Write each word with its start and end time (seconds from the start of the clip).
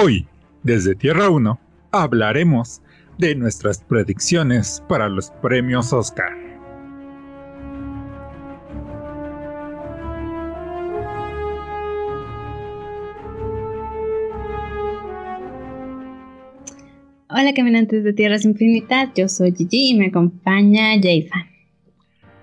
Hoy, 0.00 0.24
desde 0.62 0.94
Tierra 0.94 1.28
1, 1.28 1.58
hablaremos 1.90 2.80
de 3.18 3.34
nuestras 3.34 3.82
predicciones 3.82 4.80
para 4.88 5.08
los 5.08 5.32
premios 5.42 5.92
Oscar. 5.92 6.30
Hola 17.28 17.52
caminantes 17.56 18.04
de 18.04 18.12
Tierras 18.12 18.44
Infinitas, 18.44 19.10
yo 19.16 19.28
soy 19.28 19.52
Gigi 19.52 19.90
y 19.90 19.98
me 19.98 20.06
acompaña 20.06 20.94
Jason. 20.94 21.42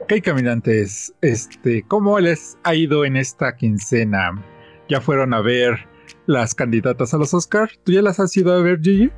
Ok 0.02 0.16
caminantes, 0.22 1.14
este, 1.22 1.84
¿cómo 1.84 2.20
les 2.20 2.58
ha 2.64 2.76
ido 2.76 3.06
en 3.06 3.16
esta 3.16 3.56
quincena? 3.56 4.44
¿Ya 4.90 5.00
fueron 5.00 5.34
a 5.34 5.40
ver 5.40 5.95
las 6.26 6.56
candidatas 6.56 7.14
a 7.14 7.18
los 7.18 7.34
Oscars. 7.34 7.80
¿Tú 7.84 7.92
ya 7.92 8.02
las 8.02 8.20
has 8.20 8.36
ido 8.36 8.54
a 8.54 8.62
ver, 8.62 8.80
Gigi? 8.82 9.12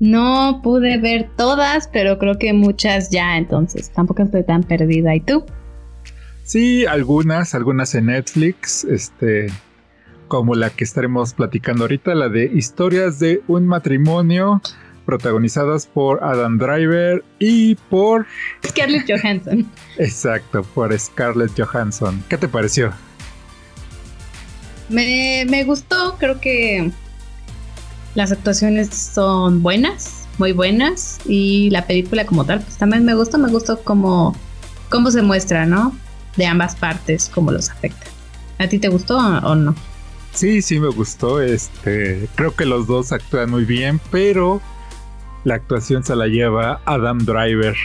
No 0.00 0.60
pude 0.62 0.98
ver 0.98 1.30
todas, 1.36 1.88
pero 1.88 2.18
creo 2.18 2.38
que 2.38 2.52
muchas 2.52 3.10
ya, 3.10 3.36
entonces 3.36 3.90
tampoco 3.90 4.22
estoy 4.22 4.44
tan 4.44 4.62
perdida. 4.62 5.14
¿Y 5.14 5.20
tú? 5.20 5.44
Sí, 6.42 6.84
algunas, 6.84 7.54
algunas 7.54 7.94
en 7.94 8.06
Netflix, 8.06 8.84
este, 8.84 9.46
como 10.28 10.54
la 10.54 10.70
que 10.70 10.84
estaremos 10.84 11.32
platicando 11.32 11.84
ahorita, 11.84 12.14
la 12.14 12.28
de 12.28 12.44
Historias 12.44 13.18
de 13.18 13.40
un 13.46 13.66
matrimonio, 13.66 14.60
protagonizadas 15.06 15.86
por 15.86 16.22
Adam 16.22 16.58
Driver 16.58 17.24
y 17.38 17.76
por 17.76 18.26
Scarlett 18.66 19.08
Johansson. 19.08 19.66
Exacto, 19.98 20.62
por 20.74 20.98
Scarlett 20.98 21.52
Johansson. 21.58 22.22
¿Qué 22.28 22.36
te 22.36 22.48
pareció? 22.48 22.92
Me, 24.88 25.64
gustó, 25.64 26.16
creo 26.18 26.40
que 26.40 26.90
las 28.14 28.32
actuaciones 28.32 28.88
son 28.90 29.62
buenas, 29.62 30.28
muy 30.38 30.52
buenas, 30.52 31.20
y 31.26 31.70
la 31.70 31.86
película 31.86 32.26
como 32.26 32.44
tal, 32.44 32.60
pues 32.60 32.76
también 32.76 33.04
me 33.04 33.14
gustó, 33.14 33.38
me 33.38 33.50
gustó 33.50 33.82
cómo 33.82 34.34
se 35.10 35.22
muestra, 35.22 35.66
¿no? 35.66 35.96
De 36.36 36.46
ambas 36.46 36.76
partes, 36.76 37.30
cómo 37.32 37.50
los 37.52 37.70
afecta. 37.70 38.06
¿A 38.58 38.68
ti 38.68 38.78
te 38.78 38.88
gustó 38.88 39.18
o 39.18 39.54
no? 39.54 39.74
Sí, 40.32 40.62
sí 40.62 40.80
me 40.80 40.88
gustó. 40.88 41.40
Este, 41.40 42.28
creo 42.34 42.54
que 42.54 42.66
los 42.66 42.86
dos 42.86 43.12
actúan 43.12 43.50
muy 43.50 43.64
bien, 43.64 44.00
pero 44.10 44.60
la 45.44 45.54
actuación 45.54 46.04
se 46.04 46.16
la 46.16 46.26
lleva 46.26 46.80
Adam 46.84 47.18
Driver. 47.18 47.76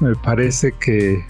Me 0.00 0.14
parece 0.16 0.72
que 0.72 1.24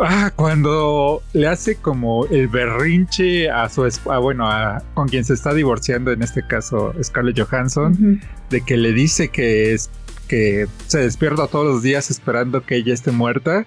Ah, 0.00 0.30
cuando 0.34 1.22
le 1.32 1.48
hace 1.48 1.76
como 1.76 2.26
el 2.26 2.48
berrinche 2.48 3.50
a 3.50 3.68
su 3.68 3.84
esposa, 3.84 4.18
bueno, 4.18 4.48
a, 4.48 4.82
con 4.94 5.08
quien 5.08 5.24
se 5.24 5.34
está 5.34 5.52
divorciando, 5.52 6.12
en 6.12 6.22
este 6.22 6.46
caso 6.46 6.94
Scarlett 7.02 7.40
Johansson, 7.40 8.20
de 8.50 8.60
que 8.60 8.76
le 8.76 8.92
dice 8.92 9.28
que 9.28 9.72
es 9.72 9.90
que 10.28 10.68
se 10.86 10.98
despierta 11.00 11.46
todos 11.48 11.66
los 11.66 11.82
días 11.82 12.10
esperando 12.10 12.64
que 12.64 12.76
ella 12.76 12.94
esté 12.94 13.10
muerta. 13.10 13.66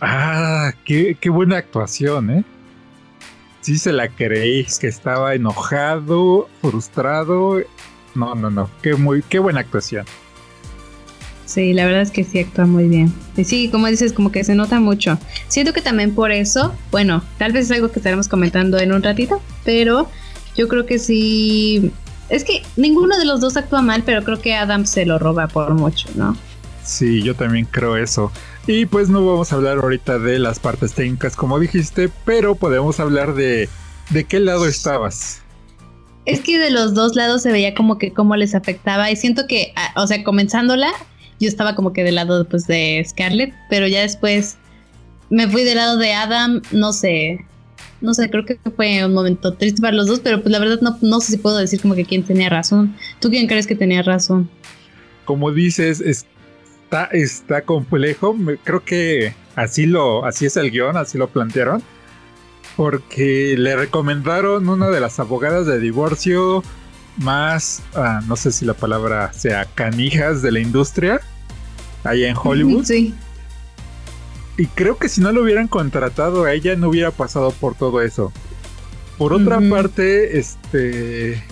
Ah, 0.00 0.72
qué, 0.84 1.16
qué 1.20 1.30
buena 1.30 1.58
actuación, 1.58 2.30
¿eh? 2.30 2.44
Sí 3.60 3.78
se 3.78 3.92
la 3.92 4.08
creí, 4.08 4.66
que 4.80 4.88
estaba 4.88 5.34
enojado, 5.34 6.48
frustrado. 6.60 7.62
No, 8.14 8.34
no, 8.34 8.50
no, 8.50 8.70
qué, 8.82 8.94
muy, 8.94 9.22
qué 9.22 9.38
buena 9.38 9.60
actuación. 9.60 10.06
Sí, 11.54 11.72
la 11.72 11.84
verdad 11.84 12.02
es 12.02 12.10
que 12.10 12.24
sí 12.24 12.40
actúa 12.40 12.66
muy 12.66 12.88
bien. 12.88 13.14
Y 13.36 13.44
sí, 13.44 13.68
como 13.68 13.86
dices, 13.86 14.12
como 14.12 14.32
que 14.32 14.42
se 14.42 14.56
nota 14.56 14.80
mucho. 14.80 15.18
Siento 15.46 15.72
que 15.72 15.82
también 15.82 16.12
por 16.12 16.32
eso, 16.32 16.74
bueno, 16.90 17.22
tal 17.38 17.52
vez 17.52 17.66
es 17.66 17.70
algo 17.70 17.92
que 17.92 18.00
estaremos 18.00 18.26
comentando 18.26 18.78
en 18.80 18.92
un 18.92 19.04
ratito, 19.04 19.40
pero 19.64 20.10
yo 20.56 20.66
creo 20.66 20.84
que 20.84 20.98
sí. 20.98 21.92
Es 22.28 22.42
que 22.42 22.62
ninguno 22.76 23.16
de 23.18 23.24
los 23.24 23.40
dos 23.40 23.56
actúa 23.56 23.82
mal, 23.82 24.02
pero 24.04 24.24
creo 24.24 24.40
que 24.40 24.54
Adam 24.54 24.84
se 24.84 25.06
lo 25.06 25.20
roba 25.20 25.46
por 25.46 25.74
mucho, 25.74 26.08
¿no? 26.16 26.36
Sí, 26.82 27.22
yo 27.22 27.36
también 27.36 27.68
creo 27.70 27.96
eso. 27.96 28.32
Y 28.66 28.86
pues 28.86 29.08
no 29.08 29.24
vamos 29.24 29.52
a 29.52 29.54
hablar 29.54 29.78
ahorita 29.78 30.18
de 30.18 30.40
las 30.40 30.58
partes 30.58 30.94
técnicas 30.94 31.36
como 31.36 31.60
dijiste, 31.60 32.10
pero 32.24 32.56
podemos 32.56 32.98
hablar 32.98 33.34
de 33.34 33.68
de 34.10 34.24
qué 34.24 34.40
lado 34.40 34.66
estabas. 34.66 35.40
Es 36.26 36.40
que 36.40 36.58
de 36.58 36.70
los 36.70 36.94
dos 36.94 37.16
lados 37.16 37.42
se 37.42 37.52
veía 37.52 37.74
como 37.74 37.98
que 37.98 38.12
cómo 38.12 38.34
les 38.36 38.54
afectaba 38.54 39.10
y 39.10 39.16
siento 39.16 39.46
que, 39.46 39.72
ah, 39.76 39.92
o 39.96 40.06
sea, 40.06 40.24
comenzándola, 40.24 40.90
yo 41.44 41.48
estaba 41.48 41.74
como 41.74 41.92
que 41.92 42.02
del 42.02 42.16
lado 42.16 42.48
pues, 42.48 42.66
de 42.66 43.04
Scarlett, 43.08 43.54
pero 43.70 43.86
ya 43.86 44.02
después 44.02 44.56
me 45.30 45.48
fui 45.48 45.64
del 45.64 45.76
lado 45.76 45.96
de 45.96 46.12
Adam, 46.12 46.62
no 46.72 46.92
sé, 46.92 47.44
no 48.00 48.12
sé, 48.14 48.28
creo 48.30 48.44
que 48.44 48.58
fue 48.76 49.04
un 49.04 49.14
momento 49.14 49.54
triste 49.54 49.80
para 49.80 49.96
los 49.96 50.06
dos, 50.06 50.20
pero 50.20 50.42
pues 50.42 50.52
la 50.52 50.58
verdad 50.58 50.80
no, 50.82 50.98
no 51.00 51.20
sé 51.20 51.32
si 51.32 51.38
puedo 51.38 51.56
decir 51.56 51.80
como 51.80 51.94
que 51.94 52.04
quién 52.04 52.22
tenía 52.22 52.50
razón. 52.50 52.94
¿Tú 53.20 53.30
quién 53.30 53.46
crees 53.46 53.66
que 53.66 53.74
tenía 53.74 54.02
razón? 54.02 54.50
Como 55.24 55.52
dices, 55.52 56.00
está, 56.00 57.06
está 57.06 57.62
complejo, 57.62 58.36
creo 58.62 58.84
que 58.84 59.34
así 59.56 59.86
lo, 59.86 60.24
así 60.24 60.46
es 60.46 60.56
el 60.56 60.70
guion, 60.70 60.96
así 60.96 61.16
lo 61.16 61.28
plantearon. 61.28 61.82
Porque 62.76 63.54
le 63.56 63.76
recomendaron 63.76 64.68
una 64.68 64.88
de 64.90 65.00
las 65.00 65.20
abogadas 65.20 65.66
de 65.66 65.78
divorcio 65.78 66.62
más, 67.18 67.82
ah, 67.94 68.20
no 68.26 68.36
sé 68.36 68.50
si 68.50 68.64
la 68.64 68.74
palabra 68.74 69.32
sea 69.32 69.64
canijas 69.64 70.42
de 70.42 70.52
la 70.52 70.60
industria, 70.60 71.20
allá 72.04 72.28
en 72.28 72.36
Hollywood. 72.36 72.84
Sí. 72.84 73.14
Y 74.56 74.66
creo 74.66 74.98
que 74.98 75.08
si 75.08 75.20
no 75.20 75.32
lo 75.32 75.42
hubieran 75.42 75.66
contratado 75.66 76.44
a 76.44 76.52
ella 76.52 76.76
no 76.76 76.88
hubiera 76.88 77.10
pasado 77.10 77.50
por 77.50 77.74
todo 77.74 78.00
eso. 78.00 78.32
Por 79.18 79.32
otra 79.32 79.60
parte, 79.68 80.38
este... 80.38 81.42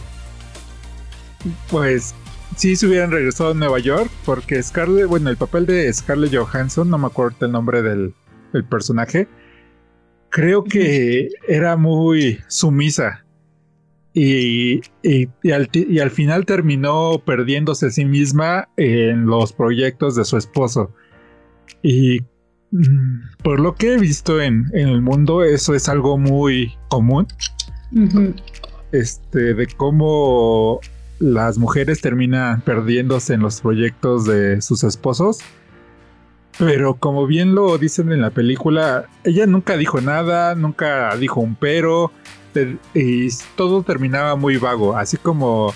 Pues 1.69 2.15
sí 2.57 2.77
se 2.77 2.87
hubieran 2.87 3.11
regresado 3.11 3.51
a 3.51 3.55
Nueva 3.55 3.79
York 3.81 4.11
porque 4.25 4.63
Scarlett, 4.63 5.07
bueno, 5.07 5.31
el 5.31 5.37
papel 5.37 5.67
de 5.67 5.93
Scarlett 5.93 6.35
Johansson, 6.35 6.89
no 6.89 6.99
me 6.99 7.07
acuerdo 7.07 7.47
el 7.47 7.53
nombre 7.53 7.83
del, 7.83 8.15
del 8.53 8.65
personaje, 8.65 9.27
creo 10.29 10.63
que 10.65 11.29
era 11.49 11.77
muy 11.77 12.41
sumisa 12.49 13.25
y, 14.15 14.81
al, 15.51 16.11
final 16.11 16.45
terminó 16.45 17.23
perdiéndose 17.25 17.87
a 17.87 17.91
sí 17.91 18.05
misma 18.05 18.69
en 18.77 19.27
los 19.27 19.53
proyectos 19.53 20.17
de 20.17 20.25
su 20.25 20.37
esposo. 20.37 20.93
Y 21.83 22.21
mm, 22.71 23.39
por 23.43 23.61
lo 23.61 23.75
que 23.75 23.95
he 23.95 23.99
visto 23.99 24.41
en, 24.41 24.67
el 24.75 25.01
mundo, 25.01 25.43
eso 25.43 25.75
es 25.75 25.89
algo 25.89 26.19
muy 26.19 26.75
común. 26.89 27.27
Este, 28.93 29.55
de 29.55 29.67
cómo 29.67 30.81
las 31.19 31.57
mujeres 31.57 32.01
terminan 32.01 32.61
perdiéndose 32.63 33.35
en 33.35 33.41
los 33.41 33.61
proyectos 33.61 34.27
de 34.27 34.61
sus 34.61 34.85
esposos. 34.85 35.39
Pero 36.59 36.97
como 36.97 37.27
bien 37.27 37.55
lo 37.55 37.79
dicen 37.79 38.13
en 38.13 38.21
la 38.21 38.31
película, 38.31 39.07
ella 39.25 39.47
nunca 39.47 39.79
dijo 39.79 40.03
nada, 40.03 40.55
nunca 40.55 41.17
dijo 41.17 41.41
un 41.41 41.55
pero 41.55 42.13
y 42.95 43.29
todo 43.57 43.83
terminaba 43.83 44.37
muy 44.37 44.57
vago, 44.57 44.97
así 44.97 45.17
como 45.17 45.75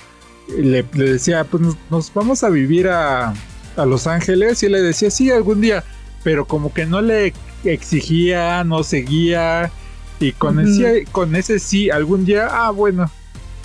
le, 0.48 0.82
decía, 0.82 1.44
pues 1.44 1.62
nos, 1.90 2.12
vamos 2.12 2.44
a 2.44 2.50
vivir 2.50 2.88
a, 2.88 3.34
Los 3.76 4.06
Ángeles 4.06 4.62
y 4.62 4.68
le 4.68 4.80
decía, 4.80 5.10
sí, 5.10 5.30
algún 5.30 5.60
día, 5.60 5.84
pero 6.24 6.46
como 6.46 6.72
que 6.72 6.86
no 6.86 7.02
le 7.02 7.34
exigía, 7.64 8.64
no 8.64 8.82
seguía 8.82 9.70
y 10.18 10.32
con, 10.32 10.60
ese, 10.60 11.04
con 11.12 11.36
ese 11.36 11.58
sí, 11.58 11.90
algún 11.90 12.24
día, 12.24 12.48
ah, 12.50 12.70
bueno. 12.70 13.10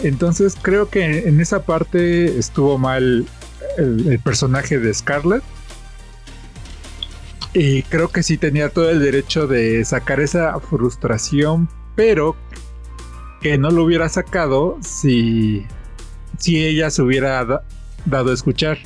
Entonces 0.04 0.56
creo 0.62 0.90
que 0.90 1.30
en 1.30 1.40
esa 1.40 1.64
parte 1.64 2.38
estuvo 2.38 2.78
mal 2.78 3.26
el, 3.78 4.08
el 4.08 4.20
personaje 4.20 4.80
de 4.80 4.94
Scarlett. 4.94 5.44
Y 7.54 7.84
creo 7.84 8.10
que 8.10 8.24
sí 8.24 8.38
tenía 8.38 8.70
todo 8.70 8.90
el 8.90 9.00
derecho 9.00 9.48
de 9.48 9.84
sacar 9.86 10.20
esa 10.20 10.60
frustración, 10.60 11.70
pero 11.96 12.36
que 13.42 13.58
no 13.58 13.72
lo 13.72 13.84
hubiera 13.84 14.08
sacado 14.08 14.78
si, 14.82 15.66
si 16.38 16.64
ella 16.64 16.90
se 16.90 17.02
hubiera 17.02 17.64
dado 18.06 18.32
a 18.32 18.34
escuchar. 18.34 18.78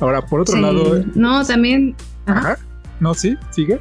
Ahora, 0.00 0.26
por 0.26 0.40
otro 0.40 0.58
lado. 0.58 1.04
No, 1.14 1.44
también. 1.44 1.94
Ajá. 2.26 2.58
No, 2.98 3.14
sí, 3.14 3.36
sigue. 3.50 3.78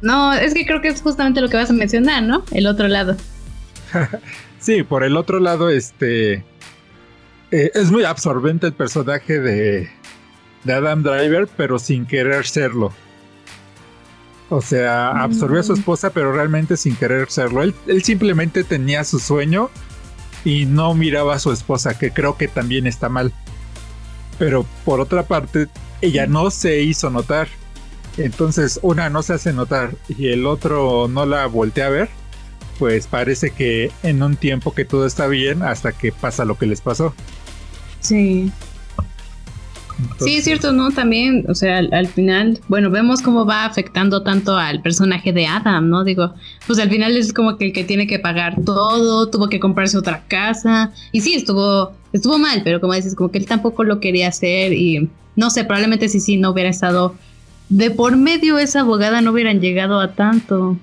No, 0.00 0.32
es 0.32 0.54
que 0.54 0.64
creo 0.64 0.80
que 0.80 0.88
es 0.88 1.02
justamente 1.02 1.40
lo 1.40 1.48
que 1.48 1.56
vas 1.56 1.70
a 1.70 1.72
mencionar, 1.72 2.22
¿no? 2.22 2.44
El 2.52 2.66
otro 2.66 2.86
lado. 2.86 3.16
sí, 4.60 4.82
por 4.82 5.02
el 5.04 5.16
otro 5.16 5.40
lado, 5.40 5.68
este. 5.68 6.44
Eh, 7.50 7.70
es 7.74 7.90
muy 7.90 8.04
absorbente 8.04 8.66
el 8.66 8.74
personaje 8.74 9.40
de, 9.40 9.88
de 10.64 10.72
Adam 10.72 11.02
Driver, 11.02 11.48
pero 11.56 11.78
sin 11.78 12.06
querer 12.06 12.46
serlo. 12.46 12.92
O 14.50 14.62
sea, 14.62 15.10
absorbió 15.10 15.60
a 15.60 15.62
su 15.62 15.72
mm. 15.72 15.78
esposa, 15.78 16.10
pero 16.10 16.32
realmente 16.32 16.76
sin 16.76 16.96
querer 16.96 17.30
serlo. 17.30 17.62
Él, 17.62 17.74
simplemente 18.02 18.64
tenía 18.64 19.04
su 19.04 19.18
sueño 19.18 19.70
y 20.44 20.64
no 20.64 20.94
miraba 20.94 21.34
a 21.34 21.38
su 21.38 21.52
esposa, 21.52 21.98
que 21.98 22.10
creo 22.10 22.36
que 22.36 22.48
también 22.48 22.86
está 22.86 23.08
mal. 23.08 23.32
Pero 24.38 24.64
por 24.84 25.00
otra 25.00 25.24
parte, 25.24 25.68
ella 26.00 26.26
no 26.26 26.50
se 26.50 26.80
hizo 26.80 27.10
notar. 27.10 27.48
Entonces, 28.16 28.80
una 28.82 29.10
no 29.10 29.22
se 29.22 29.34
hace 29.34 29.52
notar 29.52 29.94
y 30.08 30.28
el 30.28 30.46
otro 30.46 31.08
no 31.08 31.26
la 31.26 31.46
voltea 31.46 31.86
a 31.86 31.90
ver. 31.90 32.08
pues 32.78 33.08
parece 33.08 33.50
que 33.50 33.90
en 34.04 34.22
un 34.22 34.36
tiempo 34.36 34.72
que 34.72 34.84
todo 34.84 35.04
está 35.04 35.26
bien 35.26 35.62
hasta 35.64 35.90
que 35.92 36.12
pasa 36.12 36.44
lo 36.44 36.56
que 36.56 36.66
les 36.66 36.80
pasó. 36.80 37.12
Sí. 38.00 38.52
Sí, 40.18 40.36
es 40.36 40.44
cierto, 40.44 40.72
¿no? 40.72 40.90
También, 40.90 41.44
o 41.48 41.54
sea, 41.54 41.78
al, 41.78 42.06
final, 42.06 42.60
bueno, 42.68 42.90
vemos 42.90 43.22
cómo 43.22 43.44
va 43.44 43.64
afectando 43.64 44.22
tanto 44.22 44.56
al 44.56 44.82
personaje 44.82 45.32
de 45.32 45.46
Adam, 45.46 45.88
¿no? 45.88 46.04
Digo, 46.04 46.34
pues 46.66 46.78
al 46.78 46.90
final 46.90 47.16
es 47.16 47.32
como 47.32 47.56
que 47.56 47.66
el 47.66 47.72
que 47.72 47.84
tiene 47.84 48.06
que 48.06 48.18
pagar 48.18 48.56
todo, 48.64 49.28
tuvo 49.28 49.48
que 49.48 49.60
comprarse 49.60 49.98
otra 49.98 50.24
casa, 50.28 50.92
y 51.12 51.20
sí, 51.20 51.34
estuvo, 51.34 51.92
estuvo 52.12 52.38
mal, 52.38 52.62
pero 52.64 52.80
como 52.80 52.94
dices, 52.94 53.14
como 53.14 53.30
que 53.30 53.38
él 53.38 53.46
tampoco 53.46 53.84
lo 53.84 54.00
quería 54.00 54.28
hacer, 54.28 54.72
y 54.72 55.08
no 55.36 55.50
sé, 55.50 55.64
probablemente 55.64 56.08
si 56.08 56.20
sí 56.20 56.36
no 56.36 56.50
hubiera 56.50 56.70
estado 56.70 57.14
de 57.68 57.90
por 57.90 58.16
medio 58.16 58.58
esa 58.58 58.80
abogada 58.80 59.20
no 59.20 59.32
hubieran 59.32 59.60
llegado 59.60 60.00
a 60.00 60.12
tanto. 60.12 60.76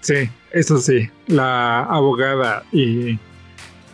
Sí, 0.00 0.28
eso 0.52 0.78
sí, 0.78 1.08
la 1.28 1.84
abogada 1.84 2.64
y 2.72 3.18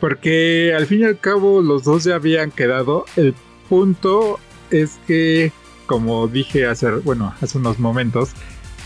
porque 0.01 0.73
al 0.77 0.87
fin 0.87 1.01
y 1.01 1.05
al 1.05 1.19
cabo 1.19 1.61
los 1.61 1.85
dos 1.85 2.05
ya 2.05 2.15
habían 2.15 2.51
quedado. 2.51 3.05
El 3.17 3.35
punto 3.69 4.39
es 4.71 4.99
que, 5.07 5.53
como 5.87 6.29
dije 6.29 6.67
hace, 6.67 6.91
bueno, 6.91 7.35
hace 7.41 7.59
unos 7.59 7.79
momentos, 7.79 8.31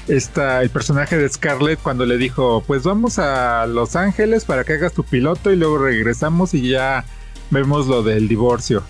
está 0.08 0.62
el 0.62 0.70
personaje 0.70 1.17
de 1.17 1.29
Scarlett 1.29 1.81
cuando 1.81 2.06
le 2.06 2.19
dijo, 2.19 2.62
pues 2.67 2.82
vamos 2.82 3.19
a 3.19 3.67
Los 3.67 3.96
Ángeles 3.96 4.44
para 4.44 4.64
que 4.64 4.75
hagas 4.75 4.93
tu 4.93 5.05
piloto 5.05 5.52
y 5.52 5.56
luego 5.56 5.79
regresamos 5.79 6.55
y 6.55 6.69
ya 6.69 7.05
vemos 7.50 7.87
lo 7.87 8.02
del 8.02 8.29
divorcio. 8.29 8.82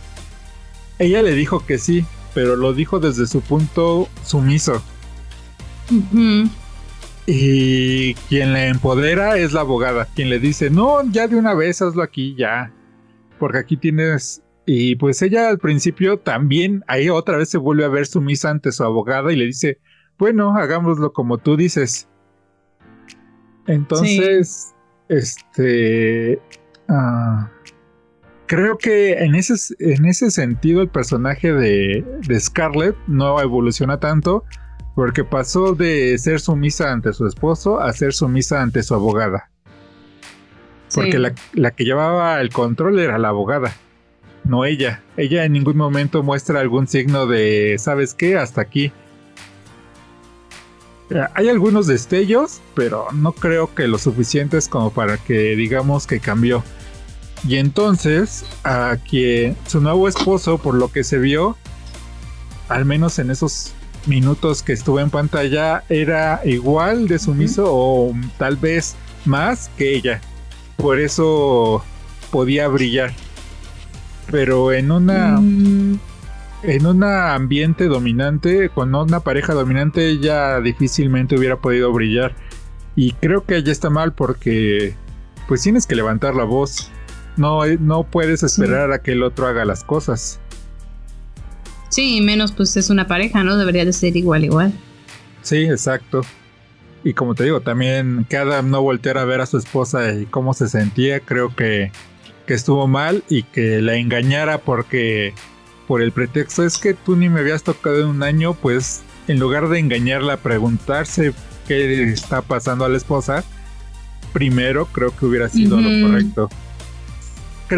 Ella 0.98 1.22
le 1.22 1.32
dijo 1.32 1.64
que 1.66 1.78
sí, 1.78 2.04
pero 2.34 2.56
lo 2.56 2.72
dijo 2.72 3.00
desde 3.00 3.26
su 3.26 3.40
punto 3.40 4.08
sumiso. 4.24 4.82
Y 7.26 8.14
quien 8.28 8.52
le 8.52 8.68
empodera 8.68 9.36
es 9.36 9.52
la 9.52 9.60
abogada, 9.60 10.08
quien 10.14 10.30
le 10.30 10.38
dice, 10.38 10.70
no, 10.70 11.02
ya 11.10 11.28
de 11.28 11.36
una 11.36 11.54
vez 11.54 11.82
hazlo 11.82 12.02
aquí, 12.02 12.34
ya. 12.36 12.72
Porque 13.38 13.58
aquí 13.58 13.76
tienes... 13.76 14.42
Y 14.74 14.96
pues 14.96 15.20
ella 15.20 15.50
al 15.50 15.58
principio 15.58 16.18
también, 16.18 16.82
ahí 16.86 17.10
otra 17.10 17.36
vez 17.36 17.50
se 17.50 17.58
vuelve 17.58 17.84
a 17.84 17.88
ver 17.88 18.06
sumisa 18.06 18.48
ante 18.48 18.72
su 18.72 18.82
abogada 18.82 19.30
y 19.30 19.36
le 19.36 19.44
dice, 19.44 19.80
bueno, 20.18 20.56
hagámoslo 20.56 21.12
como 21.12 21.36
tú 21.36 21.58
dices. 21.58 22.08
Entonces, 23.66 24.72
este... 25.10 26.40
Ah, 26.88 27.50
creo 28.46 28.78
que 28.78 29.12
en 29.22 29.34
ese, 29.34 29.74
en 29.78 30.06
ese 30.06 30.30
sentido 30.30 30.80
el 30.80 30.88
personaje 30.88 31.52
de, 31.52 32.02
de 32.26 32.40
Scarlett 32.40 32.96
no 33.06 33.42
evoluciona 33.42 34.00
tanto 34.00 34.42
porque 34.94 35.22
pasó 35.22 35.74
de 35.74 36.16
ser 36.16 36.40
sumisa 36.40 36.92
ante 36.92 37.12
su 37.12 37.26
esposo 37.26 37.78
a 37.78 37.92
ser 37.92 38.14
sumisa 38.14 38.62
ante 38.62 38.82
su 38.82 38.94
abogada. 38.94 39.50
Porque 40.94 41.18
la, 41.18 41.34
la, 41.52 41.72
que 41.72 41.84
llevaba 41.84 42.40
el 42.40 42.48
control 42.48 42.98
era 43.00 43.18
la 43.18 43.28
abogada, 43.28 43.76
no 44.44 44.64
ella. 44.64 45.02
Ella 45.16 45.44
en 45.44 45.52
ningún 45.52 45.76
momento 45.76 46.22
muestra 46.22 46.60
algún 46.60 46.86
signo 46.86 47.26
de, 47.26 47.76
¿sabes 47.78 48.14
qué? 48.14 48.36
Hasta 48.36 48.60
aquí. 48.60 48.92
Hay 51.34 51.48
algunos 51.48 51.86
destellos, 51.86 52.60
pero 52.74 53.06
no 53.12 53.32
creo 53.32 53.74
que 53.74 53.86
lo 53.86 53.98
suficientes 53.98 54.68
como 54.68 54.90
para 54.90 55.18
que 55.18 55.56
digamos 55.56 56.06
que 56.06 56.20
cambió. 56.20 56.64
Y 57.46 57.56
entonces, 57.56 58.44
a 58.64 58.96
quien 59.08 59.56
su 59.66 59.80
nuevo 59.80 60.08
esposo, 60.08 60.58
por 60.58 60.74
lo 60.74 60.88
que 60.90 61.04
se 61.04 61.18
vio, 61.18 61.56
al 62.68 62.84
menos 62.84 63.18
en 63.18 63.30
esos 63.30 63.72
minutos 64.06 64.62
que 64.62 64.72
estuvo 64.72 65.00
en 65.00 65.10
pantalla, 65.10 65.84
era 65.88 66.40
igual 66.44 67.08
de 67.08 67.18
sumiso 67.18 67.64
o 67.66 68.14
tal 68.38 68.56
vez 68.56 68.94
más 69.24 69.70
que 69.76 69.94
ella. 69.94 70.20
Por 70.76 70.98
eso 70.98 71.84
podía 72.30 72.68
brillar. 72.68 73.12
Pero 74.30 74.72
en 74.72 74.90
una. 74.90 75.38
Mm. 75.40 75.98
En 76.64 76.86
un 76.86 77.02
ambiente 77.02 77.86
dominante, 77.86 78.68
con 78.68 78.94
una 78.94 79.18
pareja 79.18 79.52
dominante, 79.52 80.06
ella 80.06 80.60
difícilmente 80.60 81.36
hubiera 81.36 81.56
podido 81.56 81.92
brillar. 81.92 82.36
Y 82.94 83.12
creo 83.14 83.44
que 83.44 83.56
ella 83.56 83.72
está 83.72 83.90
mal 83.90 84.12
porque. 84.12 84.94
Pues 85.48 85.62
tienes 85.62 85.86
que 85.86 85.96
levantar 85.96 86.36
la 86.36 86.44
voz 86.44 86.92
no, 87.36 87.64
no 87.80 88.04
puedes 88.04 88.42
esperar 88.42 88.92
a 88.92 89.00
que 89.00 89.12
el 89.12 89.22
otro 89.22 89.46
haga 89.46 89.64
las 89.64 89.84
cosas. 89.84 90.38
Sí, 91.88 92.20
menos 92.20 92.52
pues 92.52 92.76
es 92.76 92.90
una 92.90 93.06
pareja, 93.06 93.44
¿no? 93.44 93.56
Debería 93.56 93.84
de 93.84 93.92
ser 93.92 94.16
igual, 94.16 94.44
igual. 94.44 94.72
Sí, 95.42 95.64
exacto. 95.64 96.22
Y 97.04 97.14
como 97.14 97.34
te 97.34 97.44
digo, 97.44 97.60
también 97.60 98.26
que 98.28 98.36
Adam 98.36 98.70
no 98.70 98.80
volteara 98.82 99.22
a 99.22 99.24
ver 99.24 99.40
a 99.40 99.46
su 99.46 99.58
esposa 99.58 100.12
y 100.14 100.26
cómo 100.26 100.54
se 100.54 100.68
sentía, 100.68 101.20
creo 101.20 101.54
que, 101.54 101.90
que 102.46 102.54
estuvo 102.54 102.86
mal 102.86 103.24
y 103.28 103.42
que 103.42 103.80
la 103.80 103.96
engañara 103.96 104.58
porque 104.58 105.34
por 105.86 106.02
el 106.02 106.12
pretexto 106.12 106.64
es 106.64 106.78
que 106.78 106.94
tú 106.94 107.16
ni 107.16 107.28
me 107.28 107.40
habías 107.40 107.62
tocado 107.62 108.00
en 108.00 108.06
un 108.06 108.22
año, 108.22 108.54
pues 108.54 109.02
en 109.28 109.38
lugar 109.38 109.68
de 109.68 109.78
engañarla, 109.78 110.36
preguntarse 110.38 111.32
qué 111.66 112.04
está 112.04 112.42
pasando 112.42 112.84
a 112.84 112.88
la 112.88 112.96
esposa, 112.96 113.44
primero 114.32 114.86
creo 114.86 115.14
que 115.16 115.26
hubiera 115.26 115.48
sido 115.48 115.80
lo 115.80 116.06
correcto 116.06 116.48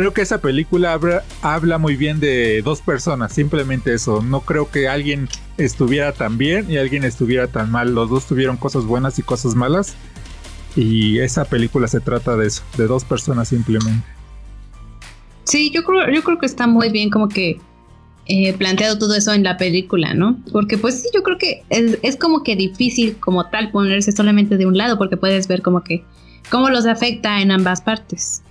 creo 0.01 0.13
que 0.13 0.23
esa 0.23 0.39
película 0.39 0.99
habla, 1.41 1.79
muy 1.79 1.95
bien 1.95 2.19
de 2.19 2.63
dos 2.63 2.81
personas, 2.81 3.33
simplemente 3.33 3.95
eso. 3.95 4.23
No 4.23 4.41
creo 4.41 4.69
que 4.69 4.89
alguien 4.89 5.29
estuviera 5.57 6.11
tan 6.11 6.37
bien 6.37 6.69
y 6.69 6.79
alguien 6.79 7.05
estuviera 7.05 7.47
tan 7.47 7.71
mal. 7.71 7.95
Los 7.95 8.11
dos 8.11 8.27
tuvieron 8.27 8.57
cosas 8.57 8.87
buenas 8.87 9.21
y 9.21 9.23
cosas 9.23 9.55
malas. 9.55 9.95
Y 10.75 11.21
esa 11.21 11.45
película 11.45 11.87
se 11.87 12.01
trata 12.01 12.37
de 12.37 12.49
eso, 12.49 12.65
de 12.77 12.89
dos 12.89 13.05
personas 13.05 13.47
simplemente. 13.47 14.05
Sí, 15.45 15.71
yo 15.71 15.85
creo, 15.85 16.11
yo 16.11 16.23
creo 16.23 16.39
que 16.39 16.47
está 16.47 16.67
muy 16.67 16.91
bien 16.91 17.11
como 17.11 17.29
que 17.29 17.61
eh, 18.27 18.55
planteado 18.55 18.99
todo 18.99 19.15
eso 19.15 19.35
en 19.35 19.43
la 19.43 19.59
película, 19.59 20.15
¿no? 20.15 20.39
Porque 20.51 20.79
pues 20.79 21.03
sí, 21.03 21.09
yo 21.15 21.23
creo 21.23 21.37
que 21.37 21.63
es, 21.69 22.17
como 22.17 22.43
que 22.43 22.57
difícil 22.57 23.19
como 23.21 23.51
tal 23.51 23.71
ponerse 23.71 24.13
solamente 24.13 24.57
de 24.57 24.65
un 24.65 24.79
lado 24.79 24.97
porque 24.97 25.19
puedes 25.19 25.47
ver 25.47 25.61
como 25.61 25.85
que 25.85 26.03
cómo 26.51 26.71
los 26.71 26.87
afecta 26.87 27.43
en 27.43 27.51
ambas 27.51 27.83
partes. 27.83 28.43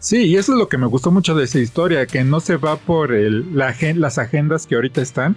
Sí, 0.00 0.24
y 0.24 0.36
eso 0.36 0.52
es 0.52 0.58
lo 0.58 0.68
que 0.68 0.76
me 0.76 0.86
gustó 0.86 1.12
mucho 1.12 1.36
de 1.36 1.44
esa 1.44 1.60
historia, 1.60 2.06
que 2.06 2.24
no 2.24 2.40
se 2.40 2.56
va 2.56 2.76
por 2.76 3.12
el, 3.12 3.46
las 3.54 4.18
agendas 4.18 4.66
que 4.66 4.74
ahorita 4.74 5.00
están. 5.00 5.36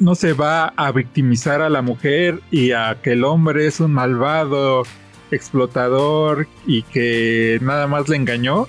No 0.00 0.16
se 0.16 0.32
va 0.32 0.74
a 0.76 0.90
victimizar 0.92 1.62
a 1.62 1.70
la 1.70 1.80
mujer 1.80 2.40
y 2.50 2.72
a 2.72 2.98
que 3.02 3.12
el 3.12 3.24
hombre 3.24 3.66
es 3.66 3.78
un 3.78 3.92
malvado 3.92 4.82
explotador 5.30 6.48
y 6.66 6.82
que 6.82 7.58
nada 7.62 7.86
más 7.86 8.08
le 8.08 8.16
engañó, 8.16 8.68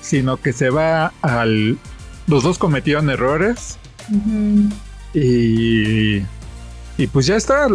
sino 0.00 0.36
que 0.36 0.52
se 0.52 0.70
va 0.70 1.12
al... 1.22 1.78
Los 2.26 2.42
dos 2.42 2.58
cometieron 2.58 3.10
errores 3.10 3.78
y... 5.14 6.22
Y 6.96 7.06
pues 7.12 7.26
ya 7.26 7.36
está. 7.36 7.66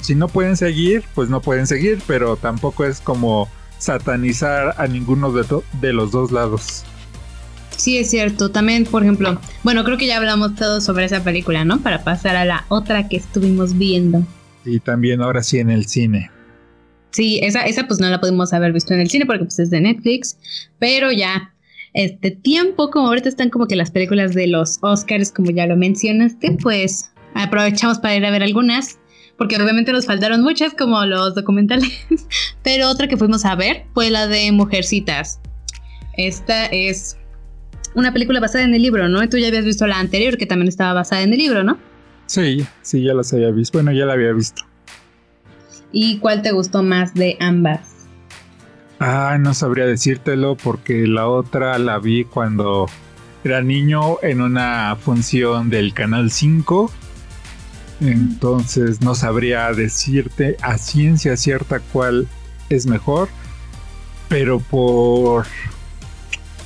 Si 0.00 0.14
no 0.14 0.28
pueden 0.28 0.56
seguir, 0.56 1.04
pues 1.14 1.28
no 1.28 1.40
pueden 1.40 1.66
seguir, 1.66 2.00
pero 2.06 2.36
tampoco 2.36 2.84
es 2.84 3.00
como 3.00 3.48
satanizar 3.78 4.74
a 4.78 4.86
ninguno 4.86 5.30
de, 5.32 5.44
de 5.80 5.92
los 5.92 6.10
dos 6.10 6.32
lados. 6.32 6.84
Sí, 7.76 7.98
es 7.98 8.10
cierto. 8.10 8.50
También, 8.50 8.84
por 8.84 9.04
ejemplo, 9.04 9.40
bueno, 9.62 9.84
creo 9.84 9.96
que 9.96 10.08
ya 10.08 10.16
hablamos 10.16 10.56
todo 10.56 10.80
sobre 10.80 11.04
esa 11.04 11.22
película, 11.22 11.64
¿no? 11.64 11.78
Para 11.78 12.02
pasar 12.02 12.34
a 12.34 12.44
la 12.44 12.64
otra 12.68 13.08
que 13.08 13.16
estuvimos 13.16 13.78
viendo. 13.78 14.24
Y 14.64 14.80
también 14.80 15.22
ahora 15.22 15.44
sí 15.44 15.60
en 15.60 15.70
el 15.70 15.86
cine. 15.86 16.30
Sí, 17.10 17.40
esa, 17.42 17.62
esa 17.62 17.86
pues 17.86 18.00
no 18.00 18.08
la 18.08 18.20
pudimos 18.20 18.52
haber 18.52 18.72
visto 18.72 18.94
en 18.94 19.00
el 19.00 19.10
cine 19.10 19.26
porque 19.26 19.44
pues 19.44 19.58
es 19.58 19.70
de 19.70 19.80
Netflix, 19.80 20.38
pero 20.78 21.10
ya 21.10 21.54
este 21.94 22.30
tiempo, 22.30 22.90
como 22.90 23.08
ahorita 23.08 23.28
están 23.28 23.50
como 23.50 23.66
que 23.66 23.76
las 23.76 23.90
películas 23.90 24.34
de 24.34 24.46
los 24.46 24.78
Oscars, 24.82 25.32
como 25.32 25.50
ya 25.50 25.66
lo 25.66 25.76
mencionaste, 25.76 26.58
pues 26.62 27.10
aprovechamos 27.34 27.98
para 27.98 28.16
ir 28.16 28.24
a 28.26 28.30
ver 28.30 28.42
algunas 28.42 28.98
porque 29.38 29.56
obviamente 29.56 29.92
nos 29.92 30.04
faltaron 30.04 30.42
muchas 30.42 30.74
como 30.74 31.02
los 31.06 31.34
documentales, 31.34 31.88
pero 32.62 32.90
otra 32.90 33.06
que 33.06 33.16
fuimos 33.16 33.44
a 33.44 33.54
ver 33.54 33.84
fue 33.94 34.10
la 34.10 34.26
de 34.26 34.50
Mujercitas. 34.52 35.40
Esta 36.16 36.66
es 36.66 37.16
una 37.94 38.12
película 38.12 38.40
basada 38.40 38.64
en 38.64 38.74
el 38.74 38.82
libro, 38.82 39.08
¿no? 39.08 39.26
Tú 39.28 39.38
ya 39.38 39.46
habías 39.46 39.64
visto 39.64 39.86
la 39.86 40.00
anterior 40.00 40.36
que 40.36 40.46
también 40.46 40.68
estaba 40.68 40.92
basada 40.92 41.22
en 41.22 41.32
el 41.32 41.38
libro, 41.38 41.62
¿no? 41.62 41.78
Sí, 42.26 42.66
sí, 42.82 43.02
ya 43.02 43.14
las 43.14 43.32
había 43.32 43.50
visto. 43.50 43.78
Bueno, 43.78 43.92
ya 43.92 44.04
la 44.04 44.14
había 44.14 44.32
visto. 44.32 44.67
¿Y 45.92 46.18
cuál 46.18 46.42
te 46.42 46.52
gustó 46.52 46.82
más 46.82 47.14
de 47.14 47.36
ambas? 47.40 47.80
Ah, 49.00 49.36
no 49.38 49.54
sabría 49.54 49.86
decírtelo 49.86 50.56
porque 50.56 51.06
la 51.06 51.28
otra 51.28 51.78
la 51.78 51.98
vi 51.98 52.24
cuando 52.24 52.88
era 53.44 53.62
niño 53.62 54.18
en 54.22 54.40
una 54.40 54.96
función 55.00 55.70
del 55.70 55.94
Canal 55.94 56.30
5 56.30 56.90
entonces 58.00 59.00
no 59.00 59.14
sabría 59.14 59.72
decirte 59.72 60.56
a 60.62 60.78
ciencia 60.78 61.36
cierta 61.36 61.80
cuál 61.80 62.28
es 62.68 62.86
mejor. 62.86 63.28
Pero 64.28 64.60
por 64.60 65.46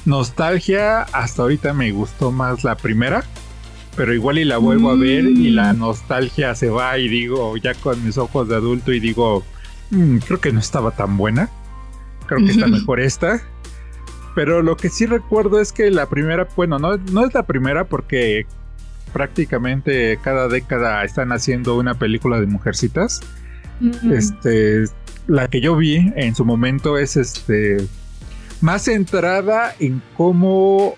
nostalgia, 0.05 1.03
hasta 1.03 1.43
ahorita 1.43 1.73
me 1.73 1.93
gustó 1.93 2.33
más 2.33 2.65
la 2.65 2.77
primera. 2.77 3.25
Pero 3.97 4.15
igual 4.15 4.39
y 4.39 4.45
la 4.45 4.59
vuelvo 4.59 4.91
a 4.91 4.97
ver 4.97 5.25
y 5.25 5.51
la 5.51 5.73
mm. 5.73 5.79
nostalgia 5.79 6.55
se 6.55 6.71
va 6.71 6.97
y 6.99 7.09
digo, 7.09 7.57
ya 7.59 7.75
con 7.75 8.03
mis 8.05 8.17
ojos 8.17 8.49
de 8.49 8.57
adulto 8.57 8.93
y 8.93 9.01
digo, 9.01 9.45
mm, 9.91 10.19
creo 10.19 10.41
que 10.41 10.53
no 10.53 10.61
estaba 10.61 10.93
tan 10.93 11.17
buena. 11.17 11.51
Creo 12.27 12.39
que 12.41 12.53
está 12.53 12.67
mejor 12.67 13.01
esta. 13.01 13.43
Pero 14.35 14.63
lo 14.63 14.77
que 14.77 14.89
sí 14.89 15.05
recuerdo 15.05 15.61
es 15.61 15.73
que 15.73 15.91
la 15.91 16.09
primera, 16.09 16.49
bueno, 16.57 16.79
no, 16.79 16.97
no 16.97 17.27
es 17.27 17.35
la 17.35 17.43
primera 17.43 17.85
porque 17.85 18.47
prácticamente 19.13 20.19
cada 20.23 20.49
década 20.49 21.05
están 21.05 21.33
haciendo 21.33 21.77
una 21.77 21.95
película 21.95 22.41
de 22.41 22.47
mujercitas. 22.47 23.21
Este, 24.11 24.85
la 25.27 25.49
que 25.49 25.61
yo 25.61 25.77
vi 25.77 26.13
en 26.15 26.35
su 26.35 26.45
momento 26.45 26.99
es 26.99 27.17
este 27.17 27.79
más 28.61 28.83
centrada 28.83 29.75
en 29.81 30.01
cómo 30.17 30.95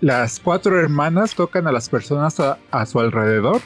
las 0.00 0.40
cuatro 0.40 0.78
hermanas 0.80 1.34
tocan 1.34 1.66
a 1.66 1.72
las 1.72 1.88
personas 1.88 2.38
a, 2.40 2.86
su 2.86 3.00
alrededor. 3.00 3.60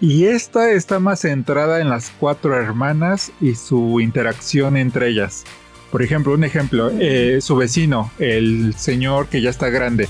Y 0.00 0.26
esta 0.26 0.70
está 0.72 0.98
más 0.98 1.20
centrada 1.20 1.80
en 1.80 1.88
las 1.88 2.12
cuatro 2.20 2.54
hermanas 2.54 3.32
y 3.40 3.54
su 3.54 4.00
interacción 4.00 4.76
entre 4.76 5.08
ellas. 5.08 5.44
Por 5.90 6.02
ejemplo, 6.02 6.34
un 6.34 6.44
ejemplo, 6.44 6.90
eh, 6.98 7.38
su 7.40 7.56
vecino, 7.56 8.10
el 8.18 8.74
señor 8.74 9.28
que 9.28 9.40
ya 9.40 9.48
está 9.48 9.70
grande. 9.70 10.08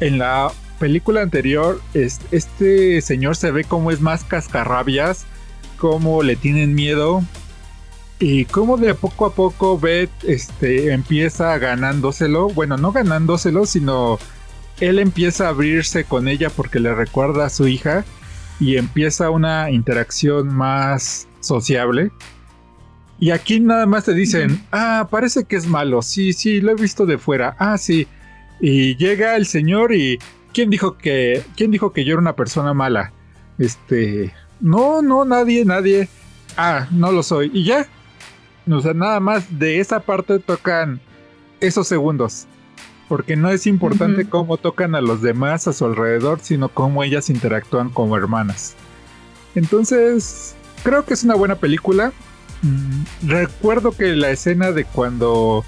En 0.00 0.18
la 0.18 0.50
película 0.78 1.20
anterior, 1.20 1.80
este 1.92 3.02
señor 3.02 3.36
se 3.36 3.50
ve 3.50 3.64
como 3.64 3.90
es 3.90 4.00
más 4.00 4.24
cascarrabias, 4.24 5.26
como 5.76 6.22
le 6.22 6.36
tienen 6.36 6.74
miedo 6.74 7.22
y 8.20 8.44
como 8.46 8.76
de 8.76 8.94
poco 8.94 9.26
a 9.26 9.32
poco 9.32 9.78
Beth 9.78 10.10
este, 10.24 10.92
empieza 10.92 11.56
ganándoselo, 11.58 12.48
bueno, 12.48 12.76
no 12.76 12.90
ganándoselo, 12.90 13.64
sino 13.64 14.18
él 14.80 14.98
empieza 14.98 15.46
a 15.46 15.50
abrirse 15.50 16.04
con 16.04 16.26
ella 16.28 16.50
porque 16.50 16.80
le 16.80 16.94
recuerda 16.94 17.46
a 17.46 17.50
su 17.50 17.68
hija 17.68 18.04
y 18.60 18.76
empieza 18.76 19.30
una 19.30 19.70
interacción 19.70 20.54
más 20.54 21.28
sociable. 21.40 22.10
Y 23.20 23.30
aquí 23.30 23.60
nada 23.60 23.86
más 23.86 24.04
te 24.04 24.14
dicen, 24.14 24.64
ah, 24.70 25.08
parece 25.10 25.44
que 25.44 25.56
es 25.56 25.66
malo, 25.66 26.02
sí, 26.02 26.32
sí, 26.32 26.60
lo 26.60 26.72
he 26.72 26.74
visto 26.74 27.06
de 27.06 27.18
fuera, 27.18 27.56
ah, 27.58 27.78
sí. 27.78 28.06
Y 28.60 28.96
llega 28.96 29.36
el 29.36 29.46
señor 29.46 29.94
y 29.94 30.18
¿quién 30.52 30.70
dijo 30.70 30.98
que, 30.98 31.44
quién 31.56 31.70
dijo 31.70 31.92
que 31.92 32.04
yo 32.04 32.12
era 32.14 32.20
una 32.20 32.36
persona 32.36 32.74
mala? 32.74 33.12
Este, 33.58 34.32
no, 34.60 35.02
no, 35.02 35.24
nadie, 35.24 35.64
nadie. 35.64 36.08
Ah, 36.56 36.88
no 36.90 37.12
lo 37.12 37.22
soy. 37.22 37.50
Y 37.54 37.64
ya, 37.64 37.86
o 38.70 38.80
sea, 38.80 38.94
nada 38.94 39.20
más 39.20 39.58
de 39.58 39.80
esa 39.80 40.00
parte 40.00 40.38
tocan 40.38 41.00
esos 41.60 41.88
segundos. 41.88 42.46
Porque 43.08 43.36
no 43.36 43.48
es 43.48 43.66
importante 43.66 44.28
cómo 44.28 44.58
tocan 44.58 44.94
a 44.94 45.00
los 45.00 45.22
demás 45.22 45.66
a 45.66 45.72
su 45.72 45.86
alrededor, 45.86 46.40
sino 46.42 46.68
cómo 46.68 47.02
ellas 47.02 47.30
interactúan 47.30 47.88
como 47.88 48.16
hermanas. 48.16 48.74
Entonces, 49.54 50.54
creo 50.82 51.06
que 51.06 51.14
es 51.14 51.24
una 51.24 51.34
buena 51.34 51.54
película. 51.54 52.12
Mm, 52.62 53.28
recuerdo 53.28 53.92
que 53.92 54.14
la 54.14 54.30
escena 54.30 54.72
de 54.72 54.84
cuando 54.84 55.64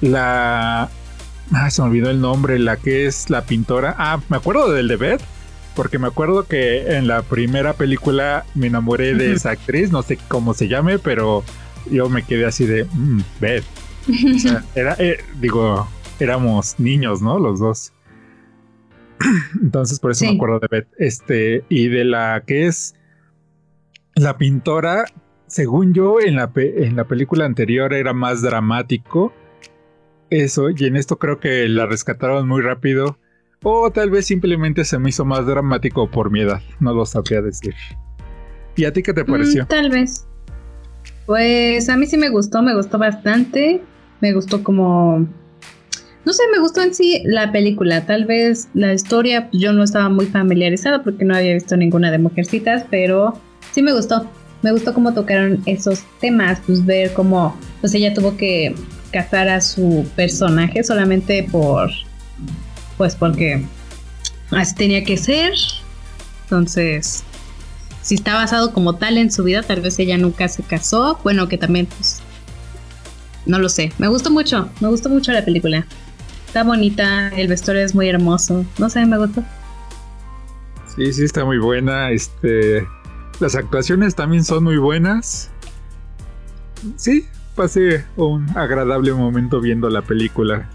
la... 0.00 0.88
Ah, 1.52 1.70
se 1.70 1.82
me 1.82 1.88
olvidó 1.88 2.08
el 2.08 2.22
nombre, 2.22 2.58
la 2.58 2.78
que 2.78 3.06
es 3.06 3.28
la 3.28 3.42
pintora. 3.42 3.94
Ah, 3.98 4.20
me 4.30 4.38
acuerdo 4.38 4.72
del 4.72 4.88
de 4.88 4.96
Beth, 4.96 5.20
porque 5.76 5.98
me 5.98 6.06
acuerdo 6.06 6.46
que 6.46 6.96
en 6.96 7.06
la 7.06 7.20
primera 7.20 7.74
película 7.74 8.46
me 8.54 8.68
enamoré 8.68 9.14
de 9.14 9.34
esa 9.34 9.50
actriz, 9.50 9.90
no 9.92 10.02
sé 10.02 10.18
cómo 10.28 10.54
se 10.54 10.68
llame, 10.68 10.98
pero 10.98 11.44
yo 11.90 12.08
me 12.08 12.22
quedé 12.22 12.46
así 12.46 12.66
de, 12.66 12.84
mmm, 12.84 13.20
Beth. 13.40 13.64
O 14.34 14.38
sea, 14.38 14.64
era, 14.74 14.96
eh, 14.98 15.18
digo, 15.40 15.86
éramos 16.20 16.78
niños, 16.78 17.22
¿no? 17.22 17.38
Los 17.38 17.60
dos. 17.60 17.92
Entonces, 19.62 19.98
por 20.00 20.10
eso 20.10 20.24
me 20.24 20.32
acuerdo 20.32 20.60
de 20.60 20.68
Beth. 20.70 20.88
Este, 20.98 21.64
y 21.68 21.88
de 21.88 22.04
la 22.04 22.42
que 22.46 22.66
es 22.66 22.94
la 24.14 24.36
pintora, 24.36 25.04
según 25.46 25.94
yo, 25.94 26.20
en 26.20 26.36
la, 26.36 26.50
en 26.54 26.96
la 26.96 27.04
película 27.04 27.44
anterior 27.44 27.92
era 27.94 28.12
más 28.12 28.42
dramático. 28.42 29.32
Eso, 30.30 30.70
y 30.70 30.84
en 30.84 30.96
esto 30.96 31.18
creo 31.18 31.38
que 31.38 31.68
la 31.68 31.86
rescataron 31.86 32.48
muy 32.48 32.62
rápido. 32.62 33.18
O 33.62 33.90
tal 33.90 34.10
vez 34.10 34.26
simplemente 34.26 34.84
se 34.84 34.98
me 34.98 35.08
hizo 35.08 35.24
más 35.24 35.46
dramático 35.46 36.10
por 36.10 36.30
mi 36.30 36.40
edad. 36.40 36.60
No 36.80 36.92
lo 36.92 37.06
sabría 37.06 37.40
decir. 37.40 37.74
¿Y 38.76 38.84
a 38.84 38.92
ti 38.92 39.02
qué 39.02 39.14
te 39.14 39.24
mm, 39.24 39.26
pareció? 39.26 39.66
tal 39.66 39.90
vez. 39.90 40.26
Pues 41.26 41.88
a 41.88 41.96
mí 41.96 42.06
sí 42.06 42.16
me 42.16 42.28
gustó, 42.28 42.62
me 42.62 42.74
gustó 42.74 42.98
bastante. 42.98 43.82
Me 44.20 44.32
gustó 44.32 44.62
como... 44.62 45.26
No 46.24 46.32
sé, 46.32 46.42
me 46.52 46.58
gustó 46.58 46.80
en 46.80 46.94
sí 46.94 47.22
la 47.24 47.52
película. 47.52 48.06
Tal 48.06 48.24
vez 48.24 48.68
la 48.74 48.92
historia 48.94 49.50
pues, 49.50 49.62
yo 49.62 49.72
no 49.72 49.84
estaba 49.84 50.08
muy 50.08 50.26
familiarizada 50.26 51.02
porque 51.02 51.24
no 51.24 51.36
había 51.36 51.52
visto 51.52 51.76
ninguna 51.76 52.10
de 52.10 52.18
Mujercitas, 52.18 52.84
pero 52.90 53.38
sí 53.72 53.82
me 53.82 53.92
gustó. 53.92 54.30
Me 54.62 54.72
gustó 54.72 54.94
cómo 54.94 55.12
tocaron 55.12 55.62
esos 55.66 56.04
temas, 56.20 56.58
pues 56.64 56.86
ver 56.86 57.12
cómo 57.12 57.54
pues 57.82 57.92
ella 57.92 58.14
tuvo 58.14 58.38
que 58.38 58.74
cazar 59.12 59.50
a 59.50 59.60
su 59.60 60.06
personaje 60.16 60.82
solamente 60.82 61.46
por 61.52 61.90
pues 62.96 63.14
porque 63.14 63.62
así 64.50 64.74
tenía 64.74 65.04
que 65.04 65.18
ser. 65.18 65.52
Entonces, 66.44 67.24
si 68.04 68.16
está 68.16 68.34
basado 68.34 68.74
como 68.74 68.96
tal 68.96 69.16
en 69.16 69.32
su 69.32 69.44
vida, 69.44 69.62
tal 69.62 69.80
vez 69.80 69.98
ella 69.98 70.18
nunca 70.18 70.46
se 70.48 70.62
casó. 70.62 71.18
Bueno, 71.24 71.48
que 71.48 71.56
también, 71.56 71.86
pues, 71.86 72.20
no 73.46 73.58
lo 73.58 73.70
sé. 73.70 73.92
Me 73.96 74.08
gustó 74.08 74.30
mucho, 74.30 74.68
me 74.80 74.88
gustó 74.88 75.08
mucho 75.08 75.32
la 75.32 75.42
película. 75.42 75.86
Está 76.46 76.64
bonita, 76.64 77.28
el 77.28 77.48
vestuario 77.48 77.82
es 77.82 77.94
muy 77.94 78.06
hermoso. 78.10 78.66
No 78.76 78.90
sé, 78.90 79.06
me 79.06 79.16
gustó. 79.16 79.42
Sí, 80.94 81.14
sí, 81.14 81.24
está 81.24 81.46
muy 81.46 81.56
buena. 81.56 82.10
Este, 82.10 82.86
las 83.40 83.54
actuaciones 83.54 84.14
también 84.14 84.44
son 84.44 84.64
muy 84.64 84.76
buenas. 84.76 85.50
Sí, 86.96 87.26
pasé 87.54 88.04
un 88.16 88.46
agradable 88.54 89.14
momento 89.14 89.62
viendo 89.62 89.88
la 89.88 90.02
película. 90.02 90.68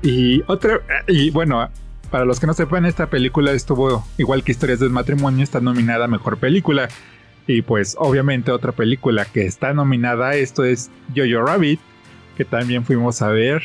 Y 0.00 0.42
otra, 0.46 0.80
y 1.06 1.28
bueno, 1.30 1.68
para 2.10 2.24
los 2.24 2.40
que 2.40 2.46
no 2.46 2.54
sepan, 2.54 2.84
esta 2.84 3.08
película 3.08 3.52
estuvo, 3.52 4.04
igual 4.18 4.42
que 4.42 4.52
Historias 4.52 4.80
del 4.80 4.90
Matrimonio, 4.90 5.44
está 5.44 5.60
nominada 5.60 6.06
a 6.06 6.08
Mejor 6.08 6.38
Película. 6.38 6.88
Y 7.46 7.62
pues 7.62 7.96
obviamente 7.98 8.50
otra 8.52 8.72
película 8.72 9.24
que 9.24 9.46
está 9.46 9.72
nominada 9.72 10.28
a 10.28 10.36
esto 10.36 10.64
es 10.64 10.90
Jojo 11.16 11.44
Rabbit, 11.46 11.80
que 12.36 12.44
también 12.44 12.84
fuimos 12.84 13.22
a 13.22 13.28
ver, 13.28 13.62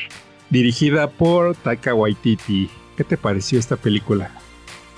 dirigida 0.50 1.10
por 1.10 1.56
Taika 1.56 1.94
Waititi. 1.94 2.70
¿Qué 2.98 3.04
te 3.04 3.18
pareció 3.18 3.60
esta 3.60 3.76
película? 3.76 4.32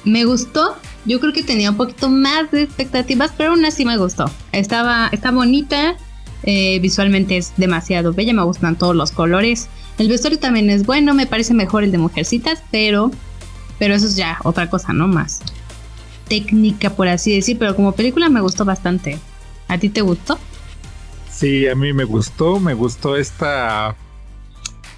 Me 0.04 0.26
gustó, 0.26 0.78
yo 1.06 1.20
creo 1.20 1.34
que 1.34 1.44
tenía 1.44 1.72
un 1.72 1.78
poquito 1.78 2.10
más 2.10 2.50
de 2.52 2.64
expectativas, 2.64 3.34
pero 3.38 3.52
aún 3.52 3.66
así 3.66 3.84
me 3.84 3.98
gustó. 3.98 4.30
Estaba, 4.52 5.10
está 5.12 5.32
bonita, 5.32 5.98
eh, 6.44 6.80
visualmente 6.80 7.38
es 7.38 7.54
demasiado 7.58 8.14
bella, 8.14 8.34
me 8.34 8.44
gustan 8.44 8.78
todos 8.78 8.96
los 8.96 9.12
colores. 9.12 9.68
El 9.98 10.08
vestuario 10.08 10.40
también 10.40 10.70
es 10.70 10.86
bueno, 10.86 11.14
me 11.14 11.26
parece 11.26 11.54
mejor 11.54 11.84
el 11.84 11.92
de 11.92 11.98
Mujercitas, 11.98 12.64
pero 12.72 13.12
pero 13.80 13.94
eso 13.94 14.06
es 14.06 14.16
ya 14.16 14.40
otra 14.44 14.70
cosa, 14.70 14.94
¿no? 14.94 15.08
Más 15.08 15.42
técnica, 16.28 16.90
por 16.90 17.08
así 17.08 17.36
decir, 17.36 17.58
pero 17.58 17.76
como 17.76 17.94
película 17.94 18.30
me 18.30 18.42
gustó 18.42 18.66
bastante. 18.66 19.18
¿A 19.68 19.78
ti 19.78 19.90
te 19.90 20.02
gustó? 20.02 20.38
Sí, 21.30 21.68
a 21.68 21.76
mí 21.76 21.94
me 21.94 22.04
gustó, 22.04 22.60
me 22.60 22.74
gustó 22.74 23.16
esta... 23.16 23.96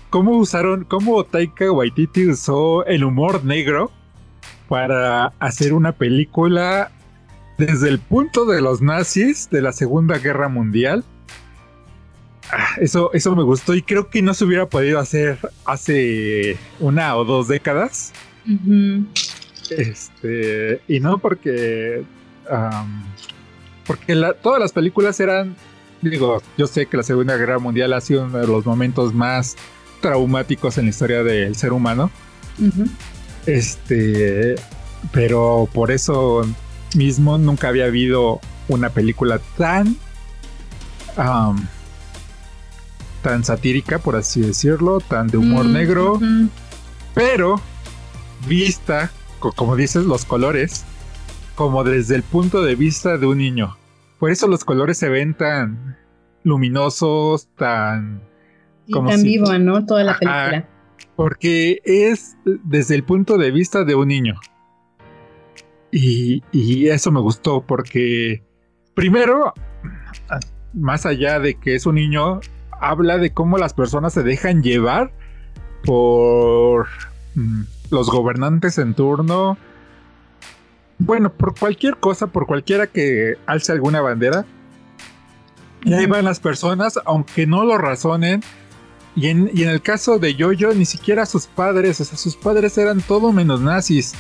¿Cómo 0.10 0.38
usaron, 0.38 0.86
cómo 0.86 1.24
Taika 1.24 1.72
Waititi 1.72 2.30
usó 2.30 2.84
el 2.86 3.04
humor 3.04 3.46
negro 3.46 3.92
para 4.68 5.34
hacer 5.40 5.74
una 5.74 5.92
película 5.92 6.92
desde 7.60 7.90
el 7.90 8.00
punto 8.00 8.46
de 8.46 8.62
los 8.62 8.82
nazis 8.82 9.50
de 9.52 9.62
la 9.62 9.72
Segunda 9.72 10.18
Guerra 10.18 10.50
Mundial? 10.50 11.04
Ah, 12.52 12.70
eso, 12.82 13.12
eso 13.14 13.36
me 13.36 13.44
gustó 13.44 13.76
y 13.76 13.84
creo 13.84 14.10
que 14.10 14.24
no 14.24 14.34
se 14.34 14.46
hubiera 14.46 14.68
podido 14.68 14.98
hacer 14.98 15.38
hace 15.66 16.58
una 16.80 17.16
o 17.16 17.24
dos 17.24 17.48
décadas. 17.48 18.12
Este, 19.70 20.82
y 20.88 21.00
no 21.00 21.18
porque. 21.20 22.04
porque 23.86 24.34
todas 24.42 24.60
las 24.60 24.72
películas 24.74 25.20
eran. 25.20 25.56
Digo, 26.02 26.42
yo 26.58 26.68
sé 26.68 26.86
que 26.86 26.98
la 26.98 27.04
Segunda 27.04 27.36
Guerra 27.36 27.60
Mundial 27.60 27.94
ha 27.94 28.02
sido 28.02 28.24
uno 28.24 28.38
de 28.38 28.48
los 28.48 28.66
momentos 28.66 29.14
más 29.14 29.58
traumáticos 30.02 30.78
en 30.78 30.86
la 30.86 30.90
historia 30.92 31.24
del 31.24 31.56
ser 31.56 31.74
humano. 31.74 32.10
Este. 33.46 34.56
Pero 35.12 35.70
por 35.74 35.92
eso 35.92 36.46
mismo 36.96 37.38
nunca 37.38 37.70
había 37.70 37.86
habido 37.86 38.40
una 38.68 38.90
película 38.90 39.40
tan. 39.58 39.96
tan 43.22 43.44
satírica, 43.44 44.00
por 44.00 44.16
así 44.16 44.42
decirlo, 44.42 45.00
tan 45.02 45.28
de 45.28 45.38
humor 45.38 45.66
mm, 45.66 45.74
negro. 45.74 46.20
Pero 47.14 47.62
vista, 48.48 49.12
como 49.40 49.76
dices, 49.76 50.06
los 50.06 50.26
colores, 50.26 50.86
como 51.56 51.84
desde 51.84 52.16
el 52.16 52.24
punto 52.24 52.62
de 52.64 52.76
vista 52.76 53.18
de 53.18 53.26
un 53.26 53.38
niño. 53.38 53.78
Por 54.20 54.32
eso 54.32 54.48
los 54.48 54.64
colores 54.66 54.98
se 54.98 55.10
ven 55.10 55.34
tan 55.34 55.98
luminosos, 56.44 57.48
tan... 57.56 58.22
Y 58.86 58.94
tan 58.94 59.22
vivo, 59.24 59.58
¿no? 59.60 59.86
Toda 59.86 60.04
la 60.04 60.18
película. 60.18 60.68
porque 61.16 61.80
es 61.84 62.38
desde 62.46 62.96
el 62.96 63.04
punto 63.04 63.38
de 63.38 63.52
vista 63.52 63.84
de 63.84 63.94
un 63.94 64.08
niño. 64.08 64.40
Y, 65.92 66.44
y, 66.52 66.88
eso 66.88 67.12
me 67.12 67.20
gustó 67.20 67.62
porque 67.62 68.44
primero, 68.94 69.54
más 70.74 71.06
allá 71.06 71.40
de 71.40 71.56
que 71.56 71.76
es 71.76 71.86
un 71.86 71.96
niño, 71.96 72.42
habla 72.80 73.18
de 73.18 73.34
cómo 73.34 73.58
las 73.58 73.74
personas 73.74 74.14
se 74.14 74.24
dejan 74.24 74.64
llevar 74.64 75.12
por 75.84 76.88
mm, 77.36 77.62
los 77.92 78.10
gobernantes 78.10 78.78
en 78.78 78.94
turno. 78.94 79.58
Bueno, 80.98 81.32
por 81.32 81.58
cualquier 81.58 81.98
cosa, 81.98 82.28
por 82.28 82.46
cualquiera 82.46 82.88
que 82.88 83.36
alce 83.46 83.72
alguna 83.72 84.02
bandera. 84.02 84.46
Y 85.84 85.94
ahí 85.94 86.06
van 86.06 86.26
las 86.26 86.40
personas, 86.40 87.00
aunque 87.06 87.48
no 87.48 87.64
lo 87.64 87.78
razonen. 87.78 88.44
Y 89.16 89.28
en, 89.28 89.50
y 89.54 89.64
en 89.64 89.70
el 89.70 89.82
caso 89.82 90.20
de 90.20 90.36
Yoyo, 90.36 90.74
ni 90.74 90.86
siquiera 90.86 91.26
sus 91.26 91.48
padres, 91.48 92.00
o 92.02 92.06
sea, 92.06 92.18
sus 92.18 92.36
padres 92.36 92.78
eran 92.78 93.02
todo 93.02 93.32
menos 93.32 93.62
nazis. 93.62 94.14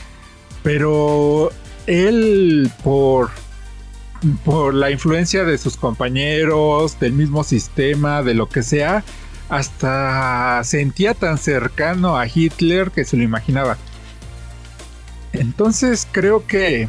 Pero 0.64 1.52
él, 1.88 2.72
por 2.84 3.30
por 4.44 4.74
la 4.74 4.92
influencia 4.92 5.44
de 5.44 5.58
sus 5.58 5.78
compañeros, 5.78 7.00
del 7.00 7.14
mismo 7.14 7.44
sistema, 7.44 8.22
de 8.24 8.34
lo 8.34 8.50
que 8.50 8.64
sea, 8.64 9.04
hasta 9.50 10.64
sentía 10.64 11.14
tan 11.14 11.38
cercano 11.38 12.18
a 12.18 12.28
Hitler 12.28 12.92
que 12.92 13.04
se 13.04 13.18
lo 13.18 13.24
imaginaba. 13.24 13.78
Entonces 15.34 16.08
creo 16.12 16.46
que, 16.46 16.88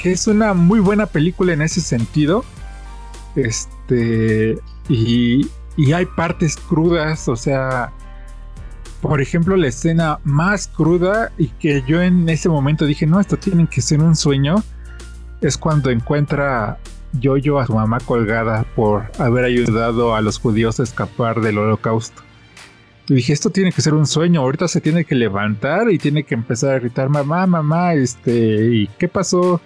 que 0.00 0.12
es 0.12 0.26
una 0.26 0.54
muy 0.54 0.80
buena 0.80 1.06
película 1.06 1.52
en 1.52 1.62
ese 1.62 1.80
sentido. 1.80 2.44
Este, 3.36 4.58
y, 4.88 5.48
y 5.76 5.92
hay 5.92 6.06
partes 6.06 6.56
crudas, 6.56 7.28
o 7.28 7.36
sea, 7.36 7.92
por 9.00 9.20
ejemplo, 9.20 9.56
la 9.56 9.68
escena 9.68 10.18
más 10.24 10.66
cruda 10.66 11.30
y 11.38 11.48
que 11.48 11.84
yo 11.86 12.02
en 12.02 12.28
ese 12.28 12.48
momento 12.48 12.84
dije, 12.84 13.06
no, 13.06 13.20
esto 13.20 13.36
tiene 13.36 13.68
que 13.68 13.80
ser 13.80 14.00
un 14.00 14.16
sueño 14.16 14.56
es 15.40 15.56
cuando 15.56 15.90
encuentra 15.90 16.78
Yoyo 17.12 17.58
a 17.58 17.66
su 17.66 17.74
mamá 17.74 17.98
colgada 18.00 18.64
por 18.74 19.10
haber 19.18 19.44
ayudado 19.44 20.14
a 20.14 20.20
los 20.20 20.38
judíos 20.38 20.78
a 20.80 20.82
escapar 20.82 21.40
del 21.40 21.58
holocausto. 21.58 22.22
Y 23.08 23.14
dije, 23.14 23.32
esto 23.32 23.50
tiene 23.50 23.72
que 23.72 23.80
ser 23.80 23.94
un 23.94 24.06
sueño, 24.06 24.42
ahorita 24.42 24.68
se 24.68 24.82
tiene 24.82 25.04
que 25.04 25.14
levantar 25.14 25.90
y 25.90 25.98
tiene 25.98 26.24
que 26.24 26.34
empezar 26.34 26.74
a 26.74 26.78
gritar, 26.78 27.08
mamá, 27.08 27.46
mamá, 27.46 27.94
este, 27.94 28.74
¿y 28.74 28.86
qué 28.98 29.08
pasó? 29.08 29.62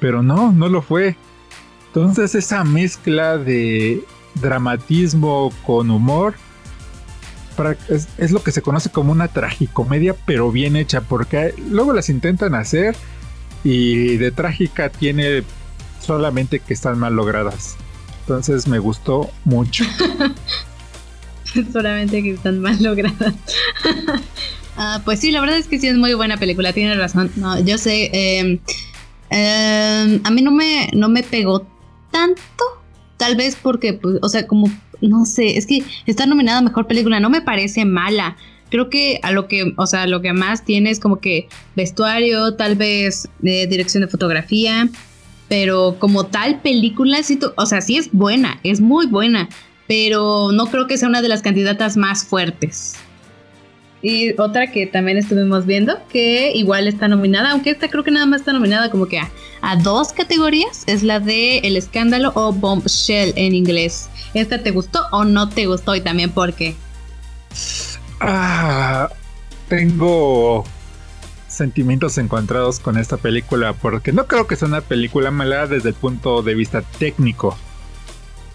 Pero 0.00 0.22
no, 0.22 0.52
no 0.52 0.68
lo 0.68 0.80
fue. 0.80 1.14
Entonces 1.88 2.34
esa 2.34 2.64
mezcla 2.64 3.36
de 3.36 4.02
dramatismo 4.40 5.52
con 5.66 5.90
humor 5.90 6.34
es, 7.88 8.08
es, 8.18 8.30
lo 8.30 8.42
que 8.42 8.52
se 8.52 8.62
conoce 8.62 8.90
como 8.90 9.12
una 9.12 9.28
tragicomedia, 9.28 10.14
pero 10.26 10.52
bien 10.52 10.76
hecha, 10.76 11.00
porque 11.00 11.54
luego 11.70 11.92
las 11.92 12.08
intentan 12.08 12.54
hacer 12.54 12.94
y 13.64 14.16
de 14.16 14.30
trágica 14.30 14.88
tiene 14.90 15.42
solamente 16.08 16.58
que 16.58 16.72
están 16.72 16.98
mal 16.98 17.14
logradas. 17.14 17.76
Entonces 18.20 18.66
me 18.66 18.78
gustó 18.78 19.30
mucho. 19.44 19.84
solamente 21.72 22.22
que 22.22 22.30
están 22.32 22.60
mal 22.60 22.82
logradas. 22.82 23.34
Ah, 24.80 25.02
pues 25.04 25.18
sí, 25.18 25.32
la 25.32 25.40
verdad 25.40 25.58
es 25.58 25.66
que 25.66 25.80
sí 25.80 25.88
es 25.88 25.96
muy 25.96 26.14
buena 26.14 26.36
película, 26.36 26.72
tiene 26.72 26.94
razón. 26.94 27.32
No, 27.34 27.58
yo 27.58 27.78
sé, 27.78 28.10
em, 28.12 28.60
em, 29.28 30.20
a 30.22 30.30
mí 30.30 30.40
no 30.40 30.52
me, 30.52 30.88
no 30.92 31.08
me 31.08 31.24
pegó 31.24 31.66
tanto, 32.12 32.64
tal 33.16 33.34
vez 33.34 33.56
porque, 33.60 33.94
pues, 33.94 34.18
o 34.22 34.28
sea, 34.28 34.46
como, 34.46 34.70
no 35.00 35.24
sé, 35.24 35.58
es 35.58 35.66
que 35.66 35.82
está 36.06 36.26
nominada 36.26 36.62
Mejor 36.62 36.86
Película, 36.86 37.18
no 37.18 37.28
me 37.28 37.40
parece 37.40 37.84
mala 37.84 38.36
creo 38.70 38.90
que 38.90 39.20
a 39.22 39.32
lo 39.32 39.48
que, 39.48 39.72
o 39.76 39.86
sea, 39.86 40.06
lo 40.06 40.20
que 40.20 40.32
más 40.32 40.64
tiene 40.64 40.90
es 40.90 41.00
como 41.00 41.20
que 41.20 41.48
vestuario, 41.74 42.54
tal 42.54 42.76
vez 42.76 43.28
eh, 43.42 43.66
dirección 43.66 44.02
de 44.02 44.08
fotografía, 44.08 44.88
pero 45.48 45.96
como 45.98 46.26
tal 46.26 46.60
película, 46.60 47.22
sí, 47.22 47.38
o 47.56 47.66
sea, 47.66 47.80
sí 47.80 47.96
es 47.96 48.10
buena, 48.12 48.60
es 48.62 48.80
muy 48.80 49.06
buena, 49.06 49.48
pero 49.86 50.52
no 50.52 50.66
creo 50.66 50.86
que 50.86 50.98
sea 50.98 51.08
una 51.08 51.22
de 51.22 51.28
las 51.28 51.42
candidatas 51.42 51.96
más 51.96 52.24
fuertes. 52.24 52.96
Y 54.00 54.38
otra 54.40 54.70
que 54.70 54.86
también 54.86 55.18
estuvimos 55.18 55.66
viendo, 55.66 55.98
que 56.08 56.52
igual 56.54 56.86
está 56.86 57.08
nominada, 57.08 57.50
aunque 57.50 57.70
esta 57.70 57.88
creo 57.88 58.04
que 58.04 58.12
nada 58.12 58.26
más 58.26 58.40
está 58.40 58.52
nominada 58.52 58.90
como 58.90 59.06
que 59.06 59.18
a, 59.18 59.30
a 59.60 59.76
dos 59.76 60.12
categorías, 60.12 60.84
es 60.86 61.02
la 61.02 61.18
de 61.18 61.58
El 61.58 61.76
Escándalo 61.76 62.30
o 62.36 62.52
Bombshell 62.52 63.32
en 63.34 63.54
inglés. 63.54 64.08
¿Esta 64.34 64.62
te 64.62 64.70
gustó 64.70 65.06
o 65.10 65.24
no 65.24 65.48
te 65.48 65.66
gustó? 65.66 65.96
Y 65.96 66.00
también 66.00 66.30
por 66.30 66.54
qué. 66.54 66.76
Ah, 68.20 69.08
tengo 69.68 70.64
sentimientos 71.58 72.16
encontrados 72.18 72.80
con 72.80 72.96
esta 72.96 73.16
película 73.16 73.74
porque 73.74 74.12
no 74.12 74.26
creo 74.26 74.46
que 74.46 74.56
sea 74.56 74.68
una 74.68 74.80
película 74.80 75.30
mala 75.30 75.66
desde 75.66 75.90
el 75.90 75.94
punto 75.94 76.42
de 76.42 76.54
vista 76.54 76.82
técnico. 76.98 77.56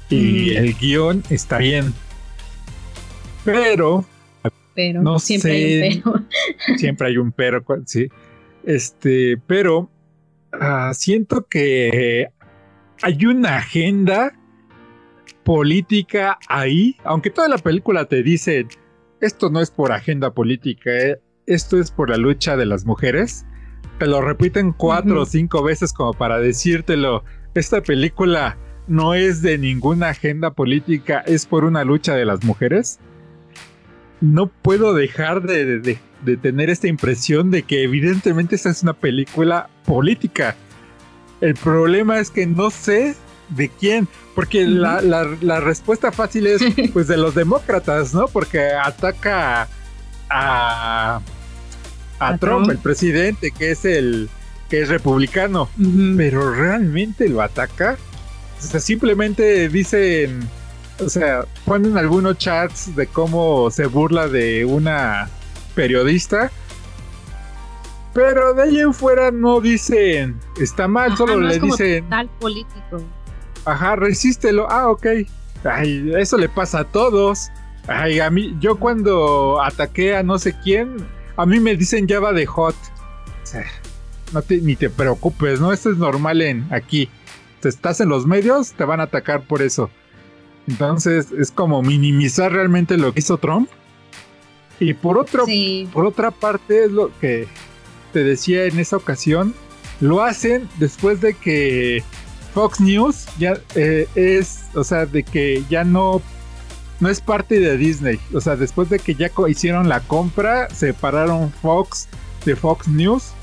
Y 0.09 0.51
mm. 0.51 0.57
el 0.57 0.73
guion 0.75 1.23
está 1.29 1.59
bien. 1.59 1.93
Pero... 3.45 4.05
Pero 4.75 5.03
no 5.03 5.19
siempre 5.19 5.51
hay 5.51 6.01
un 6.03 6.03
pero. 6.03 6.25
siempre 6.77 7.07
hay 7.07 7.17
un 7.17 7.31
pero, 7.31 7.63
sí. 7.85 8.07
Este, 8.63 9.37
pero 9.45 9.91
ah, 10.51 10.91
siento 10.95 11.45
que 11.45 12.29
hay 13.03 13.25
una 13.27 13.57
agenda 13.57 14.33
política 15.43 16.39
ahí, 16.47 16.97
aunque 17.03 17.29
toda 17.29 17.47
la 17.49 17.59
película 17.59 18.05
te 18.05 18.23
dice 18.23 18.65
esto 19.23 19.49
no 19.49 19.61
es 19.61 19.71
por 19.71 19.91
agenda 19.91 20.33
política, 20.33 20.91
¿eh? 20.91 21.19
Esto 21.45 21.79
es 21.79 21.91
por 21.91 22.09
la 22.09 22.17
lucha 22.17 22.55
de 22.57 22.65
las 22.65 22.85
mujeres. 22.85 23.45
Te 23.99 24.07
lo 24.07 24.21
repiten 24.21 24.73
cuatro 24.73 25.21
o 25.21 25.25
cinco 25.25 25.63
veces 25.63 25.93
como 25.93 26.13
para 26.13 26.39
decírtelo. 26.39 27.23
Esta 27.53 27.81
película 27.81 28.57
no 28.87 29.13
es 29.13 29.41
de 29.41 29.57
ninguna 29.57 30.09
agenda 30.09 30.51
política, 30.51 31.23
es 31.25 31.45
por 31.45 31.63
una 31.63 31.83
lucha 31.83 32.15
de 32.15 32.25
las 32.25 32.43
mujeres. 32.43 32.99
No 34.19 34.47
puedo 34.47 34.93
dejar 34.93 35.41
de, 35.43 35.79
de 35.79 36.37
tener 36.37 36.69
esta 36.69 36.87
impresión 36.87 37.51
de 37.51 37.63
que 37.63 37.83
evidentemente 37.83 38.55
esta 38.55 38.69
es 38.69 38.83
una 38.83 38.93
película 38.93 39.69
política. 39.85 40.55
El 41.41 41.55
problema 41.55 42.19
es 42.19 42.29
que 42.29 42.47
no 42.47 42.69
sé 42.69 43.15
de 43.49 43.69
quién, 43.69 44.07
porque 44.35 44.65
la, 44.65 45.01
la, 45.01 45.59
respuesta 45.59 46.11
fácil 46.11 46.47
es 46.47 46.61
pues 46.93 47.07
de 47.07 47.17
los 47.17 47.35
demócratas, 47.35 48.13
¿no? 48.13 48.27
Porque 48.27 48.71
ataca 48.71 49.67
a, 50.29 51.17
a, 51.17 51.21
Trump, 52.39 52.69
el 52.69 52.77
presidente, 52.77 53.51
que 53.51 53.71
es 53.71 53.85
el 53.85 54.29
que 54.69 54.81
es 54.81 54.89
republicano, 54.89 55.69
pero 56.17 56.51
realmente 56.51 57.29
lo 57.29 57.41
ataca. 57.41 57.97
O 58.57 58.61
sea, 58.61 58.79
simplemente 58.79 59.69
dicen, 59.69 60.47
o 60.99 61.09
sea, 61.09 61.45
ponen 61.65 61.97
algunos 61.97 62.37
chats 62.37 62.95
de 62.95 63.07
cómo 63.07 63.69
se 63.69 63.85
burla 63.85 64.27
de 64.27 64.65
una 64.65 65.29
periodista. 65.75 66.51
Pero 68.13 68.53
de 68.53 68.63
ahí 68.63 68.79
en 68.79 68.93
fuera 68.93 69.31
no 69.31 69.59
dicen 69.59 70.39
está 70.59 70.87
mal, 70.87 71.17
solo 71.17 71.39
le 71.39 71.59
dicen 71.59 72.07
tal 72.09 72.29
político. 72.39 73.01
Ajá, 73.65 73.95
resístelo. 73.95 74.69
Ah, 74.69 74.89
ok. 74.89 75.07
Ay, 75.63 76.11
eso 76.17 76.37
le 76.37 76.49
pasa 76.49 76.79
a 76.79 76.83
todos. 76.83 77.49
Ay, 77.87 78.19
a 78.19 78.29
mí, 78.29 78.55
yo 78.59 78.77
cuando 78.77 79.61
ataqué 79.61 80.15
a 80.15 80.23
no 80.23 80.37
sé 80.37 80.55
quién, 80.63 80.97
a 81.35 81.45
mí 81.45 81.59
me 81.59 81.75
dicen 81.75 82.07
ya 82.07 82.19
va 82.19 82.33
de 82.33 82.45
hot. 82.45 82.75
O 83.43 83.45
sea, 83.45 83.65
no 84.33 84.41
te, 84.41 84.57
ni 84.61 84.75
te 84.75 84.89
preocupes, 84.89 85.59
¿no? 85.59 85.71
Esto 85.71 85.91
es 85.91 85.97
normal 85.97 86.41
en 86.41 86.67
aquí. 86.71 87.09
Te 87.59 87.69
estás 87.69 88.01
en 88.01 88.09
los 88.09 88.25
medios, 88.25 88.73
te 88.73 88.83
van 88.83 88.99
a 88.99 89.03
atacar 89.03 89.47
por 89.47 89.61
eso. 89.61 89.89
Entonces, 90.67 91.31
es 91.31 91.51
como 91.51 91.81
minimizar 91.81 92.51
realmente 92.51 92.97
lo 92.97 93.13
que 93.13 93.19
hizo 93.19 93.37
Trump. 93.37 93.69
Y 94.79 94.93
por 94.93 95.17
otro, 95.17 95.45
por 95.91 96.05
otra 96.05 96.31
parte, 96.31 96.85
es 96.85 96.91
lo 96.91 97.11
que 97.19 97.47
te 98.11 98.23
decía 98.23 98.65
en 98.65 98.79
esa 98.79 98.97
ocasión. 98.97 99.53
Lo 99.99 100.23
hacen 100.23 100.67
después 100.77 101.21
de 101.21 101.33
que 101.35 102.03
Fox 102.53 102.81
News 102.81 103.25
ya 103.37 103.57
eh, 103.75 104.07
es, 104.15 104.65
o 104.73 104.83
sea, 104.83 105.05
de 105.05 105.23
que 105.23 105.63
ya 105.69 105.83
no, 105.83 106.21
no 107.03 107.09
es 107.09 107.19
parte 107.19 107.59
de 107.59 107.77
Disney. 107.77 108.19
O 108.33 108.39
sea, 108.39 108.55
después 108.55 108.89
de 108.89 108.97
que 108.97 109.13
ya 109.13 109.29
hicieron 109.47 109.89
la 109.89 109.99
compra, 109.99 110.69
separaron 110.69 111.51
Fox 111.51 112.07
de 112.45 112.55
Fox 112.55 112.87
News. 112.87 113.33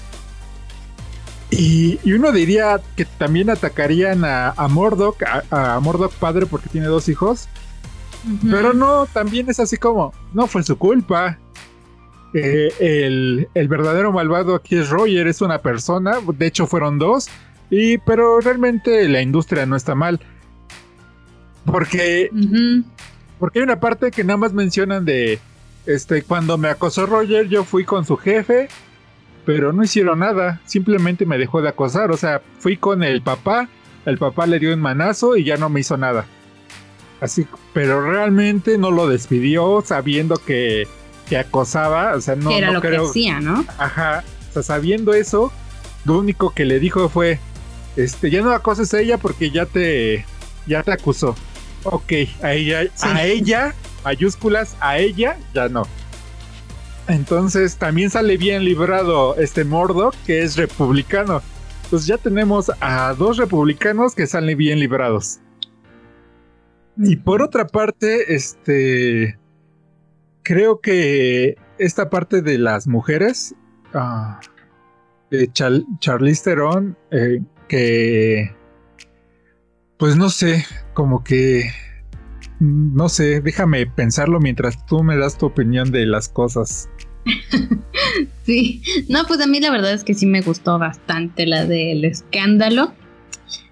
Y, 1.50 1.98
uno 2.10 2.32
diría 2.32 2.80
que 2.96 3.04
también 3.04 3.50
atacarían 3.50 4.24
a, 4.24 4.50
a 4.50 4.68
Murdoch, 4.68 5.16
a, 5.50 5.78
Murdoch 5.80 6.12
padre 6.14 6.46
porque 6.46 6.70
tiene 6.70 6.86
dos 6.86 7.08
hijos. 7.08 7.48
Pero 8.50 8.72
no, 8.72 9.06
también 9.06 9.48
es 9.48 9.60
así 9.60 9.76
como, 9.76 10.12
no 10.32 10.46
fue 10.46 10.62
su 10.62 10.76
culpa. 10.78 11.38
Eh, 12.32 12.72
el, 12.80 13.48
el 13.54 13.68
verdadero 13.68 14.12
malvado 14.12 14.54
aquí 14.54 14.76
es 14.76 14.88
Roger, 14.88 15.26
es 15.26 15.40
una 15.40 15.60
persona, 15.60 16.18
de 16.32 16.46
hecho 16.46 16.66
fueron 16.66 16.98
dos 16.98 17.28
y, 17.70 17.98
pero 17.98 18.40
realmente 18.40 19.08
la 19.08 19.20
industria 19.20 19.66
no 19.66 19.76
está 19.76 19.94
mal. 19.94 20.20
Porque, 21.64 22.30
porque 23.40 23.58
hay 23.58 23.64
una 23.64 23.80
parte 23.80 24.12
que 24.12 24.22
nada 24.22 24.36
más 24.36 24.52
mencionan 24.52 25.04
de, 25.04 25.40
este, 25.86 26.22
cuando 26.22 26.56
me 26.58 26.68
acosó 26.68 27.06
Roger, 27.06 27.48
yo 27.48 27.64
fui 27.64 27.84
con 27.84 28.04
su 28.04 28.16
jefe, 28.16 28.68
pero 29.44 29.72
no 29.72 29.82
hicieron 29.82 30.20
nada, 30.20 30.60
simplemente 30.64 31.26
me 31.26 31.38
dejó 31.38 31.60
de 31.60 31.70
acosar, 31.70 32.12
o 32.12 32.16
sea, 32.16 32.40
fui 32.60 32.76
con 32.76 33.02
el 33.02 33.22
papá 33.22 33.68
el 34.06 34.18
papá 34.18 34.46
le 34.46 34.58
dio 34.58 34.72
un 34.72 34.80
manazo 34.80 35.36
y 35.36 35.44
ya 35.44 35.56
no 35.56 35.68
me 35.68 35.80
hizo 35.80 35.96
nada. 35.96 36.26
Así, 37.20 37.46
pero 37.74 38.10
realmente 38.10 38.78
no 38.78 38.90
lo 38.90 39.06
despidió 39.06 39.82
sabiendo 39.84 40.36
que, 40.36 40.88
que 41.28 41.36
acosaba, 41.36 42.14
o 42.14 42.20
sea, 42.20 42.34
no, 42.34 42.50
era 42.50 42.70
lo 42.70 42.80
que 42.80 42.96
hacía, 42.96 43.40
¿no? 43.40 43.64
Ajá, 43.78 44.24
o 44.48 44.52
sea, 44.54 44.62
sabiendo 44.62 45.12
eso, 45.12 45.52
lo 46.06 46.18
único 46.18 46.50
que 46.50 46.64
le 46.64 46.80
dijo 46.80 47.10
fue, 47.10 47.38
este, 47.96 48.30
ya 48.30 48.40
no 48.40 48.52
acoses 48.52 48.94
a 48.94 49.00
ella 49.00 49.18
porque 49.18 49.50
ya 49.50 49.66
te, 49.66 50.24
ya 50.66 50.82
te 50.82 50.92
acusó. 50.92 51.36
Ok, 51.84 52.12
a 52.42 52.52
ella, 52.52 52.82
a 53.02 53.24
ella, 53.24 53.74
mayúsculas, 54.04 54.76
a 54.80 54.98
ella, 54.98 55.38
ya 55.54 55.68
no. 55.68 55.84
Entonces 57.08 57.76
también 57.76 58.10
sale 58.10 58.36
bien 58.36 58.64
librado 58.64 59.36
este 59.36 59.64
Murdoch, 59.64 60.14
que 60.26 60.42
es 60.42 60.56
republicano. 60.56 61.42
Pues 61.90 62.06
ya 62.06 62.18
tenemos 62.18 62.70
a 62.80 63.14
dos 63.14 63.36
republicanos 63.36 64.14
que 64.14 64.26
salen 64.26 64.56
bien 64.56 64.78
librados. 64.78 65.40
Y 66.96 67.16
por 67.16 67.42
otra 67.42 67.66
parte, 67.66 68.34
este. 68.34 69.38
Creo 70.42 70.80
que 70.80 71.56
esta 71.78 72.10
parte 72.10 72.42
de 72.42 72.58
las 72.58 72.86
mujeres. 72.86 73.54
Uh, 73.92 74.34
de 75.30 75.50
Charlize 75.52 76.44
Theron. 76.44 76.96
Eh, 77.10 77.40
que. 77.68 78.54
Pues 79.98 80.16
no 80.16 80.30
sé, 80.30 80.64
como 81.00 81.24
que. 81.24 81.72
No 82.58 83.08
sé, 83.08 83.40
déjame 83.40 83.86
pensarlo 83.86 84.38
mientras 84.38 84.84
tú 84.84 85.02
me 85.02 85.16
das 85.16 85.38
tu 85.38 85.46
opinión 85.46 85.90
de 85.92 86.04
las 86.04 86.28
cosas. 86.28 86.90
sí, 88.44 88.82
no, 89.08 89.24
pues 89.26 89.40
a 89.40 89.46
mí 89.46 89.60
la 89.60 89.70
verdad 89.70 89.94
es 89.94 90.04
que 90.04 90.12
sí 90.12 90.26
me 90.26 90.42
gustó 90.42 90.78
bastante 90.78 91.46
la 91.46 91.64
del 91.64 92.04
escándalo. 92.04 92.92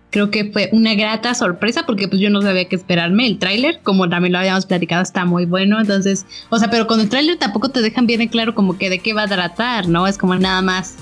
Creo 0.08 0.30
que 0.30 0.50
fue 0.52 0.70
una 0.72 0.94
grata 0.94 1.34
sorpresa 1.34 1.84
porque 1.84 2.08
pues 2.08 2.18
yo 2.18 2.30
no 2.30 2.40
sabía 2.40 2.66
qué 2.66 2.76
esperarme. 2.76 3.26
El 3.26 3.38
tráiler, 3.38 3.80
como 3.82 4.08
también 4.08 4.32
lo 4.32 4.38
habíamos 4.38 4.64
platicado, 4.64 5.02
está 5.02 5.26
muy 5.26 5.44
bueno. 5.44 5.78
Entonces, 5.78 6.24
o 6.48 6.58
sea, 6.58 6.70
pero 6.70 6.86
con 6.86 6.98
el 6.98 7.10
tráiler 7.10 7.36
tampoco 7.36 7.68
te 7.68 7.82
dejan 7.82 8.06
bien 8.06 8.22
en 8.22 8.28
claro 8.28 8.54
como 8.54 8.78
que 8.78 8.88
de 8.88 9.00
qué 9.00 9.12
va 9.12 9.24
a 9.24 9.28
tratar, 9.28 9.86
¿no? 9.86 10.06
Es 10.06 10.16
como 10.16 10.34
nada 10.34 10.62
más. 10.62 10.96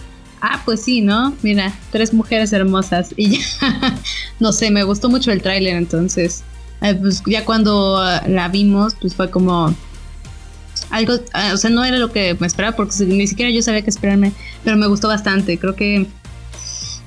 Ah, 0.48 0.62
pues 0.64 0.80
sí, 0.80 1.00
¿no? 1.00 1.35
Mira, 1.42 1.76
tres 1.90 2.14
mujeres 2.14 2.52
hermosas 2.52 3.12
y 3.16 3.38
ya. 3.38 3.44
no 4.40 4.52
sé, 4.52 4.70
me 4.70 4.85
gustó 4.85 5.09
mucho 5.09 5.32
el 5.32 5.42
tráiler, 5.42 5.74
entonces. 5.74 6.44
Eh, 6.82 6.94
pues 6.94 7.20
ya 7.26 7.44
cuando 7.44 8.00
la 8.28 8.48
vimos, 8.48 8.94
pues 9.00 9.12
fue 9.16 9.28
como 9.28 9.74
algo, 10.90 11.14
ah, 11.32 11.50
o 11.52 11.56
sea, 11.56 11.70
no 11.70 11.85
era 11.85 11.98
lo 11.98 12.12
que 12.12 12.37
me 12.38 12.46
esperaba 12.46 12.76
porque 12.76 12.94
ni 13.06 13.26
siquiera 13.26 13.50
yo 13.50 13.61
sabía 13.61 13.82
qué 13.82 13.90
esperarme, 13.90 14.32
pero 14.62 14.76
me 14.76 14.87
gustó 14.87 15.09
bastante. 15.09 15.59
Creo 15.59 15.74
que 15.74 16.06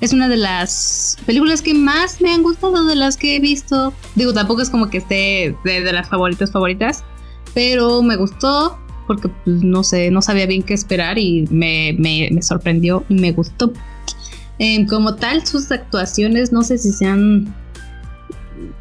es 0.02 0.12
una 0.12 0.28
de 0.28 0.36
las 0.36 1.16
películas 1.26 1.62
que 1.62 1.74
más 1.74 2.20
me 2.20 2.34
han 2.34 2.44
gustado 2.44 2.84
de 2.84 2.96
las 2.96 3.16
que 3.16 3.38
he 3.38 3.40
visto. 3.40 3.94
Digo, 4.16 4.34
tampoco 4.34 4.62
es 4.62 4.70
como 4.70 4.90
que 4.90 4.98
esté 4.98 5.56
de, 5.64 5.94
las 5.94 6.10
favoritas 6.10 6.52
favoritas, 6.52 7.06
pero 7.54 8.02
me 8.02 8.18
gustó 8.18 8.78
porque 9.10 9.28
pues, 9.44 9.64
no 9.64 9.84
sé, 9.84 10.12
no 10.12 10.22
sabía 10.22 10.46
bien 10.46 10.62
qué 10.62 10.76
esperar 10.76 11.18
y 11.18 11.48
me, 11.50 12.30
sorprendió 12.44 13.04
y 13.10 13.16
me 13.16 13.32
gustó. 13.32 13.74
Em, 14.60 14.86
como 14.86 15.16
tal, 15.16 15.48
sus 15.48 15.72
actuaciones 15.72 16.52
no 16.52 16.62
sé 16.62 16.78
si 16.78 16.92
sean 16.92 17.52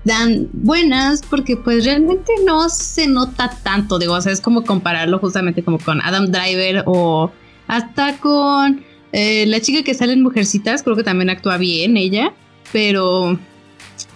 dan 0.04 0.48
buenas 0.52 1.22
porque 1.22 1.56
pues 1.56 1.86
realmente 1.86 2.30
no 2.44 2.68
se 2.68 3.06
nota 3.06 3.56
tanto, 3.62 3.98
digo, 3.98 4.12
o 4.12 4.20
sea, 4.20 4.32
es 4.32 4.42
como 4.42 4.64
compararlo 4.64 5.18
justamente 5.18 5.62
como 5.62 5.78
con 5.78 6.02
Adam 6.02 6.26
Driver 6.26 6.82
o 6.84 7.30
hasta 7.68 8.18
con 8.18 8.84
eh, 9.12 9.46
la 9.46 9.60
chica 9.60 9.82
que 9.82 9.94
sale 9.94 10.12
en 10.12 10.22
Mujercitas, 10.22 10.82
creo 10.82 10.94
que 10.94 11.04
también 11.04 11.30
actúa 11.30 11.56
bien 11.56 11.96
ella, 11.96 12.34
pero 12.70 13.38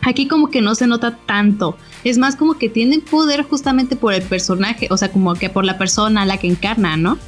aquí 0.03 0.29
como 0.29 0.51
que 0.51 0.61
no 0.61 0.75
se 0.75 0.87
nota 0.87 1.16
tanto. 1.25 1.79
Es 2.05 2.19
más 2.19 2.37
como 2.37 2.59
que 2.59 2.69
tienen 2.69 3.01
poder 3.01 3.43
justamente 3.43 3.97
por 3.97 4.15
el 4.15 4.23
personaje, 4.23 4.88
o 4.91 4.97
sea, 4.97 5.11
como 5.11 5.35
que 5.35 5.51
por 5.51 5.65
la 5.65 5.79
persona 5.79 6.23
a 6.23 6.27
la 6.27 6.38
que 6.38 6.49
encarna, 6.49 6.97
¿no? 6.97 7.19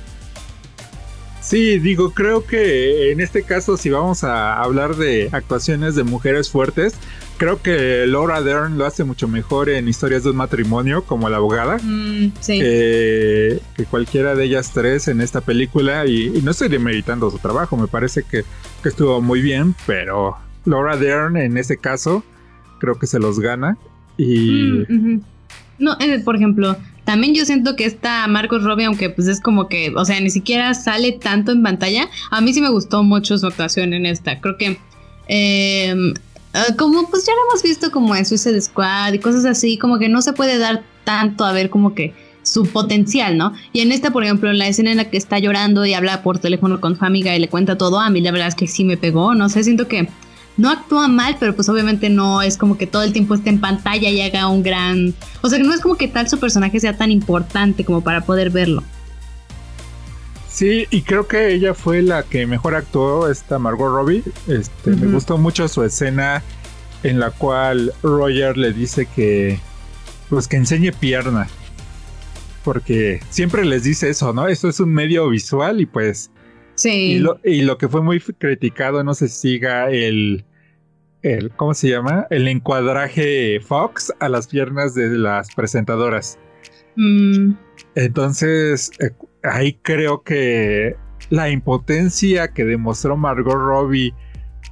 Sí, 1.44 1.78
digo, 1.78 2.14
creo 2.14 2.46
que 2.46 3.12
en 3.12 3.20
este 3.20 3.42
caso, 3.42 3.76
si 3.76 3.90
vamos 3.90 4.24
a 4.24 4.62
hablar 4.62 4.96
de 4.96 5.28
actuaciones 5.30 5.94
de 5.94 6.02
mujeres 6.02 6.48
fuertes, 6.48 6.94
creo 7.36 7.60
que 7.60 8.06
Laura 8.06 8.40
Dern 8.40 8.78
lo 8.78 8.86
hace 8.86 9.04
mucho 9.04 9.28
mejor 9.28 9.68
en 9.68 9.86
historias 9.86 10.24
de 10.24 10.30
un 10.30 10.36
matrimonio 10.36 11.04
como 11.04 11.28
la 11.28 11.36
abogada 11.36 11.78
mm, 11.82 12.32
que, 12.46 13.60
cualquiera 13.90 14.34
de 14.34 14.44
ellas 14.44 14.70
tres 14.72 15.06
en 15.08 15.20
esta 15.20 15.42
película 15.42 16.06
y, 16.06 16.40
no 16.42 16.52
estoy 16.52 16.68
demeritando 16.68 17.30
su 17.30 17.38
trabajo, 17.38 17.76
me 17.76 17.88
parece 17.88 18.22
que, 18.22 18.44
estuvo 18.82 19.20
muy 19.20 19.42
bien, 19.42 19.74
pero 19.86 20.38
Laura 20.64 20.96
Dern 20.96 21.36
en 21.36 21.58
ese 21.58 21.76
caso 21.76 22.22
creo 22.80 22.98
que 22.98 23.06
se 23.06 23.18
los 23.18 23.38
gana 23.38 23.76
y... 24.16 24.84
Mm, 24.88 25.20
no, 25.78 25.96
eh, 26.00 26.20
por 26.20 26.36
ejemplo, 26.36 26.76
también 27.04 27.34
yo 27.34 27.44
siento 27.44 27.74
que 27.74 27.84
esta 27.84 28.26
Marcos 28.28 28.62
Robbie, 28.62 28.84
aunque 28.84 29.10
pues 29.10 29.26
es 29.26 29.40
como 29.40 29.68
que, 29.68 29.92
o 29.96 30.04
sea, 30.04 30.20
ni 30.20 30.30
siquiera 30.30 30.72
sale 30.74 31.12
tanto 31.12 31.52
en 31.52 31.62
pantalla, 31.62 32.08
a 32.30 32.40
mí 32.40 32.52
sí 32.52 32.60
me 32.60 32.70
gustó 32.70 33.02
mucho 33.02 33.36
su 33.38 33.46
actuación 33.46 33.92
en 33.92 34.06
esta. 34.06 34.40
Creo 34.40 34.56
que 34.56 34.78
eh, 35.28 36.14
Ah, 36.54 36.66
como 36.78 37.10
pues 37.10 37.26
ya 37.26 37.32
lo 37.32 37.50
hemos 37.50 37.64
visto 37.64 37.90
como 37.90 38.14
en 38.14 38.24
Suicide 38.24 38.60
Squad 38.60 39.12
y 39.12 39.18
cosas 39.18 39.44
así, 39.44 39.76
como 39.76 39.98
que 39.98 40.08
no 40.08 40.22
se 40.22 40.32
puede 40.32 40.56
dar 40.56 40.84
tanto 41.02 41.44
a 41.44 41.52
ver 41.52 41.68
como 41.68 41.96
que 41.96 42.14
su 42.44 42.66
potencial, 42.66 43.36
¿no? 43.36 43.54
Y 43.72 43.80
en 43.80 43.90
esta, 43.90 44.12
por 44.12 44.22
ejemplo, 44.22 44.50
en 44.50 44.58
la 44.58 44.68
escena 44.68 44.92
en 44.92 44.98
la 44.98 45.10
que 45.10 45.16
está 45.16 45.40
llorando 45.40 45.84
y 45.84 45.94
habla 45.94 46.22
por 46.22 46.38
teléfono 46.38 46.80
con 46.80 46.96
su 46.96 47.04
amiga 47.04 47.34
y 47.34 47.40
le 47.40 47.48
cuenta 47.48 47.76
todo, 47.76 47.98
a 47.98 48.08
mí 48.08 48.20
la 48.20 48.30
verdad 48.30 48.46
es 48.46 48.54
que 48.54 48.68
sí 48.68 48.84
me 48.84 48.96
pegó, 48.96 49.34
no 49.34 49.48
sé, 49.48 49.64
siento 49.64 49.88
que 49.88 50.08
no 50.56 50.70
actúa 50.70 51.08
mal, 51.08 51.36
pero 51.40 51.54
pues 51.54 51.68
obviamente 51.68 52.08
no 52.10 52.42
es 52.42 52.56
como 52.56 52.78
que 52.78 52.86
todo 52.86 53.02
el 53.02 53.12
tiempo 53.12 53.34
esté 53.34 53.50
en 53.50 53.60
pantalla 53.60 54.08
y 54.08 54.20
haga 54.20 54.48
un 54.48 54.62
gran... 54.62 55.14
O 55.42 55.48
sea, 55.48 55.58
que 55.58 55.64
no 55.64 55.74
es 55.74 55.80
como 55.80 55.96
que 55.96 56.08
tal 56.08 56.28
su 56.28 56.38
personaje 56.38 56.78
sea 56.80 56.96
tan 56.96 57.10
importante 57.10 57.84
como 57.84 58.02
para 58.02 58.20
poder 58.20 58.50
verlo. 58.50 58.82
Sí, 60.48 60.86
y 60.90 61.02
creo 61.02 61.26
que 61.26 61.52
ella 61.52 61.74
fue 61.74 62.00
la 62.02 62.22
que 62.22 62.46
mejor 62.46 62.76
actuó, 62.76 63.28
esta 63.28 63.58
Margot 63.58 63.92
Robbie. 63.92 64.22
Este, 64.46 64.90
Me 64.92 65.12
gustó 65.12 65.36
mucho 65.36 65.66
su 65.66 65.82
escena 65.82 66.44
en 67.02 67.18
la 67.18 67.32
cual 67.32 67.92
Roger 68.02 68.56
le 68.56 68.72
dice 68.72 69.06
que, 69.06 69.58
pues 70.28 70.46
que 70.46 70.56
enseñe 70.56 70.92
pierna. 70.92 71.48
Porque 72.62 73.20
siempre 73.30 73.64
les 73.64 73.82
dice 73.82 74.08
eso, 74.08 74.32
¿no? 74.32 74.46
Esto 74.46 74.68
es 74.68 74.78
un 74.78 74.92
medio 74.92 75.28
visual 75.28 75.80
y 75.80 75.86
pues... 75.86 76.30
Sí. 76.74 77.22
Y 77.44 77.62
lo, 77.62 77.78
que 77.78 77.88
fue 77.88 78.02
muy 78.02 78.20
criticado, 78.20 79.04
no 79.04 79.14
se 79.14 79.28
siga 79.28 79.90
el, 79.90 80.44
el, 81.22 81.50
¿cómo 81.52 81.74
se 81.74 81.88
llama? 81.88 82.26
El 82.30 82.48
encuadraje 82.48 83.60
Fox 83.60 84.12
a 84.20 84.28
las 84.28 84.48
piernas 84.48 84.94
de 84.94 85.10
las 85.10 85.54
presentadoras. 85.54 86.38
Mm. 86.96 87.52
Entonces, 87.94 88.90
eh, 89.00 89.10
ahí 89.44 89.78
creo 89.82 90.22
que 90.22 90.96
la 91.30 91.50
impotencia 91.50 92.48
que 92.48 92.64
demostró 92.64 93.16
Margot 93.16 93.54
Robbie, 93.54 94.12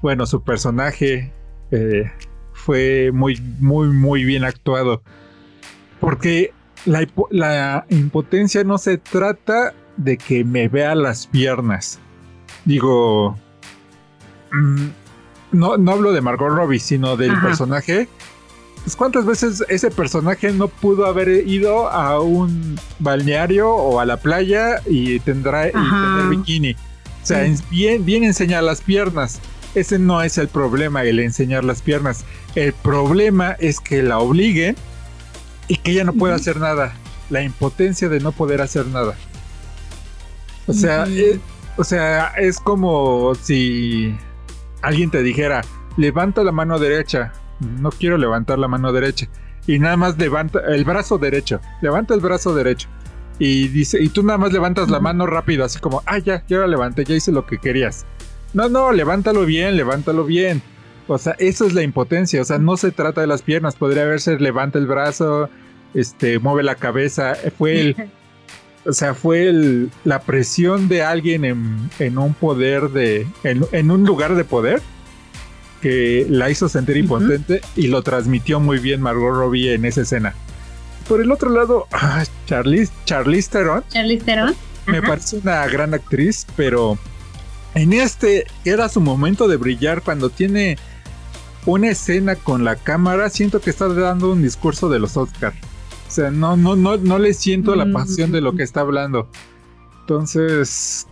bueno, 0.03 0.27
su 0.27 0.43
personaje 0.43 1.33
eh, 1.71 2.11
fue 2.53 3.11
muy, 3.13 3.41
muy, 3.59 3.89
muy 3.89 4.25
bien 4.25 4.45
actuado. 4.45 5.03
Porque 6.01 6.53
la, 6.85 7.87
impotencia 7.91 8.65
no 8.65 8.79
se 8.79 8.99
trata 8.99 9.75
de 10.05 10.17
que 10.17 10.45
me 10.45 10.69
vea 10.69 10.95
las 10.95 11.27
piernas. 11.27 11.99
Digo, 12.65 13.37
mm, 14.53 14.87
no, 15.53 15.77
no 15.77 15.93
hablo 15.93 16.13
de 16.13 16.21
Margot 16.21 16.51
Robbie, 16.51 16.79
sino 16.79 17.17
del 17.17 17.39
personaje 17.41 18.09
pues, 18.83 18.97
¿Cuántas 18.97 19.25
veces 19.25 19.63
ese 19.69 19.91
personaje 19.91 20.53
no 20.53 20.67
pudo 20.69 21.07
haber 21.07 21.29
ido 21.47 21.89
a 21.89 22.21
un 22.21 22.79
balneario 22.99 23.71
o 23.71 24.01
a 24.01 24.07
la 24.07 24.17
playa 24.17 24.81
y 24.87 25.21
tendrá 25.21 25.69
y 25.69 25.73
tener 25.73 26.27
bikini? 26.31 26.73
O 26.73 27.27
sea, 27.27 27.47
bien, 27.71 28.05
bien 28.05 28.25
enseñar 28.25 28.65
las 28.65 28.81
piernas. 28.81 29.41
Ese 29.77 29.99
no 29.99 30.21
es 30.23 30.37
el 30.37 30.49
problema, 30.49 31.05
el 31.05 31.21
enseñar 31.21 31.65
las 31.65 31.81
piernas. 31.81 32.25
El 32.57 32.73
problema 32.73 33.53
es 33.61 33.79
que 33.79 34.03
la 34.03 34.19
obliguen 34.19 34.75
y 35.69 35.77
que 35.77 35.93
ella 35.93 36.05
no 36.05 36.13
pueda 36.13 36.35
hacer 36.35 36.59
nada. 36.59 36.93
La 37.31 37.43
impotencia 37.43 38.09
de 38.09 38.19
no 38.19 38.33
poder 38.33 38.61
hacer 38.61 38.87
nada. 38.87 39.15
O 40.67 40.73
sea, 40.73 41.07
eh, 41.09 41.41
o 41.77 41.85
sea, 41.85 42.29
es 42.39 42.59
como 42.59 43.35
si 43.35 44.17
alguien 44.83 45.11
te 45.11 45.23
dijera, 45.23 45.63
levanta 45.97 46.45
la 46.45 46.53
mano 46.53 46.79
derecha 46.79 47.33
no 47.63 47.91
quiero 47.91 48.19
levantar 48.19 48.59
la 48.59 48.69
mano 48.69 48.93
derecha. 48.93 49.29
Y 49.67 49.79
nada 49.79 49.97
más 49.97 50.19
levanta 50.19 50.61
el 50.69 50.85
brazo 50.85 51.19
derecho, 51.19 51.61
levanta 51.81 52.15
el 52.15 52.21
brazo 52.21 52.55
derecho. 52.55 52.89
Y 53.39 53.69
dice, 53.69 54.03
y 54.03 54.09
tú 54.09 54.23
nada 54.23 54.39
más 54.39 54.53
levantas 54.53 54.91
la 54.91 55.01
mano 55.01 55.27
rápido, 55.27 55.65
así 55.65 55.79
como, 55.79 56.03
ah, 56.07 56.19
ya, 56.19 56.45
ya 56.47 56.59
la 56.59 56.67
levanté, 56.67 57.05
ya 57.05 57.15
hice 57.15 57.33
lo 57.33 57.47
que 57.47 57.59
querías. 57.59 58.05
No, 58.53 58.69
no, 58.69 58.93
levántalo 58.93 59.47
bien, 59.47 59.77
levántalo 59.77 60.25
bien. 60.25 60.63
O 61.09 61.19
sea, 61.19 61.35
eso 61.39 61.67
es 61.67 61.73
la 61.75 61.83
impotencia. 61.83 62.41
O 62.43 62.45
sea, 62.45 62.59
no 62.59 62.77
se 62.77 62.93
trata 62.93 63.21
de 63.21 63.27
las 63.27 63.43
piernas. 63.43 63.77
Podría 63.77 64.03
haberse 64.03 64.39
levanta 64.39 64.79
el 64.79 64.87
brazo, 64.87 65.49
este, 65.95 66.39
mueve 66.39 66.63
la 66.63 66.75
cabeza. 66.75 67.35
Fue 67.57 67.81
el. 67.81 67.97
o 68.85 68.93
sea, 68.93 69.15
fue 69.15 69.49
el, 69.49 69.91
la 70.05 70.21
presión 70.23 70.89
de 70.89 71.03
alguien 71.03 71.45
en, 71.45 71.91
en 71.99 72.19
un 72.19 72.35
poder 72.35 72.91
de. 72.91 73.27
En, 73.45 73.65
en, 73.73 73.91
un 73.91 74.05
lugar 74.05 74.35
de 74.35 74.45
poder 74.45 74.83
que 75.81 76.27
la 76.29 76.49
hizo 76.51 76.69
sentir 76.69 76.97
impotente 76.97 77.61
y 77.75 77.89
lo 77.89 78.03
transmitió 78.03 78.61
muy 78.61 78.79
bien 78.79 79.01
Margot 79.01 79.35
Robbie 79.35 79.75
en 79.75 79.85
esa 79.85 80.03
escena. 80.03 80.35
Por 81.09 81.21
el 81.21 81.33
otro 81.33 81.51
lado, 81.51 81.87
ah, 81.93 82.25
Charlize, 82.47 82.93
Charlize 83.05 83.51
Theron. 83.51 83.85
Charlize 83.89 84.25
Theron. 84.25 84.55
Me 84.87 85.03
parece 85.03 85.39
una 85.39 85.67
gran 85.67 85.95
actriz, 85.95 86.47
pero 86.57 86.99
en 87.75 87.93
este 87.93 88.47
era 88.65 88.89
su 88.89 89.01
momento 89.01 89.49
de 89.49 89.57
brillar 89.57 90.03
cuando 90.03 90.31
tiene 90.31 90.77
una 91.67 91.91
escena 91.91 92.37
con 92.37 92.65
la 92.65 92.77
cámara. 92.77 93.31
Siento 93.31 93.61
que 93.61 93.71
está 93.71 93.89
dando 93.89 94.33
un 94.33 94.43
discurso 94.43 94.89
de 94.89 94.99
los 94.99 95.17
Oscars. 95.17 95.57
O 96.13 96.15
sea, 96.15 96.31
no, 96.31 96.59
no, 96.59 96.77
no, 96.77 96.99
no 96.99 97.19
le 97.19 97.33
siento 97.33 97.75
la 97.75 97.91
pasión 97.91 98.33
de 98.33 98.43
lo 98.43 98.55
que 98.55 98.63
está 98.63 98.83
hablando. 98.83 99.31
Entonces, 100.01 101.07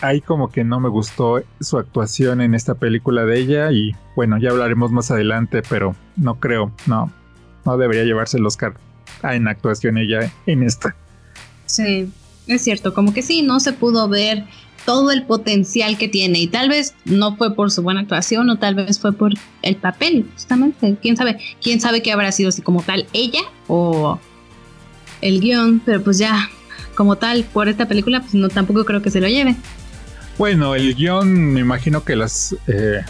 ahí 0.00 0.20
como 0.20 0.50
que 0.50 0.64
no 0.64 0.80
me 0.80 0.88
gustó 0.88 1.40
su 1.60 1.78
actuación 1.78 2.40
en 2.40 2.56
esta 2.56 2.74
película 2.74 3.24
de 3.24 3.38
ella 3.38 3.70
y 3.70 3.94
bueno, 4.16 4.38
ya 4.38 4.50
hablaremos 4.50 4.90
más 4.90 5.12
adelante, 5.12 5.62
pero 5.68 5.94
no 6.16 6.40
creo, 6.40 6.72
no, 6.88 7.12
no 7.64 7.76
debería 7.76 8.02
llevarse 8.02 8.38
el 8.38 8.44
Oscar 8.44 8.74
en 9.22 9.46
actuación 9.46 9.96
ella 9.96 10.32
en 10.46 10.64
esta. 10.64 10.96
Sí, 11.66 12.10
es 12.48 12.62
cierto, 12.62 12.94
como 12.94 13.14
que 13.14 13.22
sí, 13.22 13.42
no 13.42 13.60
se 13.60 13.72
pudo 13.72 14.08
ver 14.08 14.44
todo 14.84 15.12
el 15.12 15.24
potencial 15.24 15.96
que 15.98 16.08
tiene 16.08 16.40
y 16.40 16.48
tal 16.48 16.68
vez 16.68 16.96
no 17.04 17.36
fue 17.36 17.54
por 17.54 17.70
su 17.70 17.84
buena 17.84 18.00
actuación 18.00 18.50
o 18.50 18.58
tal 18.58 18.74
vez 18.74 18.98
fue 18.98 19.12
por 19.12 19.34
el 19.62 19.76
papel, 19.76 20.26
justamente, 20.34 20.96
quién 21.00 21.16
sabe, 21.16 21.38
quién 21.62 21.80
sabe 21.80 22.02
que 22.02 22.10
habrá 22.10 22.32
sido 22.32 22.48
así 22.48 22.60
como 22.60 22.82
tal 22.82 23.06
ella 23.12 23.42
o 23.68 24.18
el 25.22 25.40
guion, 25.40 25.80
pero 25.84 26.02
pues 26.02 26.18
ya 26.18 26.50
como 26.94 27.16
tal 27.16 27.44
por 27.44 27.68
esta 27.68 27.88
película, 27.88 28.20
pues 28.20 28.34
no 28.34 28.48
tampoco 28.48 28.84
creo 28.84 29.00
que 29.00 29.10
se 29.10 29.20
lo 29.20 29.28
lleve. 29.28 29.56
Bueno, 30.36 30.74
el 30.74 30.94
guion, 30.94 31.52
me 31.52 31.60
imagino 31.60 32.04
que 32.04 32.16
las 32.16 32.54
eh, 32.66 33.02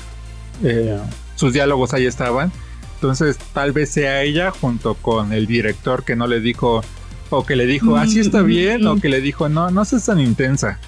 eh, 0.62 0.98
sus 1.34 1.52
diálogos 1.52 1.92
ahí 1.94 2.06
estaban. 2.06 2.52
Entonces, 2.94 3.36
tal 3.52 3.72
vez 3.72 3.90
sea 3.90 4.22
ella 4.22 4.52
junto 4.52 4.94
con 4.94 5.32
el 5.32 5.46
director 5.46 6.04
que 6.04 6.14
no 6.14 6.28
le 6.28 6.40
dijo, 6.40 6.82
o 7.30 7.44
que 7.44 7.56
le 7.56 7.66
dijo, 7.66 7.96
así 7.96 8.20
está 8.20 8.42
mm, 8.42 8.46
bien, 8.46 8.86
o 8.86 9.00
que 9.00 9.08
le 9.08 9.20
dijo, 9.20 9.48
no, 9.48 9.70
no 9.70 9.84
seas 9.84 10.06
tan 10.06 10.20
intensa. 10.20 10.78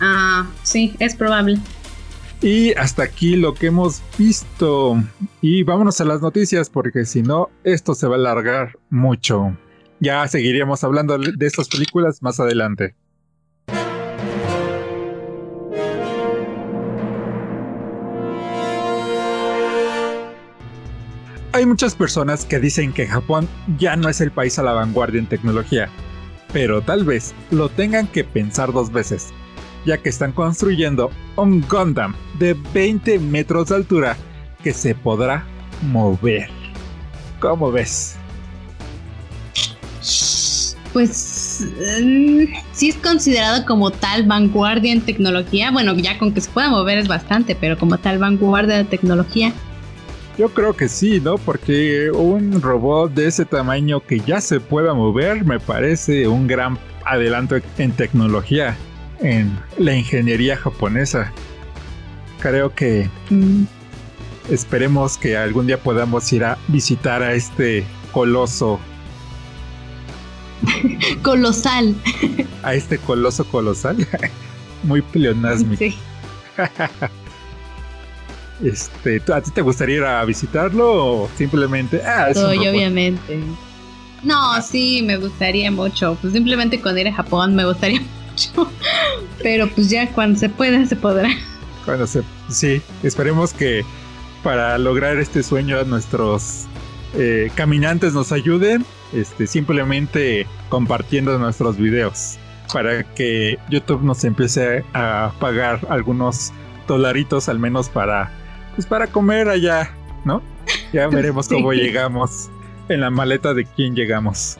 Ah, 0.00 0.46
sí, 0.62 0.94
es 1.00 1.16
probable. 1.16 1.58
Y 2.40 2.72
hasta 2.74 3.02
aquí 3.02 3.34
lo 3.34 3.54
que 3.54 3.66
hemos 3.66 4.00
visto. 4.16 5.02
Y 5.40 5.64
vámonos 5.64 6.00
a 6.00 6.04
las 6.04 6.20
noticias, 6.20 6.70
porque 6.70 7.04
si 7.04 7.22
no, 7.22 7.50
esto 7.64 7.94
se 7.94 8.06
va 8.06 8.14
a 8.14 8.18
alargar 8.18 8.78
mucho. 8.90 9.56
Ya 10.00 10.26
seguiríamos 10.28 10.84
hablando 10.84 11.18
de 11.18 11.46
estas 11.46 11.68
películas 11.68 12.22
más 12.22 12.38
adelante. 12.38 12.94
Hay 21.52 21.66
muchas 21.66 21.96
personas 21.96 22.44
que 22.44 22.60
dicen 22.60 22.92
que 22.92 23.08
Japón 23.08 23.48
ya 23.78 23.96
no 23.96 24.08
es 24.08 24.20
el 24.20 24.30
país 24.30 24.60
a 24.60 24.62
la 24.62 24.74
vanguardia 24.74 25.18
en 25.18 25.26
tecnología, 25.26 25.88
pero 26.52 26.82
tal 26.82 27.04
vez 27.04 27.34
lo 27.50 27.68
tengan 27.68 28.06
que 28.06 28.22
pensar 28.22 28.72
dos 28.72 28.92
veces, 28.92 29.30
ya 29.84 29.98
que 29.98 30.08
están 30.08 30.30
construyendo 30.30 31.10
un 31.34 31.66
Gundam 31.68 32.14
de 32.38 32.54
20 32.72 33.18
metros 33.18 33.70
de 33.70 33.76
altura 33.76 34.16
que 34.62 34.72
se 34.72 34.94
podrá 34.94 35.44
mover. 35.82 36.48
¿Cómo 37.40 37.72
ves? 37.72 38.16
Pues 40.98 41.64
mm, 42.02 42.42
sí 42.72 42.88
es 42.88 42.96
considerado 42.96 43.64
como 43.64 43.92
tal 43.92 44.24
vanguardia 44.24 44.92
en 44.92 45.00
tecnología. 45.00 45.70
Bueno, 45.70 45.94
ya 45.94 46.18
con 46.18 46.34
que 46.34 46.40
se 46.40 46.50
pueda 46.50 46.68
mover 46.70 46.98
es 46.98 47.06
bastante, 47.06 47.54
pero 47.54 47.78
como 47.78 47.98
tal 47.98 48.18
vanguardia 48.18 48.78
de 48.78 48.84
tecnología. 48.84 49.52
Yo 50.36 50.48
creo 50.48 50.74
que 50.74 50.88
sí, 50.88 51.20
¿no? 51.20 51.38
Porque 51.38 52.10
un 52.10 52.60
robot 52.60 53.14
de 53.14 53.28
ese 53.28 53.44
tamaño 53.44 54.00
que 54.00 54.18
ya 54.18 54.40
se 54.40 54.58
pueda 54.58 54.92
mover 54.92 55.44
me 55.44 55.60
parece 55.60 56.26
un 56.26 56.48
gran 56.48 56.76
adelanto 57.04 57.54
en 57.78 57.92
tecnología, 57.92 58.76
en 59.20 59.56
la 59.78 59.94
ingeniería 59.94 60.56
japonesa. 60.56 61.32
Creo 62.40 62.74
que 62.74 63.08
mm. 63.30 63.62
esperemos 64.50 65.16
que 65.16 65.36
algún 65.36 65.68
día 65.68 65.78
podamos 65.78 66.32
ir 66.32 66.42
a 66.42 66.58
visitar 66.66 67.22
a 67.22 67.34
este 67.34 67.84
coloso 68.12 68.80
colosal. 71.22 71.94
A 72.62 72.74
este 72.74 72.98
coloso 72.98 73.44
colosal. 73.44 74.06
Muy 74.82 75.02
pleonasmo. 75.02 75.76
Sí. 75.76 75.94
Este, 78.60 79.22
¿a 79.32 79.40
ti 79.40 79.52
te 79.52 79.62
gustaría 79.62 79.98
ir 79.98 80.02
a 80.02 80.24
visitarlo 80.24 81.22
o 81.22 81.30
simplemente? 81.36 82.02
Ah, 82.04 82.32
obviamente. 82.34 83.38
No, 84.24 84.52
ah. 84.54 84.60
sí, 84.60 85.00
me 85.04 85.16
gustaría 85.16 85.70
mucho. 85.70 86.18
Pues 86.20 86.32
simplemente 86.32 86.80
con 86.80 86.98
ir 86.98 87.06
a 87.06 87.12
Japón 87.12 87.54
me 87.54 87.64
gustaría 87.64 88.00
mucho. 88.00 88.68
Pero 89.42 89.68
pues 89.68 89.88
ya 89.90 90.10
cuando 90.10 90.38
se 90.40 90.48
pueda, 90.48 90.84
se 90.86 90.96
podrá. 90.96 91.30
Cuando 91.84 92.06
se. 92.08 92.24
Sí, 92.50 92.82
esperemos 93.04 93.52
que 93.52 93.84
para 94.42 94.76
lograr 94.78 95.18
este 95.18 95.44
sueño 95.44 95.84
nuestros 95.84 96.64
eh, 97.14 97.50
caminantes 97.54 98.12
nos 98.12 98.32
ayuden 98.32 98.84
este, 99.12 99.46
simplemente 99.46 100.46
compartiendo 100.68 101.38
nuestros 101.38 101.76
videos 101.76 102.38
para 102.72 103.02
que 103.02 103.58
YouTube 103.70 104.02
nos 104.02 104.24
empiece 104.24 104.84
a 104.92 105.32
pagar 105.40 105.80
algunos 105.88 106.52
dolaritos 106.86 107.48
al 107.48 107.58
menos 107.58 107.88
para 107.88 108.30
pues 108.74 108.86
para 108.86 109.06
comer 109.06 109.48
allá, 109.48 109.90
¿no? 110.24 110.42
Ya 110.92 111.08
veremos 111.08 111.48
cómo 111.48 111.72
llegamos 111.72 112.50
en 112.88 113.00
la 113.00 113.10
maleta 113.10 113.54
de 113.54 113.64
quién 113.64 113.94
llegamos. 113.94 114.58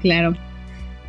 Claro. 0.00 0.34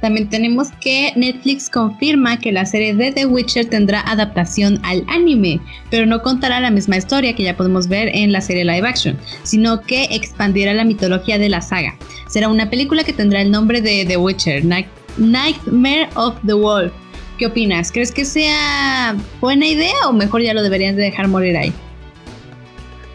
También 0.04 0.28
tenemos 0.28 0.68
que 0.82 1.14
Netflix 1.16 1.70
confirma 1.70 2.38
que 2.38 2.52
la 2.52 2.66
serie 2.66 2.94
de 2.94 3.14
The 3.14 3.26
Witcher 3.26 3.70
tendrá 3.70 4.02
adaptación 4.02 4.78
al 4.84 5.06
anime, 5.08 5.62
pero 5.90 6.06
no 6.06 6.22
contará 6.22 6.60
la 6.60 6.72
misma 6.72 6.98
historia 6.98 7.34
que 7.34 7.44
ya 7.44 7.56
podemos 7.56 7.88
ver 7.88 8.10
en 8.14 8.34
la 8.34 8.42
serie 8.42 8.66
live 8.66 8.86
action, 8.86 9.18
sino 9.44 9.80
que 9.80 10.04
expandirá 10.12 10.74
la 10.74 10.84
mitología 10.84 11.38
de 11.38 11.48
la 11.48 11.62
saga. 11.62 11.96
Será 12.28 12.50
una 12.50 12.70
película 12.70 13.06
que 13.06 13.14
tendrá 13.14 13.40
el 13.42 13.50
nombre 13.50 13.80
de 13.80 14.04
The 14.06 14.18
Witcher, 14.18 14.66
Nightmare 14.66 16.10
of 16.16 16.36
the 16.46 16.54
Wolf. 16.54 16.92
¿Qué 17.38 17.46
opinas? 17.46 17.90
¿Crees 17.90 18.12
que 18.12 18.26
sea 18.26 19.16
buena 19.40 19.68
idea 19.68 19.96
o 20.10 20.12
mejor 20.12 20.42
ya 20.42 20.54
lo 20.54 20.64
deberían 20.64 20.98
de 20.98 21.04
dejar 21.04 21.30
morir 21.30 21.56
ahí? 21.56 21.72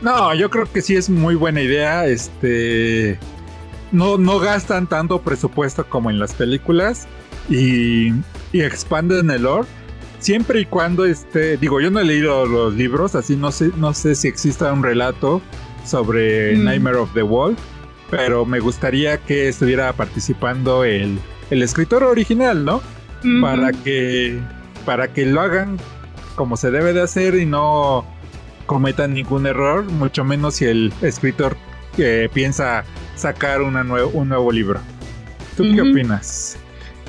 No, 0.00 0.34
yo 0.34 0.48
creo 0.48 0.64
que 0.72 0.80
sí 0.80 0.96
es 0.96 1.10
muy 1.10 1.34
buena 1.34 1.60
idea. 1.60 2.06
Este 2.06 3.18
no, 3.92 4.18
no 4.18 4.38
gastan 4.38 4.86
tanto 4.86 5.20
presupuesto 5.22 5.88
como 5.88 6.10
en 6.10 6.18
las 6.18 6.34
películas 6.34 7.06
y, 7.48 8.12
y 8.52 8.62
expanden 8.62 9.30
el 9.30 9.42
lore. 9.42 9.68
Siempre 10.18 10.60
y 10.60 10.64
cuando 10.64 11.04
esté, 11.04 11.56
digo, 11.56 11.80
yo 11.80 11.90
no 11.90 12.00
he 12.00 12.04
leído 12.04 12.44
los 12.44 12.74
libros, 12.74 13.14
así 13.14 13.36
no 13.36 13.52
sé, 13.52 13.70
no 13.76 13.94
sé 13.94 14.14
si 14.14 14.26
exista 14.26 14.72
un 14.72 14.82
relato 14.82 15.40
sobre 15.84 16.56
mm. 16.56 16.64
Nightmare 16.64 16.96
of 16.96 17.12
the 17.14 17.22
Wolf, 17.22 17.58
pero 18.10 18.44
me 18.44 18.58
gustaría 18.58 19.18
que 19.18 19.48
estuviera 19.48 19.92
participando 19.92 20.84
el, 20.84 21.18
el 21.50 21.62
escritor 21.62 22.02
original, 22.02 22.64
¿no? 22.64 22.82
Para 23.40 23.72
que 23.72 24.40
para 24.84 25.12
que 25.12 25.26
lo 25.26 25.40
hagan 25.40 25.76
como 26.36 26.56
se 26.56 26.70
debe 26.70 26.92
de 26.92 27.02
hacer 27.02 27.34
y 27.34 27.44
no 27.44 28.04
cometan 28.66 29.14
ningún 29.14 29.46
error, 29.46 29.84
mucho 29.84 30.24
menos 30.24 30.54
si 30.54 30.66
el 30.66 30.92
escritor 31.02 31.56
que 31.98 32.30
piensa 32.32 32.84
sacar 33.16 33.60
una 33.60 33.82
un 33.82 34.28
nuevo 34.28 34.52
libro. 34.52 34.80
¿Tú 35.56 35.64
qué 35.74 35.82
opinas? 35.82 36.56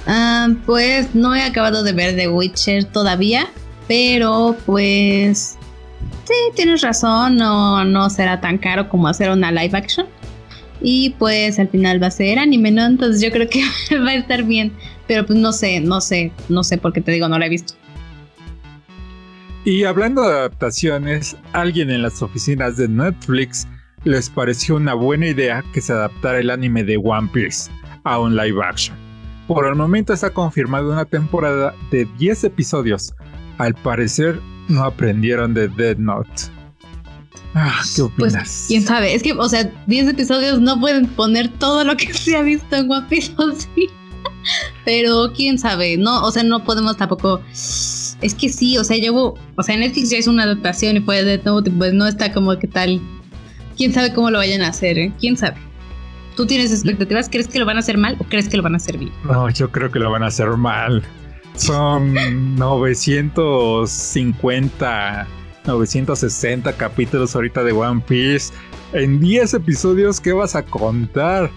Ah, 0.07 0.47
pues 0.65 1.13
no 1.13 1.35
he 1.35 1.43
acabado 1.43 1.83
de 1.83 1.93
ver 1.93 2.15
The 2.15 2.27
Witcher 2.27 2.85
todavía, 2.85 3.47
pero 3.87 4.57
pues 4.65 5.59
sí, 6.25 6.33
tienes 6.55 6.81
razón, 6.81 7.35
no, 7.35 7.85
no 7.85 8.09
será 8.09 8.41
tan 8.41 8.57
caro 8.57 8.89
como 8.89 9.07
hacer 9.07 9.29
una 9.29 9.51
live 9.51 9.77
action. 9.77 10.07
Y 10.81 11.11
pues 11.19 11.59
al 11.59 11.67
final 11.67 12.01
va 12.01 12.07
a 12.07 12.11
ser 12.11 12.39
anime, 12.39 12.71
¿no? 12.71 12.83
Entonces 12.87 13.21
yo 13.21 13.29
creo 13.29 13.47
que 13.47 13.61
va 14.03 14.09
a 14.09 14.15
estar 14.15 14.43
bien. 14.43 14.73
Pero 15.07 15.23
pues 15.27 15.37
no 15.37 15.51
sé, 15.51 15.79
no 15.81 16.01
sé, 16.01 16.31
no 16.47 16.63
sé 16.63 16.79
porque 16.79 17.01
te 17.01 17.11
digo, 17.11 17.29
no 17.29 17.37
la 17.37 17.45
he 17.45 17.49
visto. 17.49 17.75
Y 19.65 19.83
hablando 19.83 20.27
de 20.27 20.33
adaptaciones, 20.33 21.35
alguien 21.53 21.91
en 21.91 22.01
las 22.01 22.23
oficinas 22.23 22.77
de 22.77 22.87
Netflix 22.87 23.67
les 24.03 24.29
pareció 24.29 24.75
una 24.75 24.93
buena 24.93 25.27
idea 25.27 25.63
que 25.73 25.81
se 25.81 25.93
adaptara 25.93 26.39
el 26.39 26.49
anime 26.49 26.83
de 26.83 26.97
One 26.97 27.29
Piece 27.33 27.69
a 28.03 28.19
un 28.19 28.35
live 28.35 28.63
action. 28.63 28.95
Por 29.47 29.65
el 29.65 29.75
momento 29.75 30.13
está 30.13 30.29
confirmada 30.29 30.85
una 30.85 31.05
temporada 31.05 31.73
de 31.91 32.05
10 32.17 32.45
episodios. 32.45 33.13
Al 33.57 33.73
parecer 33.73 34.39
no 34.67 34.83
aprendieron 34.83 35.53
de 35.53 35.67
Dead 35.67 35.97
Note. 35.97 36.29
Ah, 37.55 37.79
¿Qué 37.95 38.03
pues, 38.03 38.11
opinas? 38.11 38.33
Pues, 38.33 38.65
quién 38.67 38.83
sabe, 38.83 39.15
es 39.15 39.23
que, 39.23 39.33
o 39.33 39.49
sea, 39.49 39.71
10 39.87 40.09
episodios 40.09 40.61
no 40.61 40.79
pueden 40.79 41.07
poner 41.07 41.49
todo 41.57 41.83
lo 41.83 41.97
que 41.97 42.13
se 42.13 42.37
ha 42.37 42.41
visto 42.43 42.75
en 42.75 42.89
One 42.89 43.07
Piece, 43.09 43.33
¿sí? 43.57 43.89
Pero 44.85 45.31
quién 45.35 45.57
sabe, 45.57 45.97
no, 45.97 46.21
o 46.23 46.31
sea, 46.31 46.43
no 46.43 46.63
podemos 46.63 46.95
tampoco 46.97 47.41
Es 47.51 48.35
que 48.39 48.49
sí, 48.49 48.77
o 48.77 48.83
sea, 48.83 48.97
llevo, 48.97 49.37
o 49.55 49.63
sea, 49.63 49.75
Netflix 49.77 50.11
ya 50.11 50.17
es 50.17 50.27
una 50.27 50.43
adaptación 50.43 50.97
y 50.97 50.99
pues 50.99 51.25
de 51.25 51.41
nuevo, 51.43 51.63
pues 51.77 51.93
no 51.93 52.07
está 52.07 52.31
como 52.31 52.57
que 52.57 52.67
tal. 52.67 53.01
Quién 53.79 53.91
sabe 53.93 54.13
cómo 54.13 54.29
lo 54.29 54.37
vayan 54.39 54.61
a 54.61 54.67
hacer, 54.67 54.99
¿eh? 54.99 55.13
Quién 55.21 55.37
sabe. 55.37 55.55
¿Tú 56.35 56.45
tienes 56.45 56.73
expectativas? 56.73 57.29
¿Crees 57.29 57.47
que 57.47 57.59
lo 57.59 57.65
van 57.65 57.77
a 57.77 57.79
hacer 57.79 57.97
mal 57.97 58.17
o 58.19 58.25
crees 58.25 58.49
que 58.49 58.57
lo 58.57 58.63
van 58.63 58.73
a 58.73 58.77
hacer 58.77 58.97
bien? 58.97 59.13
No, 59.23 59.49
yo 59.49 59.71
creo 59.71 59.89
que 59.89 59.99
lo 59.99 60.11
van 60.11 60.21
a 60.21 60.27
hacer 60.27 60.49
mal. 60.49 61.01
Son 61.55 62.13
950, 62.57 65.27
960 65.65 66.73
capítulos 66.73 67.33
ahorita 67.33 67.63
de 67.63 67.71
One 67.71 68.03
Piece. 68.05 68.53
En 68.91 69.21
10 69.21 69.53
episodios, 69.53 70.19
¿qué 70.19 70.33
vas 70.33 70.57
a 70.57 70.65
contar? 70.65 71.49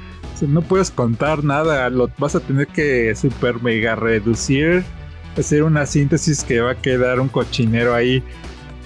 no 0.42 0.62
puedes 0.62 0.92
contar 0.92 1.42
nada, 1.42 1.90
lo 1.90 2.08
vas 2.18 2.36
a 2.36 2.40
tener 2.40 2.68
que 2.68 3.16
super 3.16 3.60
mega 3.62 3.96
reducir, 3.96 4.84
hacer 5.36 5.64
una 5.64 5.86
síntesis 5.86 6.44
que 6.44 6.60
va 6.60 6.70
a 6.70 6.76
quedar 6.76 7.18
un 7.18 7.28
cochinero 7.28 7.96
ahí. 7.96 8.22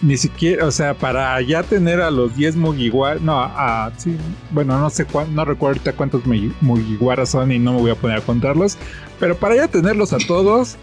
Ni 0.03 0.17
siquiera, 0.19 0.67
o 0.67 0.71
sea, 0.71 0.93
para 0.93 1.41
ya 1.41 1.63
tener 1.63 2.03
a 2.03 2.11
los 2.11 2.37
10 2.37 2.57
Mugiwara, 2.57 3.19
no, 3.21 3.41
a, 3.41 3.91
sí, 3.97 4.17
bueno, 4.51 4.79
no 4.79 4.91
sé 4.91 5.07
cuánto, 5.07 5.33
no 5.33 5.45
recuerdo 5.45 5.79
ahorita 5.79 5.95
cuántos 5.95 6.23
Mugiwaras 6.61 7.31
son 7.31 7.51
y 7.51 7.59
no 7.59 7.73
me 7.73 7.81
voy 7.81 7.91
a 7.91 7.95
poner 7.95 8.19
a 8.19 8.21
contarlos, 8.21 8.77
pero 9.19 9.37
para 9.37 9.57
ya 9.57 9.69
tenerlos 9.69 10.13
a 10.13 10.19
todos, 10.19 10.77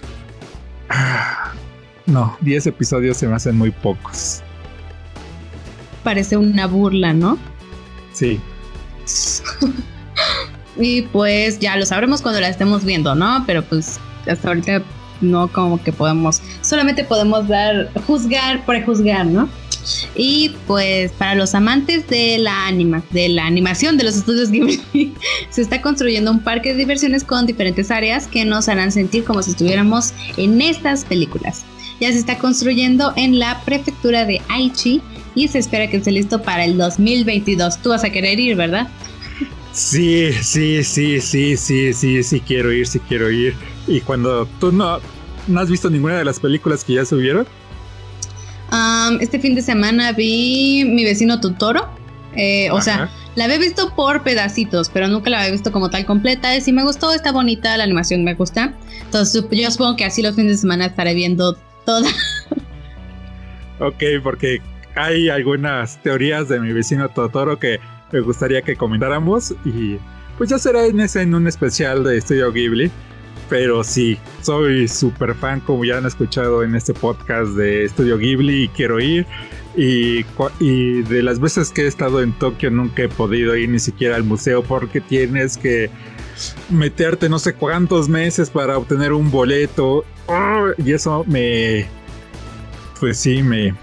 no, 2.07 2.35
10 2.41 2.67
episodios 2.67 3.17
se 3.17 3.27
me 3.27 3.35
hacen 3.35 3.55
muy 3.55 3.69
pocos. 3.69 4.41
Parece 6.03 6.35
una 6.35 6.65
burla, 6.65 7.13
¿no? 7.13 7.37
Sí. 8.13 8.41
y 10.77 11.03
pues 11.03 11.59
ya 11.59 11.77
lo 11.77 11.85
sabremos 11.85 12.21
cuando 12.21 12.41
la 12.41 12.49
estemos 12.49 12.83
viendo, 12.83 13.13
¿no? 13.15 13.43
Pero 13.45 13.63
pues 13.63 13.99
hasta 14.27 14.47
ahorita 14.47 14.81
no 15.21 15.47
como 15.47 15.81
que 15.81 15.93
podemos, 15.93 16.41
solamente 16.63 17.03
podemos 17.03 17.47
dar, 17.47 17.91
juzgar, 18.07 18.65
prejuzgar, 18.65 19.25
¿no? 19.27 19.47
Y 20.15 20.51
pues 20.65 21.11
para 21.11 21.35
los 21.35 21.53
amantes 21.55 22.07
de 22.07 22.37
la 22.37 22.67
anima, 22.67 23.03
de 23.11 23.29
la 23.29 23.45
animación 23.45 23.97
de 23.97 24.05
los 24.05 24.15
estudios 24.15 24.49
Ghibli, 24.49 25.13
se 25.49 25.61
está 25.61 25.81
construyendo 25.81 26.31
un 26.31 26.39
parque 26.39 26.71
de 26.71 26.79
diversiones 26.79 27.23
con 27.23 27.45
diferentes 27.45 27.91
áreas 27.91 28.27
que 28.27 28.45
nos 28.45 28.69
harán 28.69 28.91
sentir 28.91 29.23
como 29.23 29.43
si 29.43 29.51
estuviéramos 29.51 30.13
en 30.37 30.61
estas 30.61 31.05
películas. 31.05 31.63
Ya 31.99 32.11
se 32.11 32.17
está 32.17 32.37
construyendo 32.37 33.13
en 33.15 33.39
la 33.39 33.61
prefectura 33.65 34.25
de 34.25 34.41
Aichi 34.49 35.01
y 35.35 35.47
se 35.47 35.59
espera 35.59 35.89
que 35.89 35.97
esté 35.97 36.11
listo 36.11 36.41
para 36.41 36.65
el 36.65 36.77
2022. 36.77 37.81
Tú 37.81 37.89
vas 37.89 38.03
a 38.03 38.09
querer 38.09 38.39
ir, 38.39 38.55
¿verdad? 38.55 38.87
Sí, 39.73 40.31
sí, 40.33 40.83
sí, 40.83 41.19
sí, 41.19 41.57
sí, 41.57 41.93
sí, 41.93 42.23
sí 42.23 42.39
quiero 42.41 42.71
ir, 42.71 42.87
sí 42.87 42.99
quiero 42.99 43.31
ir. 43.31 43.55
Y 43.87 44.01
cuando 44.01 44.47
tú 44.59 44.71
no, 44.71 44.99
no 45.47 45.59
has 45.59 45.69
visto 45.69 45.89
ninguna 45.89 46.17
de 46.17 46.25
las 46.25 46.39
películas 46.39 46.83
que 46.83 46.93
ya 46.93 47.05
subieron. 47.05 47.47
este 49.19 49.39
fin 49.39 49.55
de 49.55 49.61
semana 49.61 50.11
vi 50.11 50.83
mi 50.85 51.03
vecino 51.03 51.39
Totoro. 51.39 51.89
Eh, 52.35 52.71
o 52.71 52.81
sea, 52.81 53.11
la 53.35 53.45
había 53.45 53.59
visto 53.59 53.93
por 53.95 54.23
pedacitos, 54.23 54.89
pero 54.89 55.07
nunca 55.07 55.29
la 55.29 55.39
había 55.39 55.51
visto 55.51 55.71
como 55.71 55.89
tal 55.89 56.05
completa. 56.05 56.55
Y 56.55 56.61
si 56.61 56.71
me 56.71 56.83
gustó, 56.83 57.13
está 57.13 57.31
bonita, 57.31 57.77
la 57.77 57.83
animación 57.83 58.23
me 58.23 58.33
gusta. 58.33 58.73
Entonces 59.01 59.45
yo 59.51 59.71
supongo 59.71 59.95
que 59.95 60.05
así 60.05 60.21
los 60.21 60.35
fines 60.35 60.53
de 60.53 60.57
semana 60.57 60.87
estaré 60.87 61.13
viendo 61.13 61.55
toda. 61.85 62.09
ok, 63.79 64.03
porque 64.23 64.61
hay 64.95 65.29
algunas 65.29 66.01
teorías 66.01 66.49
de 66.49 66.59
mi 66.59 66.73
vecino 66.73 67.09
Totoro 67.09 67.59
que 67.59 67.79
me 68.11 68.19
gustaría 68.21 68.61
que 68.61 68.75
comentáramos 68.75 69.55
y 69.65 69.97
pues 70.37 70.49
ya 70.49 70.59
será 70.59 70.85
en 70.85 70.99
ese 70.99 71.21
en 71.21 71.33
un 71.33 71.47
especial 71.47 72.03
de 72.03 72.17
Estudio 72.17 72.51
Ghibli. 72.51 72.91
Pero 73.49 73.83
sí, 73.83 74.17
soy 74.41 74.87
súper 74.87 75.35
fan, 75.35 75.59
como 75.59 75.85
ya 75.85 75.97
han 75.97 76.05
escuchado 76.05 76.63
en 76.63 76.75
este 76.75 76.93
podcast 76.93 77.51
de 77.51 77.85
Estudio 77.85 78.17
Ghibli 78.17 78.63
y 78.63 78.67
quiero 78.69 78.99
ir. 78.99 79.25
Y, 79.75 80.25
y, 80.59 81.01
de 81.03 81.23
las 81.23 81.39
veces 81.39 81.71
que 81.71 81.83
he 81.83 81.87
estado 81.87 82.21
en 82.21 82.31
Tokio 82.33 82.69
nunca 82.69 83.03
he 83.03 83.09
podido 83.09 83.55
ir 83.55 83.69
ni 83.69 83.79
siquiera 83.79 84.15
al 84.15 84.23
museo 84.23 84.63
porque 84.63 85.01
tienes 85.01 85.57
que 85.57 85.89
meterte 86.69 87.27
no 87.27 87.39
sé 87.39 87.53
cuántos 87.53 88.07
meses 88.07 88.49
para 88.49 88.77
obtener 88.77 89.13
un 89.13 89.31
boleto. 89.31 90.05
y 90.77 90.91
eso 90.93 91.23
me... 91.27 91.87
Pues 92.99 93.17
sí, 93.17 93.43
me... 93.43 93.73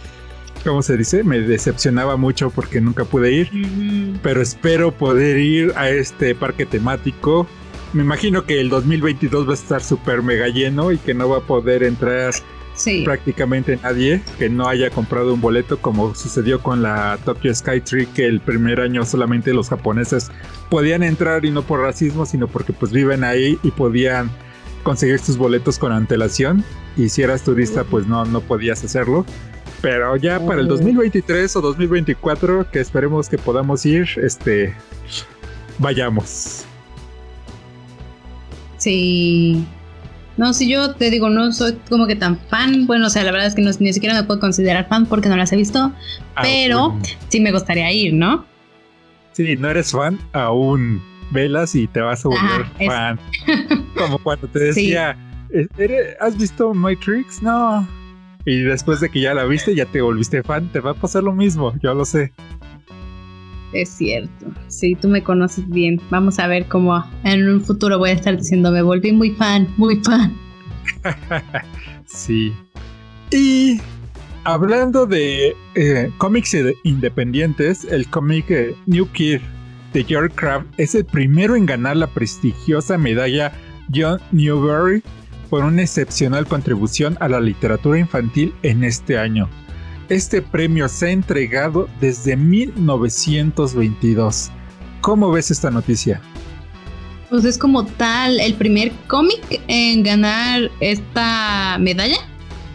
¿Cómo 0.65 0.83
se 0.83 0.97
dice? 0.97 1.25
Me 1.25 1.41
decepcionaba 1.41 2.17
mucho 2.17 2.51
porque 2.51 2.81
nunca 2.81 3.05
pude 3.05 3.33
ir. 3.33 4.19
Pero 4.23 4.43
espero 4.43 4.93
poder 4.93 5.39
ir 5.39 5.73
a 5.77 5.89
este 5.89 6.35
parque 6.35 6.67
temático 6.67 7.47
me 7.93 8.03
imagino 8.03 8.45
que 8.45 8.61
el 8.61 8.69
2022 8.69 9.47
va 9.47 9.53
a 9.53 9.55
estar 9.55 9.83
súper 9.83 10.23
mega 10.23 10.49
lleno 10.49 10.93
y 10.93 10.99
que 10.99 11.15
no 11.15 11.29
va 11.29 11.39
a 11.39 11.41
poder 11.41 11.83
entrar 11.83 12.33
prácticamente 13.05 13.79
nadie 13.83 14.23
que 14.39 14.49
no 14.49 14.67
haya 14.67 14.89
comprado 14.91 15.35
un 15.35 15.41
boleto 15.41 15.79
como 15.79 16.15
sucedió 16.15 16.63
con 16.63 16.83
la 16.83 17.19
Tokyo 17.25 17.55
Skytree 17.55 18.07
que 18.07 18.27
el 18.27 18.41
primer 18.41 18.81
año 18.81 19.05
solamente 19.05 19.53
los 19.53 19.69
japoneses 19.69 20.31
podían 20.71 21.03
entrar 21.03 21.45
y 21.45 21.51
no 21.51 21.63
por 21.63 21.81
racismo 21.81 22.25
sino 22.25 22.47
porque 22.49 22.73
pues 22.73 22.91
viven 22.93 23.23
ahí 23.23 23.59
y 23.63 23.71
podían 23.71 24.31
conseguir 24.83 25.19
sus 25.19 25.37
boletos 25.37 25.79
con 25.79 25.93
antelación 25.93 26.65
y 26.97 27.09
si 27.09 27.23
eras 27.23 27.43
turista 27.43 27.85
pues 27.85 28.07
no, 28.07 28.25
no 28.25 28.41
podías 28.41 28.83
hacerlo. 28.85 29.25
Pero 29.83 30.15
ya 30.17 30.45
para 30.45 30.61
el 30.61 30.69
2023 30.69 31.57
o 31.57 31.61
2024 31.63 32.71
que 32.71 32.81
esperemos 32.81 33.31
que 33.31 33.39
podamos 33.39 33.87
ir, 33.87 34.07
este, 34.23 34.75
vayamos. 35.79 36.67
Sí. 38.81 39.65
No, 40.37 40.55
si 40.55 40.71
yo 40.71 40.95
te 40.95 41.11
digo, 41.11 41.29
no 41.29 41.53
soy 41.53 41.77
como 41.91 42.07
que 42.07 42.17
tan 42.17 42.39
fan. 42.49 42.87
Bueno, 42.87 43.09
o 43.09 43.11
sea, 43.11 43.25
la 43.25 43.31
verdad 43.31 43.47
es 43.47 43.55
que 43.55 43.63
ni 43.63 43.93
siquiera 43.93 44.15
me 44.15 44.25
puedo 44.25 44.41
considerar 44.41 44.89
fan 44.89 45.05
porque 45.05 45.29
no 45.29 45.37
las 45.37 45.53
he 45.53 45.57
visto. 45.57 45.93
Ah, 46.35 46.43
pero 46.43 46.99
sí 47.29 47.41
me 47.41 47.53
gustaría 47.53 47.93
ir, 47.93 48.15
¿no? 48.15 48.47
Sí, 49.33 49.57
no 49.57 49.69
eres 49.69 49.93
fan, 49.93 50.19
aún 50.33 51.03
velas 51.31 51.75
y 51.75 51.87
te 51.87 52.01
vas 52.01 52.25
a 52.25 52.29
volver 52.29 52.67
fan. 52.87 53.21
como 53.97 54.19
cuando 54.19 54.49
te 54.49 54.61
decía, 54.61 55.17
¿has 56.21 56.39
visto 56.39 56.73
Matrix? 56.73 57.43
No. 57.43 57.87
Y 58.47 58.61
después 58.61 59.01
de 59.01 59.11
que 59.11 59.21
ya 59.21 59.35
la 59.35 59.45
viste, 59.45 59.75
ya 59.75 59.85
te 59.85 60.01
volviste 60.01 60.43
fan, 60.43 60.71
te 60.73 60.81
va 60.81 60.93
a 60.93 60.95
pasar 60.95 61.23
lo 61.23 61.33
mismo, 61.33 61.75
yo 61.83 61.93
lo 61.93 62.07
sé. 62.07 62.33
Es 63.73 63.91
cierto. 63.91 64.47
Sí, 64.69 64.97
tú 65.01 65.09
me 65.09 65.23
conoces 65.23 65.69
bien. 65.69 66.01
Vamos 66.11 66.39
a 66.39 66.47
ver 66.47 66.67
cómo 66.67 67.05
en 67.25 67.49
un 67.49 67.61
futuro 67.61 67.99
voy 67.99 68.11
a 68.11 68.15
estar 68.15 68.37
diciendo, 68.37 68.71
me 68.73 68.83
volví 68.83 69.13
muy 69.13 69.31
fan, 69.31 69.69
muy 69.77 70.01
fan. 70.03 70.37
sí. 72.07 72.53
Y 73.31 73.81
hablando 74.45 75.07
de 75.07 75.55
eh, 75.77 76.11
cómics 76.19 76.57
independientes, 76.85 77.85
el 77.85 78.09
cómic 78.09 78.51
eh, 78.51 78.75
New 78.87 79.07
Kid 79.13 79.41
de 79.93 80.05
George 80.05 80.35
Craft 80.35 80.67
es 80.77 80.95
el 80.95 81.05
primero 81.05 81.57
en 81.57 81.67
ganar 81.67 81.97
la 81.97 82.07
prestigiosa 82.09 82.99
medalla 82.99 83.53
John 83.93 84.21
Newbery 84.33 85.03
por 85.49 85.65
una 85.65 85.83
excepcional 85.83 86.47
contribución 86.47 87.17
a 87.21 87.29
la 87.29 87.41
literatura 87.41 87.99
infantil 87.99 88.55
en 88.63 88.85
este 88.85 89.19
año. 89.19 89.49
Este 90.11 90.43
premio 90.43 90.87
se 90.89 91.07
ha 91.07 91.11
entregado 91.11 91.89
desde 92.01 92.37
1922. 92.37 94.51
¿Cómo 95.03 95.31
ves 95.31 95.53
esta 95.53 95.71
noticia? 95.71 96.21
Pues 97.29 97.45
es 97.45 97.57
como 97.57 97.87
tal 97.87 98.41
el 98.41 98.55
primer 98.55 98.91
cómic 99.07 99.61
en 99.69 100.03
ganar 100.03 100.69
esta 100.81 101.79
medalla. 101.79 102.17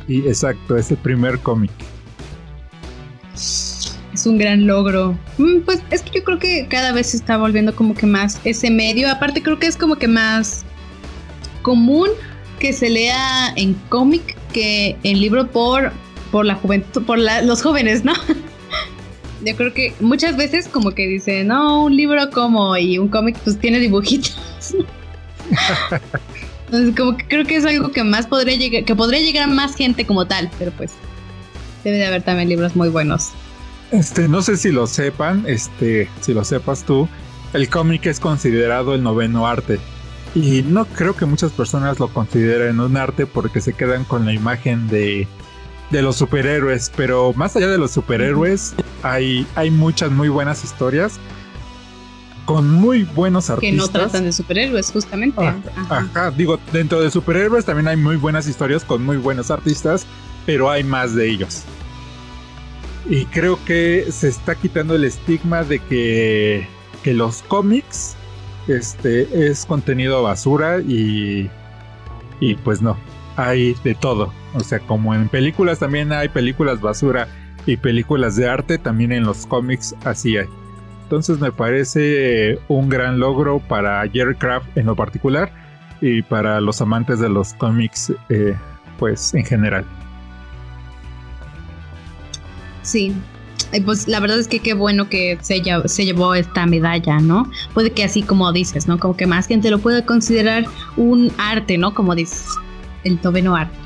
Y 0.08 0.20
exacto, 0.20 0.78
es 0.78 0.92
el 0.92 0.98
primer 0.98 1.38
cómic. 1.40 1.72
Es 3.34 4.26
un 4.26 4.38
gran 4.38 4.66
logro. 4.66 5.20
Mm, 5.38 5.60
pues 5.66 5.84
es 5.92 6.04
que 6.04 6.20
yo 6.20 6.24
creo 6.24 6.40
que 6.40 6.68
cada 6.70 6.94
vez 6.94 7.08
se 7.08 7.18
está 7.18 7.36
volviendo 7.36 7.76
como 7.76 7.96
que 7.96 8.06
más 8.06 8.40
ese 8.46 8.72
medio. 8.72 9.12
Aparte 9.12 9.44
creo 9.44 9.60
que 9.60 9.68
es 9.68 9.76
como 9.76 9.98
que 9.98 10.08
más 10.08 10.64
común 11.64 12.08
que 12.60 12.72
se 12.72 12.90
lea 12.90 13.50
en 13.58 13.74
cómic 13.90 14.38
que 14.54 14.98
en 15.04 15.20
libro 15.20 15.52
por 15.52 15.92
por 16.36 16.46
la 16.46 16.56
juventud, 16.56 17.02
por 17.06 17.18
los 17.18 17.62
jóvenes, 17.62 18.04
¿no? 18.04 18.12
Yo 19.46 19.56
creo 19.56 19.74
que 19.74 19.94
muchas 20.02 20.36
veces 20.36 20.68
como 20.68 20.92
que 20.92 21.08
dicen, 21.08 21.48
no, 21.48 21.86
un 21.86 21.96
libro 21.96 22.30
como 22.30 22.76
y 22.76 22.98
un 22.98 23.08
cómic 23.08 23.38
pues 23.46 23.58
tiene 23.58 23.80
dibujitos. 23.80 24.38
Entonces 26.66 26.94
como 26.94 27.16
que 27.16 27.26
creo 27.26 27.46
que 27.46 27.56
es 27.56 27.66
algo 27.66 27.90
que 27.90 28.04
más 28.04 28.28
podría 28.28 28.58
llegar, 28.58 28.84
que 28.84 28.94
podría 28.94 29.22
llegar 29.22 29.46
a 29.46 29.48
más 29.48 29.78
gente 29.78 30.04
como 30.06 30.28
tal, 30.28 30.52
pero 30.60 30.72
pues 30.72 30.92
debe 31.86 32.00
de 32.00 32.06
haber 32.06 32.22
también 32.22 32.50
libros 32.50 32.76
muy 32.76 32.90
buenos. 32.90 33.30
Este, 33.92 34.28
no 34.28 34.42
sé 34.42 34.58
si 34.58 34.74
lo 34.74 34.88
sepan, 34.88 35.46
este, 35.48 36.10
si 36.20 36.34
lo 36.34 36.44
sepas 36.44 36.84
tú, 36.84 37.08
el 37.54 37.70
cómic 37.70 38.08
es 38.08 38.20
considerado 38.20 38.94
el 38.94 39.04
noveno 39.04 39.48
arte. 39.48 39.80
Y 40.34 40.64
no 40.64 40.84
creo 40.84 41.16
que 41.16 41.26
muchas 41.26 41.54
personas 41.54 41.98
lo 41.98 42.10
consideren 42.10 42.82
un 42.82 42.98
arte 42.98 43.26
porque 43.26 43.62
se 43.62 43.72
quedan 43.72 44.04
con 44.04 44.26
la 44.26 44.34
imagen 44.34 44.90
de 44.90 45.30
de 45.92 46.02
los 46.02 46.16
superhéroes, 46.16 46.92
pero 46.96 47.34
más 47.34 47.56
allá 47.56 47.68
de 47.68 47.78
los 47.78 47.92
superhéroes 47.92 48.74
hay, 49.04 49.46
hay 49.56 49.70
muchas 49.72 50.12
muy 50.12 50.30
buenas 50.30 50.64
historias. 50.64 51.20
con 52.46 52.70
muy 52.70 53.04
buenos 53.04 53.50
artistas. 53.50 53.72
Que 53.72 53.76
no 53.76 53.88
tratan 53.88 54.24
de 54.24 54.32
superhéroes, 54.32 54.92
justamente. 54.92 55.42
ajá, 55.90 56.32
digo, 56.32 56.60
dentro 56.72 57.02
de 57.02 57.10
superhéroes 57.10 57.66
también 57.66 57.88
hay 57.88 57.98
muy 57.98 58.18
buenas 58.18 58.48
historias 58.48 58.84
con 58.84 59.04
muy 59.04 59.18
buenos 59.18 59.50
artistas, 59.50 60.06
pero 60.46 60.70
hay 60.70 60.84
más 60.84 61.16
de 61.16 61.28
ellos. 61.28 61.64
Y 63.10 63.26
creo 63.26 63.58
que 63.66 64.08
se 64.12 64.28
está 64.28 64.56
quitando 64.56 64.96
el 64.96 65.04
estigma 65.06 65.64
de 65.64 65.80
que, 65.80 66.68
que 67.04 67.14
los 67.14 67.42
cómics 67.44 68.16
este, 68.68 69.48
es 69.48 69.66
contenido 69.66 70.22
basura 70.24 70.80
y, 70.82 71.50
y 72.40 72.56
pues 72.56 72.82
no, 72.82 72.98
hay 73.36 73.76
de 73.84 73.96
todo. 73.96 74.34
O 74.54 74.62
sea, 74.62 74.80
como 74.80 75.14
en 75.14 75.30
películas 75.30 75.80
también 75.80 76.12
hay 76.12 76.30
películas 76.30 76.82
basura 76.82 77.28
y 77.66 77.78
películas 77.78 78.36
de 78.36 78.48
arte, 78.48 78.78
también 78.78 79.12
en 79.12 79.24
los 79.24 79.46
cómics 79.46 79.96
así 80.04 80.38
hay. 80.38 80.48
Entonces 81.04 81.40
me 81.40 81.52
parece 81.52 82.60
un 82.68 82.90
gran 82.90 83.20
logro 83.20 83.60
para 83.60 84.08
Jerry 84.10 84.36
Craft 84.36 84.76
en 84.78 84.88
lo 84.88 84.96
particular 84.96 85.52
y 86.02 86.22
para 86.24 86.60
los 86.62 86.82
amantes 86.82 87.20
de 87.20 87.30
los 87.30 87.54
cómics 87.54 88.12
eh, 88.30 88.56
pues 88.98 89.34
en 89.34 89.46
general. 89.46 89.86
Sí, 92.82 93.16
pues 93.84 94.08
la 94.08 94.20
verdad 94.20 94.40
es 94.40 94.48
que 94.48 94.60
qué 94.60 94.74
bueno 94.74 95.10
que 95.10 95.38
se, 95.42 95.62
se, 95.86 96.06
llevó 96.06 96.36
esta 96.36 96.66
medalla, 96.66 97.20
¿no? 97.20 97.50
Puede 97.74 97.92
que 97.92 98.04
así 98.04 98.22
como 98.22 98.52
dices, 98.52 98.88
¿no? 98.88 99.00
Como 99.00 99.18
que 99.18 99.26
más 99.26 99.48
gente 99.48 99.70
lo 99.70 99.80
pueda 99.80 100.06
considerar 100.06 100.66
un 100.98 101.32
arte, 101.38 101.78
¿no? 101.78 101.94
Como 101.94 102.16
dices, 102.16 102.48
el 103.06 103.20
noveno 103.24 103.56
arte. 103.56 103.86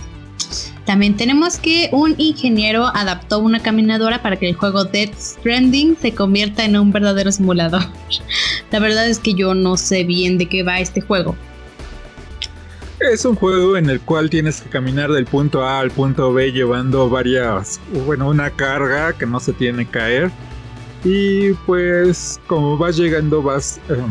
También 0.85 1.15
tenemos 1.15 1.57
que 1.57 1.89
un 1.91 2.15
ingeniero 2.17 2.87
adaptó 2.87 3.37
una 3.37 3.59
caminadora 3.59 4.23
para 4.23 4.37
que 4.37 4.49
el 4.49 4.55
juego 4.55 4.85
Dead 4.85 5.11
Stranding 5.15 5.95
se 5.95 6.15
convierta 6.15 6.65
en 6.65 6.75
un 6.77 6.91
verdadero 6.91 7.31
simulador. 7.31 7.83
La 8.71 8.79
verdad 8.79 9.07
es 9.07 9.19
que 9.19 9.35
yo 9.35 9.53
no 9.53 9.77
sé 9.77 10.03
bien 10.03 10.39
de 10.39 10.47
qué 10.47 10.63
va 10.63 10.79
este 10.79 11.01
juego. 11.01 11.35
Es 12.99 13.23
un 13.23 13.35
juego 13.35 13.77
en 13.77 13.89
el 13.89 14.01
cual 14.01 14.29
tienes 14.29 14.61
que 14.61 14.69
caminar 14.69 15.11
del 15.11 15.25
punto 15.25 15.63
A 15.63 15.79
al 15.79 15.91
punto 15.91 16.33
B 16.33 16.51
llevando 16.51 17.07
varias, 17.07 17.79
bueno, 18.05 18.27
una 18.27 18.49
carga 18.49 19.13
que 19.13 19.25
no 19.25 19.39
se 19.39 19.53
tiene 19.53 19.85
que 19.85 19.91
caer. 19.91 20.31
Y 21.03 21.53
pues 21.67 22.41
como 22.47 22.77
vas 22.77 22.97
llegando 22.97 23.41
vas 23.41 23.79
em, 23.89 24.09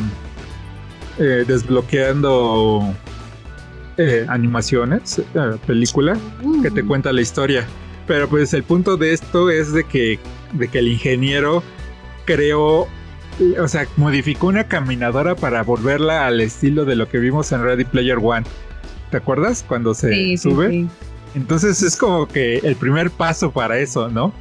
eh, 1.19 1.45
desbloqueando 1.47 2.95
eh, 3.99 4.25
animaciones, 4.29 5.19
eh, 5.19 5.25
película, 5.67 6.17
que 6.63 6.71
te 6.71 6.85
cuenta 6.85 7.13
la 7.13 7.21
historia. 7.21 7.67
Pero 8.07 8.29
pues 8.29 8.55
el 8.55 8.63
punto 8.63 8.97
de 8.97 9.13
esto 9.13 9.51
es 9.51 9.73
de 9.73 9.85
que, 9.85 10.19
de 10.53 10.69
que 10.69 10.79
el 10.79 10.89
ingeniero 10.89 11.63
creó, 12.25 12.87
o 13.61 13.69
sea, 13.69 13.87
modificó 13.97 14.47
una 14.47 14.65
caminadora 14.65 15.35
para 15.35 15.63
volverla 15.63 16.27
al 16.27 16.41
estilo 16.41 16.85
de 16.85 16.97
lo 16.97 17.09
que 17.09 17.19
vimos 17.19 17.51
en 17.53 17.63
Ready 17.63 17.85
Player 17.85 18.19
One. 18.23 18.47
¿Te 19.11 19.17
acuerdas? 19.17 19.65
Cuando 19.67 19.95
se 19.95 20.37
sube. 20.39 20.87
Entonces 21.35 21.83
es 21.83 21.97
como 21.97 22.27
que 22.29 22.59
el 22.59 22.77
primer 22.77 23.11
paso 23.11 23.51
para 23.51 23.79
eso, 23.79 24.09
¿no? 24.09 24.33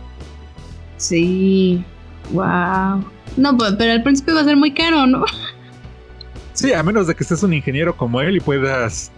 Sí. 0.97 1.83
Wow. 2.31 3.05
No, 3.37 3.57
pues, 3.57 3.73
pero 3.77 3.91
al 3.93 4.03
principio 4.03 4.35
va 4.35 4.41
a 4.41 4.45
ser 4.45 4.55
muy 4.55 4.73
caro, 4.73 5.07
¿no? 5.07 5.25
Sí, 6.53 6.73
a 6.73 6.81
menos 6.83 7.07
de 7.07 7.15
que 7.15 7.23
estés 7.23 7.43
un 7.43 7.53
ingeniero 7.53 7.95
como 7.95 8.21
él 8.21 8.37
y 8.37 8.39
puedas 8.39 9.11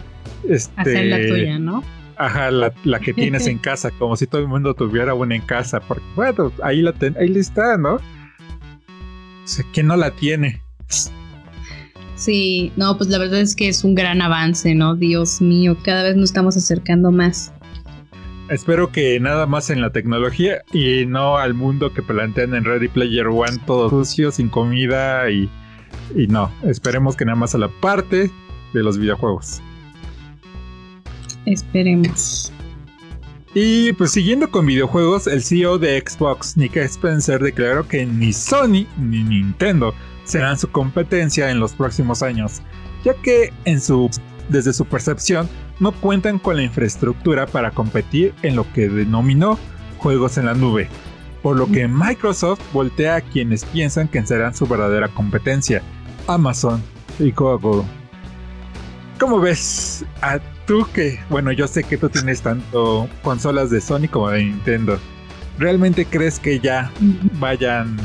este, 0.48 0.72
Hacer 0.76 1.06
la 1.06 1.16
tuya, 1.18 1.58
¿no? 1.58 1.82
Ajá, 2.16 2.50
la, 2.50 3.00
que 3.00 3.14
tienes 3.14 3.46
en 3.46 3.58
casa, 3.70 3.90
como 3.90 4.16
si 4.16 4.26
todo 4.26 4.40
el 4.40 4.48
mundo 4.48 4.74
tuviera 4.74 5.14
una 5.14 5.34
en 5.34 5.42
casa, 5.42 5.80
porque 5.80 6.04
bueno, 6.14 6.52
ahí 6.62 6.82
la 6.82 6.94
ahí 7.18 7.38
está, 7.38 7.78
¿no? 7.78 7.94
O 7.94 8.00
sea, 9.44 9.64
¿quién 9.72 9.86
no 9.86 9.96
la 9.96 10.10
tiene? 10.10 10.60
Sí, 12.16 12.70
no, 12.76 12.98
pues 12.98 13.08
la 13.08 13.16
verdad 13.16 13.40
es 13.40 13.56
que 13.56 13.68
es 13.68 13.82
un 13.82 13.94
gran 13.94 14.20
avance, 14.20 14.74
¿no? 14.74 14.94
Dios 14.94 15.40
mío, 15.40 15.78
cada 15.82 16.02
vez 16.02 16.16
nos 16.16 16.24
estamos 16.24 16.54
acercando 16.54 17.10
más. 17.10 17.50
Espero 18.50 18.92
que 18.92 19.18
nada 19.20 19.46
más 19.46 19.70
en 19.70 19.80
la 19.80 19.90
tecnología 19.90 20.60
y 20.72 21.06
no 21.06 21.38
al 21.38 21.54
mundo 21.54 21.94
que 21.94 22.02
plantean 22.02 22.54
en 22.54 22.64
Ready 22.64 22.88
Player 22.88 23.28
One, 23.28 23.58
todo 23.64 23.88
sucio, 23.88 24.30
sin 24.32 24.50
comida 24.50 25.30
y, 25.30 25.48
y 26.14 26.26
no. 26.26 26.50
Esperemos 26.64 27.16
que 27.16 27.24
nada 27.24 27.36
más 27.36 27.54
a 27.54 27.58
la 27.58 27.68
parte 27.68 28.30
de 28.74 28.82
los 28.82 28.98
videojuegos. 28.98 29.62
Esperemos. 31.46 32.52
Y 33.54 33.92
pues 33.94 34.12
siguiendo 34.12 34.48
con 34.50 34.66
videojuegos, 34.66 35.26
el 35.26 35.42
CEO 35.42 35.78
de 35.78 36.00
Xbox, 36.00 36.56
Nick 36.56 36.76
Spencer, 36.76 37.42
declaró 37.42 37.86
que 37.86 38.06
ni 38.06 38.32
Sony 38.32 38.86
ni 38.96 39.24
Nintendo 39.24 39.92
serán 40.24 40.56
su 40.56 40.70
competencia 40.70 41.50
en 41.50 41.58
los 41.58 41.72
próximos 41.72 42.22
años, 42.22 42.62
ya 43.04 43.14
que 43.14 43.52
en 43.64 43.80
su, 43.80 44.08
desde 44.48 44.72
su 44.72 44.84
percepción 44.84 45.48
no 45.80 45.90
cuentan 45.90 46.38
con 46.38 46.56
la 46.56 46.62
infraestructura 46.62 47.46
para 47.46 47.72
competir 47.72 48.34
en 48.42 48.54
lo 48.54 48.70
que 48.72 48.88
denominó 48.88 49.58
juegos 49.98 50.38
en 50.38 50.46
la 50.46 50.54
nube, 50.54 50.88
por 51.42 51.56
lo 51.56 51.66
que 51.66 51.88
Microsoft 51.88 52.60
voltea 52.72 53.16
a 53.16 53.20
quienes 53.20 53.64
piensan 53.64 54.06
que 54.06 54.24
serán 54.24 54.54
su 54.54 54.66
verdadera 54.66 55.08
competencia, 55.08 55.82
Amazon 56.28 56.80
y 57.18 57.32
Google. 57.32 57.82
¿Cómo 59.18 59.40
ves? 59.40 60.04
Tú 60.70 60.86
que, 60.94 61.18
bueno, 61.28 61.50
yo 61.50 61.66
sé 61.66 61.82
que 61.82 61.96
tú 61.96 62.08
tienes 62.08 62.42
tanto 62.42 63.08
consolas 63.24 63.70
de 63.70 63.80
Sony 63.80 64.06
como 64.08 64.30
de 64.30 64.44
Nintendo. 64.44 65.00
¿Realmente 65.58 66.06
crees 66.06 66.38
que 66.38 66.60
ya 66.60 66.92
vayan, 67.40 67.96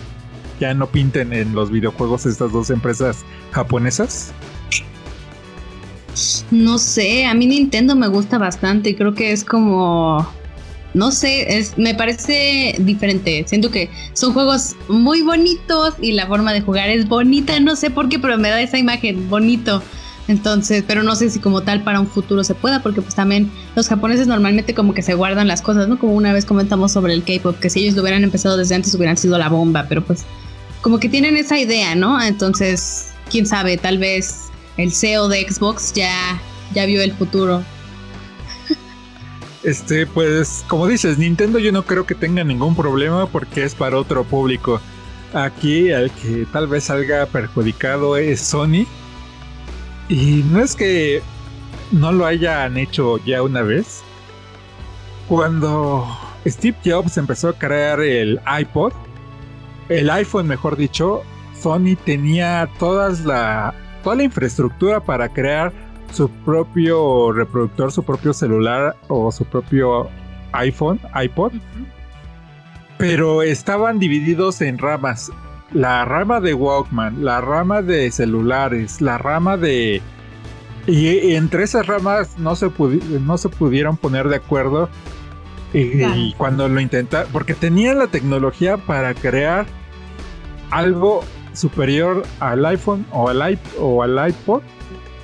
ya 0.59 0.73
no 0.73 0.87
pinten 0.87 1.31
en 1.31 1.53
los 1.53 1.69
videojuegos 1.69 2.25
estas 2.25 2.51
dos 2.51 2.71
empresas 2.71 3.23
japonesas? 3.51 4.33
No 6.49 6.79
sé, 6.79 7.27
a 7.27 7.35
mí 7.35 7.45
Nintendo 7.45 7.95
me 7.95 8.07
gusta 8.07 8.39
bastante 8.39 8.89
y 8.89 8.95
creo 8.95 9.13
que 9.13 9.31
es 9.31 9.45
como 9.45 10.27
no 10.95 11.11
sé, 11.11 11.67
me 11.77 11.93
parece 11.93 12.77
diferente. 12.79 13.43
Siento 13.47 13.69
que 13.69 13.91
son 14.13 14.33
juegos 14.33 14.75
muy 14.87 15.21
bonitos 15.21 15.93
y 16.01 16.13
la 16.13 16.25
forma 16.25 16.51
de 16.51 16.61
jugar 16.61 16.89
es 16.89 17.07
bonita. 17.07 17.59
No 17.59 17.75
sé 17.75 17.91
por 17.91 18.09
qué, 18.09 18.17
pero 18.17 18.39
me 18.39 18.49
da 18.49 18.59
esa 18.59 18.79
imagen 18.79 19.29
bonito. 19.29 19.83
Entonces, 20.27 20.83
pero 20.87 21.03
no 21.03 21.15
sé 21.15 21.29
si 21.29 21.39
como 21.39 21.61
tal 21.61 21.83
para 21.83 21.99
un 21.99 22.07
futuro 22.07 22.43
se 22.43 22.55
pueda, 22.55 22.81
porque 22.81 23.01
pues 23.01 23.13
también 23.13 23.51
los 23.75 23.87
japoneses 23.87 24.25
normalmente 24.25 24.73
como 24.73 24.93
que 24.93 25.03
se 25.03 25.13
guardan 25.13 25.47
las 25.47 25.61
cosas, 25.61 25.87
¿no? 25.87 25.99
Como 25.99 26.13
una 26.13 26.33
vez 26.33 26.45
comentamos 26.45 26.91
sobre 26.91 27.13
el 27.13 27.23
K-pop, 27.23 27.59
que 27.59 27.69
si 27.69 27.81
ellos 27.81 27.95
lo 27.95 28.01
hubieran 28.01 28.23
empezado 28.23 28.57
desde 28.57 28.75
antes 28.75 28.95
hubieran 28.95 29.17
sido 29.17 29.37
la 29.37 29.49
bomba, 29.49 29.85
pero 29.87 30.03
pues 30.03 30.25
como 30.81 30.99
que 30.99 31.09
tienen 31.09 31.37
esa 31.37 31.59
idea, 31.59 31.93
¿no? 31.95 32.21
Entonces, 32.21 33.07
quién 33.29 33.45
sabe, 33.45 33.77
tal 33.77 33.99
vez 33.99 34.45
el 34.77 34.91
CEO 34.91 35.27
de 35.27 35.47
Xbox 35.47 35.93
ya, 35.93 36.41
ya 36.73 36.85
vio 36.85 37.01
el 37.01 37.13
futuro. 37.13 37.63
Este, 39.63 40.05
pues, 40.05 40.63
como 40.67 40.87
dices, 40.87 41.17
Nintendo 41.17 41.57
yo 41.57 41.71
no 41.71 41.83
creo 41.83 42.05
que 42.05 42.13
tenga 42.13 42.43
ningún 42.43 42.75
problema 42.75 43.25
porque 43.25 43.63
es 43.63 43.73
para 43.73 43.97
otro 43.97 44.23
público. 44.23 44.79
Aquí 45.33 45.89
el 45.89 46.11
que 46.11 46.45
tal 46.53 46.67
vez 46.67 46.83
salga 46.83 47.25
perjudicado 47.25 48.15
es 48.15 48.41
Sony 48.41 48.85
y 50.09 50.43
no 50.51 50.61
es 50.61 50.75
que 50.75 51.21
no 51.91 52.11
lo 52.11 52.25
hayan 52.25 52.77
hecho 52.77 53.17
ya 53.25 53.41
una 53.41 53.61
vez. 53.61 54.03
Cuando 55.27 56.07
Steve 56.45 56.77
Jobs 56.85 57.17
empezó 57.17 57.49
a 57.49 57.53
crear 57.53 57.99
el 57.99 58.39
iPod, 58.59 58.93
el 59.89 60.09
iPhone 60.09 60.47
mejor 60.47 60.75
dicho, 60.75 61.23
Sony 61.59 61.95
tenía 62.05 62.69
todas 62.79 63.25
la, 63.25 63.73
toda 64.03 64.17
la 64.17 64.23
infraestructura 64.23 64.99
para 64.99 65.29
crear 65.29 65.73
su 66.11 66.29
propio 66.29 67.31
reproductor, 67.31 67.91
su 67.91 68.03
propio 68.03 68.33
celular 68.33 68.95
o 69.07 69.31
su 69.31 69.45
propio 69.45 70.09
iPhone, 70.51 70.99
iPod. 71.23 71.53
Pero 72.97 73.41
estaban 73.41 73.99
divididos 73.99 74.61
en 74.61 74.77
ramas 74.77 75.31
la 75.75 76.05
rama 76.05 76.39
de 76.39 76.53
Walkman, 76.53 77.25
la 77.25 77.41
rama 77.41 77.81
de 77.81 78.09
celulares, 78.09 79.01
la 79.01 79.17
rama 79.17 79.57
de... 79.57 80.01
Y, 80.87 81.33
entre 81.35 81.63
esas 81.63 81.85
ramas 81.85 82.39
no 82.39 82.55
se, 82.55 82.71
no 83.21 83.37
se 83.37 83.49
pudieron 83.49 83.97
poner 83.97 84.29
de 84.29 84.37
acuerdo. 84.37 84.89
Y, 85.73 86.33
cuando 86.37 86.69
lo 86.69 86.79
intentaron, 86.79 87.29
porque 87.33 87.53
tenían 87.53 87.99
la 87.99 88.07
tecnología 88.07 88.77
para 88.77 89.13
crear 89.13 89.65
algo 90.71 91.25
superior 91.51 92.23
al 92.39 92.65
iPhone 92.65 93.05
o 93.11 93.27
al, 93.27 93.59
o 93.77 94.01
al 94.01 94.29
iPod 94.29 94.61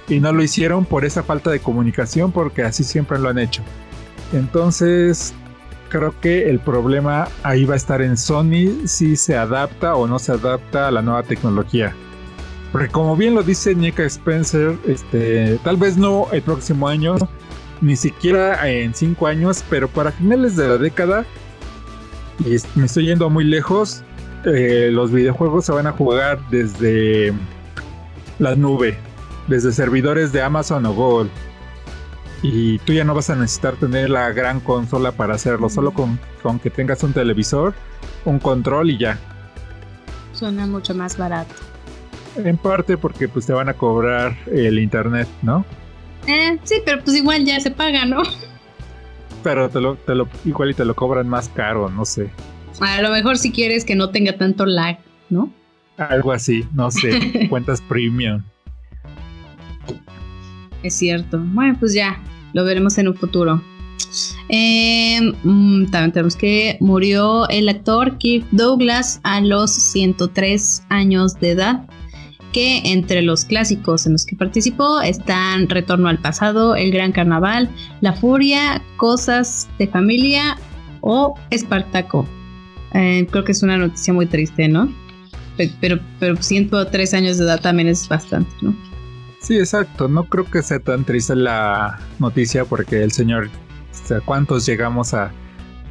y 0.10 0.20
no 0.20 0.34
lo 0.34 0.43
hicieron 0.43 0.84
por 0.84 1.06
esa 1.06 1.24
falta 1.24 1.49
de 1.52 1.62
comunicación 1.62 2.34
porque 2.34 2.64
así 2.64 2.84
siempre 2.84 3.18
lo 3.18 3.30
han 3.30 3.39
hecho. 3.39 3.62
Entonces 4.34 5.34
creo 5.92 6.16
que 6.22 6.50
el 6.50 6.60
problema 6.60 7.28
ahí 7.44 7.66
va 7.66 7.74
a 7.74 7.78
estar 7.78 8.02
en 8.02 8.18
Sony 8.18 8.88
si 8.88 9.16
se 9.18 9.38
adapta 9.38 9.96
o 9.96 10.08
no 10.08 10.18
se 10.18 10.32
adapta 10.32 10.88
a 10.88 10.92
la 10.92 11.02
nueva 11.02 11.24
tecnología. 11.24 11.94
Porque 12.72 12.88
como 12.88 13.18
bien 13.18 13.36
lo 13.36 13.44
dice 13.44 13.76
Nika 13.76 14.04
Spencer, 14.04 14.78
este, 14.88 15.60
tal 15.64 15.76
vez 15.76 15.98
no 15.98 16.28
el 16.32 16.42
próximo 16.42 16.88
año, 16.88 17.16
ni 17.82 17.98
siquiera 17.98 18.70
en 18.70 18.96
cinco 18.96 19.28
años, 19.28 19.64
pero 19.70 19.89
para 19.89 20.12
finales 20.12 20.56
de 20.56 20.70
la 20.70 20.78
década, 20.78 21.26
y 22.39 22.56
me 22.80 22.86
estoy 22.86 23.08
yendo 23.08 23.30
muy 23.30 23.44
lejos, 23.44 24.04
eh, 24.46 24.89
los 24.92 25.12
videojuegos 25.12 25.66
se 25.66 25.74
van 25.74 25.88
a 25.88 25.92
jugar 25.92 26.39
desde 26.50 27.34
la 28.39 28.56
nube, 28.56 28.98
desde 29.48 29.74
servidores 29.74 30.32
de 30.32 30.42
Amazon 30.42 30.86
o 30.86 30.94
Google. 30.94 31.30
Y 32.44 32.80
tú 32.80 32.94
ya 32.94 33.04
no 33.04 33.14
vas 33.14 33.30
a 33.30 33.36
necesitar 33.36 33.76
tener 33.76 34.10
la 34.10 34.32
gran 34.32 34.60
consola 34.60 35.12
para 35.12 35.36
hacerlo, 35.36 35.70
solo 35.70 35.94
con, 35.94 36.20
con 36.42 36.60
que 36.60 36.70
tengas 36.70 37.04
un 37.04 37.14
televisor, 37.14 37.76
un 38.26 38.39
control 38.39 38.89
y 38.89 38.98
ya. 38.98 39.20
Suena 40.34 40.66
mucho 40.66 40.96
más 40.96 41.18
barato. 41.18 41.54
En 42.38 42.58
parte 42.58 42.98
porque 42.98 43.28
pues 43.28 43.46
te 43.46 43.54
van 43.54 43.70
a 43.70 43.74
cobrar 43.74 44.36
el 44.52 44.80
internet, 44.80 45.28
¿no? 45.42 45.66
Eh, 46.28 46.58
sí, 46.64 46.82
pero 46.86 47.04
pues 47.04 47.16
igual 47.18 47.46
ya 47.46 47.60
se 47.60 47.72
paga, 47.72 48.06
¿no? 48.06 48.24
Pero 49.44 49.70
te 49.70 49.82
lo, 49.82 49.96
te 49.96 50.16
lo, 50.16 50.28
igual 50.46 50.72
y 50.72 50.74
te 50.74 50.86
lo 50.86 50.96
cobran 50.96 51.28
más 51.28 51.50
caro, 51.50 51.89
no 51.89 52.06
sé. 52.06 52.30
A 52.80 53.02
lo 53.02 53.10
mejor 53.10 53.38
si 53.38 53.52
quieres 53.52 53.86
que 53.86 53.96
no 53.96 54.10
tenga 54.10 54.38
tanto 54.38 54.66
lag, 54.66 55.00
¿no? 55.30 55.52
Algo 55.98 56.32
así, 56.32 56.66
no 56.74 56.89
sé. 56.89 57.48
cuentas 57.50 57.82
premium. 57.82 58.44
Es 60.84 60.96
cierto. 60.96 61.40
Bueno, 61.40 61.76
pues 61.80 61.94
ya, 61.94 62.22
lo 62.54 62.64
veremos 62.64 62.98
en 62.98 63.08
un 63.08 63.16
futuro. 63.16 63.62
Eh, 64.50 65.20
también 65.44 66.12
tenemos 66.12 66.36
que 66.36 66.78
murió 66.80 67.48
el 67.50 67.70
actor 67.70 68.18
Kirk 68.18 68.46
Douglas 68.52 69.22
a 69.24 69.40
los 69.42 69.72
103 69.72 70.84
años 70.90 71.40
de 71.40 71.52
edad 71.52 71.86
que 72.52 72.82
entre 72.92 73.22
los 73.22 73.46
clásicos 73.46 74.06
en 74.06 74.14
los 74.14 74.26
que 74.26 74.36
participó 74.36 75.02
están 75.02 75.70
Retorno 75.70 76.10
al 76.10 76.20
pasado, 76.20 76.76
El 76.76 76.92
Gran 76.92 77.14
Carnaval, 77.14 77.70
La 78.02 78.14
Furia, 78.14 78.82
Cosas 78.98 79.70
de 79.80 79.88
Familia 79.88 80.58
o 81.00 81.36
Espartaco. 81.50 82.28
Eh, 82.94 83.26
creo 83.32 83.46
que 83.46 83.54
es 83.54 83.64
una 83.64 83.78
noticia 83.78 84.14
muy 84.14 84.26
triste, 84.26 84.68
¿no? 84.68 84.94
Pero, 85.80 86.00
pero 86.20 86.36
103 86.36 87.14
años 87.14 87.38
de 87.38 87.46
edad 87.46 87.62
también 87.62 87.88
es 87.88 88.08
bastante, 88.10 88.52
¿no? 88.62 88.76
Sí, 89.42 89.58
exacto. 89.58 90.08
No 90.08 90.26
creo 90.26 90.46
que 90.46 90.62
sea 90.62 90.80
tan 90.80 91.04
triste 91.04 91.36
la 91.36 92.00
noticia 92.20 92.66
porque 92.66 93.04
el 93.04 93.12
señor, 93.12 93.48
o 93.48 94.08
sea, 94.08 94.22
¿cuántos 94.22 94.66
llegamos 94.66 95.14
a, 95.14 95.32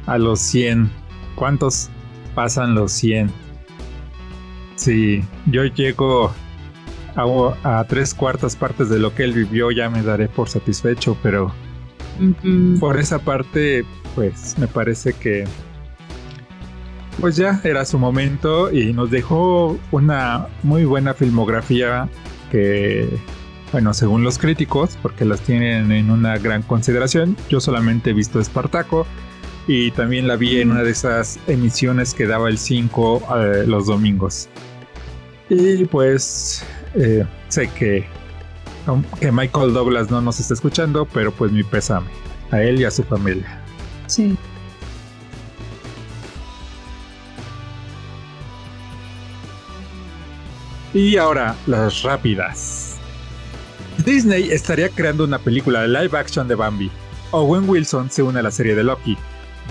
a 0.05 0.17
los 0.17 0.39
100? 0.39 0.89
¿Cuántos 1.35 1.89
pasan 2.33 2.75
los 2.75 2.91
100? 2.93 3.29
Sí, 4.75 5.23
yo 5.47 5.65
llego 5.65 6.33
a, 7.15 7.85
tres 7.87 8.13
cuartas 8.13 8.55
partes 8.55 8.89
de 8.89 8.99
lo 8.99 9.13
que 9.13 9.23
él 9.23 9.33
vivió, 9.33 9.69
ya 9.71 9.89
me 9.89 10.01
daré 10.01 10.27
por 10.27 10.49
satisfecho, 10.49 11.17
pero 11.21 11.53
por 12.79 12.97
esa 12.99 13.19
parte, 13.19 13.85
pues 14.15 14.57
me 14.57 14.67
parece 14.67 15.13
que 15.13 15.45
pues 17.19 17.35
ya 17.35 17.59
era 17.63 17.85
su 17.85 17.99
momento 17.99 18.71
y 18.71 18.93
nos 18.93 19.11
dejó 19.11 19.77
una 19.91 20.47
muy 20.63 20.85
buena 20.85 21.13
filmografía 21.13 22.09
que, 22.49 23.07
bueno, 23.71 23.93
según 23.93 24.23
los 24.23 24.37
críticos, 24.37 24.97
porque 25.01 25.23
las 25.25 25.41
tienen 25.41 25.91
en 25.91 26.11
una 26.11 26.37
gran 26.37 26.61
consideración, 26.61 27.37
yo 27.49 27.61
solamente 27.61 28.09
he 28.09 28.13
visto 28.13 28.39
Espartaco 28.39 29.05
y 29.67 29.91
también 29.91 30.27
la 30.27 30.35
vi 30.35 30.59
en 30.59 30.71
una 30.71 30.83
de 30.83 30.91
esas 30.91 31.39
emisiones 31.47 32.13
que 32.13 32.27
daba 32.27 32.49
el 32.49 32.57
5 32.57 33.23
eh, 33.37 33.63
los 33.67 33.87
domingos. 33.87 34.49
Y 35.49 35.85
pues 35.85 36.65
eh, 36.95 37.25
sé 37.47 37.69
que, 37.69 38.05
que 39.19 39.31
Michael 39.31 39.73
Douglas 39.73 40.09
no 40.09 40.21
nos 40.21 40.39
está 40.39 40.53
escuchando, 40.53 41.07
pero 41.13 41.31
pues 41.31 41.51
mi 41.51 41.63
pésame 41.63 42.09
a 42.51 42.61
él 42.61 42.81
y 42.81 42.83
a 42.83 42.91
su 42.91 43.03
familia. 43.03 43.61
Sí. 44.07 44.37
Y 50.93 51.15
ahora, 51.15 51.55
las 51.67 52.03
rápidas. 52.03 52.80
Disney 54.05 54.51
estaría 54.51 54.89
creando 54.89 55.23
una 55.23 55.39
película 55.39 55.81
de 55.81 55.87
live 55.87 56.17
action 56.17 56.47
de 56.47 56.55
Bambi. 56.55 56.89
Owen 57.31 57.69
Wilson 57.69 58.09
se 58.09 58.23
une 58.23 58.39
a 58.39 58.43
la 58.43 58.51
serie 58.51 58.75
de 58.75 58.83
Loki. 58.83 59.17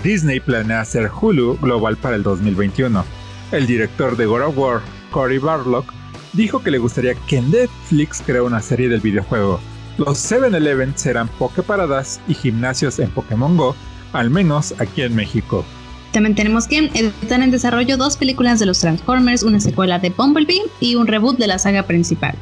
Disney 0.03 0.39
planea 0.39 0.81
hacer 0.81 1.09
Hulu 1.09 1.57
global 1.59 1.97
para 1.97 2.15
el 2.15 2.23
2021. 2.23 3.03
El 3.51 3.67
director 3.67 4.15
de 4.15 4.25
God 4.25 4.41
of 4.41 4.57
War, 4.57 4.81
Cory 5.11 5.37
Barlock, 5.37 5.91
dijo 6.33 6.63
que 6.63 6.71
le 6.71 6.77
gustaría 6.77 7.13
que 7.27 7.41
Netflix 7.41 8.23
crea 8.25 8.43
una 8.43 8.61
serie 8.61 8.87
del 8.89 9.01
videojuego. 9.01 9.59
Los 9.97 10.31
7-Eleven 10.31 10.93
serán 10.95 11.27
Poképaradas 11.27 12.21
y 12.27 12.33
gimnasios 12.33 12.99
en 12.99 13.11
Pokémon 13.11 13.57
Go, 13.57 13.75
al 14.13 14.29
menos 14.29 14.73
aquí 14.79 15.01
en 15.01 15.15
México. 15.15 15.65
También 16.13 16.35
tenemos 16.35 16.67
que 16.67 16.89
están 17.21 17.43
en 17.43 17.51
desarrollo 17.51 17.97
dos 17.97 18.17
películas 18.17 18.59
de 18.59 18.65
los 18.65 18.79
Transformers, 18.79 19.43
una 19.43 19.59
secuela 19.59 19.99
de 19.99 20.09
Bumblebee 20.09 20.63
y 20.79 20.95
un 20.95 21.07
reboot 21.07 21.37
de 21.37 21.47
la 21.47 21.59
saga 21.59 21.83
principal. 21.83 22.35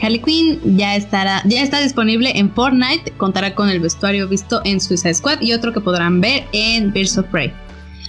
Harley 0.00 0.20
Quinn 0.20 0.76
ya, 0.76 0.96
estará, 0.96 1.42
ya 1.44 1.62
está 1.62 1.80
disponible 1.80 2.32
en 2.34 2.52
Fortnite, 2.52 3.12
contará 3.16 3.54
con 3.54 3.68
el 3.68 3.80
vestuario 3.80 4.28
visto 4.28 4.60
en 4.64 4.80
Suicide 4.80 5.14
Squad 5.14 5.40
y 5.40 5.52
otro 5.52 5.72
que 5.72 5.80
podrán 5.80 6.20
ver 6.20 6.44
en 6.52 6.92
Birds 6.92 7.16
of 7.18 7.26
Prey. 7.26 7.52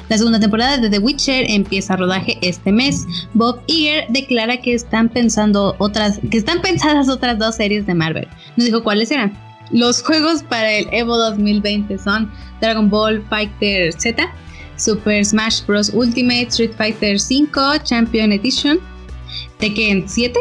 La 0.09 0.17
segunda 0.17 0.39
temporada 0.39 0.77
de 0.77 0.89
The 0.89 0.99
Witcher 0.99 1.49
empieza 1.49 1.95
rodaje 1.95 2.38
este 2.41 2.71
mes. 2.71 3.07
Bob 3.33 3.59
Iger 3.65 4.05
declara 4.09 4.57
que 4.57 4.73
están 4.75 5.09
pensando 5.09 5.75
otras, 5.79 6.19
que 6.29 6.38
están 6.38 6.61
pensadas 6.61 7.09
otras 7.09 7.39
dos 7.39 7.55
series 7.55 7.88
de 7.88 7.95
Marvel. 7.95 8.27
Nos 8.55 8.67
dijo 8.67 8.83
cuáles 8.83 9.09
eran. 9.09 9.33
Los 9.71 10.03
juegos 10.03 10.43
para 10.43 10.71
el 10.71 10.88
Evo 10.91 11.17
2020 11.17 11.97
son 11.97 12.31
Dragon 12.61 12.88
Ball 12.88 13.23
Fighter 13.29 13.91
Z, 13.93 14.31
Super 14.77 15.25
Smash 15.25 15.65
Bros. 15.65 15.89
Ultimate, 15.91 16.49
Street 16.49 16.73
Fighter 16.77 17.17
V 17.17 17.79
Champion 17.83 18.31
Edition, 18.31 18.79
Tekken 19.59 20.07
7, 20.07 20.39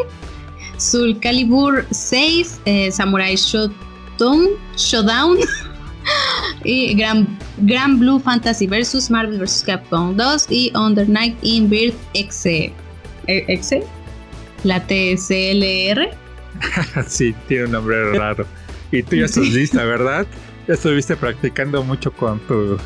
Soul 0.77 1.19
Calibur 1.19 1.85
6, 1.91 2.61
eh, 2.65 2.91
Samurai 2.91 3.35
Shodown, 3.35 4.49
Showdown 4.75 5.37
y 6.63 6.95
Grand, 6.95 7.99
Blue 7.99 8.19
Fantasy 8.19 8.67
vs 8.67 9.09
Marvel 9.09 9.39
vs 9.39 9.63
Capcom 9.65 10.15
2 10.15 10.47
y 10.49 10.71
Under 10.75 11.07
Night 11.07 11.37
in 11.41 11.69
Bird 11.69 11.93
X. 12.13 12.45
¿X? 13.27 13.71
La 14.63 14.79
TCLR. 14.85 16.09
sí, 17.07 17.33
tiene 17.47 17.65
un 17.65 17.71
nombre 17.71 18.17
raro. 18.17 18.45
Y 18.91 19.03
tú 19.03 19.15
ya 19.15 19.25
estás 19.25 19.47
lista, 19.49 19.83
¿verdad? 19.85 20.25
Ya 20.67 20.73
estuviste 20.73 21.15
practicando 21.15 21.83
mucho 21.83 22.11
con 22.11 22.39
tu 22.47 22.77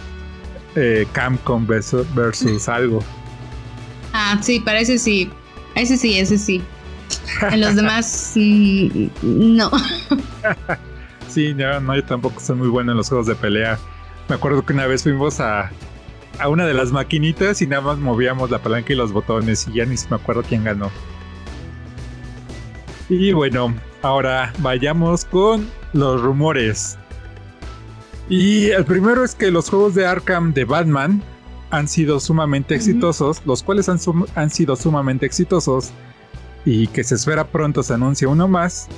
eh, 0.76 1.06
Camcom 1.14 1.66
versus, 1.66 2.06
versus 2.14 2.68
algo. 2.68 3.04
Ah, 4.14 4.40
sí, 4.42 4.60
parece 4.60 4.98
sí. 4.98 5.30
Ese 5.76 5.98
sí, 5.98 6.18
ese 6.18 6.38
sí. 6.38 6.62
En 7.52 7.62
los 7.62 7.76
demás, 7.76 8.34
mm, 8.36 9.08
no. 9.22 9.72
Sí, 11.30 11.54
no, 11.54 11.96
yo 11.96 12.04
tampoco 12.04 12.40
soy 12.40 12.56
muy 12.56 12.70
bueno 12.70 12.92
en 12.92 12.98
los 12.98 13.08
juegos 13.08 13.28
de 13.28 13.36
pelea. 13.36 13.78
Me 14.28 14.36
acuerdo 14.36 14.66
que 14.66 14.74
una 14.74 14.88
vez 14.88 15.04
fuimos 15.04 15.40
a, 15.40 15.70
a 16.40 16.50
una 16.50 16.66
de 16.66 16.74
las 16.74 16.92
maquinitas 16.92 17.62
y 17.62 17.68
nada 17.68 17.84
más 17.84 18.00
movíamos 18.00 18.50
la 18.50 18.58
palanca 18.60 18.94
y 18.94 18.96
los 18.96 19.12
botones 19.12 19.68
y 19.68 19.74
ya 19.74 19.86
ni 19.86 19.96
me 20.10 20.16
acuerdo 20.16 20.42
quién 20.42 20.64
ganó. 20.64 20.90
Y 23.10 23.32
bueno, 23.34 23.76
ahora 24.02 24.52
vayamos 24.58 25.26
con 25.26 25.70
los 25.94 26.20
rumores. 26.20 26.98
Y 28.28 28.70
el 28.70 28.86
primero 28.86 29.24
es 29.24 29.36
que 29.36 29.52
los 29.52 29.70
juegos 29.70 29.94
de 29.94 30.08
Arkham 30.08 30.54
de 30.54 30.66
Batman 30.66 31.22
han 31.70 31.88
sido 31.88 32.20
sumamente 32.20 32.74
exitosos, 32.74 33.42
los 33.46 33.62
cuales 33.62 33.88
han, 33.88 34.00
han 34.34 34.50
sido 34.50 34.76
sumamente 34.76 35.28
exitosos 35.28 35.92
y 36.66 36.88
que 36.88 37.04
se 37.04 37.16
espera 37.16 37.48
pronto 37.48 37.84
se 37.84 37.94
anuncie 37.94 38.28
uno 38.28 38.48
más 38.48 38.90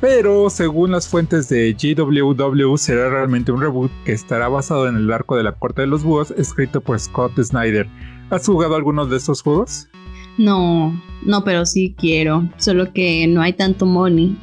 pero 0.00 0.50
según 0.50 0.90
las 0.90 1.08
fuentes 1.08 1.48
de 1.48 1.72
GWW 1.74 2.76
será 2.76 3.08
realmente 3.08 3.50
un 3.50 3.60
reboot 3.60 3.90
que 4.04 4.12
estará 4.12 4.48
basado 4.48 4.88
en 4.88 4.96
el 4.96 5.10
arco 5.10 5.36
de 5.36 5.42
la 5.42 5.52
Corte 5.52 5.82
de 5.82 5.86
los 5.86 6.04
Búhos 6.04 6.32
escrito 6.32 6.80
por 6.80 7.00
Scott 7.00 7.32
Snyder. 7.42 7.88
¿Has 8.30 8.46
jugado 8.46 8.76
algunos 8.76 9.08
de 9.08 9.16
estos 9.16 9.42
juegos? 9.42 9.88
No, 10.36 10.92
no, 11.24 11.44
pero 11.44 11.64
sí 11.64 11.94
quiero, 11.96 12.46
solo 12.58 12.92
que 12.92 13.26
no 13.26 13.40
hay 13.40 13.54
tanto 13.54 13.86
money. 13.86 14.36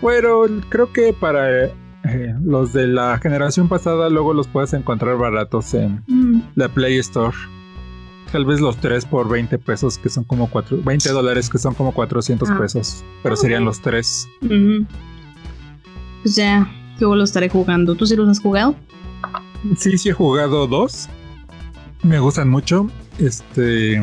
Bueno, 0.00 0.44
creo 0.70 0.90
que 0.92 1.12
para 1.12 1.66
eh, 1.66 1.72
los 2.42 2.72
de 2.72 2.86
la 2.86 3.18
generación 3.18 3.68
pasada 3.68 4.08
luego 4.08 4.32
los 4.32 4.48
puedes 4.48 4.72
encontrar 4.72 5.18
baratos 5.18 5.74
en 5.74 6.02
mm. 6.06 6.52
la 6.54 6.68
Play 6.68 6.98
Store. 6.98 7.36
Tal 8.32 8.46
vez 8.46 8.60
los 8.60 8.78
tres 8.78 9.04
por 9.04 9.28
20 9.28 9.58
pesos, 9.58 9.98
que 9.98 10.08
son 10.08 10.24
como 10.24 10.48
4, 10.48 10.78
20 10.82 11.10
dólares, 11.10 11.50
que 11.50 11.58
son 11.58 11.74
como 11.74 11.92
400 11.92 12.48
ah. 12.48 12.58
pesos. 12.58 13.04
Pero 13.22 13.36
serían 13.36 13.66
los 13.66 13.82
tres. 13.82 14.26
Pues 16.22 16.34
ya, 16.34 16.66
luego 16.98 17.14
lo 17.14 17.24
estaré 17.24 17.50
jugando. 17.50 17.94
¿Tú 17.94 18.06
sí 18.06 18.16
los 18.16 18.28
has 18.30 18.40
jugado? 18.40 18.74
Sí, 19.76 19.98
sí 19.98 20.08
he 20.08 20.12
jugado 20.12 20.66
dos. 20.66 21.10
Me 22.02 22.18
gustan 22.20 22.48
mucho. 22.48 22.88
Este. 23.18 24.02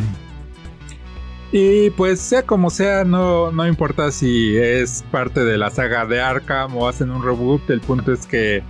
Y 1.51 1.89
pues 1.91 2.19
sea 2.19 2.43
como 2.43 2.69
sea, 2.69 3.03
no, 3.03 3.51
no 3.51 3.67
importa 3.67 4.11
si 4.11 4.55
es 4.55 5.03
parte 5.09 5.43
de 5.43 5.57
la 5.57 5.71
saga 5.71 6.05
de 6.05 6.21
Arkham 6.21 6.77
o 6.77 6.87
hacen 6.87 7.09
un 7.09 7.23
reboot, 7.23 7.67
el 7.71 7.81
punto 7.81 8.13
es 8.13 8.27
que, 8.27 8.61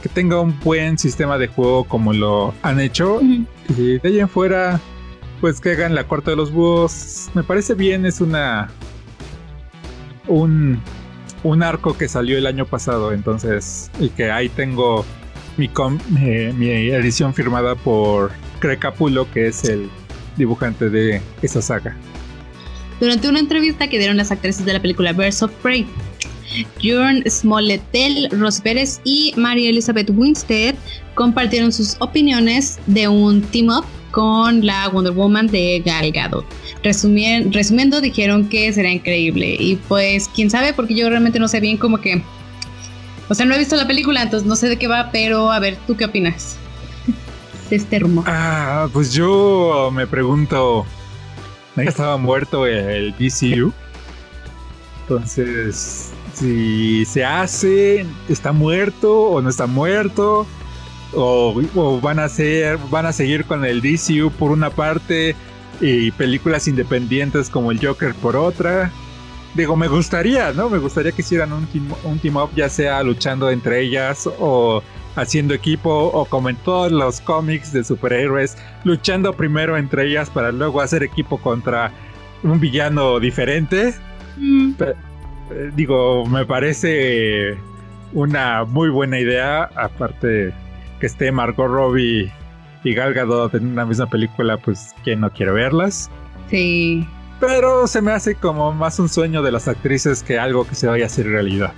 que 0.00 0.08
tenga 0.08 0.38
un 0.38 0.56
buen 0.60 0.96
sistema 0.98 1.36
de 1.36 1.48
juego 1.48 1.82
como 1.82 2.12
lo 2.12 2.54
han 2.62 2.78
hecho. 2.78 3.20
Y 3.20 3.98
de 3.98 4.00
ahí 4.04 4.20
en 4.20 4.28
fuera, 4.28 4.80
pues 5.42 5.60
que 5.60 5.72
hagan 5.72 5.96
la 5.96 6.06
corte 6.06 6.30
de 6.30 6.36
los 6.36 6.52
búhos. 6.52 7.28
Me 7.34 7.42
parece 7.42 7.74
bien, 7.74 8.06
es 8.06 8.20
una. 8.20 8.70
Un, 10.28 10.80
un 11.42 11.62
arco 11.64 11.98
que 11.98 12.06
salió 12.06 12.38
el 12.38 12.46
año 12.46 12.64
pasado, 12.64 13.12
entonces. 13.12 13.90
Y 13.98 14.08
que 14.10 14.30
ahí 14.30 14.48
tengo 14.48 15.04
mi, 15.56 15.68
eh, 16.20 16.54
mi 16.56 16.68
edición 16.68 17.34
firmada 17.34 17.74
por 17.74 18.30
Craig 18.60 18.78
Capulo, 18.78 19.28
que 19.32 19.48
es 19.48 19.64
el 19.64 19.90
dibujante 20.36 20.88
de 20.88 21.20
esa 21.42 21.60
saga. 21.60 21.96
Durante 23.00 23.28
una 23.28 23.40
entrevista 23.40 23.88
que 23.88 23.98
dieron 23.98 24.16
las 24.16 24.30
actrices 24.30 24.64
de 24.64 24.74
la 24.74 24.80
película 24.80 25.12
Birds 25.12 25.42
of 25.42 25.50
Prey, 25.60 25.84
Jörn 26.80 27.28
Smolletel, 27.28 28.28
Ross 28.30 28.60
Pérez 28.60 29.00
y 29.02 29.34
María 29.36 29.70
Elizabeth 29.70 30.08
Winstead 30.10 30.76
compartieron 31.16 31.72
sus 31.72 31.96
opiniones 31.98 32.78
de 32.86 33.08
un 33.08 33.42
team-up 33.42 33.84
con 34.12 34.64
la 34.64 34.88
Wonder 34.88 35.12
Woman 35.12 35.48
de 35.48 35.82
Gal 35.84 36.12
Gadot. 36.12 36.46
resumiendo, 36.84 38.00
dijeron 38.00 38.48
que 38.48 38.72
será 38.72 38.90
increíble. 38.90 39.56
Y 39.58 39.76
pues, 39.88 40.30
quién 40.32 40.50
sabe, 40.50 40.72
porque 40.72 40.94
yo 40.94 41.08
realmente 41.08 41.40
no 41.40 41.48
sé 41.48 41.58
bien 41.58 41.76
cómo 41.76 42.00
que. 42.00 42.22
O 43.28 43.34
sea, 43.34 43.46
no 43.46 43.54
he 43.54 43.58
visto 43.58 43.74
la 43.74 43.86
película, 43.86 44.22
entonces 44.22 44.46
no 44.46 44.54
sé 44.54 44.68
de 44.68 44.76
qué 44.76 44.86
va, 44.86 45.10
pero 45.10 45.50
a 45.50 45.58
ver, 45.58 45.78
¿tú 45.86 45.96
qué 45.96 46.04
opinas 46.04 46.56
de 47.70 47.76
este 47.76 47.98
rumor? 47.98 48.24
Ah, 48.28 48.88
pues 48.92 49.12
yo 49.12 49.90
me 49.92 50.06
pregunto. 50.06 50.86
Estaba 51.76 52.18
muerto 52.18 52.66
el 52.66 53.12
DCU. 53.12 53.72
Entonces, 55.02 56.12
si 56.34 57.04
se 57.06 57.24
hace, 57.24 58.06
está 58.28 58.52
muerto 58.52 59.22
o 59.22 59.40
no 59.40 59.48
está 59.48 59.66
muerto 59.66 60.46
o, 61.14 62.00
van 62.00 62.18
a 62.18 62.28
ser 62.28 62.78
van 62.90 63.06
a 63.06 63.12
seguir 63.12 63.44
con 63.44 63.64
el 63.64 63.80
DCU 63.80 64.30
por 64.30 64.50
una 64.50 64.70
parte 64.70 65.34
y 65.80 66.10
películas 66.12 66.68
independientes 66.68 67.50
como 67.50 67.70
el 67.70 67.84
Joker 67.84 68.14
por 68.14 68.36
otra. 68.36 68.90
Digo, 69.54 69.76
me 69.76 69.88
gustaría, 69.88 70.52
¿no? 70.52 70.70
Me 70.70 70.78
gustaría 70.78 71.12
que 71.12 71.22
hicieran 71.22 71.52
un 71.52 71.66
team, 71.66 71.88
un 72.04 72.18
team 72.18 72.36
up, 72.36 72.50
ya 72.54 72.68
sea 72.68 73.02
luchando 73.02 73.50
entre 73.50 73.80
ellas 73.80 74.28
o 74.38 74.82
haciendo 75.14 75.52
equipo, 75.52 75.90
o 75.90 76.24
como 76.24 76.48
en 76.48 76.56
todos 76.56 76.90
los 76.90 77.20
cómics 77.20 77.72
de 77.72 77.84
superhéroes, 77.84 78.56
luchando 78.84 79.34
primero 79.34 79.76
entre 79.76 80.06
ellas 80.06 80.30
para 80.30 80.52
luego 80.52 80.80
hacer 80.80 81.02
equipo 81.02 81.36
contra 81.38 81.92
un 82.42 82.58
villano 82.60 83.20
diferente. 83.20 83.94
Mm. 84.38 84.72
Eh, 84.80 85.70
digo, 85.74 86.24
me 86.26 86.46
parece 86.46 87.58
una 88.14 88.64
muy 88.64 88.88
buena 88.88 89.18
idea, 89.18 89.64
aparte 89.74 90.54
que 91.02 91.06
esté 91.06 91.32
Margot 91.32 91.66
Robbie 91.66 92.32
y 92.84 92.94
Gal 92.94 93.12
Gadot 93.12 93.52
en 93.56 93.66
una 93.66 93.84
misma 93.84 94.08
película, 94.08 94.56
pues 94.56 94.94
quién 95.02 95.18
no 95.18 95.32
quiere 95.32 95.50
verlas. 95.50 96.08
Sí. 96.48 97.04
Pero 97.40 97.88
se 97.88 98.00
me 98.00 98.12
hace 98.12 98.36
como 98.36 98.72
más 98.72 99.00
un 99.00 99.08
sueño 99.08 99.42
de 99.42 99.50
las 99.50 99.66
actrices 99.66 100.22
que 100.22 100.38
algo 100.38 100.64
que 100.64 100.76
se 100.76 100.86
vaya 100.86 101.02
a 101.02 101.06
hacer 101.08 101.26
realidad. 101.26 101.72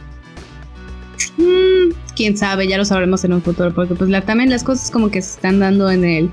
Mm, 1.38 1.94
quién 2.14 2.36
sabe, 2.36 2.68
ya 2.68 2.76
lo 2.76 2.84
sabremos 2.84 3.24
en 3.24 3.32
un 3.32 3.40
futuro, 3.40 3.74
porque 3.74 3.94
pues 3.94 4.10
también 4.26 4.50
las 4.50 4.62
cosas 4.62 4.90
como 4.90 5.10
que 5.10 5.22
se 5.22 5.36
están 5.36 5.58
dando 5.58 5.90
en 5.90 6.04
el 6.04 6.30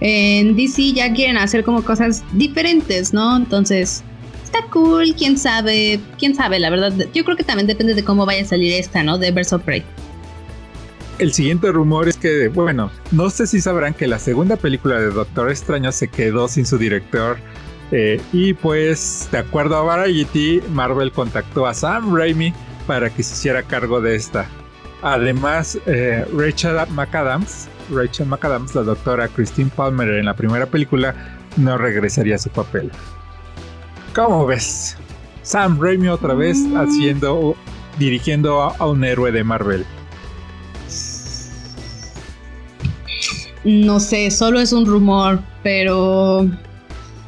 en 0.00 0.54
DC 0.54 0.92
ya 0.92 1.14
quieren 1.14 1.38
hacer 1.38 1.64
como 1.64 1.82
cosas 1.82 2.22
diferentes, 2.34 3.14
¿no? 3.14 3.38
Entonces, 3.38 4.04
está 4.44 4.58
cool, 4.70 5.14
quién 5.16 5.38
sabe, 5.38 5.98
quién 6.18 6.34
sabe, 6.34 6.58
la 6.58 6.68
verdad. 6.68 6.92
Yo 7.14 7.24
creo 7.24 7.38
que 7.38 7.44
también 7.44 7.66
depende 7.66 7.94
de 7.94 8.04
cómo 8.04 8.26
vaya 8.26 8.42
a 8.42 8.44
salir 8.44 8.74
esta, 8.74 9.02
¿no? 9.02 9.16
De 9.16 9.30
Verso 9.30 9.58
Prey. 9.58 9.82
El 11.18 11.32
siguiente 11.32 11.70
rumor 11.70 12.08
es 12.08 12.16
que, 12.16 12.48
bueno, 12.48 12.90
no 13.12 13.30
sé 13.30 13.46
si 13.46 13.60
sabrán 13.60 13.94
que 13.94 14.08
la 14.08 14.18
segunda 14.18 14.56
película 14.56 14.98
de 14.98 15.10
Doctor 15.10 15.48
Extraño 15.48 15.92
se 15.92 16.08
quedó 16.08 16.48
sin 16.48 16.66
su 16.66 16.76
director. 16.76 17.36
Eh, 17.92 18.20
y 18.32 18.54
pues, 18.54 19.28
de 19.30 19.38
acuerdo 19.38 19.76
a 19.76 19.82
Variety, 19.82 20.60
Marvel 20.72 21.12
contactó 21.12 21.66
a 21.66 21.74
Sam 21.74 22.16
Raimi 22.16 22.52
para 22.88 23.10
que 23.10 23.22
se 23.22 23.34
hiciera 23.34 23.62
cargo 23.62 24.00
de 24.00 24.16
esta. 24.16 24.48
Además, 25.02 25.78
eh, 25.86 26.26
Rachel 26.36 26.76
McAdams, 26.90 27.68
Rachel 27.92 28.26
McAdams, 28.26 28.74
la 28.74 28.82
doctora 28.82 29.28
Christine 29.28 29.70
Palmer 29.76 30.08
en 30.08 30.24
la 30.24 30.34
primera 30.34 30.66
película, 30.66 31.14
no 31.56 31.78
regresaría 31.78 32.34
a 32.34 32.38
su 32.38 32.50
papel. 32.50 32.90
¿Cómo 34.16 34.46
ves? 34.46 34.96
Sam 35.42 35.78
Raimi 35.80 36.08
otra 36.08 36.34
vez 36.34 36.58
mm. 36.58 36.76
haciendo, 36.76 37.54
dirigiendo 37.98 38.62
a 38.62 38.86
un 38.86 39.04
héroe 39.04 39.30
de 39.30 39.44
Marvel. 39.44 39.86
No 43.64 43.98
sé, 44.00 44.30
solo 44.30 44.60
es 44.60 44.72
un 44.72 44.84
rumor, 44.84 45.40
pero 45.62 46.46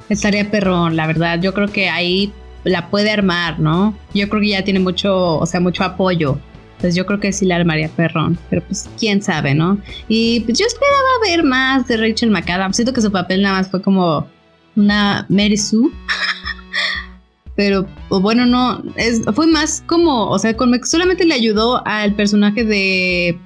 estaría 0.08 0.50
perrón, 0.50 0.96
la 0.96 1.06
verdad. 1.06 1.40
Yo 1.40 1.54
creo 1.54 1.68
que 1.68 1.88
ahí 1.88 2.32
la 2.64 2.90
puede 2.90 3.10
armar, 3.10 3.58
¿no? 3.58 3.96
Yo 4.14 4.28
creo 4.28 4.40
que 4.40 4.48
ya 4.48 4.64
tiene 4.64 4.80
mucho, 4.80 5.38
o 5.38 5.46
sea, 5.46 5.60
mucho 5.60 5.84
apoyo. 5.84 6.38
Entonces 6.76 6.94
yo 6.94 7.06
creo 7.06 7.18
que 7.20 7.32
sí 7.32 7.46
la 7.46 7.56
armaría 7.56 7.88
perrón. 7.88 8.38
Pero 8.50 8.62
pues 8.62 8.88
quién 8.98 9.22
sabe, 9.22 9.54
¿no? 9.54 9.78
Y 10.08 10.40
pues 10.40 10.58
yo 10.58 10.66
esperaba 10.66 11.08
ver 11.26 11.42
más 11.42 11.88
de 11.88 11.96
Rachel 11.96 12.30
McAdams. 12.30 12.76
Siento 12.76 12.92
que 12.92 13.00
su 13.00 13.10
papel 13.10 13.42
nada 13.42 13.58
más 13.58 13.70
fue 13.70 13.80
como 13.80 14.26
una 14.74 15.24
Mary 15.30 15.56
Sue. 15.56 15.90
pero 17.56 17.86
bueno, 18.10 18.44
no, 18.44 18.82
es, 18.96 19.22
fue 19.34 19.46
más 19.46 19.82
como, 19.86 20.28
o 20.28 20.38
sea, 20.38 20.54
con, 20.54 20.78
solamente 20.84 21.24
le 21.24 21.34
ayudó 21.34 21.82
al 21.86 22.14
personaje 22.14 22.64
de 22.64 23.38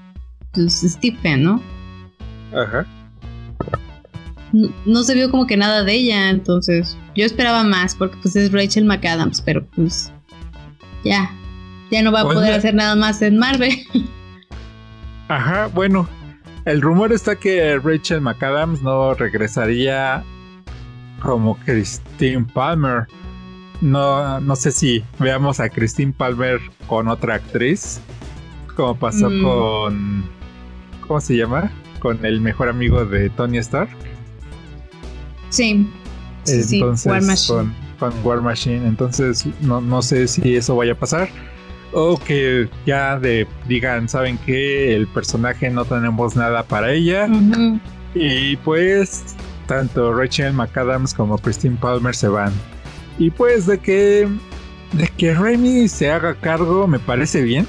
pues, 0.52 0.80
Stephen, 0.80 1.44
¿no? 1.44 1.62
Ajá. 2.52 2.86
No, 4.52 5.02
se 5.04 5.14
vio 5.14 5.30
como 5.30 5.46
que 5.46 5.56
nada 5.56 5.84
de 5.84 5.92
ella, 5.92 6.30
entonces 6.30 6.96
yo 7.14 7.24
esperaba 7.24 7.62
más 7.62 7.94
porque 7.94 8.16
pues 8.20 8.34
es 8.34 8.50
Rachel 8.50 8.84
McAdams, 8.84 9.40
pero 9.42 9.64
pues 9.64 10.12
ya, 11.04 11.30
ya 11.90 12.02
no 12.02 12.10
va 12.10 12.22
a 12.22 12.24
poder 12.24 12.54
hacer 12.54 12.74
nada 12.74 12.96
más 12.96 13.22
en 13.22 13.38
Marvel. 13.38 13.72
Ajá, 15.28 15.68
bueno, 15.68 16.08
el 16.64 16.82
rumor 16.82 17.12
está 17.12 17.36
que 17.36 17.78
Rachel 17.78 18.20
McAdams 18.20 18.82
no 18.82 19.14
regresaría 19.14 20.24
como 21.22 21.56
Christine 21.58 22.44
Palmer. 22.52 23.06
No, 23.80 24.40
no 24.40 24.56
sé 24.56 24.72
si 24.72 25.04
veamos 25.18 25.60
a 25.60 25.68
Christine 25.68 26.12
Palmer 26.12 26.60
con 26.86 27.08
otra 27.08 27.36
actriz, 27.36 28.00
como 28.76 28.96
pasó 28.96 29.30
mm. 29.30 29.42
con... 29.42 30.24
¿Cómo 31.06 31.20
se 31.20 31.36
llama? 31.36 31.70
Con 32.00 32.24
el 32.24 32.40
mejor 32.40 32.68
amigo 32.68 33.04
de 33.04 33.30
Tony 33.30 33.58
Stark. 33.58 33.90
Sí. 35.50 35.88
Entonces, 36.46 37.06
War 37.06 37.22
Machine. 37.22 37.74
Con, 37.98 38.14
War 38.24 38.40
Machine. 38.40 38.86
Entonces, 38.86 39.46
no, 39.60 40.02
sé 40.02 40.26
si 40.26 40.56
eso 40.56 40.76
vaya 40.76 40.92
a 40.92 40.98
pasar. 40.98 41.28
O 41.92 42.16
que 42.18 42.68
ya 42.86 43.18
de, 43.18 43.46
digan, 43.68 44.08
¿saben 44.08 44.38
que 44.38 44.94
El 44.94 45.06
personaje 45.08 45.70
no 45.70 45.84
tenemos 45.84 46.36
nada 46.36 46.62
para 46.62 46.92
ella. 46.92 47.28
Y 48.14 48.56
pues, 48.58 49.36
tanto 49.66 50.12
Rachel 50.12 50.52
McAdams 50.52 51.14
como 51.14 51.38
Christine 51.38 51.76
Palmer 51.76 52.14
se 52.14 52.28
van. 52.28 52.52
Y 53.18 53.30
pues 53.30 53.66
de 53.66 53.78
que, 53.78 54.28
de 54.92 55.08
que 55.16 55.34
Remy 55.34 55.88
se 55.88 56.10
haga 56.10 56.34
cargo 56.34 56.86
me 56.86 56.98
parece 56.98 57.42
bien. 57.42 57.66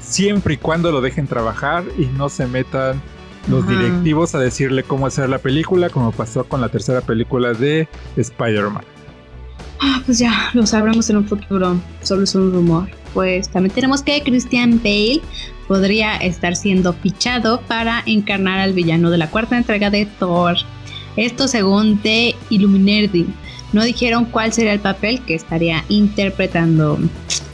Siempre 0.00 0.54
y 0.54 0.56
cuando 0.58 0.92
lo 0.92 1.00
dejen 1.00 1.26
trabajar 1.26 1.84
y 1.98 2.06
no 2.06 2.28
se 2.28 2.46
metan 2.46 3.02
los 3.48 3.66
directivos 3.68 4.34
a 4.34 4.38
decirle 4.38 4.82
cómo 4.82 5.06
hacer 5.06 5.28
la 5.28 5.38
película, 5.38 5.90
como 5.90 6.12
pasó 6.12 6.44
con 6.44 6.60
la 6.60 6.68
tercera 6.68 7.00
película 7.00 7.52
de 7.52 7.88
Spider-Man. 8.16 8.84
Ah, 9.80 10.02
pues 10.06 10.18
ya 10.18 10.50
lo 10.54 10.66
sabremos 10.66 11.10
en 11.10 11.18
un 11.18 11.28
futuro, 11.28 11.76
solo 12.02 12.24
es 12.24 12.34
un 12.34 12.52
rumor. 12.52 12.88
Pues 13.12 13.48
también 13.48 13.74
tenemos 13.74 14.02
que 14.02 14.22
Christian 14.22 14.80
Bale 14.82 15.20
podría 15.68 16.16
estar 16.16 16.56
siendo 16.56 16.92
fichado 16.92 17.60
para 17.62 18.02
encarnar 18.06 18.58
al 18.58 18.72
villano 18.72 19.10
de 19.10 19.18
la 19.18 19.30
cuarta 19.30 19.56
entrega 19.56 19.90
de 19.90 20.06
Thor. 20.06 20.56
Esto 21.16 21.46
según 21.48 21.98
The 21.98 22.34
Illuminati. 22.50 23.26
No 23.72 23.84
dijeron 23.84 24.24
cuál 24.26 24.52
sería 24.52 24.72
el 24.72 24.80
papel 24.80 25.20
que 25.22 25.34
estaría 25.34 25.84
interpretando. 25.88 26.98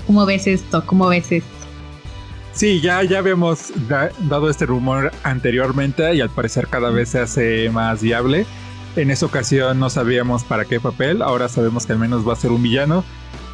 ¿Cómo 0.06 0.26
ves 0.26 0.46
esto? 0.46 0.84
¿Cómo 0.86 1.08
ves 1.08 1.30
esto? 1.32 1.59
Sí, 2.52 2.80
ya, 2.80 3.02
ya 3.04 3.18
habíamos 3.18 3.72
dado 4.28 4.50
este 4.50 4.66
rumor 4.66 5.12
anteriormente 5.22 6.14
y 6.14 6.20
al 6.20 6.30
parecer 6.30 6.66
cada 6.68 6.90
vez 6.90 7.10
se 7.10 7.20
hace 7.20 7.70
más 7.70 8.02
viable. 8.02 8.44
En 8.96 9.10
esa 9.10 9.26
ocasión 9.26 9.78
no 9.78 9.88
sabíamos 9.88 10.42
para 10.42 10.64
qué 10.64 10.80
papel, 10.80 11.22
ahora 11.22 11.48
sabemos 11.48 11.86
que 11.86 11.92
al 11.92 11.98
menos 12.00 12.28
va 12.28 12.32
a 12.32 12.36
ser 12.36 12.50
un 12.50 12.62
villano. 12.62 13.04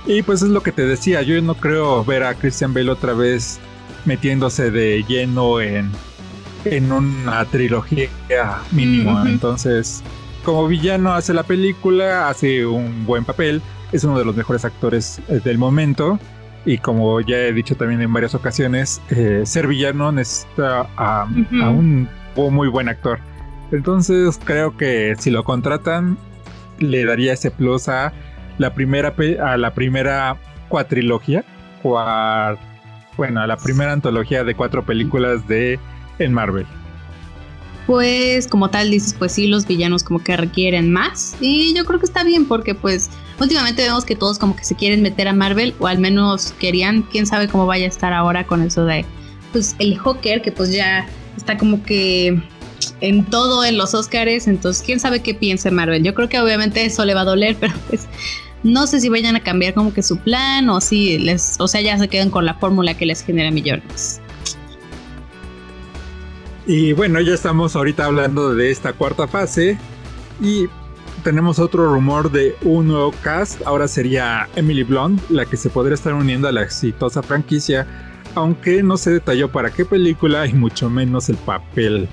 Y 0.07 0.23
pues 0.23 0.43
es 0.43 0.49
lo 0.49 0.63
que 0.63 0.73
te 0.73 0.87
decía, 0.87 1.23
yo 1.23 1.41
no 1.43 1.55
creo 1.57 2.05
ver 2.05 2.23
a 2.23 2.35
Christian 2.35 2.73
Bale 2.73 2.91
otra 2.91 3.13
vez 3.13 3.59
metiéndose 4.05 4.71
de 4.71 5.05
lleno 5.07 5.61
en, 5.61 5.91
en 6.65 6.91
una 6.91 7.45
trilogía 7.47 8.09
mínimo. 8.71 9.27
Entonces, 9.27 10.03
como 10.45 10.69
villano 10.69 11.13
hace 11.13 11.35
la 11.35 11.43
película, 11.43 12.29
hace 12.29 12.65
un 12.65 13.05
buen 13.05 13.25
papel, 13.25 13.61
es 13.93 14.05
uno 14.05 14.19
de 14.19 14.25
los 14.25 14.37
mejores 14.37 14.65
actores 14.65 15.21
eh, 15.29 15.41
del 15.45 15.59
momento. 15.59 16.19
Y 16.67 16.79
como 16.79 17.21
ya 17.21 17.37
he 17.39 17.53
dicho 17.53 17.77
también 17.77 18.03
en 18.03 18.13
varias 18.13 18.35
ocasiones, 18.35 19.01
eh, 19.11 19.43
ser 19.47 19.69
villano 19.69 20.11
necesita 20.11 20.89
a, 20.97 21.27
un 21.53 22.09
muy 22.35 22.69
buen 22.69 22.89
actor. 22.89 23.21
Entonces 23.71 24.39
creo 24.45 24.77
que 24.77 25.15
si 25.17 25.31
lo 25.31 25.45
contratan, 25.45 26.19
le 26.81 27.05
daría 27.05 27.33
ese 27.33 27.53
plus 27.53 27.89
a 27.89 28.13
la 28.59 28.75
primera 28.75 29.15
a 29.43 29.57
la 29.57 29.75
primera 29.75 30.37
cuatrilogía, 30.69 31.45
bueno, 33.17 33.41
a 33.41 33.47
la 33.47 33.57
primera 33.57 33.93
antología 33.93 34.43
de 34.43 34.55
cuatro 34.57 34.85
películas 34.85 35.47
de 35.47 35.79
en 36.19 36.33
Marvel. 36.33 36.67
Pues 37.87 38.49
como 38.49 38.69
tal 38.69 38.91
dices, 38.91 39.15
pues 39.17 39.33
sí, 39.33 39.47
los 39.47 39.67
villanos 39.67 40.03
como 40.03 40.19
que 40.19 40.37
requieren 40.37 40.93
más 40.93 41.37
y 41.41 41.73
yo 41.75 41.85
creo 41.85 42.01
que 42.01 42.07
está 42.07 42.25
bien 42.25 42.47
porque 42.47 42.75
pues 42.75 43.09
últimamente 43.39 43.83
vemos 43.83 44.05
que 44.05 44.17
todos 44.17 44.39
como 44.39 44.57
que 44.57 44.65
se 44.65 44.75
quieren 44.75 45.03
meter 45.03 45.29
a 45.29 45.33
Marvel 45.33 45.75
o 45.79 45.87
al 45.87 45.99
menos 45.99 46.53
querían, 46.59 47.03
quién 47.03 47.27
sabe 47.27 47.49
cómo 47.49 47.67
vaya 47.67 47.87
a 47.87 47.89
estar 47.89 48.13
ahora 48.13 48.47
con 48.47 48.63
eso 48.63 48.85
de 48.85 49.05
pues 49.53 49.77
el 49.79 49.99
Joker 49.99 50.43
que 50.43 50.53
pues 50.53 50.73
ya 50.73 51.07
está 51.37 51.57
como 51.57 51.83
que 51.83 52.41
en 53.01 53.25
todo 53.25 53.65
en 53.65 53.79
los 53.79 53.95
Oscars, 53.95 54.47
entonces 54.47 54.83
quién 54.85 55.01
sabe 55.01 55.21
qué 55.21 55.35
piensa 55.35 55.71
Marvel. 55.71 56.03
Yo 56.03 56.15
creo 56.15 56.29
que 56.29 56.41
obviamente 56.41 56.85
eso 56.85 57.05
le 57.05 57.15
va 57.15 57.23
a 57.23 57.25
doler, 57.25 57.57
pero 57.61 57.75
pues 57.89 58.07
no 58.63 58.87
sé 58.87 59.01
si 59.01 59.09
vayan 59.09 59.37
a 59.37 59.41
cambiar 59.41 59.75
como 59.75 59.93
que 59.93 60.03
su 60.03 60.19
plan 60.19 60.69
o 60.69 60.81
si 60.81 61.19
les, 61.19 61.57
o 61.59 61.69
sea, 61.69 61.81
ya 61.81 61.99
se 61.99 62.09
quedan 62.09 62.31
con 62.31 62.45
la 62.45 62.55
fórmula 62.55 62.95
que 62.95 63.07
les 63.07 63.23
genera 63.23 63.51
millones. 63.51 64.21
Y 66.67 66.93
bueno, 66.93 67.21
ya 67.21 67.33
estamos 67.33 67.77
ahorita 67.77 68.07
hablando 68.07 68.55
de 68.55 68.73
esta 68.73 68.93
cuarta 68.93 69.29
fase 69.29 69.79
y 70.43 70.67
tenemos 71.27 71.59
otro 71.59 71.93
rumor 71.93 72.31
de 72.31 72.55
un 72.63 72.87
nuevo 72.87 73.13
cast. 73.21 73.61
Ahora 73.67 73.89
sería 73.89 74.49
Emily 74.55 74.85
Blunt, 74.85 75.21
la 75.29 75.45
que 75.45 75.57
se 75.57 75.69
podría 75.69 75.97
estar 75.97 76.15
uniendo 76.15 76.47
a 76.47 76.53
la 76.53 76.63
exitosa 76.63 77.21
franquicia, 77.21 77.85
aunque 78.37 78.81
no 78.81 78.97
se 78.97 79.11
detalló 79.11 79.51
para 79.51 79.71
qué 79.71 79.85
película 79.85 80.47
y 80.47 80.53
mucho 80.53 80.89
menos 80.89 81.29
el 81.29 81.35
papel. 81.39 82.09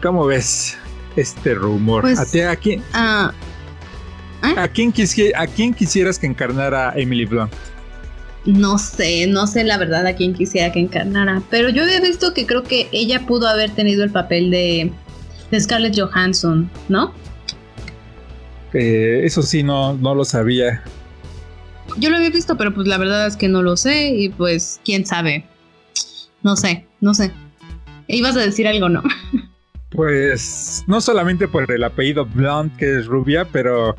¿Cómo 0.00 0.24
ves 0.24 0.78
este 1.16 1.52
rumor? 1.54 2.02
Pues, 2.02 2.20
¿A, 2.20 2.24
ti, 2.24 2.40
a, 2.42 2.54
quién. 2.54 2.80
¿a, 2.92 3.32
quién 4.72 4.94
¿A 5.34 5.46
quién 5.48 5.74
quisieras 5.74 6.16
que 6.16 6.28
encarnara 6.28 6.92
Emily 6.94 7.24
Blunt? 7.24 7.52
No 8.44 8.78
sé, 8.78 9.26
no 9.26 9.48
sé 9.48 9.64
la 9.64 9.78
verdad 9.78 10.06
a 10.06 10.14
quién 10.14 10.32
quisiera 10.32 10.70
que 10.70 10.78
encarnara, 10.78 11.42
pero 11.50 11.70
yo 11.70 11.82
había 11.82 12.00
visto 12.00 12.32
que 12.34 12.46
creo 12.46 12.62
que 12.62 12.88
ella 12.92 13.26
pudo 13.26 13.48
haber 13.48 13.70
tenido 13.72 14.04
el 14.04 14.12
papel 14.12 14.52
de, 14.52 14.92
Scarlett 15.58 15.98
Johansson, 15.98 16.70
¿no? 16.88 17.12
Eh, 18.74 19.22
eso 19.24 19.42
sí, 19.42 19.62
no, 19.62 19.94
no 19.94 20.14
lo 20.14 20.24
sabía. 20.24 20.82
Yo 21.98 22.10
lo 22.10 22.16
había 22.16 22.30
visto, 22.30 22.56
pero 22.56 22.72
pues 22.72 22.86
la 22.86 22.98
verdad 22.98 23.26
es 23.26 23.36
que 23.36 23.48
no 23.48 23.62
lo 23.62 23.76
sé 23.76 24.10
y 24.10 24.28
pues 24.30 24.80
quién 24.84 25.04
sabe. 25.04 25.44
No 26.42 26.56
sé, 26.56 26.86
no 27.00 27.14
sé. 27.14 27.32
Ibas 28.08 28.36
a 28.36 28.40
decir 28.40 28.66
algo, 28.66 28.88
¿no? 28.88 29.02
Pues 29.94 30.84
no 30.86 31.02
solamente 31.02 31.46
por 31.46 31.70
el 31.70 31.84
apellido 31.84 32.24
Blonde, 32.24 32.74
que 32.78 32.98
es 32.98 33.04
rubia, 33.04 33.44
pero 33.52 33.94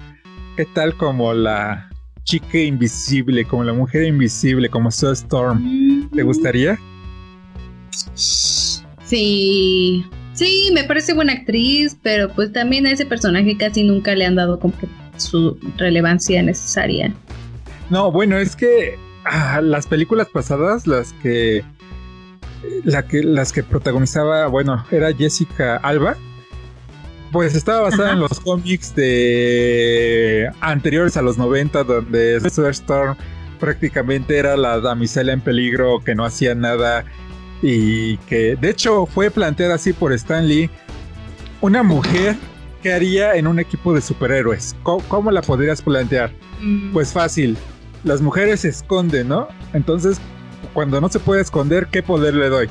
¿qué 0.57 0.65
tal 0.73 0.97
como 0.97 1.35
la 1.35 1.87
chica 2.23 2.57
invisible, 2.57 3.45
como 3.45 3.63
la 3.63 3.73
mujer 3.73 4.05
invisible, 4.05 4.69
como 4.69 4.89
Sue 4.89 5.13
Storm? 5.13 6.09
¿Te 6.09 6.23
gustaría? 6.23 6.79
Sí, 9.05 10.03
sí, 10.33 10.69
me 10.73 10.83
parece 10.83 11.13
buena 11.13 11.33
actriz, 11.33 11.97
pero 12.01 12.29
pues 12.29 12.51
también 12.51 12.85
a 12.85 12.91
ese 12.91 13.05
personaje 13.05 13.57
casi 13.57 13.83
nunca 13.83 14.15
le 14.15 14.25
han 14.25 14.35
dado 14.35 14.59
como 14.59 14.77
que 14.77 14.87
su 15.17 15.57
relevancia 15.77 16.41
necesaria. 16.41 17.13
No, 17.89 18.11
bueno, 18.11 18.37
es 18.37 18.55
que 18.55 18.97
ah, 19.25 19.61
las 19.61 19.87
películas 19.87 20.27
pasadas, 20.33 20.87
las 20.87 21.13
que 21.13 21.63
la 22.83 23.03
que, 23.03 23.23
las 23.23 23.51
que 23.51 23.63
protagonizaba, 23.63 24.47
bueno, 24.47 24.85
era 24.91 25.13
Jessica 25.13 25.77
Alba. 25.77 26.17
Pues 27.31 27.55
estaba 27.55 27.81
basada 27.81 28.13
en 28.13 28.19
los 28.19 28.39
cómics 28.39 28.93
de 28.95 30.51
anteriores 30.61 31.17
a 31.17 31.23
los 31.23 31.37
90, 31.39 31.83
donde 31.83 32.39
Sue 32.51 32.69
Storm 32.69 33.15
prácticamente 33.59 34.37
era 34.37 34.55
la 34.55 34.79
damisela 34.79 35.33
en 35.33 35.41
peligro 35.41 36.03
que 36.03 36.13
no 36.13 36.25
hacía 36.25 36.53
nada 36.53 37.05
y 37.63 38.17
que 38.17 38.57
de 38.57 38.69
hecho 38.69 39.05
fue 39.05 39.31
planteada 39.31 39.75
así 39.75 39.93
por 39.93 40.11
Stan 40.13 40.45
Lee. 40.45 40.69
Una 41.61 41.81
mujer 41.81 42.35
que 42.83 42.91
haría 42.91 43.35
en 43.35 43.47
un 43.47 43.57
equipo 43.57 43.93
de 43.93 44.01
superhéroes. 44.01 44.75
¿Cómo, 44.83 45.31
la 45.31 45.41
podrías 45.41 45.81
plantear? 45.81 46.31
Mm. 46.61 46.91
Pues 46.91 47.13
fácil. 47.13 47.57
Las 48.03 48.21
mujeres 48.21 48.59
se 48.59 48.67
esconden, 48.67 49.29
¿no? 49.29 49.47
Entonces, 49.71 50.19
cuando 50.73 50.99
no 50.99 51.07
se 51.07 51.19
puede 51.19 51.41
esconder, 51.41 51.87
¿qué 51.87 52.03
poder 52.03 52.35
le 52.35 52.49
doy? 52.49 52.67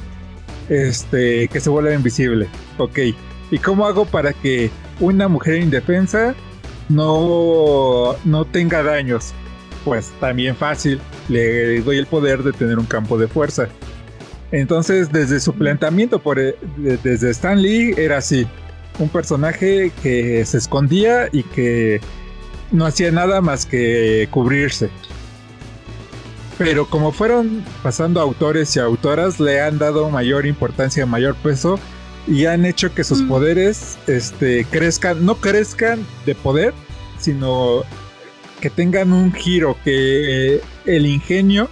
Este, 0.69 1.49
que 1.49 1.59
se 1.59 1.71
vuelva 1.71 1.95
invisible. 1.95 2.47
Ok. 2.77 2.99
¿Y 3.51 3.59
cómo 3.59 3.87
hago 3.87 4.05
para 4.05 4.35
que 4.35 4.71
una 5.01 5.27
mujer 5.27 5.57
indefensa 5.57 6.35
no, 6.91 8.15
no 8.27 8.45
tenga 8.45 8.83
daños? 8.83 9.33
Pues 9.87 10.13
también 10.21 10.55
fácil. 10.55 11.01
Le 11.31 11.81
doy 11.81 11.97
el 11.97 12.07
poder 12.07 12.43
de 12.43 12.53
tener 12.53 12.79
un 12.79 12.85
campo 12.85 13.17
de 13.17 13.27
fuerza. 13.27 13.69
Entonces, 14.53 15.11
desde 15.11 15.41
su 15.41 15.55
planteamiento, 15.55 16.19
por, 16.19 16.39
eh, 16.39 16.55
desde 17.03 17.31
Stan 17.31 17.61
Lee, 17.61 17.95
era 17.97 18.19
así. 18.19 18.47
Un 18.99 19.09
personaje 19.09 19.91
que 20.03 20.45
se 20.45 20.59
escondía 20.59 21.29
y 21.33 21.43
que 21.43 22.01
no 22.71 22.85
hacía 22.85 23.11
nada 23.11 23.41
más 23.41 23.65
que 23.65 24.29
cubrirse. 24.31 24.91
Pero 26.59 26.87
como 26.87 27.13
fueron 27.13 27.65
pasando 27.83 28.21
autores 28.21 28.77
y 28.77 28.79
autoras, 28.79 29.41
le 29.41 29.61
han 29.63 29.79
dado 29.79 30.11
mayor 30.11 30.47
importancia, 30.47 31.07
mayor 31.07 31.35
peso 31.37 31.79
y 32.29 32.45
han 32.45 32.67
hecho 32.67 32.95
que 32.95 33.03
sus 33.03 33.23
Mm. 33.23 33.29
poderes 33.29 33.99
este, 34.07 34.65
crezcan, 34.71 35.25
no 35.25 35.37
crezcan 35.37 36.07
de 36.27 36.35
poder, 36.35 36.75
sino 37.19 37.83
que 38.61 38.69
tengan 38.71 39.13
un 39.13 39.33
giro, 39.33 39.77
que 39.83 40.61
el 40.85 41.07
ingenio 41.07 41.69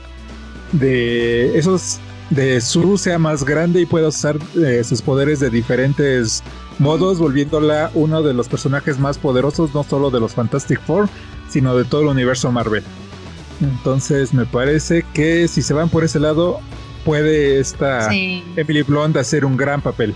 de 0.72 1.56
esos 1.56 2.00
de 2.30 2.60
Suru 2.60 2.96
sea 2.96 3.18
más 3.18 3.44
grande 3.44 3.80
y 3.80 3.86
pueda 3.86 4.08
usar 4.08 4.38
eh, 4.64 4.82
sus 4.84 5.02
poderes 5.02 5.40
de 5.40 5.50
diferentes 5.50 6.42
modos, 6.78 7.18
volviéndola 7.18 7.90
uno 7.94 8.22
de 8.22 8.32
los 8.34 8.48
personajes 8.48 8.98
más 8.98 9.18
poderosos, 9.18 9.74
no 9.74 9.82
solo 9.82 10.10
de 10.10 10.20
los 10.20 10.34
Fantastic 10.34 10.80
Four, 10.80 11.08
sino 11.48 11.76
de 11.76 11.84
todo 11.84 12.02
el 12.02 12.06
universo 12.08 12.50
Marvel. 12.52 12.84
Entonces 13.60 14.32
me 14.32 14.46
parece 14.46 15.04
que 15.12 15.46
si 15.48 15.60
se 15.60 15.74
van 15.74 15.88
por 15.88 16.04
ese 16.04 16.20
lado, 16.20 16.60
puede 17.04 17.58
esta 17.60 18.08
Sí. 18.08 18.42
Emily 18.56 18.82
Blunt 18.82 19.16
hacer 19.16 19.44
un 19.44 19.56
gran 19.56 19.80
papel. 19.82 20.14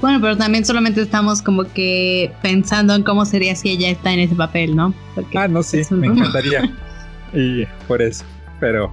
Bueno, 0.00 0.20
pero 0.20 0.36
también 0.36 0.64
solamente 0.64 1.00
estamos 1.00 1.40
como 1.40 1.64
que 1.64 2.32
pensando 2.42 2.94
en 2.94 3.02
cómo 3.02 3.24
sería 3.24 3.54
si 3.54 3.70
ella 3.70 3.88
está 3.90 4.12
en 4.12 4.20
ese 4.20 4.34
papel, 4.34 4.74
¿no? 4.74 4.92
Porque 5.14 5.38
Ah, 5.38 5.48
no, 5.48 5.62
sí, 5.62 5.82
me 5.90 6.08
encantaría. 6.08 6.72
y 7.32 7.64
por 7.86 8.02
eso. 8.02 8.24
Pero 8.60 8.92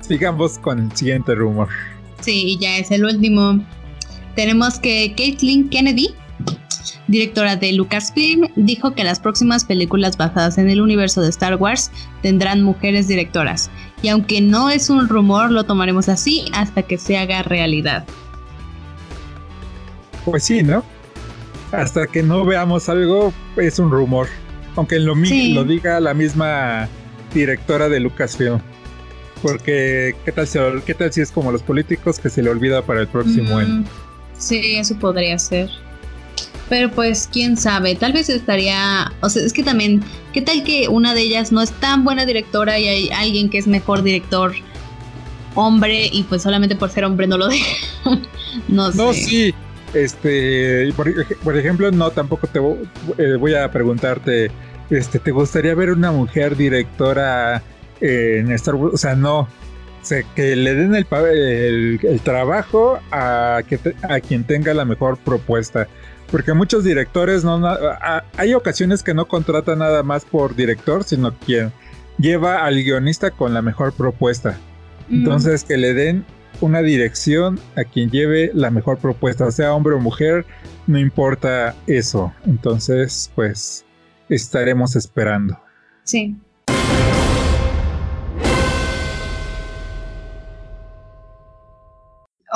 sigamos 0.00 0.58
con 0.58 0.78
el 0.78 0.96
siguiente 0.96 1.34
rumor. 1.34 1.68
Sí, 2.20 2.44
y 2.52 2.58
ya 2.58 2.78
es 2.78 2.90
el 2.90 3.04
último. 3.04 3.60
Tenemos 4.34 4.78
que 4.78 5.14
Caitlin 5.16 5.68
Kennedy, 5.68 6.14
directora 7.08 7.56
de 7.56 7.72
Lucasfilm, 7.72 8.48
dijo 8.56 8.94
que 8.94 9.04
las 9.04 9.20
próximas 9.20 9.64
películas 9.64 10.16
basadas 10.16 10.58
en 10.58 10.68
el 10.68 10.80
universo 10.80 11.22
de 11.22 11.28
Star 11.30 11.56
Wars 11.56 11.90
tendrán 12.22 12.62
mujeres 12.62 13.08
directoras. 13.08 13.70
Y 14.02 14.08
aunque 14.08 14.40
no 14.40 14.70
es 14.70 14.90
un 14.90 15.08
rumor, 15.08 15.50
lo 15.50 15.64
tomaremos 15.64 16.08
así 16.08 16.44
hasta 16.52 16.82
que 16.82 16.98
se 16.98 17.16
haga 17.16 17.42
realidad. 17.42 18.04
Pues 20.24 20.44
sí, 20.44 20.62
¿no? 20.62 20.82
Hasta 21.72 22.06
que 22.06 22.22
no 22.22 22.44
veamos 22.44 22.88
algo, 22.88 23.32
es 23.56 23.78
un 23.78 23.90
rumor. 23.90 24.28
Aunque 24.76 24.98
lo, 24.98 25.14
Sí. 25.24 25.52
lo 25.54 25.64
diga 25.64 26.00
la 26.00 26.14
misma 26.14 26.88
directora 27.32 27.88
de 27.88 28.00
Lucasfilm. 28.00 28.60
Porque, 29.46 30.14
¿qué 30.24 30.32
tal, 30.32 30.46
si, 30.46 30.58
¿qué 30.84 30.94
tal 30.94 31.12
si 31.12 31.20
es 31.20 31.30
como 31.30 31.52
los 31.52 31.62
políticos 31.62 32.18
que 32.18 32.30
se 32.30 32.42
le 32.42 32.50
olvida 32.50 32.82
para 32.82 33.00
el 33.00 33.06
próximo 33.08 33.58
año? 33.58 33.74
Mm, 33.76 33.84
sí, 34.36 34.76
eso 34.76 34.96
podría 34.98 35.38
ser. 35.38 35.70
Pero 36.68 36.90
pues, 36.90 37.28
quién 37.32 37.56
sabe, 37.56 37.94
tal 37.94 38.12
vez 38.12 38.28
estaría, 38.28 39.12
o 39.20 39.28
sea, 39.30 39.44
es 39.44 39.52
que 39.52 39.62
también, 39.62 40.02
¿qué 40.32 40.42
tal 40.42 40.64
que 40.64 40.88
una 40.88 41.14
de 41.14 41.20
ellas 41.20 41.52
no 41.52 41.62
es 41.62 41.70
tan 41.70 42.02
buena 42.04 42.26
directora 42.26 42.76
y 42.78 42.88
hay 42.88 43.08
alguien 43.10 43.48
que 43.50 43.58
es 43.58 43.68
mejor 43.68 44.02
director 44.02 44.52
hombre 45.54 46.08
y 46.12 46.24
pues 46.24 46.42
solamente 46.42 46.74
por 46.76 46.90
ser 46.90 47.04
hombre 47.04 47.26
no 47.28 47.38
lo 47.38 47.46
deja? 47.48 47.66
no 48.68 48.90
sé. 48.90 48.98
No, 48.98 49.12
sí. 49.12 49.54
Este, 49.94 50.92
por, 50.96 51.08
ej- 51.08 51.36
por 51.44 51.56
ejemplo, 51.56 51.90
no, 51.92 52.10
tampoco 52.10 52.48
te 52.48 52.58
eh, 53.22 53.36
voy 53.36 53.54
a 53.54 53.70
preguntarte, 53.70 54.50
este, 54.90 55.20
¿te 55.20 55.30
gustaría 55.30 55.74
ver 55.74 55.92
una 55.92 56.10
mujer 56.10 56.56
directora 56.56 57.62
eh, 58.00 58.38
en 58.40 58.50
Star 58.52 58.74
Wars? 58.74 58.94
O 58.94 58.98
sea, 58.98 59.14
no. 59.14 59.40
O 59.40 59.48
sea, 60.08 60.22
que 60.36 60.54
le 60.54 60.74
den 60.74 60.94
el, 60.94 61.06
el, 61.12 62.00
el 62.02 62.20
trabajo 62.20 63.00
a, 63.10 63.62
que 63.68 63.76
te- 63.78 63.96
a 64.08 64.20
quien 64.20 64.44
tenga 64.44 64.72
la 64.72 64.84
mejor 64.84 65.18
propuesta. 65.18 65.88
Porque 66.30 66.52
muchos 66.54 66.84
directores 66.84 67.44
no... 67.44 67.64
a- 67.66 68.24
hay 68.36 68.54
ocasiones 68.54 69.02
que 69.02 69.14
no 69.14 69.26
contratan 69.26 69.80
nada 69.80 70.02
más 70.04 70.24
por 70.24 70.54
director, 70.54 71.02
sino 71.04 71.36
quien 71.38 71.72
lleva 72.18 72.64
al 72.64 72.76
guionista 72.82 73.30
con 73.32 73.52
la 73.52 73.62
mejor 73.62 73.92
propuesta. 73.92 74.58
Mm, 75.08 75.18
Entonces, 75.18 75.64
que 75.64 75.76
le 75.76 75.92
den 75.92 76.24
una 76.60 76.82
dirección 76.82 77.58
a 77.76 77.82
quien 77.84 78.10
lleve 78.10 78.50
la 78.54 78.70
mejor 78.70 78.98
propuesta, 78.98 79.50
sea 79.50 79.74
hombre 79.74 79.94
o 79.94 79.98
mujer, 80.00 80.46
no 80.86 80.98
importa 81.00 81.74
eso. 81.88 82.32
Entonces, 82.46 83.30
pues, 83.34 83.84
estaremos 84.28 84.94
esperando. 84.96 85.58
Sí. 86.04 86.36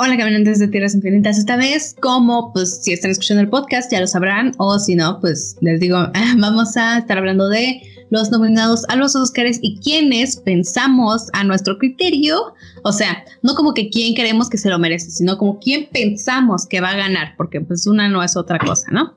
Hola 0.03 0.17
caminantes 0.17 0.57
de 0.57 0.67
Tierras 0.67 0.95
Infinitas, 0.95 1.37
esta 1.37 1.57
vez 1.57 1.95
como 2.01 2.51
pues 2.53 2.81
si 2.81 2.91
están 2.91 3.11
escuchando 3.11 3.43
el 3.43 3.49
podcast 3.49 3.91
ya 3.91 3.99
lo 3.99 4.07
sabrán 4.07 4.51
o 4.57 4.79
si 4.79 4.95
no 4.95 5.19
pues 5.19 5.57
les 5.61 5.79
digo 5.79 6.07
vamos 6.39 6.75
a 6.75 6.97
estar 6.97 7.19
hablando 7.19 7.47
de 7.49 7.83
los 8.09 8.31
nominados 8.31 8.83
a 8.89 8.95
los 8.95 9.15
Oscars 9.15 9.59
y 9.61 9.77
quienes 9.77 10.37
pensamos 10.37 11.27
a 11.33 11.43
nuestro 11.43 11.77
criterio, 11.77 12.55
o 12.83 12.91
sea, 12.91 13.23
no 13.43 13.53
como 13.53 13.75
que 13.75 13.91
quién 13.91 14.15
queremos 14.15 14.49
que 14.49 14.57
se 14.57 14.71
lo 14.71 14.79
merece, 14.79 15.11
sino 15.11 15.37
como 15.37 15.59
quién 15.59 15.87
pensamos 15.93 16.65
que 16.65 16.81
va 16.81 16.89
a 16.89 16.97
ganar, 16.97 17.35
porque 17.37 17.61
pues 17.61 17.85
una 17.85 18.09
no 18.09 18.23
es 18.23 18.35
otra 18.35 18.57
cosa, 18.57 18.89
¿no? 18.89 19.13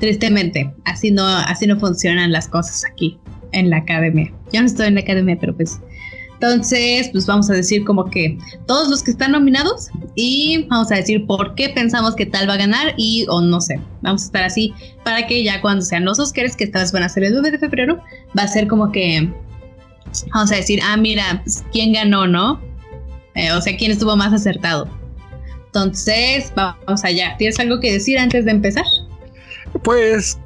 Tristemente, 0.00 0.72
así 0.86 1.10
no, 1.10 1.26
así 1.26 1.66
no 1.66 1.78
funcionan 1.78 2.32
las 2.32 2.48
cosas 2.48 2.86
aquí 2.90 3.18
en 3.52 3.68
la 3.68 3.78
academia. 3.78 4.32
Yo 4.50 4.60
no 4.60 4.66
estoy 4.66 4.86
en 4.86 4.94
la 4.94 5.02
academia, 5.02 5.36
pero 5.38 5.54
pues 5.54 5.78
entonces, 6.40 7.08
pues 7.12 7.24
vamos 7.24 7.48
a 7.48 7.54
decir 7.54 7.84
como 7.84 8.04
que 8.04 8.38
todos 8.66 8.88
los 8.88 9.02
que 9.02 9.12
están 9.12 9.32
nominados 9.32 9.88
y 10.14 10.66
vamos 10.68 10.92
a 10.92 10.96
decir 10.96 11.26
por 11.26 11.54
qué 11.54 11.70
pensamos 11.70 12.14
que 12.14 12.26
tal 12.26 12.46
va 12.48 12.54
a 12.54 12.58
ganar 12.58 12.92
y 12.98 13.24
o 13.30 13.40
no 13.40 13.58
sé, 13.60 13.80
vamos 14.02 14.22
a 14.22 14.26
estar 14.26 14.42
así 14.44 14.74
para 15.02 15.26
que 15.26 15.42
ya 15.42 15.62
cuando 15.62 15.82
sean 15.82 16.04
los 16.04 16.18
Oscars, 16.18 16.54
que 16.54 16.64
esta 16.64 16.80
vez 16.80 16.92
van 16.92 17.04
a 17.04 17.08
ser 17.08 17.24
el 17.24 17.32
9 17.32 17.52
de 17.52 17.58
febrero, 17.58 18.02
va 18.38 18.42
a 18.42 18.48
ser 18.48 18.68
como 18.68 18.92
que 18.92 19.32
vamos 20.34 20.52
a 20.52 20.56
decir, 20.56 20.78
ah, 20.84 20.98
mira, 20.98 21.40
pues, 21.42 21.64
quién 21.72 21.94
ganó, 21.94 22.26
¿no? 22.26 22.60
Eh, 23.34 23.52
o 23.52 23.60
sea, 23.62 23.74
quién 23.76 23.90
estuvo 23.90 24.14
más 24.14 24.32
acertado. 24.32 24.88
Entonces, 25.66 26.52
vamos 26.54 27.04
allá. 27.04 27.34
¿Tienes 27.38 27.58
algo 27.60 27.80
que 27.80 27.92
decir 27.92 28.18
antes 28.18 28.44
de 28.44 28.50
empezar? 28.50 28.84
Pues 29.82 30.38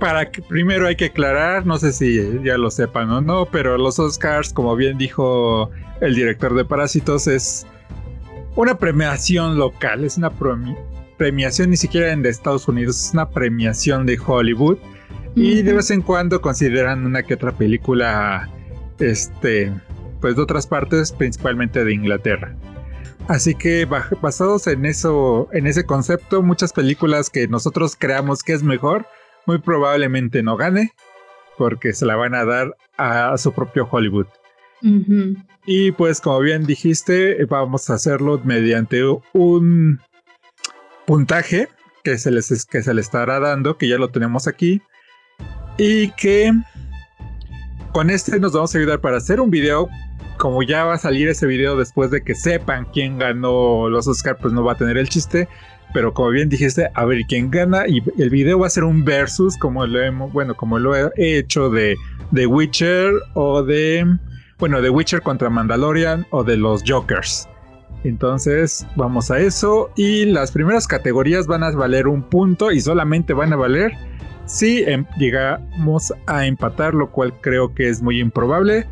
para 0.00 0.30
que 0.30 0.42
primero 0.42 0.86
hay 0.88 0.96
que 0.96 1.04
aclarar, 1.06 1.66
no 1.66 1.78
sé 1.78 1.92
si 1.92 2.18
ya 2.42 2.58
lo 2.58 2.70
sepan 2.70 3.10
o 3.10 3.20
no, 3.20 3.46
pero 3.46 3.78
los 3.78 3.98
Oscars, 3.98 4.52
como 4.52 4.74
bien 4.74 4.98
dijo 4.98 5.70
el 6.00 6.14
director 6.14 6.54
de 6.54 6.64
Parásitos, 6.64 7.28
es 7.28 7.66
una 8.56 8.76
premiación 8.76 9.58
local, 9.58 10.02
es 10.02 10.16
una 10.16 10.32
premiación 11.16 11.70
ni 11.70 11.76
siquiera 11.76 12.10
en 12.10 12.22
de 12.22 12.30
Estados 12.30 12.66
Unidos, 12.66 13.06
es 13.06 13.12
una 13.12 13.28
premiación 13.28 14.06
de 14.06 14.18
Hollywood 14.18 14.78
y 15.36 15.62
de 15.62 15.74
vez 15.74 15.90
en 15.90 16.02
cuando 16.02 16.40
consideran 16.40 17.06
una 17.06 17.22
que 17.22 17.34
otra 17.34 17.52
película, 17.52 18.48
este, 18.98 19.72
pues 20.20 20.34
de 20.34 20.42
otras 20.42 20.66
partes, 20.66 21.12
principalmente 21.12 21.84
de 21.84 21.92
Inglaterra. 21.92 22.56
Así 23.28 23.54
que 23.54 23.86
basados 24.20 24.66
en 24.66 24.86
eso, 24.86 25.48
en 25.52 25.66
ese 25.66 25.84
concepto, 25.84 26.42
muchas 26.42 26.72
películas 26.72 27.30
que 27.30 27.46
nosotros 27.46 27.94
creamos 27.96 28.42
que 28.42 28.54
es 28.54 28.62
mejor, 28.62 29.06
muy 29.46 29.58
probablemente 29.58 30.42
no 30.42 30.56
gane 30.56 30.92
porque 31.58 31.92
se 31.92 32.06
la 32.06 32.16
van 32.16 32.34
a 32.34 32.44
dar 32.44 32.74
a 32.96 33.36
su 33.36 33.52
propio 33.52 33.86
Hollywood. 33.90 34.26
Y 35.66 35.92
pues 35.92 36.20
como 36.20 36.40
bien 36.40 36.64
dijiste, 36.64 37.44
vamos 37.44 37.90
a 37.90 37.94
hacerlo 37.94 38.40
mediante 38.44 39.02
un 39.34 40.00
puntaje 41.06 41.68
que 42.02 42.16
se 42.16 42.30
les 42.30 42.64
que 42.64 42.82
se 42.82 42.94
le 42.94 43.00
estará 43.00 43.40
dando, 43.40 43.76
que 43.76 43.88
ya 43.88 43.98
lo 43.98 44.08
tenemos 44.08 44.46
aquí. 44.48 44.80
Y 45.76 46.10
que 46.12 46.52
con 47.92 48.10
este 48.10 48.40
nos 48.40 48.52
vamos 48.52 48.74
a 48.74 48.78
ayudar 48.78 49.00
para 49.00 49.18
hacer 49.18 49.40
un 49.40 49.50
video. 49.50 49.88
Como 50.38 50.62
ya 50.62 50.84
va 50.84 50.94
a 50.94 50.98
salir 50.98 51.28
ese 51.28 51.46
video 51.46 51.76
después 51.76 52.10
de 52.10 52.22
que 52.22 52.34
sepan 52.34 52.86
quién 52.90 53.18
ganó 53.18 53.90
los 53.90 54.08
Oscars, 54.08 54.38
pues 54.40 54.54
no 54.54 54.64
va 54.64 54.72
a 54.72 54.76
tener 54.76 54.96
el 54.96 55.10
chiste 55.10 55.46
pero 55.92 56.14
como 56.14 56.30
bien 56.30 56.48
dijiste, 56.48 56.88
a 56.94 57.04
ver 57.04 57.22
quién 57.28 57.50
gana 57.50 57.86
y 57.86 58.02
el 58.18 58.30
video 58.30 58.58
va 58.58 58.66
a 58.66 58.70
ser 58.70 58.84
un 58.84 59.04
versus 59.04 59.56
como 59.56 59.86
lo 59.86 60.28
bueno, 60.28 60.54
como 60.54 60.78
lo 60.78 60.94
he 60.94 61.10
hecho 61.16 61.70
de 61.70 61.96
The 62.34 62.46
Witcher 62.46 63.12
o 63.34 63.62
de, 63.62 64.06
bueno, 64.58 64.80
The 64.80 64.90
Witcher 64.90 65.22
contra 65.22 65.50
Mandalorian 65.50 66.26
o 66.30 66.44
de 66.44 66.56
los 66.56 66.82
Jokers. 66.86 67.48
Entonces 68.04 68.86
vamos 68.96 69.30
a 69.30 69.38
eso 69.38 69.90
y 69.96 70.24
las 70.24 70.52
primeras 70.52 70.86
categorías 70.86 71.46
van 71.46 71.62
a 71.62 71.70
valer 71.70 72.06
un 72.06 72.22
punto 72.22 72.70
y 72.70 72.80
solamente 72.80 73.34
van 73.34 73.52
a 73.52 73.56
valer 73.56 73.92
si 74.46 74.82
em, 74.82 75.04
llegamos 75.16 76.12
a 76.26 76.46
empatar, 76.46 76.94
lo 76.94 77.10
cual 77.10 77.32
creo 77.40 77.74
que 77.74 77.88
es 77.88 78.02
muy 78.02 78.20
improbable. 78.20 78.86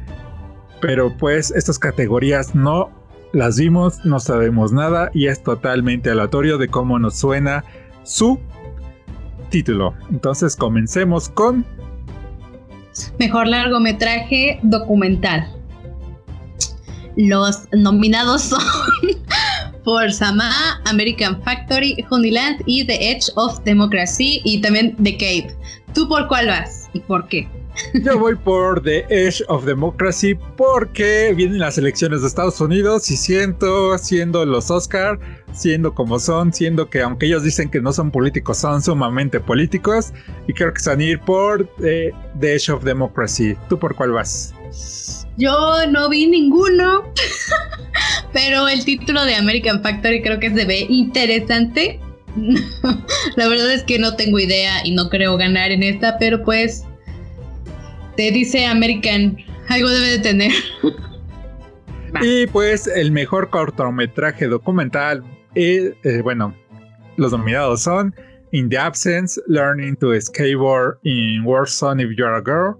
Pero 0.80 1.16
pues 1.16 1.50
estas 1.50 1.78
categorías 1.78 2.54
no 2.54 2.97
las 3.32 3.56
vimos, 3.56 4.04
no 4.04 4.20
sabemos 4.20 4.72
nada 4.72 5.10
y 5.14 5.26
es 5.26 5.42
totalmente 5.42 6.10
aleatorio 6.10 6.58
de 6.58 6.68
cómo 6.68 6.98
nos 6.98 7.18
suena 7.18 7.64
su 8.02 8.38
título. 9.50 9.94
Entonces 10.10 10.56
comencemos 10.56 11.28
con... 11.28 11.64
Mejor 13.18 13.46
largometraje 13.46 14.58
documental. 14.62 15.46
Los 17.16 17.68
nominados 17.72 18.42
son 18.42 18.62
por 19.84 20.12
Sama, 20.12 20.50
American 20.84 21.42
Factory, 21.42 22.04
Honeyland 22.10 22.62
y 22.66 22.84
The 22.86 23.12
Edge 23.12 23.30
of 23.36 23.62
Democracy 23.64 24.40
y 24.44 24.60
también 24.60 24.96
The 25.02 25.16
Cave. 25.16 25.56
¿Tú 25.94 26.08
por 26.08 26.28
cuál 26.28 26.48
vas 26.48 26.77
y 26.92 27.00
por 27.00 27.28
qué? 27.28 27.48
Yo 27.94 28.18
voy 28.18 28.34
por 28.34 28.82
The 28.82 29.06
Edge 29.08 29.42
of 29.48 29.64
Democracy 29.64 30.34
porque 30.56 31.32
vienen 31.36 31.58
las 31.58 31.78
elecciones 31.78 32.22
de 32.22 32.28
Estados 32.28 32.60
Unidos 32.60 33.10
y 33.10 33.16
siento, 33.16 33.96
siendo 33.98 34.44
los 34.44 34.70
Oscar, 34.70 35.18
siendo 35.52 35.94
como 35.94 36.18
son, 36.18 36.52
siendo 36.52 36.90
que 36.90 37.02
aunque 37.02 37.26
ellos 37.26 37.42
dicen 37.42 37.70
que 37.70 37.80
no 37.80 37.92
son 37.92 38.10
políticos, 38.10 38.58
son 38.58 38.82
sumamente 38.82 39.40
políticos 39.40 40.12
y 40.46 40.52
creo 40.52 40.72
que 40.72 40.80
se 40.80 40.90
van 40.90 41.00
a 41.00 41.04
ir 41.04 41.20
por 41.20 41.66
The, 41.76 42.12
Edge 42.40 42.70
of 42.70 42.82
Democracy. 42.84 43.56
¿Tú 43.68 43.78
por 43.78 43.94
cuál 43.94 44.12
vas? 44.12 44.54
Yo 45.36 45.86
no 45.88 46.08
vi 46.08 46.26
ninguno, 46.26 47.12
pero 48.32 48.68
el 48.68 48.84
título 48.84 49.24
de 49.24 49.36
American 49.36 49.82
Factory 49.82 50.22
creo 50.22 50.40
que 50.40 50.52
se 50.52 50.64
ve 50.64 50.86
interesante. 50.88 52.00
La 53.36 53.48
verdad 53.48 53.72
es 53.72 53.82
que 53.82 53.98
no 53.98 54.16
tengo 54.16 54.38
idea 54.38 54.84
y 54.84 54.92
no 54.92 55.08
creo 55.08 55.36
ganar 55.36 55.70
en 55.70 55.82
esta, 55.82 56.18
pero 56.18 56.42
pues 56.42 56.84
te 58.16 58.30
dice 58.30 58.66
American, 58.66 59.36
algo 59.68 59.88
debe 59.88 60.10
de 60.10 60.18
tener. 60.18 60.52
y 62.22 62.46
pues 62.48 62.86
el 62.86 63.12
mejor 63.12 63.50
cortometraje 63.50 64.46
documental, 64.46 65.22
eh, 65.54 65.94
eh, 66.04 66.20
bueno, 66.22 66.54
los 67.16 67.32
nominados 67.32 67.82
son 67.82 68.14
In 68.52 68.68
the 68.68 68.78
Absence, 68.78 69.40
Learning 69.46 69.96
to 69.96 70.18
Skateboard 70.20 70.98
in 71.04 71.44
Warzone 71.44 72.02
If 72.02 72.16
You're 72.16 72.34
a 72.34 72.40
Girl, 72.40 72.78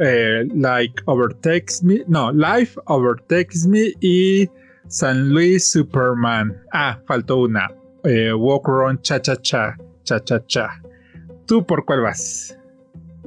eh, 0.00 0.44
Like 0.54 1.02
Overtakes 1.06 1.82
Me, 1.82 2.04
no, 2.06 2.30
Life 2.32 2.78
Overtakes 2.86 3.66
Me 3.66 3.92
y 4.00 4.48
San 4.88 5.30
Luis 5.30 5.68
Superman. 5.68 6.56
Ah, 6.72 7.00
faltó 7.06 7.38
una. 7.38 7.68
Walk 8.04 8.68
Around 8.68 9.02
Cha 9.02 9.20
Cha 9.20 9.36
Cha, 9.36 9.76
Cha 10.04 10.22
Cha 10.24 10.46
Cha. 10.46 10.82
¿Tú 11.46 11.64
por 11.64 11.84
cuál 11.84 12.02
vas? 12.02 12.56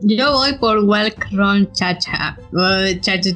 Yo 0.01 0.33
voy 0.33 0.53
por 0.57 0.79
Walk 0.83 1.27
Run 1.31 1.71
Chacha. 1.71 2.37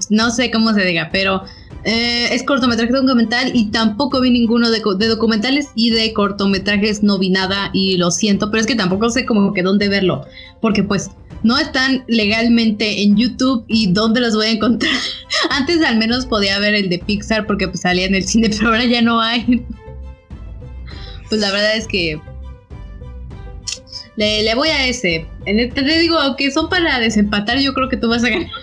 No 0.10 0.32
sé 0.32 0.52
cómo 0.52 0.74
se 0.74 0.84
diga, 0.84 1.10
pero 1.12 1.44
eh, 1.84 2.28
es 2.34 2.44
cortometraje 2.44 2.92
documental 2.92 3.52
y 3.54 3.72
tampoco 3.72 4.20
vi 4.20 4.32
ninguno 4.32 4.70
de, 4.70 4.82
documentales 5.08 5.70
y 5.76 5.92
de 5.92 6.12
cortometrajes 6.12 7.04
no 7.04 7.18
vi 7.18 7.30
nada 7.30 7.70
y 7.72 7.98
lo 7.98 8.12
siento, 8.12 8.52
pero 8.52 8.62
es 8.62 8.68
que 8.68 8.76
tampoco 8.76 9.10
sé 9.10 9.26
como 9.26 9.54
que 9.54 9.64
dónde 9.64 9.88
verlo, 9.88 10.26
porque 10.60 10.84
pues 10.84 11.12
no 11.44 11.58
están 11.58 12.04
legalmente 12.08 13.04
en 13.04 13.16
YouTube 13.16 13.64
y 13.68 13.94
dónde 13.94 14.20
los 14.20 14.36
voy 14.36 14.48
a 14.48 14.52
encontrar. 14.52 14.92
Antes 15.52 15.82
al 15.84 15.98
menos 15.98 16.26
podía 16.26 16.60
ver 16.60 16.74
el 16.74 16.90
de 16.90 17.00
Pixar 17.00 17.46
porque 17.48 17.68
pues 17.70 17.82
salía 17.82 18.06
en 18.06 18.16
el 18.16 18.24
cine, 18.26 18.50
pero 18.58 18.70
ahora 18.70 18.84
ya 18.84 19.02
no 19.02 19.22
hay. 19.22 19.66
Pues 21.30 21.42
la 21.42 21.52
verdad 21.52 21.76
es 21.76 21.88
que 21.88 22.20
le, 24.18 24.56
voy 24.56 24.70
a 24.70 24.88
ese. 24.88 25.28
En 25.46 25.74
te 25.74 25.82
digo, 25.84 26.18
aunque 26.18 26.52
son 26.52 26.70
para 26.70 27.00
desempatar, 27.00 27.60
yo 27.60 27.74
creo 27.74 27.88
que 27.88 27.98
tú 27.98 28.10
vas 28.10 28.24
a 28.24 28.30
ganar. 28.30 28.50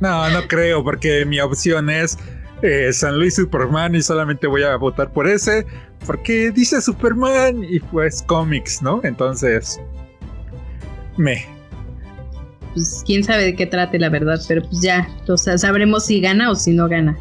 No, 0.00 0.30
no 0.30 0.46
creo, 0.46 0.84
porque 0.84 1.24
mi 1.24 1.40
opción 1.40 1.90
es 1.90 2.16
eh, 2.62 2.92
San 2.92 3.18
Luis 3.18 3.34
Superman 3.34 3.94
y 3.96 4.02
solamente 4.02 4.46
voy 4.46 4.62
a 4.62 4.76
votar 4.76 5.12
por 5.12 5.28
ese, 5.28 5.66
porque 6.06 6.52
dice 6.52 6.80
Superman 6.80 7.64
y 7.68 7.80
pues 7.80 8.22
cómics, 8.22 8.80
¿no? 8.82 9.00
Entonces, 9.02 9.80
me. 11.16 11.44
Pues 12.72 13.02
quién 13.04 13.24
sabe 13.24 13.44
de 13.46 13.56
qué 13.56 13.66
trate 13.66 13.98
la 13.98 14.08
verdad, 14.08 14.40
pero 14.46 14.62
pues 14.62 14.80
ya, 14.80 15.08
o 15.28 15.36
sea, 15.36 15.58
sabremos 15.58 16.06
si 16.06 16.20
gana 16.20 16.50
o 16.50 16.54
si 16.54 16.72
no 16.72 16.88
gana. 16.88 17.18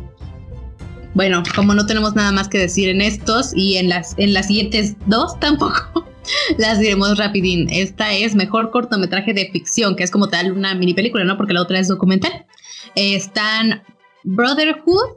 Bueno, 1.18 1.41
como 1.55 1.74
no 1.74 1.88
tenemos 1.88 2.13
nada 2.13 2.32
más 2.32 2.47
que 2.47 2.59
decir 2.59 2.89
en 2.89 3.01
estos 3.01 3.51
y 3.55 3.78
en 3.78 3.89
las, 3.89 4.13
en 4.20 4.36
las 4.36 4.45
siguientes 4.45 4.95
dos 5.07 5.39
tampoco. 5.39 6.05
Las 6.59 6.78
diremos 6.78 7.18
rapidín. 7.18 7.68
Esta 7.72 8.13
es 8.13 8.36
mejor 8.36 8.70
cortometraje 8.70 9.34
de 9.34 9.49
ficción, 9.51 9.95
que 9.95 10.03
es 10.03 10.11
como 10.11 10.30
tal 10.30 10.51
una 10.51 10.76
mini 10.76 10.93
película, 10.93 11.24
¿no? 11.24 11.36
Porque 11.36 11.53
la 11.53 11.63
otra 11.63 11.80
es 11.80 11.88
documental. 11.88 12.45
están 12.93 13.82
Brotherhood, 14.26 15.15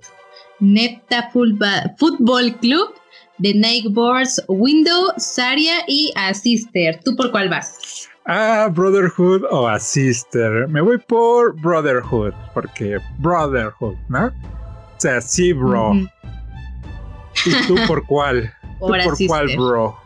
Neta 0.58 1.30
Football 1.32 2.56
Club, 2.60 2.94
The 3.42 3.52
Neighbors 3.52 4.42
Window, 4.48 5.12
Saria 5.18 5.84
y 5.86 6.14
A 6.16 6.32
Sister. 6.32 6.98
¿Tú 7.04 7.14
por 7.14 7.30
cuál 7.30 7.50
vas? 7.50 8.08
Ah, 8.24 8.70
Brotherhood 8.72 9.44
o 9.50 9.68
a 9.68 9.78
Sister. 9.78 10.66
Me 10.66 10.80
voy 10.80 10.96
por 10.96 11.60
Brotherhood, 11.60 12.32
porque 12.54 12.96
Brotherhood, 13.18 13.96
¿no? 14.08 14.32
O 15.00 15.02
sea, 15.02 15.18
sí, 15.22 15.54
bro. 15.54 15.94
¿Y 17.46 17.66
tú 17.66 17.74
por 17.86 18.04
cuál? 18.04 18.52
Por, 18.78 18.98
¿Tú 18.98 19.08
por 19.08 19.26
cuál, 19.28 19.46
bro? 19.56 19.96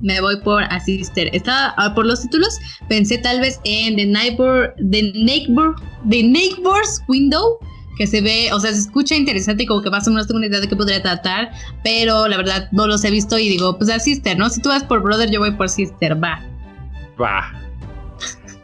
Me 0.00 0.20
voy 0.20 0.40
por 0.42 0.62
a 0.62 0.78
Sister. 0.78 1.28
Estaba 1.34 1.74
ah, 1.76 1.92
por 1.92 2.06
los 2.06 2.22
títulos, 2.22 2.56
pensé 2.88 3.18
tal 3.18 3.40
vez 3.40 3.58
en 3.64 3.96
The 3.96 4.06
Neighbor, 4.06 4.76
The 4.76 5.12
Neighbor, 5.12 5.74
The 6.08 6.22
Neighbor's 6.22 7.02
Window, 7.08 7.58
que 7.96 8.06
se 8.06 8.20
ve, 8.20 8.52
o 8.52 8.60
sea, 8.60 8.72
se 8.72 8.78
escucha 8.78 9.16
interesante 9.16 9.64
y 9.64 9.66
como 9.66 9.82
que 9.82 9.90
más 9.90 10.06
o 10.06 10.10
menos 10.12 10.28
tengo 10.28 10.38
una 10.38 10.46
idea 10.46 10.60
de 10.60 10.68
qué 10.68 10.76
podría 10.76 11.02
tratar, 11.02 11.50
pero 11.82 12.28
la 12.28 12.36
verdad 12.36 12.68
no 12.70 12.86
los 12.86 13.02
he 13.02 13.10
visto 13.10 13.38
y 13.38 13.48
digo, 13.48 13.76
pues 13.76 13.90
a 13.90 13.98
Sister, 13.98 14.38
¿no? 14.38 14.50
Si 14.50 14.62
tú 14.62 14.68
vas 14.68 14.84
por 14.84 15.02
Brother, 15.02 15.32
yo 15.32 15.40
voy 15.40 15.50
por 15.50 15.68
Sister, 15.68 16.14
va. 16.22 16.40
Va. 17.20 17.52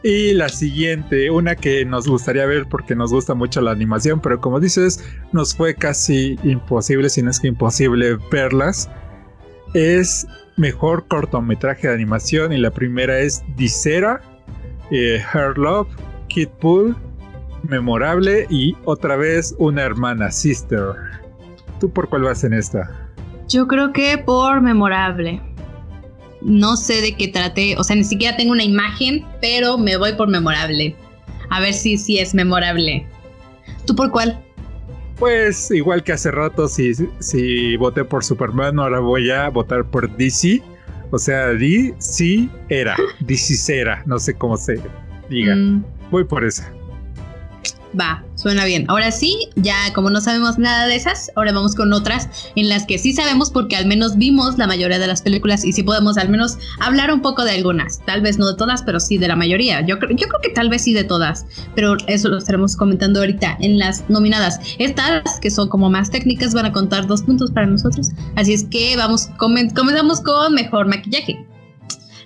Y 0.07 0.35
la 0.35 0.51
siguiente, 0.51 1.31
una 1.31 1.57
que 1.57 1.83
nos 1.87 2.07
gustaría 2.07 2.45
ver 2.45 2.67
porque 2.69 2.95
nos 2.95 3.11
gusta 3.11 3.33
mucho 3.33 3.63
la 3.63 3.71
animación, 3.71 4.21
pero 4.21 4.39
como 4.39 4.61
dices, 4.61 5.03
nos 5.33 5.57
fue 5.57 5.75
casi 5.75 6.39
imposible, 6.45 7.09
si 7.09 7.23
no 7.23 7.31
es 7.31 7.41
que 7.41 7.49
imposible 7.49 8.19
verlas, 8.31 8.91
es 9.73 10.27
mejor 10.59 11.09
cortometraje 11.09 11.89
de 11.89 11.95
animación 11.95 12.53
y 12.53 12.59
la 12.59 12.71
primera 12.71 13.19
es 13.19 13.43
Dicera, 13.57 14.21
eh, 14.91 15.23
Her 15.33 15.57
Love, 15.57 15.89
Kid 16.29 16.49
Pool, 16.61 16.95
Memorable 17.63 18.47
y 18.51 18.77
otra 18.85 19.17
vez 19.17 19.55
una 19.57 19.85
hermana, 19.85 20.31
Sister. 20.31 20.97
¿Tú 21.81 21.89
por 21.91 22.11
cuál 22.11 22.25
vas 22.25 22.45
en 22.45 22.53
esta? 22.53 22.91
Yo 23.49 23.67
creo 23.67 23.91
que 23.91 24.19
por 24.19 24.61
Memorable 24.61 25.41
no 26.45 26.77
sé 26.77 27.01
de 27.01 27.17
qué 27.17 27.29
trate, 27.29 27.75
o 27.79 27.85
sea, 27.85 27.97
ni 27.97 28.05
siquiera 28.05 28.37
tengo 28.37 28.53
una 28.53 28.63
imagen, 28.63 29.25
pero 29.41 29.79
me 29.79 29.97
voy 29.97 30.13
por 30.13 30.29
memorable. 30.29 30.95
A 31.51 31.61
ver 31.61 31.73
si, 31.75 31.99
si 31.99 32.19
es 32.19 32.35
memorable. 32.35 33.07
¿Tú 33.87 33.97
por 33.97 34.11
cuál? 34.11 34.41
Pues 35.19 35.71
igual 35.71 36.03
que 36.03 36.13
hace 36.13 36.31
rato, 36.31 36.69
si, 36.69 36.93
si 37.21 37.77
voté 37.77 38.05
por 38.05 38.25
Superman, 38.25 38.79
ahora 38.79 39.01
voy 39.01 39.31
a 39.31 39.49
votar 39.49 39.85
por 39.85 40.15
DC. 40.17 40.63
O 41.11 41.19
sea, 41.19 41.49
DC 41.49 42.49
era, 42.69 42.97
DC 43.21 43.81
era, 43.81 44.03
no 44.07 44.19
sé 44.19 44.35
cómo 44.35 44.57
se 44.57 44.81
diga. 45.31 45.55
Mm. 45.55 45.85
Voy 46.11 46.25
por 46.25 46.45
esa. 46.45 46.71
Va, 47.99 48.25
suena 48.35 48.65
bien. 48.65 48.87
Ahora 48.89 49.13
sí, 49.13 49.49
ya 49.55 49.77
como 49.95 50.11
no 50.11 50.21
sabemos 50.21 50.59
nada 50.59 50.87
de 50.87 50.97
esas, 50.97 51.31
ahora 51.37 51.53
vamos 51.53 51.77
con 51.77 51.93
otras 51.93 52.29
en 52.57 52.69
las 52.69 52.87
que 52.87 52.99
sí 52.99 53.13
sabemos 53.13 53.51
porque 53.51 53.77
al 53.77 53.87
menos 53.87 54.17
vimos 54.17 54.59
la 54.59 54.67
mayoría 54.67 54.99
de 54.99 55.07
las 55.07 55.23
películas 55.23 55.65
y 55.65 55.73
sí 55.73 55.83
podemos 55.85 56.19
al 56.19 56.29
menos 56.29 56.59
hablar 56.81 57.13
un 57.13 57.23
poco 57.23 57.45
de 57.45 57.53
algunas. 57.53 58.01
Tal 58.05 58.21
vez 58.21 58.37
no 58.39 58.47
de 58.49 58.57
todas, 58.57 58.83
pero 58.83 58.99
sí 58.99 59.17
de 59.19 59.29
la 59.29 59.37
mayoría. 59.37 59.81
Yo, 59.83 59.97
yo 59.97 60.29
creo 60.29 60.41
que 60.43 60.51
tal 60.51 60.71
vez 60.71 60.83
sí 60.83 60.93
de 60.93 61.05
todas, 61.05 61.47
pero 61.77 61.97
eso 62.09 62.29
lo 62.29 62.39
estaremos 62.39 62.77
comentando 62.77 63.21
ahorita 63.21 63.57
en 63.61 63.79
las 63.79 64.09
nominadas. 64.11 64.59
Estas, 64.79 65.39
que 65.41 65.51
son 65.51 65.69
como 65.69 65.89
más 65.89 66.11
técnicas, 66.11 66.53
van 66.53 66.67
a 66.67 66.73
contar 66.73 67.07
dos 67.07 67.23
puntos 67.23 67.53
para 67.53 67.67
nosotros. 67.67 68.11
Así 68.35 68.55
es 68.55 68.65
que 68.65 68.97
vamos, 68.97 69.29
comenzamos 69.37 70.21
con 70.21 70.55
mejor 70.55 70.89
maquillaje. 70.89 71.47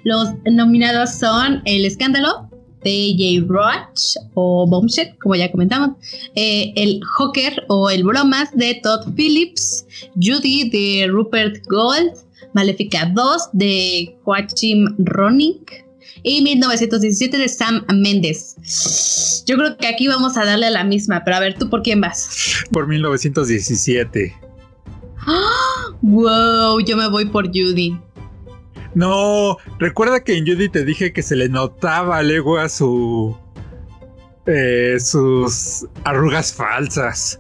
Los 0.04 0.28
nominados 0.50 1.14
son 1.14 1.60
El 1.64 1.84
Escándalo, 1.84 2.47
J. 2.90 3.46
Roach 3.46 4.16
o 4.34 4.66
Bombshell, 4.66 5.16
como 5.18 5.34
ya 5.34 5.50
comentamos, 5.50 5.90
eh, 6.34 6.72
el 6.76 7.00
Hawker 7.04 7.64
o 7.68 7.90
el 7.90 8.04
Bromas 8.04 8.50
de 8.56 8.80
Todd 8.82 9.14
Phillips, 9.14 9.86
Judy 10.14 10.70
de 10.70 11.06
Rupert 11.08 11.64
Gold, 11.68 12.12
Maléfica 12.54 13.10
2 13.14 13.50
de 13.52 14.16
Joachim 14.24 14.94
Ronning 14.98 15.60
y 16.22 16.42
1917 16.42 17.38
de 17.38 17.48
Sam 17.48 17.84
Mendes. 17.94 19.44
Yo 19.46 19.56
creo 19.56 19.76
que 19.76 19.86
aquí 19.86 20.08
vamos 20.08 20.36
a 20.36 20.44
darle 20.44 20.66
a 20.66 20.70
la 20.70 20.84
misma, 20.84 21.22
pero 21.24 21.36
a 21.36 21.40
ver, 21.40 21.58
¿tú 21.58 21.68
por 21.68 21.82
quién 21.82 22.00
vas? 22.00 22.64
Por 22.70 22.86
1917. 22.86 24.34
¡Wow! 26.02 26.80
Yo 26.80 26.96
me 26.96 27.08
voy 27.08 27.26
por 27.26 27.48
Judy. 27.48 27.98
No, 28.94 29.58
recuerda 29.78 30.22
que 30.24 30.36
en 30.36 30.46
Judy 30.46 30.68
te 30.68 30.84
dije 30.84 31.12
que 31.12 31.22
se 31.22 31.36
le 31.36 31.48
notaba 31.48 32.22
luego 32.22 32.58
a 32.58 32.68
su. 32.68 33.36
Eh, 34.46 34.96
sus 34.98 35.86
arrugas 36.04 36.52
falsas. 36.52 37.38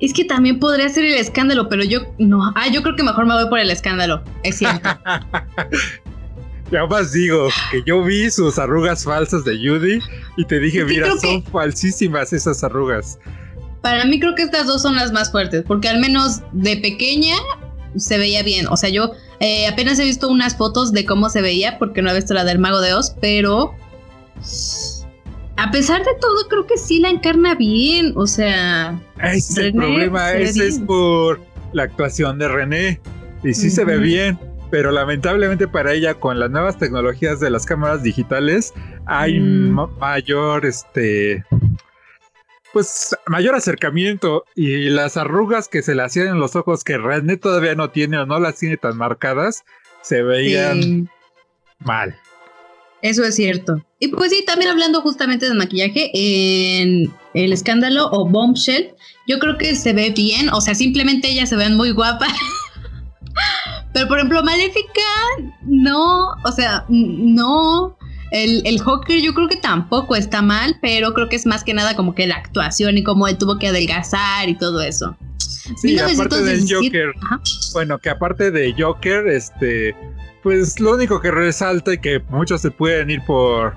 Es 0.00 0.12
que 0.14 0.24
también 0.24 0.60
podría 0.60 0.88
ser 0.88 1.04
el 1.04 1.14
escándalo, 1.14 1.68
pero 1.68 1.82
yo 1.82 2.00
no. 2.18 2.52
Ah, 2.54 2.68
yo 2.72 2.82
creo 2.82 2.94
que 2.94 3.02
mejor 3.02 3.26
me 3.26 3.34
voy 3.34 3.48
por 3.48 3.58
el 3.58 3.70
escándalo. 3.70 4.22
Es 4.44 4.58
cierto. 4.58 4.88
ya 6.70 6.86
más 6.86 7.12
digo 7.12 7.48
que 7.70 7.82
yo 7.84 8.04
vi 8.04 8.30
sus 8.30 8.58
arrugas 8.58 9.04
falsas 9.04 9.44
de 9.44 9.56
Judy 9.56 9.98
y 10.36 10.44
te 10.44 10.60
dije, 10.60 10.84
mira, 10.84 11.16
son 11.18 11.42
falsísimas 11.44 12.32
esas 12.32 12.62
arrugas. 12.62 13.18
Para 13.82 14.04
mí 14.04 14.20
creo 14.20 14.34
que 14.34 14.42
estas 14.42 14.66
dos 14.66 14.82
son 14.82 14.96
las 14.96 15.12
más 15.12 15.32
fuertes, 15.32 15.64
porque 15.66 15.88
al 15.88 15.98
menos 15.98 16.42
de 16.52 16.76
pequeña 16.76 17.36
se 17.96 18.18
veía 18.18 18.42
bien. 18.42 18.66
O 18.68 18.76
sea, 18.76 18.90
yo 18.90 19.12
eh, 19.40 19.66
apenas 19.68 19.98
he 19.98 20.04
visto 20.04 20.28
unas 20.28 20.56
fotos 20.56 20.92
de 20.92 21.04
cómo 21.04 21.30
se 21.30 21.40
veía, 21.42 21.78
porque 21.78 22.02
no 22.02 22.10
he 22.10 22.14
visto 22.14 22.34
la 22.34 22.44
del 22.44 22.58
Mago 22.58 22.80
de 22.80 22.94
Oz, 22.94 23.14
pero 23.20 23.74
a 25.56 25.70
pesar 25.70 26.04
de 26.04 26.12
todo, 26.20 26.48
creo 26.48 26.66
que 26.66 26.78
sí 26.78 27.00
la 27.00 27.10
encarna 27.10 27.54
bien. 27.54 28.12
O 28.16 28.26
sea, 28.26 28.98
es 29.22 29.56
el 29.56 29.74
problema, 29.74 30.32
ese 30.32 30.68
es 30.68 30.78
por 30.78 31.40
la 31.72 31.84
actuación 31.84 32.38
de 32.38 32.48
René. 32.48 33.00
Y 33.44 33.54
sí 33.54 33.70
se 33.70 33.84
ve 33.84 33.98
bien, 33.98 34.38
pero 34.70 34.90
lamentablemente 34.90 35.68
para 35.68 35.92
ella, 35.92 36.14
con 36.14 36.40
las 36.40 36.50
nuevas 36.50 36.78
tecnologías 36.78 37.40
de 37.40 37.50
las 37.50 37.66
cámaras 37.66 38.02
digitales, 38.02 38.72
hay 39.06 39.38
mm. 39.38 39.98
mayor 39.98 40.66
este 40.66 41.44
pues 42.72 43.16
mayor 43.26 43.54
acercamiento 43.54 44.44
y 44.54 44.90
las 44.90 45.16
arrugas 45.16 45.68
que 45.68 45.82
se 45.82 45.94
le 45.94 46.02
hacían 46.02 46.28
en 46.28 46.38
los 46.38 46.56
ojos 46.56 46.84
que 46.84 46.98
René 46.98 47.36
todavía 47.36 47.74
no 47.74 47.90
tiene 47.90 48.18
o 48.18 48.26
no 48.26 48.38
las 48.38 48.56
tiene 48.56 48.76
tan 48.76 48.96
marcadas, 48.96 49.64
se 50.02 50.22
veían 50.22 51.10
mal. 51.80 52.16
Eso 53.02 53.24
es 53.24 53.36
cierto. 53.36 53.84
Y 54.00 54.08
pues 54.08 54.30
sí, 54.30 54.44
también 54.44 54.70
hablando 54.70 55.00
justamente 55.00 55.48
de 55.48 55.54
maquillaje, 55.54 56.10
en 56.14 57.12
El 57.34 57.52
Escándalo 57.52 58.08
o 58.10 58.28
Bombshell, 58.28 58.90
yo 59.26 59.38
creo 59.38 59.56
que 59.56 59.74
se 59.76 59.92
ve 59.92 60.10
bien, 60.10 60.48
o 60.50 60.60
sea, 60.60 60.74
simplemente 60.74 61.28
ellas 61.28 61.48
se 61.48 61.56
ven 61.56 61.76
muy 61.76 61.92
guapas. 61.92 62.32
Pero 63.92 64.08
por 64.08 64.18
ejemplo, 64.18 64.42
Maléfica, 64.42 65.02
no, 65.62 66.28
o 66.44 66.52
sea, 66.52 66.84
no. 66.88 67.97
El, 68.30 68.62
el 68.66 68.80
Hawker 68.80 69.20
yo 69.20 69.32
creo 69.34 69.48
que 69.48 69.56
tampoco 69.56 70.14
está 70.14 70.42
mal, 70.42 70.76
pero 70.82 71.14
creo 71.14 71.28
que 71.28 71.36
es 71.36 71.46
más 71.46 71.64
que 71.64 71.74
nada 71.74 71.96
como 71.96 72.14
que 72.14 72.26
la 72.26 72.36
actuación 72.36 72.98
y 72.98 73.02
cómo 73.02 73.26
él 73.26 73.38
tuvo 73.38 73.58
que 73.58 73.68
adelgazar 73.68 74.48
y 74.48 74.54
todo 74.56 74.82
eso. 74.82 75.16
Sí, 75.76 75.98
aparte 75.98 76.42
del 76.42 76.64
Joker. 76.68 77.12
Bueno, 77.72 77.98
que 77.98 78.10
aparte 78.10 78.50
de 78.50 78.74
Joker, 78.76 79.26
este, 79.28 79.94
pues 80.42 80.80
lo 80.80 80.94
único 80.94 81.20
que 81.20 81.30
resalta 81.30 81.94
y 81.94 81.98
que 81.98 82.20
muchos 82.30 82.60
se 82.60 82.70
pueden 82.70 83.10
ir 83.10 83.22
por, 83.26 83.74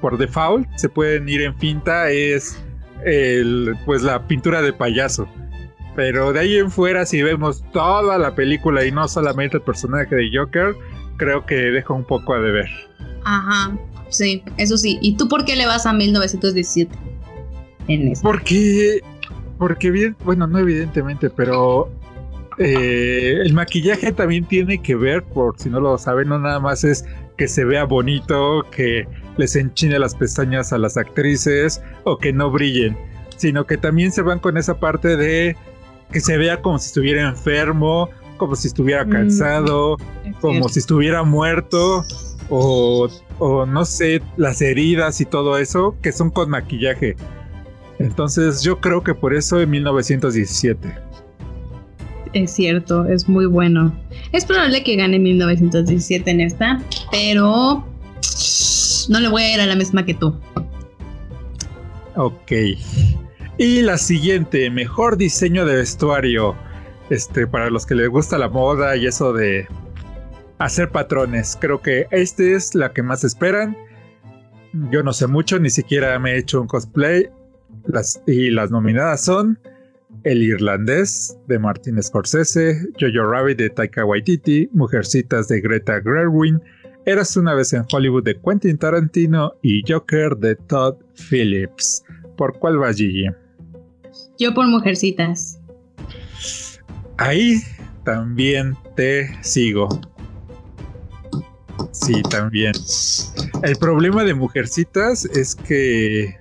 por 0.00 0.18
default, 0.18 0.68
se 0.76 0.88
pueden 0.88 1.28
ir 1.28 1.42
en 1.42 1.56
finta, 1.58 2.10
es 2.10 2.62
el, 3.04 3.76
pues 3.84 4.02
la 4.02 4.26
pintura 4.26 4.62
de 4.62 4.72
payaso. 4.72 5.28
Pero 5.94 6.32
de 6.32 6.40
ahí 6.40 6.56
en 6.56 6.70
fuera, 6.70 7.04
si 7.04 7.22
vemos 7.22 7.62
toda 7.72 8.16
la 8.18 8.34
película 8.34 8.84
y 8.84 8.92
no 8.92 9.06
solamente 9.08 9.58
el 9.58 9.62
personaje 9.62 10.14
de 10.14 10.30
Joker, 10.32 10.74
creo 11.16 11.44
que 11.44 11.54
deja 11.54 11.92
un 11.92 12.04
poco 12.04 12.34
a 12.34 12.40
deber. 12.40 12.68
Ajá. 13.24 13.76
Sí, 14.12 14.42
eso 14.58 14.76
sí. 14.76 14.98
¿Y 15.00 15.16
tú 15.16 15.28
por 15.28 15.44
qué 15.44 15.56
le 15.56 15.66
vas 15.66 15.86
a 15.86 15.92
1917? 15.92 16.96
En 17.88 18.08
eso. 18.08 18.22
Porque, 18.22 19.00
porque 19.58 19.90
bien, 19.90 20.16
bueno, 20.24 20.46
no 20.46 20.58
evidentemente, 20.58 21.30
pero 21.30 21.90
eh, 22.58 23.38
el 23.42 23.54
maquillaje 23.54 24.12
también 24.12 24.44
tiene 24.44 24.80
que 24.80 24.94
ver, 24.94 25.22
por 25.22 25.58
si 25.58 25.70
no 25.70 25.80
lo 25.80 25.96
saben, 25.98 26.28
no 26.28 26.38
nada 26.38 26.60
más 26.60 26.84
es 26.84 27.04
que 27.36 27.48
se 27.48 27.64
vea 27.64 27.84
bonito, 27.84 28.64
que 28.70 29.08
les 29.38 29.56
enchine 29.56 29.98
las 29.98 30.14
pestañas 30.14 30.72
a 30.72 30.78
las 30.78 30.96
actrices 30.96 31.82
o 32.04 32.18
que 32.18 32.32
no 32.32 32.50
brillen, 32.50 32.96
sino 33.36 33.66
que 33.66 33.78
también 33.78 34.12
se 34.12 34.22
van 34.22 34.38
con 34.38 34.58
esa 34.58 34.78
parte 34.78 35.16
de 35.16 35.56
que 36.12 36.20
se 36.20 36.36
vea 36.36 36.60
como 36.60 36.78
si 36.78 36.88
estuviera 36.88 37.26
enfermo, 37.26 38.10
como 38.36 38.54
si 38.54 38.68
estuviera 38.68 39.04
mm, 39.04 39.10
cansado, 39.10 39.96
como 40.40 40.68
si 40.68 40.80
estuviera 40.80 41.22
muerto 41.22 42.04
o, 42.50 43.08
no 43.66 43.84
sé, 43.84 44.22
las 44.36 44.62
heridas 44.62 45.20
y 45.20 45.24
todo 45.24 45.58
eso, 45.58 45.96
que 46.00 46.12
son 46.12 46.30
con 46.30 46.50
maquillaje. 46.50 47.16
Entonces 47.98 48.62
yo 48.62 48.80
creo 48.80 49.02
que 49.02 49.14
por 49.14 49.34
eso 49.34 49.60
en 49.60 49.70
1917. 49.70 50.94
Es 52.32 52.52
cierto, 52.52 53.06
es 53.06 53.28
muy 53.28 53.46
bueno. 53.46 53.92
Es 54.32 54.44
probable 54.44 54.82
que 54.82 54.96
gane 54.96 55.18
1917 55.18 56.30
en 56.30 56.40
esta, 56.40 56.80
pero 57.10 57.84
no 59.08 59.20
le 59.20 59.28
voy 59.28 59.42
a 59.42 59.54
ir 59.54 59.60
a 59.60 59.66
la 59.66 59.74
misma 59.74 60.04
que 60.06 60.14
tú. 60.14 60.34
Ok. 62.16 62.52
Y 63.58 63.82
la 63.82 63.98
siguiente, 63.98 64.70
mejor 64.70 65.16
diseño 65.16 65.66
de 65.66 65.76
vestuario. 65.76 66.56
Este, 67.10 67.46
para 67.46 67.68
los 67.68 67.84
que 67.84 67.94
les 67.94 68.08
gusta 68.08 68.38
la 68.38 68.48
moda 68.48 68.96
y 68.96 69.06
eso 69.06 69.32
de 69.34 69.66
hacer 70.64 70.90
patrones. 70.90 71.56
Creo 71.60 71.82
que 71.82 72.06
esta 72.10 72.42
es 72.42 72.74
la 72.74 72.92
que 72.92 73.02
más 73.02 73.24
esperan. 73.24 73.76
Yo 74.90 75.02
no 75.02 75.12
sé 75.12 75.26
mucho, 75.26 75.58
ni 75.58 75.70
siquiera 75.70 76.18
me 76.18 76.32
he 76.32 76.38
hecho 76.38 76.60
un 76.60 76.66
cosplay. 76.66 77.28
Las, 77.86 78.22
y 78.26 78.50
las 78.50 78.70
nominadas 78.70 79.24
son 79.24 79.58
El 80.24 80.42
Irlandés 80.42 81.36
de 81.48 81.58
Martin 81.58 82.00
Scorsese, 82.02 82.80
Jojo 83.00 83.26
Rabbit 83.28 83.58
de 83.58 83.70
Taika 83.70 84.04
Waititi, 84.04 84.68
Mujercitas 84.72 85.48
de 85.48 85.60
Greta 85.60 86.00
Gerwin, 86.02 86.60
Eras 87.04 87.36
una 87.36 87.54
vez 87.54 87.72
en 87.72 87.84
Hollywood 87.92 88.22
de 88.22 88.40
Quentin 88.40 88.78
Tarantino 88.78 89.54
y 89.60 89.82
Joker 89.90 90.36
de 90.36 90.54
Todd 90.54 90.94
Phillips. 91.28 92.04
¿Por 92.36 92.56
cuál 92.60 92.80
va 92.80 92.92
Gigi? 92.92 93.26
Yo 94.38 94.54
por 94.54 94.68
Mujercitas. 94.68 95.60
Ahí 97.16 97.60
también 98.04 98.76
te 98.94 99.28
sigo. 99.42 99.88
Sí, 101.90 102.22
también. 102.22 102.72
El 103.62 103.76
problema 103.76 104.24
de 104.24 104.34
Mujercitas 104.34 105.24
es 105.24 105.54
que 105.54 106.36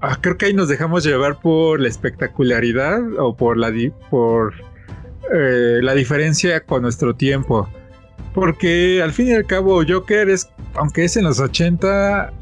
ah, 0.00 0.18
creo 0.20 0.36
que 0.36 0.46
ahí 0.46 0.54
nos 0.54 0.68
dejamos 0.68 1.04
llevar 1.04 1.40
por 1.40 1.80
la 1.80 1.88
espectacularidad 1.88 3.00
o 3.18 3.36
por 3.36 3.56
la 3.56 3.72
por 4.10 4.54
eh, 5.32 5.80
la 5.82 5.94
diferencia 5.94 6.60
con 6.60 6.82
nuestro 6.82 7.14
tiempo. 7.14 7.68
Porque 8.34 9.02
al 9.02 9.12
fin 9.12 9.28
y 9.28 9.32
al 9.32 9.46
cabo 9.46 9.82
Joker 9.86 10.28
es, 10.30 10.48
aunque 10.74 11.04
es 11.04 11.16
en 11.16 11.24
los 11.24 11.38
80, 11.38 12.32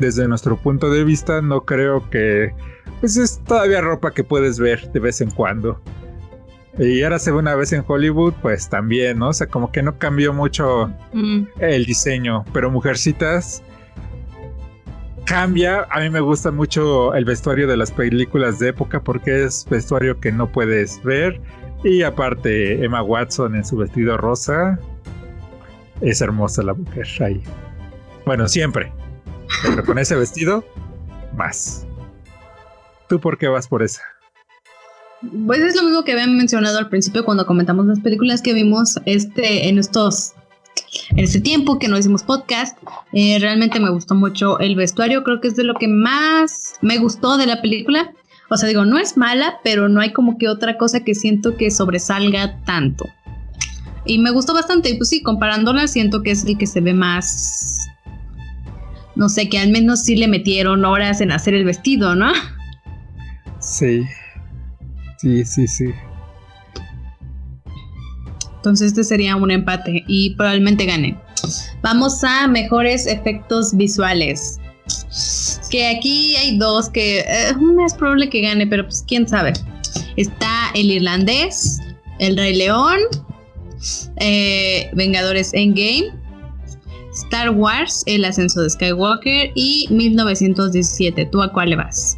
desde 0.00 0.26
nuestro 0.26 0.56
punto 0.56 0.90
de 0.90 1.04
vista 1.04 1.42
no 1.42 1.64
creo 1.64 2.08
que 2.10 2.52
pues 3.00 3.16
es 3.16 3.40
todavía 3.44 3.80
ropa 3.80 4.12
que 4.12 4.24
puedes 4.24 4.58
ver 4.58 4.90
de 4.92 5.00
vez 5.00 5.20
en 5.20 5.30
cuando. 5.30 5.80
Y 6.78 7.02
ahora 7.02 7.18
se 7.18 7.30
ve 7.30 7.38
una 7.38 7.54
vez 7.56 7.72
en 7.72 7.84
Hollywood, 7.86 8.34
pues 8.40 8.68
también, 8.68 9.18
¿no? 9.18 9.28
O 9.28 9.32
sea, 9.32 9.48
como 9.48 9.72
que 9.72 9.82
no 9.82 9.98
cambió 9.98 10.32
mucho 10.32 10.90
mm. 11.12 11.42
el 11.58 11.84
diseño, 11.84 12.44
pero 12.52 12.70
Mujercitas 12.70 13.62
cambia. 15.30 15.86
A 15.90 16.00
mí 16.00 16.10
me 16.10 16.20
gusta 16.20 16.50
mucho 16.50 17.14
el 17.14 17.24
vestuario 17.24 17.68
de 17.68 17.76
las 17.76 17.90
películas 17.90 18.58
de 18.58 18.68
época 18.68 19.00
porque 19.00 19.44
es 19.44 19.66
vestuario 19.70 20.18
que 20.18 20.32
no 20.32 20.50
puedes 20.50 21.02
ver. 21.02 21.40
Y 21.84 22.02
aparte, 22.02 22.84
Emma 22.84 23.02
Watson 23.02 23.54
en 23.54 23.64
su 23.64 23.76
vestido 23.76 24.16
rosa. 24.16 24.78
Es 26.00 26.20
hermosa 26.20 26.62
la 26.62 26.74
mujer 26.74 27.06
ahí. 27.20 27.42
Bueno, 28.26 28.48
siempre. 28.48 28.92
Pero 29.62 29.84
con 29.84 29.98
ese 29.98 30.16
vestido, 30.16 30.64
más. 31.36 31.86
¿Tú 33.08 33.20
por 33.20 33.38
qué 33.38 33.48
vas 33.48 33.68
por 33.68 33.82
esa? 33.82 34.02
Pues 35.46 35.60
es 35.60 35.76
lo 35.76 35.82
mismo 35.82 36.02
que 36.02 36.12
habían 36.12 36.36
mencionado 36.36 36.78
al 36.78 36.88
principio 36.88 37.24
cuando 37.24 37.46
comentamos 37.46 37.86
las 37.86 38.00
películas 38.00 38.40
que 38.40 38.54
vimos 38.54 38.98
este, 39.04 39.68
en 39.68 39.78
estos 39.78 40.34
en 41.10 41.18
este 41.18 41.40
tiempo 41.40 41.78
que 41.78 41.88
no 41.88 41.98
hicimos 41.98 42.22
podcast. 42.22 42.78
Eh, 43.12 43.38
realmente 43.38 43.80
me 43.80 43.90
gustó 43.90 44.14
mucho 44.14 44.58
el 44.60 44.76
vestuario, 44.76 45.22
creo 45.24 45.40
que 45.40 45.48
es 45.48 45.56
de 45.56 45.64
lo 45.64 45.74
que 45.74 45.88
más 45.88 46.74
me 46.80 46.98
gustó 46.98 47.36
de 47.36 47.46
la 47.46 47.60
película. 47.60 48.12
O 48.48 48.56
sea, 48.56 48.68
digo, 48.68 48.84
no 48.84 48.98
es 48.98 49.16
mala, 49.16 49.60
pero 49.62 49.88
no 49.88 50.00
hay 50.00 50.12
como 50.12 50.38
que 50.38 50.48
otra 50.48 50.76
cosa 50.76 51.04
que 51.04 51.14
siento 51.14 51.56
que 51.56 51.70
sobresalga 51.70 52.62
tanto. 52.64 53.06
Y 54.04 54.18
me 54.18 54.30
gustó 54.30 54.54
bastante, 54.54 54.90
y 54.90 54.96
pues 54.96 55.10
sí, 55.10 55.22
comparándola, 55.22 55.86
siento 55.86 56.22
que 56.22 56.32
es 56.32 56.44
el 56.44 56.58
que 56.58 56.66
se 56.66 56.80
ve 56.80 56.94
más. 56.94 57.88
No 59.14 59.28
sé, 59.28 59.48
que 59.48 59.58
al 59.58 59.70
menos 59.70 60.02
sí 60.02 60.16
le 60.16 60.26
metieron 60.26 60.84
horas 60.84 61.20
en 61.20 61.30
hacer 61.30 61.54
el 61.54 61.64
vestido, 61.64 62.16
¿no? 62.16 62.32
Sí. 63.60 64.02
Sí, 65.20 65.44
sí, 65.44 65.68
sí. 65.68 65.92
Entonces 68.56 68.88
este 68.88 69.04
sería 69.04 69.36
un 69.36 69.50
empate 69.50 70.02
y 70.06 70.34
probablemente 70.34 70.86
gane. 70.86 71.18
Vamos 71.82 72.24
a 72.24 72.46
mejores 72.46 73.06
efectos 73.06 73.76
visuales. 73.76 74.58
Que 75.70 75.88
aquí 75.88 76.36
hay 76.36 76.56
dos 76.58 76.88
que 76.88 77.20
eh, 77.20 77.54
una 77.58 77.86
es 77.86 77.94
probable 77.94 78.30
que 78.30 78.40
gane, 78.40 78.66
pero 78.66 78.84
pues 78.84 79.04
quién 79.06 79.28
sabe. 79.28 79.52
Está 80.16 80.70
el 80.74 80.90
irlandés, 80.90 81.80
el 82.18 82.36
Rey 82.36 82.56
León, 82.56 82.98
eh, 84.16 84.90
Vengadores 84.94 85.52
Endgame, 85.52 86.18
Star 87.12 87.50
Wars, 87.50 88.04
El 88.06 88.24
ascenso 88.24 88.62
de 88.62 88.70
Skywalker 88.70 89.52
y 89.54 89.86
1917. 89.90 91.26
¿Tú 91.26 91.42
a 91.42 91.52
cuál 91.52 91.70
le 91.70 91.76
vas? 91.76 92.16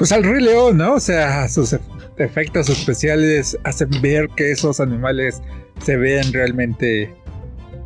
pues 0.00 0.12
al 0.12 0.24
Rey 0.24 0.42
León, 0.42 0.78
¿no? 0.78 0.94
O 0.94 1.00
sea, 1.00 1.46
sus 1.46 1.76
efectos 2.18 2.68
especiales 2.68 3.58
hacen 3.64 3.90
ver 4.02 4.28
que 4.36 4.50
esos 4.50 4.80
animales 4.80 5.42
se 5.82 5.96
ven 5.96 6.32
realmente 6.32 7.14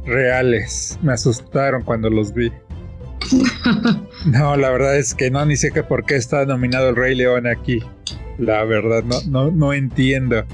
reales. 0.04 0.98
Me 1.02 1.12
asustaron 1.12 1.82
cuando 1.82 2.10
los 2.10 2.32
vi. 2.32 2.52
no, 4.26 4.56
la 4.56 4.70
verdad 4.70 4.96
es 4.96 5.14
que 5.14 5.30
no, 5.30 5.44
ni 5.46 5.56
sé 5.56 5.70
que 5.70 5.82
por 5.82 6.04
qué 6.04 6.16
está 6.16 6.44
nominado 6.44 6.90
el 6.90 6.96
Rey 6.96 7.14
León 7.14 7.46
aquí. 7.46 7.80
La 8.38 8.64
verdad, 8.64 9.04
no, 9.04 9.20
no, 9.26 9.50
no 9.50 9.72
entiendo. 9.72 10.44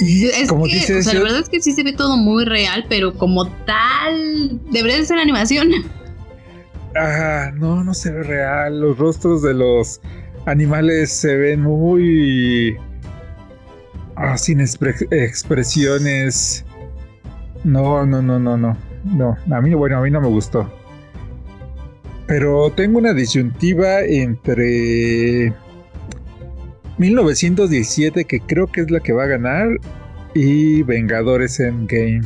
Y 0.00 0.46
como 0.46 0.66
dices, 0.66 1.06
o 1.06 1.10
sea, 1.10 1.14
la 1.14 1.24
verdad 1.24 1.40
es 1.40 1.48
que 1.48 1.60
sí 1.60 1.72
se 1.72 1.82
ve 1.82 1.92
todo 1.92 2.16
muy 2.16 2.44
real, 2.44 2.86
pero 2.88 3.14
como 3.14 3.48
tal, 3.64 4.60
debería 4.70 4.96
de 4.96 5.04
ser 5.04 5.18
animación. 5.18 5.70
Ah, 6.96 7.52
no, 7.54 7.84
no 7.84 7.92
se 7.94 8.10
ve 8.10 8.22
real. 8.22 8.80
Los 8.80 8.98
rostros 8.98 9.42
de 9.42 9.54
los 9.54 10.00
animales 10.46 11.12
se 11.12 11.36
ven 11.36 11.62
muy. 11.62 12.76
Ah, 14.16 14.36
sin 14.36 14.60
expresiones. 14.60 16.64
No, 17.64 18.06
no, 18.06 18.22
no, 18.22 18.38
no, 18.38 18.56
no. 18.56 18.76
No, 19.04 19.36
a 19.50 19.60
mí, 19.60 19.74
bueno, 19.74 19.98
a 19.98 20.02
mí 20.02 20.10
no 20.10 20.20
me 20.20 20.28
gustó. 20.28 20.70
Pero 22.26 22.70
tengo 22.72 22.98
una 22.98 23.14
disyuntiva 23.14 24.00
entre 24.00 25.52
1917, 26.98 28.24
que 28.24 28.40
creo 28.40 28.66
que 28.66 28.82
es 28.82 28.90
la 28.90 29.00
que 29.00 29.12
va 29.12 29.24
a 29.24 29.28
ganar, 29.28 29.68
y 30.34 30.82
Vengadores 30.82 31.60
Endgame. 31.60 32.22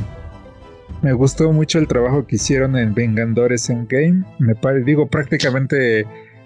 Me 1.01 1.13
gustó 1.13 1.51
mucho 1.51 1.79
el 1.79 1.87
trabajo 1.87 2.25
que 2.25 2.37
hicieron 2.37 2.77
en 2.77 2.93
Vengadores 2.93 3.69
Endgame. 3.69 4.23
Me 4.39 4.55
digo, 4.85 5.07
prácticamente 5.07 6.05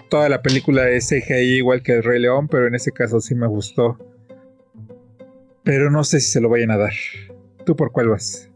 toda 0.10 0.30
la 0.30 0.41
película 0.41 0.89
es 0.89 1.10
CGI 1.10 1.58
igual 1.58 1.84
que 1.84 1.93
el 1.93 2.03
Rey 2.03 2.22
León, 2.22 2.47
pero 2.47 2.68
en 2.68 2.76
ese 2.76 2.91
caso 2.91 3.20
sí 3.22 3.36
me 3.36 3.47
gustó. 3.47 3.97
Pero 5.64 5.91
no 5.91 6.03
sé 6.03 6.20
si 6.20 6.32
se 6.32 6.41
lo 6.41 6.49
vayan 6.49 6.72
a 6.72 6.78
dar. 6.78 6.93
¿Tú 7.66 7.76
por 7.76 7.91
cuál 7.91 8.10
vas? 8.10 8.49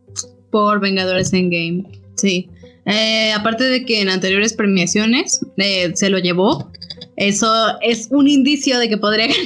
Por 0.50 0.80
Vengadores 0.80 1.34
Endgame, 1.34 1.84
sí. 2.16 2.50
Eh, 2.86 3.32
aparte 3.34 3.66
de 3.66 3.86
que 3.86 4.02
en 4.02 4.10
anteriores 4.10 4.54
premiaciones 4.54 5.46
eh, 5.58 5.92
se 5.94 6.10
lo 6.10 6.18
llevó, 6.18 6.72
eso 7.16 7.48
es 7.82 8.08
un 8.12 8.28
indicio 8.28 8.80
de 8.80 8.90
que 8.90 8.98
podría 8.98 9.28
ganar. 9.28 9.42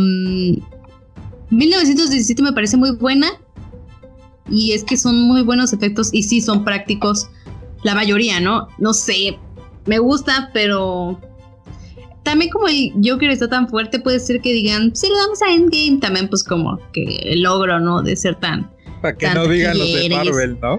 1917 1.50 2.42
me 2.42 2.52
parece 2.52 2.76
muy 2.76 2.92
buena, 2.92 3.28
y 4.50 4.72
es 4.72 4.84
que 4.84 4.96
son 4.96 5.20
muy 5.22 5.42
buenos 5.42 5.72
efectos 5.72 6.10
y 6.12 6.24
sí 6.24 6.40
son 6.40 6.64
prácticos. 6.64 7.28
La 7.82 7.94
mayoría, 7.94 8.40
¿no? 8.40 8.68
No 8.78 8.92
sé, 8.92 9.38
me 9.86 9.98
gusta, 9.98 10.50
pero 10.52 11.18
también 12.22 12.50
como 12.50 12.68
el 12.68 12.92
Joker 13.02 13.30
está 13.30 13.48
tan 13.48 13.68
fuerte, 13.68 13.98
puede 13.98 14.20
ser 14.20 14.40
que 14.40 14.52
digan, 14.52 14.94
si 14.94 15.08
lo 15.08 15.16
damos 15.16 15.42
a 15.42 15.52
Endgame, 15.52 15.98
también 16.00 16.28
pues 16.28 16.44
como 16.44 16.78
que 16.92 17.04
el 17.24 17.42
logro, 17.42 17.80
¿no? 17.80 18.02
De 18.02 18.14
ser 18.16 18.34
tan... 18.36 18.70
Para 19.00 19.16
que 19.16 19.28
no 19.30 19.46
digan 19.46 19.78
los 19.78 19.92
de 19.92 20.10
Marvel, 20.10 20.58
¿no? 20.60 20.78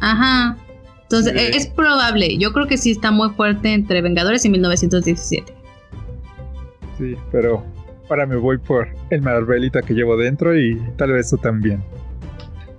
Ajá. 0.00 0.56
Entonces, 1.02 1.34
es 1.36 1.66
probable. 1.68 2.36
Yo 2.38 2.52
creo 2.52 2.66
que 2.66 2.78
sí 2.78 2.90
está 2.90 3.10
muy 3.10 3.30
fuerte 3.30 3.72
entre 3.72 4.02
Vengadores 4.02 4.44
y 4.44 4.48
1917. 4.48 5.54
Sí, 6.98 7.14
pero 7.30 7.64
ahora 8.08 8.26
me 8.26 8.36
voy 8.36 8.58
por 8.58 8.88
el 9.10 9.22
Marvelita 9.22 9.82
que 9.82 9.94
llevo 9.94 10.16
dentro 10.16 10.58
y 10.58 10.80
tal 10.96 11.12
vez 11.12 11.30
tú 11.30 11.36
también. 11.36 11.82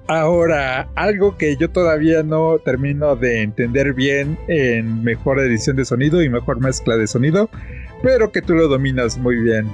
Ahora, 0.08 0.90
algo 0.96 1.38
que 1.38 1.58
yo 1.58 1.70
todavía 1.70 2.24
no 2.24 2.60
termino 2.60 3.18
de 3.18 3.42
entender 3.42 3.94
bien 3.94 4.38
en 4.48 5.04
mejor 5.04 5.38
edición 5.40 5.76
de 5.76 5.84
sonido 5.84 6.22
y 6.24 6.30
mejor 6.30 6.62
mezcla 6.62 6.96
de 6.96 7.08
sonido, 7.08 7.50
pero 8.02 8.32
que 8.32 8.42
tú 8.42 8.54
lo 8.54 8.70
dominas 8.70 9.18
muy 9.18 9.36
bien. 9.36 9.68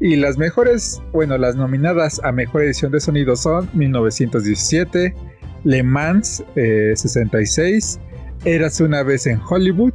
Y 0.00 0.16
las 0.16 0.38
mejores, 0.38 1.00
bueno, 1.12 1.38
las 1.38 1.54
nominadas 1.54 2.20
a 2.24 2.32
mejor 2.32 2.62
edición 2.62 2.90
de 2.90 2.98
sonido 2.98 3.36
son 3.36 3.70
1917, 3.74 5.14
Le 5.62 5.82
Mans 5.84 6.42
66, 6.54 8.00
eh, 8.44 8.56
Eras 8.56 8.80
una 8.80 9.04
vez 9.04 9.26
en 9.28 9.40
Hollywood, 9.48 9.94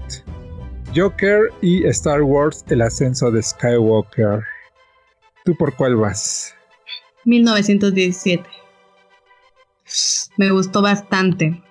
Joker 0.95 1.49
y 1.61 1.85
Star 1.87 2.21
Wars 2.21 2.65
El 2.69 2.81
ascenso 2.81 3.29
de 3.29 3.43
Skywalker. 3.43 4.41
¿Tú 5.43 5.55
por 5.57 5.75
cuál 5.75 5.97
vas? 5.97 6.55
1917 7.25 8.60
me 10.37 10.51
gustó 10.51 10.81
bastante. 10.81 11.61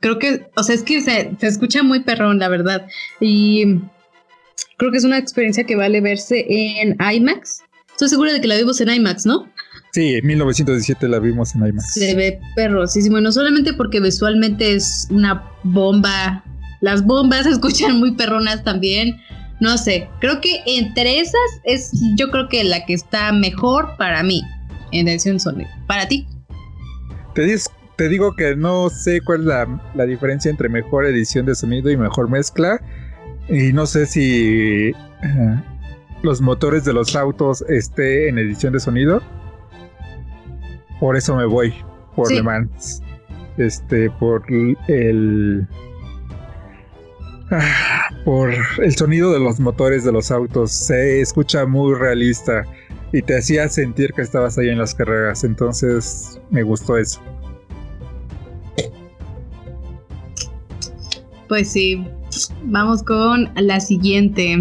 Creo 0.00 0.18
que, 0.18 0.50
o 0.56 0.62
sea, 0.62 0.74
es 0.74 0.82
que 0.82 1.00
se, 1.00 1.36
escucha 1.40 1.82
muy 1.82 2.00
perrón, 2.00 2.38
la 2.38 2.48
verdad. 2.48 2.86
Y 3.20 3.78
creo 4.76 4.90
que 4.90 4.98
es 4.98 5.04
una 5.04 5.18
experiencia 5.18 5.64
que 5.64 5.76
vale 5.76 6.00
verse 6.00 6.44
en 6.48 6.96
IMAX. 7.00 7.62
Estoy 7.90 8.08
segura 8.08 8.32
de 8.32 8.40
que 8.40 8.48
la 8.48 8.56
vimos 8.56 8.80
en 8.80 8.92
IMAX, 8.92 9.24
¿no? 9.24 9.48
Sí, 9.92 10.14
en 10.14 10.26
1917 10.26 11.08
la 11.08 11.20
vimos 11.20 11.54
en 11.54 11.66
IMAX. 11.66 11.94
Se 11.94 12.14
ve 12.14 12.40
perrosísimo, 12.56 13.20
no 13.20 13.32
solamente 13.32 13.72
porque 13.72 14.00
visualmente 14.00 14.74
es 14.74 15.06
una 15.10 15.48
bomba. 15.62 16.44
Las 16.80 17.04
bombas 17.04 17.44
se 17.44 17.50
escuchan 17.50 17.98
muy 17.98 18.14
perronas 18.14 18.64
también. 18.64 19.16
No 19.60 19.78
sé, 19.78 20.08
creo 20.20 20.40
que 20.40 20.60
entre 20.66 21.20
esas 21.20 21.40
es 21.62 21.92
yo 22.18 22.30
creo 22.30 22.48
que 22.48 22.64
la 22.64 22.84
que 22.84 22.92
está 22.92 23.32
mejor 23.32 23.96
para 23.96 24.22
mí 24.22 24.42
en 24.90 25.08
edición 25.08 25.38
sonido. 25.40 25.70
¿Para 25.86 26.08
ti? 26.08 26.26
Te, 27.34 27.56
te 27.96 28.08
digo 28.08 28.34
que 28.34 28.56
no 28.56 28.90
sé 28.90 29.20
cuál 29.20 29.40
es 29.40 29.46
la, 29.46 29.80
la, 29.94 30.06
diferencia 30.06 30.50
entre 30.50 30.68
mejor 30.68 31.06
edición 31.06 31.46
de 31.46 31.54
sonido 31.54 31.90
y 31.90 31.96
mejor 31.96 32.30
mezcla. 32.30 32.80
Y 33.48 33.72
no 33.72 33.86
sé 33.86 34.06
si 34.06 34.92
uh, 34.92 35.56
los 36.22 36.40
motores 36.40 36.84
de 36.84 36.92
los 36.92 37.14
autos 37.14 37.62
esté 37.68 38.28
en 38.28 38.38
edición 38.38 38.72
de 38.72 38.80
sonido. 38.80 39.22
Por 40.98 41.16
eso 41.16 41.36
me 41.36 41.44
voy 41.44 41.74
por 42.16 42.28
sí. 42.28 42.36
Le 42.36 42.42
Mans. 42.42 43.02
Este, 43.56 44.10
por 44.10 44.42
el. 44.88 45.68
Ah, 47.50 48.08
por 48.24 48.52
el 48.78 48.96
sonido 48.96 49.32
de 49.32 49.40
los 49.40 49.60
motores 49.60 50.04
de 50.04 50.12
los 50.12 50.30
autos. 50.30 50.72
Se 50.72 51.20
escucha 51.20 51.66
muy 51.66 51.94
realista 51.94 52.64
y 53.14 53.22
te 53.22 53.38
hacía 53.38 53.68
sentir 53.68 54.12
que 54.12 54.22
estabas 54.22 54.58
ahí 54.58 54.68
en 54.68 54.78
las 54.78 54.92
carreras. 54.92 55.44
Entonces 55.44 56.40
me 56.50 56.64
gustó 56.64 56.96
eso. 56.96 57.20
Pues 61.48 61.70
sí, 61.70 62.04
vamos 62.64 63.04
con 63.04 63.48
la 63.54 63.78
siguiente. 63.78 64.58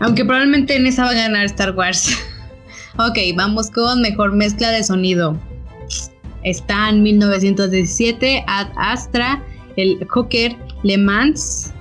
Aunque 0.00 0.24
probablemente 0.24 0.74
en 0.76 0.86
esa 0.86 1.04
va 1.04 1.10
a 1.10 1.14
ganar 1.14 1.44
Star 1.44 1.76
Wars. 1.76 2.16
ok, 2.96 3.18
vamos 3.36 3.70
con 3.70 4.00
mejor 4.00 4.32
mezcla 4.32 4.70
de 4.70 4.82
sonido. 4.82 5.38
Está 6.44 6.88
en 6.88 7.02
1917, 7.02 8.42
Ad 8.46 8.68
Astra, 8.76 9.42
el 9.76 9.98
Hawker, 10.08 10.56
Le 10.82 10.96
Mans 10.96 11.74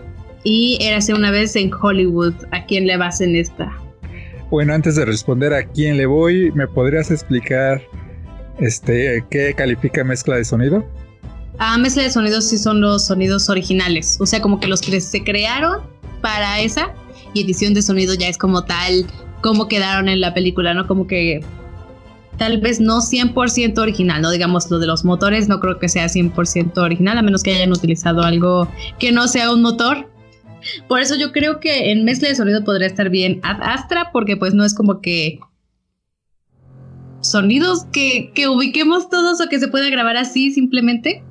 y 0.43 0.77
Érase 0.81 1.13
una 1.13 1.31
vez 1.31 1.55
en 1.55 1.71
Hollywood. 1.73 2.33
¿A 2.51 2.65
quién 2.65 2.85
le 2.85 2.97
vas 2.97 3.21
en 3.21 3.37
esta? 3.37 3.86
Bueno, 4.49 4.73
antes 4.73 4.95
de 4.95 5.03
responder 5.03 5.53
a 5.53 5.65
quién 5.65 5.97
le 5.97 6.05
voy, 6.05 6.51
¿me 6.53 6.67
podrías 6.67 7.11
explicar 7.11 7.81
este 8.59 9.25
qué 9.29 9.53
califica 9.53 10.03
mezcla 10.03 10.37
de 10.37 10.45
sonido? 10.45 10.85
Ah, 11.59 11.77
mezcla 11.77 12.03
de 12.03 12.11
sonidos 12.11 12.47
sí 12.47 12.57
son 12.57 12.79
los 12.79 13.05
sonidos 13.05 13.49
originales, 13.49 14.17
o 14.21 14.25
sea, 14.25 14.41
como 14.41 14.59
que 14.59 14.67
los 14.67 14.81
que 14.81 15.01
se 15.01 15.23
crearon 15.23 15.81
para 16.21 16.59
esa 16.61 16.93
y 17.33 17.43
edición 17.43 17.73
de 17.73 17.81
sonido 17.81 18.13
ya 18.13 18.29
es 18.29 18.37
como 18.37 18.63
tal, 18.63 19.05
como 19.41 19.67
quedaron 19.67 20.07
en 20.07 20.21
la 20.21 20.33
película, 20.33 20.73
¿no? 20.73 20.87
Como 20.87 21.07
que 21.07 21.41
tal 22.37 22.59
vez 22.59 22.79
no 22.79 23.01
100% 23.01 23.77
original, 23.79 24.21
¿no? 24.21 24.31
Digamos, 24.31 24.69
lo 24.71 24.79
de 24.79 24.87
los 24.87 25.03
motores 25.03 25.49
no 25.49 25.59
creo 25.59 25.79
que 25.79 25.89
sea 25.89 26.05
100% 26.05 26.77
original, 26.77 27.17
a 27.17 27.21
menos 27.21 27.43
que 27.43 27.53
hayan 27.53 27.71
utilizado 27.71 28.21
algo 28.23 28.67
que 28.99 29.11
no 29.11 29.27
sea 29.27 29.51
un 29.51 29.61
motor. 29.61 30.09
Por 30.87 30.99
eso 30.99 31.15
yo 31.15 31.31
creo 31.31 31.59
que 31.59 31.91
en 31.91 32.05
mezcla 32.05 32.29
de 32.29 32.35
sonido 32.35 32.63
podría 32.63 32.87
estar 32.87 33.09
bien 33.09 33.39
Ad 33.43 33.61
Astra, 33.61 34.11
porque 34.11 34.37
pues 34.37 34.53
no 34.53 34.63
es 34.63 34.73
como 34.73 35.01
que 35.01 35.39
sonidos 37.21 37.85
que, 37.91 38.31
que 38.33 38.47
ubiquemos 38.47 39.09
todos 39.09 39.41
o 39.41 39.49
que 39.49 39.59
se 39.59 39.67
pueda 39.67 39.89
grabar 39.89 40.17
así 40.17 40.51
simplemente 40.51 41.23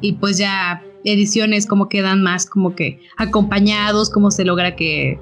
y 0.00 0.14
pues 0.14 0.38
ya 0.38 0.82
ediciones 1.04 1.66
como 1.66 1.88
quedan 1.88 2.22
más 2.22 2.46
como 2.46 2.74
que 2.74 3.00
acompañados, 3.16 4.10
como 4.10 4.30
se 4.30 4.44
logra 4.44 4.76
que 4.76 5.18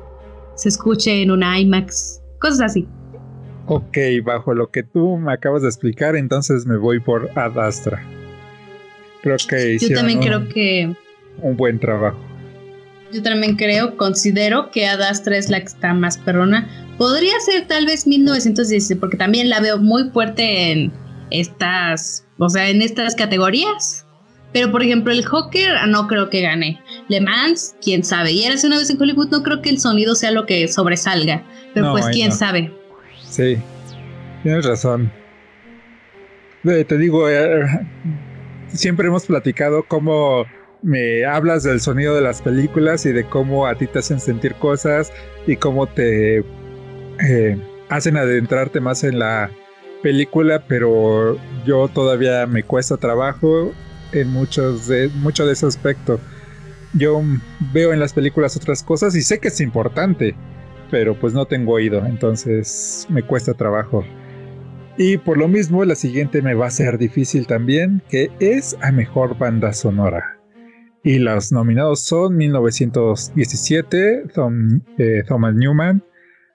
se 0.54 0.68
escuche 0.68 1.22
en 1.22 1.30
una 1.30 1.58
IMAX, 1.58 2.20
cosas 2.40 2.60
así. 2.60 2.88
Ok, 3.66 3.96
bajo 4.24 4.54
lo 4.54 4.70
que 4.70 4.82
tú 4.82 5.16
me 5.16 5.32
acabas 5.32 5.62
de 5.62 5.68
explicar, 5.68 6.16
entonces 6.16 6.66
me 6.66 6.76
voy 6.76 7.00
por 7.00 7.30
Ad 7.36 7.58
Astra. 7.58 8.02
Creo 9.22 9.36
que 9.48 9.78
Yo 9.78 9.94
también 9.94 10.18
un, 10.18 10.24
creo 10.24 10.48
que 10.48 10.92
un 11.38 11.56
buen 11.56 11.78
trabajo. 11.78 12.18
Yo 13.12 13.22
también 13.22 13.56
creo, 13.56 13.96
considero 13.96 14.70
que 14.70 14.86
Ad 14.86 15.02
Astra 15.02 15.36
es 15.36 15.50
la 15.50 15.60
que 15.60 15.66
está 15.66 15.92
más 15.92 16.16
perrona. 16.18 16.68
Podría 16.96 17.38
ser 17.40 17.66
tal 17.66 17.84
vez 17.84 18.06
1916, 18.06 18.98
porque 18.98 19.16
también 19.16 19.50
la 19.50 19.60
veo 19.60 19.78
muy 19.78 20.08
fuerte 20.10 20.72
en 20.72 20.92
estas, 21.30 22.26
o 22.38 22.48
sea, 22.48 22.68
en 22.70 22.80
estas 22.80 23.14
categorías. 23.14 24.06
Pero 24.52 24.70
por 24.70 24.82
ejemplo, 24.82 25.12
el 25.12 25.24
Hawker 25.24 25.76
ah, 25.76 25.86
no 25.86 26.06
creo 26.06 26.30
que 26.30 26.42
gane. 26.42 26.80
Le 27.08 27.20
Mans, 27.20 27.74
quién 27.82 28.04
sabe. 28.04 28.32
Y 28.32 28.44
hace 28.46 28.66
una 28.66 28.78
vez 28.78 28.90
en 28.90 29.00
Hollywood, 29.00 29.30
no 29.30 29.42
creo 29.42 29.62
que 29.62 29.70
el 29.70 29.78
sonido 29.78 30.14
sea 30.14 30.30
lo 30.30 30.46
que 30.46 30.68
sobresalga. 30.68 31.42
Pero 31.74 31.86
no, 31.86 31.92
pues 31.92 32.06
quién 32.12 32.28
no. 32.28 32.34
sabe. 32.34 32.72
Sí, 33.28 33.56
tienes 34.42 34.64
razón. 34.64 35.10
Te 36.62 36.98
digo, 36.98 37.28
eh, 37.28 37.64
siempre 38.68 39.08
hemos 39.08 39.26
platicado 39.26 39.84
cómo 39.84 40.46
me 40.82 41.24
hablas 41.24 41.62
del 41.62 41.80
sonido 41.80 42.14
de 42.14 42.20
las 42.20 42.42
películas 42.42 43.06
y 43.06 43.12
de 43.12 43.24
cómo 43.24 43.66
a 43.66 43.76
ti 43.76 43.86
te 43.86 44.00
hacen 44.00 44.20
sentir 44.20 44.54
cosas 44.56 45.12
y 45.46 45.56
cómo 45.56 45.86
te 45.86 46.38
eh, 46.38 47.56
hacen 47.88 48.16
adentrarte 48.16 48.80
más 48.80 49.04
en 49.04 49.18
la 49.18 49.50
película, 50.02 50.64
pero 50.66 51.38
yo 51.64 51.88
todavía 51.88 52.46
me 52.46 52.64
cuesta 52.64 52.96
trabajo 52.96 53.72
en 54.12 54.28
muchos 54.28 54.88
de, 54.88 55.08
mucho 55.08 55.46
de 55.46 55.52
ese 55.52 55.66
aspecto. 55.66 56.18
Yo 56.94 57.22
veo 57.72 57.92
en 57.92 58.00
las 58.00 58.12
películas 58.12 58.56
otras 58.56 58.82
cosas 58.82 59.14
y 59.14 59.22
sé 59.22 59.38
que 59.38 59.48
es 59.48 59.60
importante, 59.60 60.34
pero 60.90 61.18
pues 61.18 61.32
no 61.32 61.46
tengo 61.46 61.72
oído, 61.72 62.04
entonces 62.04 63.06
me 63.08 63.22
cuesta 63.22 63.54
trabajo. 63.54 64.04
Y 64.98 65.16
por 65.16 65.38
lo 65.38 65.48
mismo, 65.48 65.84
la 65.86 65.94
siguiente 65.94 66.42
me 66.42 66.52
va 66.52 66.66
a 66.66 66.70
ser 66.70 66.98
difícil 66.98 67.46
también, 67.46 68.02
que 68.10 68.30
es 68.40 68.76
a 68.82 68.92
mejor 68.92 69.38
banda 69.38 69.72
sonora. 69.72 70.41
Y 71.04 71.18
los 71.18 71.50
nominados 71.50 72.00
son 72.00 72.36
1917, 72.36 74.24
Tom, 74.34 74.80
eh, 74.98 75.22
Thomas 75.26 75.54
Newman, 75.54 76.02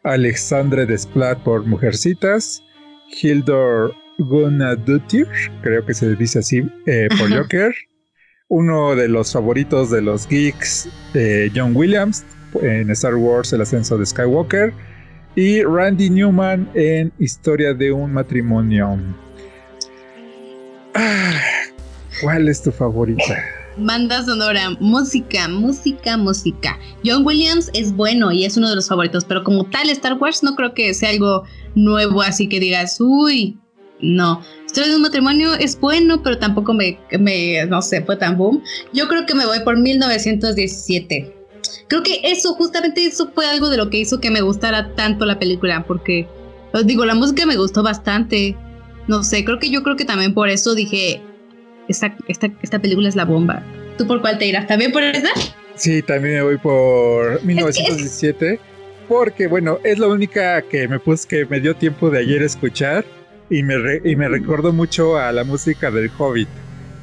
Alexandre 0.03 0.85
Desplat 0.85 1.43
por 1.43 1.65
Mujercitas, 1.65 2.63
Hildur 3.21 3.93
Guðnadóttir, 4.19 5.27
creo 5.61 5.85
que 5.85 5.93
se 5.93 6.15
dice 6.15 6.39
así, 6.39 6.63
eh, 6.85 7.09
por 7.17 7.27
Ajá. 7.27 7.41
Joker. 7.41 7.75
Uno 8.49 8.95
de 8.95 9.09
los 9.09 9.33
favoritos 9.33 9.91
de 9.91 10.01
los 10.01 10.25
geeks, 10.27 10.87
eh, 11.13 11.51
John 11.53 11.75
Williams, 11.75 12.23
en 12.61 12.89
Star 12.91 13.15
Wars 13.15 13.51
El 13.51 13.61
ascenso 13.61 13.97
de 13.97 14.05
Skywalker. 14.05 14.71
Y 15.35 15.61
Randy 15.61 16.09
Newman 16.09 16.69
en 16.73 17.11
Historia 17.19 17.73
de 17.73 17.91
un 17.91 18.13
matrimonio. 18.13 18.97
Ah, 20.95 21.39
¿Cuál 22.21 22.47
es 22.47 22.63
tu 22.63 22.71
favorita? 22.71 23.43
Banda 23.79 24.23
sonora, 24.23 24.71
música, 24.79 25.47
música, 25.47 26.17
música. 26.17 26.79
John 27.05 27.23
Williams 27.23 27.69
es 27.73 27.95
bueno 27.95 28.31
y 28.31 28.43
es 28.43 28.57
uno 28.57 28.69
de 28.69 28.75
los 28.75 28.87
favoritos, 28.87 29.23
pero 29.23 29.43
como 29.43 29.65
tal 29.65 29.89
Star 29.91 30.13
Wars 30.13 30.41
no 30.41 30.55
creo 30.55 30.73
que 30.73 30.93
sea 30.95 31.11
algo 31.11 31.43
nuevo, 31.75 32.23
así 32.23 32.49
que 32.49 32.59
digas, 32.59 32.97
uy, 32.99 33.59
no. 34.01 34.41
Historia 34.65 34.89
de 34.89 34.95
un 34.95 35.03
matrimonio 35.03 35.53
es 35.53 35.79
bueno, 35.79 36.23
pero 36.23 36.39
tampoco 36.39 36.73
me, 36.73 36.99
me, 37.19 37.65
no 37.67 37.83
sé, 37.83 38.01
fue 38.03 38.15
tan 38.15 38.35
boom. 38.35 38.63
Yo 38.93 39.07
creo 39.07 39.27
que 39.27 39.35
me 39.35 39.45
voy 39.45 39.59
por 39.59 39.77
1917. 39.77 41.35
Creo 41.87 42.01
que 42.01 42.21
eso, 42.23 42.55
justamente 42.55 43.05
eso 43.05 43.29
fue 43.33 43.45
algo 43.45 43.69
de 43.69 43.77
lo 43.77 43.91
que 43.91 43.99
hizo 43.99 44.19
que 44.19 44.31
me 44.31 44.41
gustara 44.41 44.95
tanto 44.95 45.25
la 45.25 45.37
película, 45.37 45.85
porque, 45.85 46.27
os 46.73 46.85
digo, 46.87 47.05
la 47.05 47.13
música 47.13 47.45
me 47.45 47.57
gustó 47.57 47.83
bastante. 47.83 48.57
No 49.07 49.23
sé, 49.23 49.45
creo 49.45 49.59
que 49.59 49.69
yo 49.69 49.83
creo 49.83 49.95
que 49.95 50.03
también 50.03 50.33
por 50.33 50.49
eso 50.49 50.73
dije, 50.73 51.21
esta, 51.87 52.15
esta, 52.27 52.49
esta 52.61 52.79
película 52.79 53.09
es 53.09 53.15
la 53.15 53.25
bomba. 53.25 53.63
¿Tú 53.97 54.05
por 54.07 54.21
cuál 54.21 54.37
te 54.37 54.45
irás? 54.45 54.67
¿También 54.67 54.91
por 54.91 55.03
esa? 55.03 55.29
Sí, 55.75 56.01
también 56.01 56.35
me 56.35 56.41
voy 56.41 56.57
por 56.57 57.43
1917. 57.43 58.27
Es 58.27 58.37
que 58.37 58.53
es... 58.53 58.77
Porque, 59.07 59.47
bueno, 59.47 59.79
es 59.83 59.99
la 59.99 60.07
única 60.07 60.61
que 60.63 60.87
me 60.87 60.99
puse 60.99 61.27
que 61.27 61.45
me 61.45 61.59
dio 61.59 61.75
tiempo 61.75 62.09
de 62.09 62.19
ayer 62.19 62.41
escuchar 62.41 63.05
y 63.49 63.63
me, 63.63 63.77
re, 63.77 64.01
y 64.03 64.15
me 64.15 64.27
recordó 64.27 64.73
mucho 64.73 65.17
a 65.17 65.31
la 65.31 65.43
música 65.43 65.89
del 65.91 66.11
Hobbit. 66.17 66.49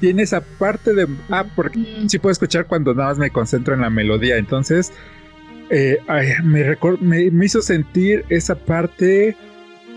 Tiene 0.00 0.22
esa 0.22 0.42
parte 0.42 0.92
de... 0.92 1.06
Ah, 1.30 1.46
porque 1.56 1.78
mm. 1.78 2.08
sí 2.08 2.18
puedo 2.18 2.32
escuchar 2.32 2.66
cuando 2.66 2.94
nada 2.94 3.10
más 3.10 3.18
me 3.18 3.30
concentro 3.30 3.74
en 3.74 3.80
la 3.80 3.90
melodía. 3.90 4.36
Entonces, 4.36 4.92
eh, 5.70 5.98
ay, 6.06 6.28
me, 6.42 6.76
me, 7.00 7.30
me, 7.30 7.46
hizo 7.46 7.62
sentir 7.62 8.24
esa 8.28 8.54
parte 8.54 9.34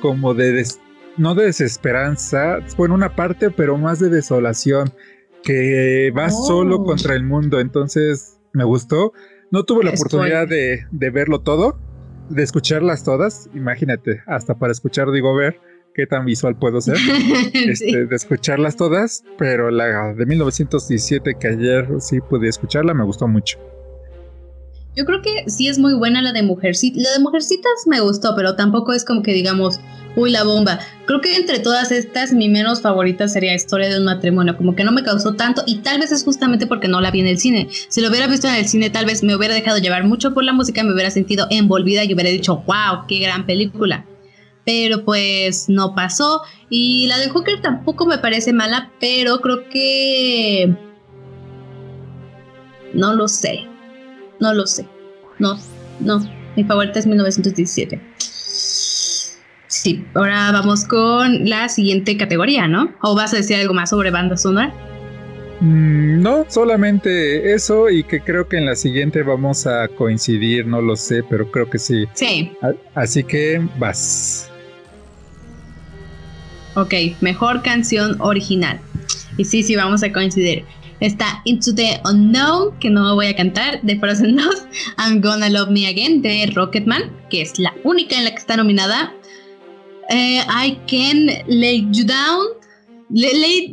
como 0.01 0.33
de... 0.33 0.53
Des, 0.53 0.79
no 1.17 1.35
de 1.35 1.45
desesperanza, 1.45 2.59
bueno, 2.77 2.95
una 2.95 3.15
parte, 3.15 3.49
pero 3.49 3.77
más 3.77 3.99
de 3.99 4.09
desolación, 4.09 4.93
que 5.43 6.11
va 6.17 6.27
oh. 6.27 6.45
solo 6.45 6.83
contra 6.83 7.15
el 7.15 7.23
mundo. 7.23 7.59
Entonces, 7.59 8.39
me 8.53 8.63
gustó. 8.63 9.13
No 9.51 9.63
tuve 9.63 9.83
la 9.83 9.91
oportunidad 9.91 10.47
de, 10.47 10.85
de 10.91 11.09
verlo 11.09 11.39
todo, 11.41 11.79
de 12.29 12.43
escucharlas 12.43 13.03
todas. 13.03 13.49
Imagínate, 13.53 14.21
hasta 14.27 14.55
para 14.55 14.71
escuchar 14.71 15.11
digo 15.11 15.35
ver 15.35 15.59
qué 15.93 16.05
tan 16.05 16.25
visual 16.25 16.57
puedo 16.57 16.79
ser, 16.79 16.97
este, 17.53 17.75
sí. 17.75 17.91
de 17.91 18.15
escucharlas 18.15 18.75
todas, 18.75 19.23
pero 19.37 19.71
la 19.71 20.13
de 20.13 20.25
1917 20.25 21.35
que 21.39 21.47
ayer 21.47 21.87
sí 21.99 22.19
pude 22.21 22.47
escucharla 22.47 22.93
me 22.93 23.03
gustó 23.03 23.27
mucho. 23.27 23.57
Yo 24.97 25.05
creo 25.05 25.21
que 25.21 25.43
sí 25.47 25.67
es 25.67 25.77
muy 25.77 25.93
buena 25.93 26.23
la 26.23 26.33
de 26.33 26.41
Mujercitas. 26.41 27.03
La 27.03 27.11
de 27.11 27.19
Mujercitas 27.19 27.85
me 27.85 27.99
gustó, 27.99 28.33
pero 28.35 28.55
tampoco 28.55 28.93
es 28.93 29.05
como 29.05 29.21
que 29.21 29.31
digamos, 29.31 29.79
uy, 30.15 30.31
la 30.31 30.43
bomba. 30.43 30.79
Creo 31.05 31.21
que 31.21 31.35
entre 31.35 31.59
todas 31.59 31.91
estas, 31.91 32.33
mi 32.33 32.49
menos 32.49 32.81
favorita 32.81 33.27
sería 33.27 33.53
Historia 33.53 33.89
de 33.89 33.99
un 33.99 34.05
matrimonio. 34.05 34.57
Como 34.57 34.75
que 34.75 34.83
no 34.83 34.91
me 34.91 35.03
causó 35.03 35.35
tanto 35.35 35.61
y 35.67 35.81
tal 35.83 35.99
vez 35.99 36.11
es 36.11 36.23
justamente 36.23 36.65
porque 36.65 36.87
no 36.87 36.99
la 36.99 37.11
vi 37.11 37.19
en 37.19 37.27
el 37.27 37.37
cine. 37.37 37.67
Si 37.89 38.01
lo 38.01 38.09
hubiera 38.09 38.25
visto 38.25 38.47
en 38.47 38.55
el 38.55 38.67
cine, 38.67 38.89
tal 38.89 39.05
vez 39.05 39.21
me 39.21 39.35
hubiera 39.35 39.53
dejado 39.53 39.77
llevar 39.77 40.03
mucho 40.03 40.33
por 40.33 40.43
la 40.43 40.51
música, 40.51 40.83
me 40.83 40.93
hubiera 40.93 41.11
sentido 41.11 41.45
envolvida 41.51 42.03
y 42.03 42.15
hubiera 42.15 42.31
dicho, 42.31 42.63
wow, 42.65 43.05
qué 43.07 43.19
gran 43.19 43.45
película. 43.45 44.03
Pero 44.65 45.05
pues 45.05 45.69
no 45.69 45.93
pasó. 45.93 46.41
Y 46.71 47.05
la 47.05 47.19
de 47.19 47.29
Hooker 47.29 47.61
tampoco 47.61 48.07
me 48.07 48.17
parece 48.17 48.51
mala, 48.51 48.91
pero 48.99 49.41
creo 49.41 49.69
que... 49.69 50.75
No 52.95 53.13
lo 53.13 53.27
sé. 53.27 53.67
No 54.39 54.53
lo 54.53 54.67
sé. 54.67 54.87
No, 55.39 55.57
no. 55.99 56.19
Mi 56.55 56.63
favorita 56.63 56.99
es 56.99 57.07
1917. 57.07 58.01
Sí, 59.67 60.05
ahora 60.13 60.51
vamos 60.51 60.85
con 60.85 61.49
la 61.49 61.69
siguiente 61.69 62.17
categoría, 62.17 62.67
¿no? 62.67 62.93
¿O 63.01 63.15
vas 63.15 63.33
a 63.33 63.37
decir 63.37 63.57
algo 63.57 63.73
más 63.73 63.89
sobre 63.89 64.11
banda 64.11 64.37
sonora? 64.37 64.73
Mm, 65.59 66.21
no, 66.21 66.45
solamente 66.49 67.53
eso 67.53 67.89
y 67.89 68.03
que 68.03 68.21
creo 68.21 68.47
que 68.47 68.57
en 68.57 68.65
la 68.65 68.75
siguiente 68.75 69.23
vamos 69.23 69.65
a 69.65 69.87
coincidir, 69.87 70.67
no 70.67 70.81
lo 70.81 70.95
sé, 70.95 71.23
pero 71.23 71.51
creo 71.51 71.69
que 71.69 71.79
sí. 71.79 72.05
Sí. 72.13 72.51
así 72.95 73.23
que 73.23 73.61
vas. 73.77 74.49
Ok, 76.75 76.93
mejor 77.21 77.61
canción 77.63 78.17
original. 78.19 78.79
Y 79.37 79.45
sí, 79.45 79.63
sí, 79.63 79.75
vamos 79.75 80.03
a 80.03 80.11
coincidir. 80.11 80.63
Está 80.99 81.41
Into 81.45 81.75
the 81.75 82.01
Unknown, 82.05 82.77
que 82.79 82.89
no 82.89 83.13
voy 83.15 83.27
a 83.27 83.35
cantar, 83.35 83.81
de 83.83 83.99
Frozen 83.99 84.35
2. 84.37 84.45
I'm 84.97 85.21
Gonna 85.21 85.49
Love 85.49 85.69
Me 85.69 85.87
Again, 85.87 86.21
de 86.21 86.47
Rocketman, 86.53 87.11
que 87.29 87.41
es 87.41 87.59
la 87.59 87.73
única 87.83 88.17
en 88.17 88.23
la 88.25 88.31
que 88.31 88.37
está 88.37 88.57
nominada. 88.57 89.13
Eh, 90.09 90.41
I 90.47 90.77
Can't 90.87 91.47
Lay 91.47 91.87
You 91.91 92.05
Down. 92.05 92.47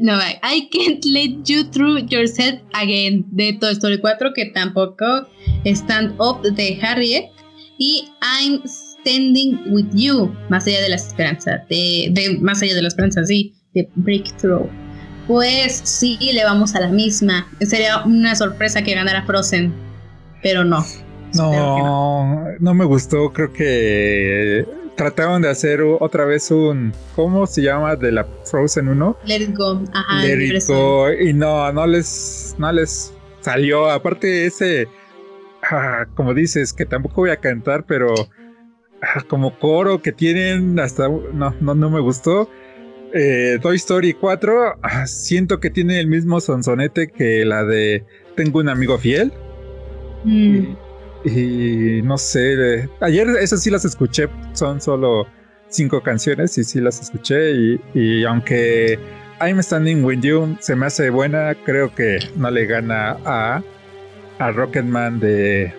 no, 0.01 0.18
I 0.42 0.68
Can't 0.70 1.05
Let 1.05 1.44
You 1.46 1.64
Through 1.70 2.09
Yourself 2.10 2.60
Again, 2.72 3.24
de 3.30 3.55
Toy 3.55 3.72
Story 3.72 4.01
4, 4.01 4.32
que 4.34 4.46
tampoco. 4.46 5.26
Stand 5.64 6.14
Up, 6.20 6.42
de 6.42 6.78
Harriet. 6.82 7.30
Y 7.78 8.05
I'm 8.22 8.62
Standing 8.66 9.59
With 9.72 9.86
You, 9.94 10.34
más 10.51 10.66
allá 10.66 10.82
de 10.82 10.90
la 10.90 10.96
esperanza. 10.96 11.64
De, 11.70 12.09
de 12.10 12.38
más 12.38 12.62
allá 12.62 12.74
de 12.74 12.82
la 12.82 12.88
esperanza, 12.88 13.24
sí, 13.24 13.55
de 13.74 13.88
Breakthrough. 13.94 14.84
Pues 15.26 15.80
sí, 15.84 16.18
le 16.32 16.44
vamos 16.44 16.74
a 16.74 16.80
la 16.80 16.88
misma. 16.88 17.46
Sería 17.60 18.05
una 18.05 18.34
sorpresa 18.36 18.82
que 18.82 18.94
ganara 18.94 19.24
Frozen, 19.24 19.72
pero 20.42 20.64
no. 20.64 20.84
No, 21.34 22.44
no, 22.60 22.74
me 22.74 22.84
gustó. 22.84 23.32
Creo 23.32 23.52
que 23.52 24.66
trataron 24.96 25.42
de 25.42 25.48
hacer 25.51 25.80
otra 25.82 26.24
vez 26.24 26.51
un. 26.51 26.92
¿Cómo 27.16 27.46
se 27.46 27.62
llama? 27.62 27.96
De 27.96 28.12
la 28.12 28.24
Frozen 28.44 28.88
1. 28.88 29.18
Let 29.24 29.36
it 29.36 29.56
go. 29.56 29.82
Ajá. 29.92 30.22
Let 30.22 30.44
it 30.44 30.66
go. 30.66 31.10
Y 31.12 31.32
no, 31.32 31.72
no 31.72 31.86
les, 31.86 32.55
no 32.59 32.70
les 32.70 33.12
salió. 33.40 33.90
Aparte, 33.90 34.46
ese. 34.46 34.88
Ah, 35.62 36.06
como 36.14 36.34
dices, 36.34 36.72
que 36.72 36.84
tampoco 36.84 37.22
voy 37.22 37.30
a 37.30 37.36
cantar, 37.36 37.84
pero. 37.84 38.14
Ah, 39.02 39.22
como 39.26 39.59
coro 39.59 40.02
que 40.02 40.12
tienen, 40.12 40.78
hasta. 40.78 41.09
No, 41.09 41.55
no, 41.60 41.74
no 41.74 41.90
me 41.90 42.01
gustó 42.01 42.48
eh, 43.15 43.59
Toy 43.62 43.77
Story 43.77 44.12
4 44.12 44.78
ah, 44.82 45.07
siento 45.07 45.61
que 45.61 45.70
tiene 45.70 46.01
el 46.01 46.09
mismo 46.09 46.41
sonsonete 46.41 47.09
que 47.09 47.45
la 47.45 47.65
de 47.65 48.05
Tengo 48.35 48.59
un 48.59 48.69
amigo 48.69 48.99
fiel. 48.99 49.32
Mm. 50.24 50.77
Y, 51.24 52.03
no 52.03 52.19
sé, 52.19 52.89
ayer 53.01 53.28
esas 53.41 53.62
sí 53.62 53.70
las 53.70 53.85
escuché, 53.86 54.28
son 54.53 54.81
solo 54.81 55.27
cinco 55.69 56.03
canciones 56.03 56.59
y 56.59 56.65
sí 56.65 56.81
las 56.81 57.01
escuché 57.01 57.53
y, 57.53 57.81
y 57.95 58.24
aunque 58.24 58.99
I'm 59.41 59.62
Standing 59.62 60.05
With 60.05 60.20
You 60.20 60.57
se 60.61 60.77
me 60.77 60.86
hace 60.86 61.09
buena, 61.09 61.55
creo 61.65 61.95
que 61.95 62.19
no 62.36 62.51
le 62.51 62.66
gana 62.66 63.16
a, 63.24 63.62
a 64.39 64.53
Rocketman 64.53 65.20
de 65.20 65.73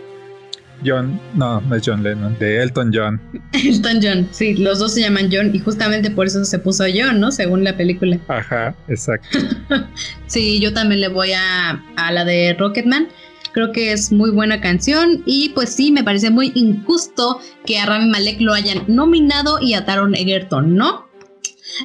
John, 0.83 1.19
no, 1.35 1.61
no 1.61 1.75
es 1.75 1.83
John 1.85 2.03
Lennon, 2.03 2.37
de 2.39 2.61
Elton 2.61 2.91
John. 2.93 3.21
Elton 3.53 3.99
John, 4.01 4.27
sí, 4.31 4.55
los 4.55 4.79
dos 4.79 4.93
se 4.93 5.01
llaman 5.01 5.29
John 5.31 5.53
y 5.53 5.59
justamente 5.59 6.11
por 6.11 6.27
eso 6.27 6.43
se 6.45 6.59
puso 6.59 6.83
John, 6.93 7.19
¿no? 7.19 7.31
Según 7.31 7.63
la 7.63 7.77
película. 7.77 8.19
Ajá, 8.27 8.75
exacto. 8.87 9.39
sí, 10.27 10.59
yo 10.59 10.73
también 10.73 11.01
le 11.01 11.07
voy 11.07 11.31
a, 11.33 11.83
a 11.95 12.11
la 12.11 12.25
de 12.25 12.55
Rocketman. 12.57 13.07
Creo 13.53 13.71
que 13.71 13.93
es 13.93 14.11
muy 14.11 14.31
buena 14.31 14.59
canción 14.59 15.23
y 15.25 15.49
pues 15.49 15.69
sí, 15.69 15.91
me 15.91 16.03
parece 16.03 16.29
muy 16.29 16.51
injusto 16.55 17.39
que 17.65 17.79
a 17.79 17.85
Rami 17.85 18.09
Malek 18.09 18.41
lo 18.41 18.53
hayan 18.53 18.83
nominado 18.87 19.59
y 19.61 19.75
a 19.75 19.85
Taron 19.85 20.13
Egerton, 20.13 20.75
¿no? 20.75 21.05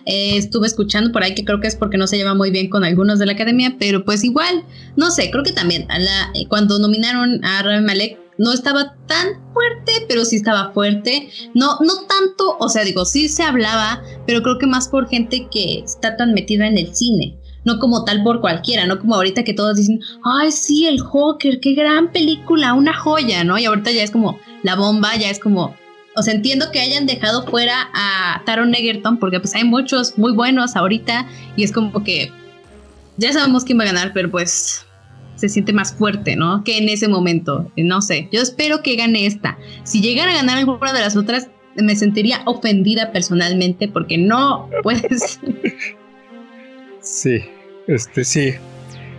Eh, 0.04 0.36
estuve 0.36 0.66
escuchando 0.66 1.12
por 1.12 1.22
ahí 1.22 1.34
que 1.34 1.44
creo 1.44 1.60
que 1.60 1.68
es 1.68 1.76
porque 1.76 1.96
no 1.96 2.06
se 2.06 2.16
lleva 2.16 2.34
muy 2.34 2.50
bien 2.50 2.68
con 2.68 2.84
algunos 2.84 3.18
de 3.18 3.26
la 3.26 3.32
academia, 3.32 3.76
pero 3.78 4.04
pues 4.04 4.24
igual, 4.24 4.64
no 4.96 5.10
sé, 5.10 5.30
creo 5.30 5.42
que 5.42 5.52
también 5.52 5.86
a 5.90 5.98
la, 5.98 6.30
eh, 6.34 6.46
cuando 6.48 6.78
nominaron 6.78 7.44
a 7.44 7.62
Rami 7.62 7.84
Malek 7.84 8.18
no 8.40 8.54
estaba 8.54 8.96
tan 9.06 9.28
fuerte, 9.52 10.06
pero 10.08 10.24
sí 10.24 10.36
estaba 10.36 10.72
fuerte. 10.72 11.28
No, 11.52 11.76
no 11.80 12.06
tanto, 12.08 12.56
o 12.58 12.70
sea, 12.70 12.84
digo, 12.84 13.04
sí 13.04 13.28
se 13.28 13.42
hablaba, 13.42 14.02
pero 14.26 14.42
creo 14.42 14.58
que 14.58 14.66
más 14.66 14.88
por 14.88 15.10
gente 15.10 15.46
que 15.50 15.80
está 15.80 16.16
tan 16.16 16.32
metida 16.32 16.66
en 16.66 16.78
el 16.78 16.94
cine. 16.94 17.36
No 17.66 17.78
como 17.78 18.02
tal 18.06 18.22
por 18.22 18.40
cualquiera, 18.40 18.86
no 18.86 18.98
como 18.98 19.14
ahorita 19.14 19.44
que 19.44 19.52
todos 19.52 19.76
dicen, 19.76 20.00
ay, 20.24 20.50
sí, 20.52 20.86
el 20.86 21.00
Joker, 21.00 21.60
qué 21.60 21.74
gran 21.74 22.12
película, 22.12 22.72
una 22.72 22.96
joya, 22.96 23.44
¿no? 23.44 23.58
Y 23.58 23.66
ahorita 23.66 23.90
ya 23.90 24.02
es 24.02 24.10
como 24.10 24.38
la 24.62 24.74
bomba, 24.74 25.14
ya 25.16 25.28
es 25.28 25.38
como, 25.38 25.76
o 26.16 26.22
sea, 26.22 26.32
entiendo 26.32 26.70
que 26.72 26.80
hayan 26.80 27.04
dejado 27.04 27.46
fuera 27.46 27.90
a 27.92 28.42
Taron 28.46 28.74
Egerton 28.74 29.18
porque 29.18 29.40
pues 29.40 29.54
hay 29.54 29.64
muchos 29.64 30.16
muy 30.16 30.32
buenos 30.32 30.76
ahorita 30.76 31.28
y 31.56 31.64
es 31.64 31.72
como 31.72 32.02
que 32.02 32.32
ya 33.18 33.34
sabemos 33.34 33.64
quién 33.64 33.78
va 33.78 33.82
a 33.82 33.88
ganar, 33.88 34.12
pero 34.14 34.30
pues 34.30 34.86
se 35.40 35.48
siente 35.48 35.72
más 35.72 35.94
fuerte, 35.94 36.36
¿no? 36.36 36.62
Que 36.64 36.76
en 36.76 36.88
ese 36.88 37.08
momento. 37.08 37.72
No 37.76 38.02
sé, 38.02 38.28
yo 38.30 38.42
espero 38.42 38.82
que 38.82 38.96
gane 38.96 39.24
esta. 39.24 39.58
Si 39.84 40.02
llegara 40.02 40.32
a 40.32 40.34
ganar 40.34 40.58
alguna 40.58 40.92
de 40.92 41.00
las 41.00 41.16
otras, 41.16 41.48
me 41.76 41.96
sentiría 41.96 42.42
ofendida 42.44 43.10
personalmente 43.10 43.88
porque 43.88 44.18
no 44.18 44.68
puedes. 44.82 45.40
Sí, 47.02 47.40
este 47.86 48.24
sí. 48.24 48.52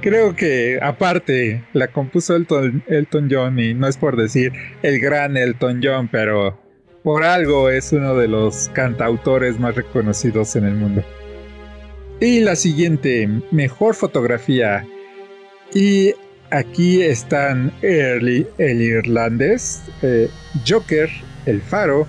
Creo 0.01 0.35
que 0.35 0.77
aparte 0.83 1.63
la 1.73 1.87
compuso 1.87 2.35
Elton, 2.35 2.83
Elton 2.87 3.27
John 3.29 3.57
y 3.57 3.73
no 3.73 3.87
es 3.87 3.97
por 3.97 4.15
decir 4.15 4.53
el 4.83 4.99
gran 4.99 5.35
Elton 5.35 5.81
John, 5.83 6.07
pero 6.07 6.59
por 7.03 7.23
algo 7.23 7.69
es 7.71 7.91
uno 7.91 8.15
de 8.15 8.27
los 8.27 8.69
cantautores 8.73 9.59
más 9.59 9.75
reconocidos 9.75 10.55
en 10.55 10.65
el 10.65 10.75
mundo. 10.75 11.03
Y 12.19 12.41
la 12.41 12.55
siguiente, 12.55 13.27
mejor 13.49 13.95
fotografía. 13.95 14.85
Y 15.73 16.13
aquí 16.49 17.01
están 17.01 17.71
el, 17.81 18.47
el 18.57 18.81
irlandés, 18.81 19.81
eh, 20.01 20.29
Joker, 20.67 21.09
El 21.45 21.61
Faro, 21.61 22.07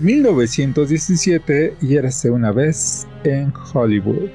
1917 0.00 1.76
y 1.80 1.96
érase 1.96 2.30
una 2.30 2.52
vez 2.52 3.06
en 3.24 3.52
Hollywood. 3.72 4.28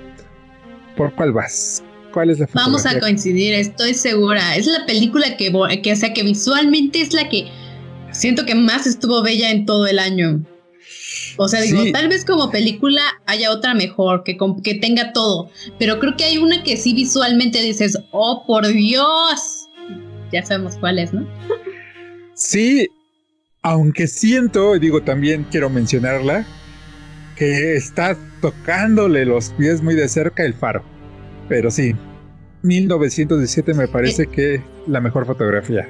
¿Por 0.95 1.13
cuál 1.15 1.33
vas? 1.33 1.83
¿Cuál 2.13 2.29
es 2.29 2.39
la 2.39 2.49
Vamos 2.53 2.85
a 2.85 2.99
coincidir, 2.99 3.53
estoy 3.53 3.93
segura. 3.93 4.55
Es 4.55 4.67
la 4.67 4.85
película 4.85 5.37
que, 5.37 5.51
que, 5.81 5.93
o 5.93 5.95
sea, 5.95 6.13
que 6.13 6.23
visualmente 6.23 7.01
es 7.01 7.13
la 7.13 7.29
que 7.29 7.49
siento 8.11 8.45
que 8.45 8.55
más 8.55 8.87
estuvo 8.87 9.21
bella 9.21 9.51
en 9.51 9.65
todo 9.65 9.87
el 9.87 9.99
año. 9.99 10.43
O 11.37 11.47
sea, 11.47 11.61
digo, 11.61 11.83
tal 11.91 12.07
vez 12.07 12.25
como 12.25 12.51
película 12.51 13.01
haya 13.25 13.51
otra 13.51 13.73
mejor, 13.73 14.23
que, 14.23 14.37
que 14.63 14.75
tenga 14.75 15.13
todo, 15.13 15.49
pero 15.79 15.99
creo 15.99 16.15
que 16.17 16.25
hay 16.25 16.37
una 16.37 16.63
que 16.63 16.77
sí 16.77 16.93
visualmente 16.93 17.61
dices, 17.61 17.97
oh, 18.11 18.43
por 18.45 18.67
Dios. 18.67 19.67
Ya 20.31 20.43
sabemos 20.45 20.77
cuál 20.77 20.99
es, 20.99 21.13
¿no? 21.13 21.27
Sí, 22.35 22.87
aunque 23.61 24.07
siento, 24.07 24.79
digo, 24.79 25.01
también 25.03 25.45
quiero 25.51 25.69
mencionarla, 25.69 26.45
que 27.35 27.75
está 27.75 28.17
tocándole 28.41 29.25
los 29.25 29.49
pies 29.51 29.81
muy 29.81 29.95
de 29.95 30.07
cerca 30.07 30.43
el 30.43 30.53
faro. 30.53 30.83
Pero 31.49 31.69
sí, 31.69 31.93
1917 32.63 33.73
me 33.73 33.87
parece 33.87 34.27
que 34.27 34.61
la 34.87 35.01
mejor 35.01 35.25
fotografía. 35.25 35.87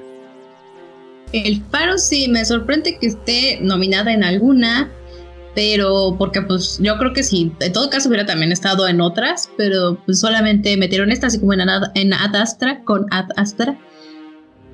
El 1.33 1.63
faro 1.71 1.97
sí, 1.97 2.27
me 2.27 2.43
sorprende 2.43 2.97
que 2.99 3.07
esté 3.07 3.59
nominada 3.61 4.11
en 4.11 4.23
alguna 4.23 4.89
pero 5.53 6.15
porque 6.17 6.41
pues 6.41 6.79
yo 6.81 6.97
creo 6.97 7.13
que 7.13 7.23
sí, 7.23 7.51
en 7.59 7.73
todo 7.73 7.89
caso 7.89 8.07
hubiera 8.09 8.25
también 8.25 8.51
estado 8.51 8.87
en 8.87 9.01
otras, 9.01 9.49
pero 9.57 9.97
pues 10.05 10.19
solamente 10.19 10.77
metieron 10.77 11.11
esta 11.11 11.27
así 11.27 11.39
como 11.39 11.53
en, 11.53 11.61
Ad 11.69 12.35
Astra, 12.35 12.83
con 12.83 13.05
Ad 13.11 13.29
Astra. 13.35 13.77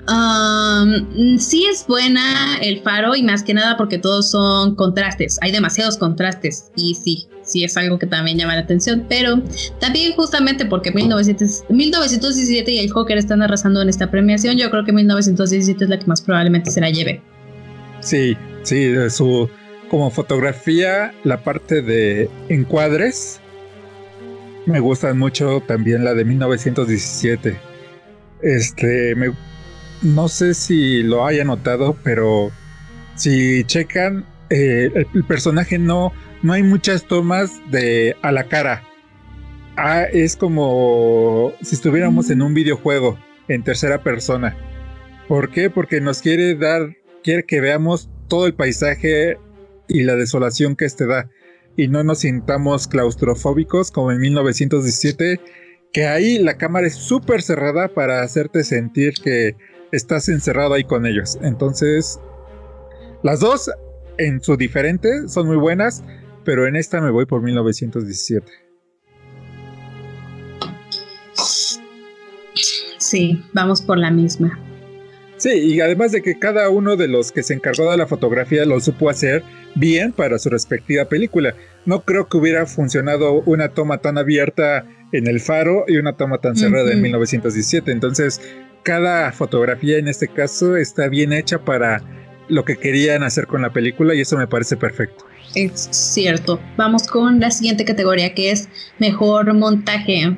Um, 0.09 1.37
sí 1.37 1.65
es 1.65 1.85
buena 1.85 2.57
el 2.61 2.81
faro 2.81 3.13
y 3.13 3.23
más 3.23 3.43
que 3.43 3.53
nada 3.53 3.75
porque 3.75 3.97
todos 3.97 4.31
son 4.31 4.75
contrastes. 4.75 5.37
Hay 5.41 5.51
demasiados 5.51 5.97
contrastes 5.97 6.71
y 6.77 6.95
sí, 6.95 7.27
sí 7.41 7.65
es 7.65 7.75
algo 7.75 7.99
que 7.99 8.07
también 8.07 8.37
llama 8.37 8.55
la 8.55 8.61
atención. 8.61 9.05
Pero 9.09 9.41
también 9.81 10.13
justamente 10.13 10.65
porque 10.65 10.91
1917 10.91 12.71
y 12.71 12.79
el 12.79 12.89
Joker 12.89 13.17
están 13.17 13.41
arrasando 13.41 13.81
en 13.81 13.89
esta 13.89 14.09
premiación, 14.09 14.55
yo 14.57 14.69
creo 14.69 14.85
que 14.85 14.93
1917 14.93 15.83
es 15.83 15.89
la 15.89 15.99
que 15.99 16.05
más 16.05 16.21
probablemente 16.21 16.71
se 16.71 16.79
la 16.79 16.89
lleve. 16.89 17.21
Sí, 17.99 18.37
sí, 18.63 18.93
su 19.09 19.49
como 19.89 20.11
fotografía, 20.11 21.14
la 21.23 21.43
parte 21.43 21.81
de 21.81 22.30
encuadres 22.49 23.41
me 24.68 24.81
gustan 24.81 25.18
mucho 25.18 25.61
también 25.61 26.03
la 26.03 26.14
de 26.14 26.26
1917. 26.26 27.57
Este, 28.41 29.15
no 30.01 30.27
sé 30.27 30.53
si 30.53 31.03
lo 31.03 31.26
haya 31.26 31.45
notado, 31.45 31.97
pero 32.03 32.51
si 33.15 33.64
checan, 33.64 34.26
eh, 34.49 35.05
el, 35.14 35.23
personaje 35.23 35.80
no, 35.80 36.11
no 36.43 36.53
hay 36.53 36.64
muchas 36.64 37.05
tomas 37.05 37.51
de 37.72 38.15
a 38.22 38.31
la 38.31 38.43
cara. 38.43 38.84
Ah, 39.77 40.03
es 40.03 40.35
como 40.35 41.53
si 41.61 41.76
estuviéramos 41.76 42.30
en 42.30 42.41
un 42.41 42.53
videojuego 42.53 43.18
en 43.47 43.64
tercera 43.64 44.03
persona. 44.03 44.55
¿Por 45.27 45.49
qué? 45.49 45.69
Porque 45.69 46.01
nos 46.01 46.22
quiere 46.22 46.55
dar, 46.55 46.95
quiere 47.23 47.43
que 47.43 47.61
veamos 47.61 48.09
todo 48.27 48.47
el 48.47 48.53
paisaje 48.53 49.38
y 49.88 50.03
la 50.03 50.15
desolación 50.15 50.76
que 50.76 50.85
este 50.85 51.05
da. 51.05 51.30
Y 51.76 51.88
no 51.88 52.03
nos 52.03 52.19
sintamos 52.19 52.88
claustrofóbicos 52.88 53.91
como 53.91 54.11
en 54.11 54.19
1917, 54.19 55.39
que 55.93 56.07
ahí 56.07 56.39
la 56.39 56.57
cámara 56.57 56.88
es 56.88 56.95
súper 56.95 57.41
cerrada 57.41 57.88
para 57.89 58.22
hacerte 58.22 58.64
sentir 58.64 59.14
que 59.23 59.55
estás 59.91 60.27
encerrado 60.30 60.73
ahí 60.73 60.84
con 60.84 61.05
ellos. 61.05 61.38
Entonces, 61.41 62.19
las 63.23 63.39
dos 63.39 63.69
en 64.18 64.41
su 64.41 64.57
diferente 64.57 65.27
son 65.27 65.47
muy 65.47 65.57
buenas, 65.57 66.03
pero 66.43 66.68
en 66.68 66.76
esta 66.76 67.01
me 67.01 67.11
voy 67.11 67.26
por 67.26 67.41
1917. 67.41 68.68
Sí, 72.97 73.43
vamos 73.53 73.81
por 73.81 73.97
la 73.97 74.11
misma. 74.11 74.59
Sí, 75.38 75.51
y 75.51 75.81
además 75.81 76.11
de 76.11 76.22
que 76.22 76.39
cada 76.39 76.69
uno 76.69 76.95
de 76.95 77.07
los 77.07 77.31
que 77.31 77.43
se 77.43 77.53
encargó 77.53 77.91
de 77.91 77.97
la 77.97 78.07
fotografía 78.07 78.65
lo 78.65 78.80
supo 78.80 79.09
hacer 79.09 79.43
bien 79.79 80.11
para 80.11 80.39
su 80.39 80.49
respectiva 80.49 81.05
película. 81.05 81.55
No 81.85 82.01
creo 82.01 82.27
que 82.27 82.37
hubiera 82.37 82.65
funcionado 82.65 83.41
una 83.45 83.69
toma 83.69 83.99
tan 83.99 84.17
abierta 84.17 84.85
en 85.11 85.27
El 85.27 85.39
Faro 85.39 85.85
y 85.87 85.97
una 85.97 86.13
toma 86.13 86.39
tan 86.39 86.55
cerrada 86.55 86.91
en 86.91 87.01
1917. 87.01 87.91
Entonces, 87.91 88.41
cada 88.83 89.31
fotografía 89.31 89.97
en 89.97 90.07
este 90.07 90.27
caso 90.27 90.75
está 90.75 91.07
bien 91.07 91.33
hecha 91.33 91.59
para 91.59 92.01
lo 92.49 92.63
que 92.65 92.77
querían 92.77 93.23
hacer 93.23 93.47
con 93.47 93.61
la 93.61 93.71
película 93.71 94.15
y 94.15 94.21
eso 94.21 94.37
me 94.37 94.47
parece 94.47 94.77
perfecto. 94.77 95.25
Es 95.55 95.87
cierto. 95.91 96.59
Vamos 96.77 97.07
con 97.07 97.39
la 97.39 97.51
siguiente 97.51 97.85
categoría 97.85 98.33
que 98.33 98.51
es 98.51 98.69
mejor 98.99 99.53
montaje. 99.53 100.35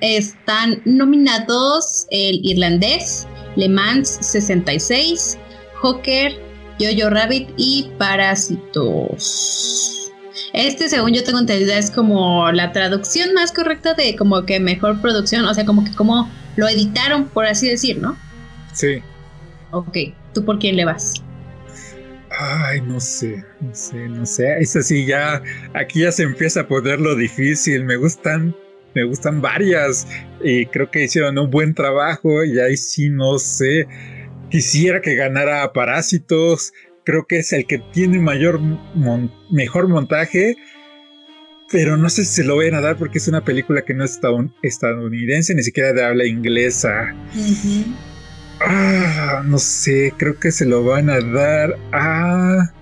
Están 0.00 0.80
nominados 0.84 2.06
el 2.10 2.40
irlandés, 2.42 3.26
Le 3.56 3.68
Mans 3.68 4.18
66, 4.20 5.38
Joker, 5.74 6.49
Jojo 6.80 7.10
Rabbit 7.10 7.50
y 7.56 7.90
Parásitos. 7.98 9.96
Este, 10.52 10.88
según 10.88 11.12
yo 11.12 11.22
tengo 11.22 11.38
entendido, 11.38 11.72
es 11.74 11.90
como 11.90 12.50
la 12.50 12.72
traducción 12.72 13.34
más 13.34 13.52
correcta 13.52 13.94
de 13.94 14.16
como 14.16 14.44
que 14.46 14.58
mejor 14.58 15.00
producción, 15.00 15.44
o 15.44 15.54
sea, 15.54 15.64
como 15.64 15.84
que 15.84 15.92
como 15.92 16.28
lo 16.56 16.68
editaron, 16.68 17.28
por 17.28 17.46
así 17.46 17.68
decir, 17.68 17.98
¿no? 17.98 18.16
Sí. 18.72 19.00
Ok, 19.70 19.96
¿tú 20.34 20.44
por 20.44 20.58
quién 20.58 20.76
le 20.76 20.84
vas? 20.84 21.14
Ay, 22.30 22.80
no 22.80 22.98
sé, 23.00 23.44
no 23.60 23.74
sé, 23.74 24.08
no 24.08 24.24
sé. 24.26 24.58
Es 24.58 24.74
así, 24.76 25.04
ya, 25.04 25.42
aquí 25.74 26.00
ya 26.00 26.12
se 26.12 26.22
empieza 26.22 26.60
a 26.60 26.68
poner 26.68 27.00
lo 27.00 27.14
difícil. 27.14 27.84
Me 27.84 27.96
gustan, 27.96 28.54
me 28.94 29.04
gustan 29.04 29.40
varias 29.40 30.06
y 30.42 30.66
creo 30.66 30.90
que 30.90 31.04
hicieron 31.04 31.38
un 31.38 31.50
buen 31.50 31.74
trabajo 31.74 32.44
y 32.44 32.58
ahí 32.58 32.76
sí 32.76 33.10
no 33.10 33.38
sé. 33.38 33.86
Quisiera 34.50 35.00
que 35.00 35.14
ganara 35.14 35.72
Parásitos. 35.72 36.72
Creo 37.04 37.26
que 37.26 37.38
es 37.38 37.52
el 37.52 37.66
que 37.66 37.78
tiene 37.78 38.18
mayor, 38.18 38.60
mejor 39.50 39.88
montaje 39.88 40.56
pero 41.70 41.96
no 41.96 42.10
sé 42.10 42.24
si 42.24 42.42
se 42.42 42.44
lo 42.44 42.56
vayan 42.56 42.74
a 42.74 42.80
dar 42.80 42.96
porque 42.96 43.18
es 43.18 43.28
una 43.28 43.44
película 43.44 43.82
que 43.82 43.94
no 43.94 44.04
es 44.04 44.18
estadounidense, 44.62 45.54
ni 45.54 45.62
siquiera 45.62 45.92
de 45.92 46.04
habla 46.04 46.26
inglesa. 46.26 47.14
Ah, 48.60 49.42
no 49.46 49.58
sé, 49.58 50.12
creo 50.16 50.38
que 50.38 50.50
se 50.50 50.66
lo 50.66 50.84
van 50.84 51.08
a 51.08 51.20
dar 51.20 51.76
a... 51.92 52.72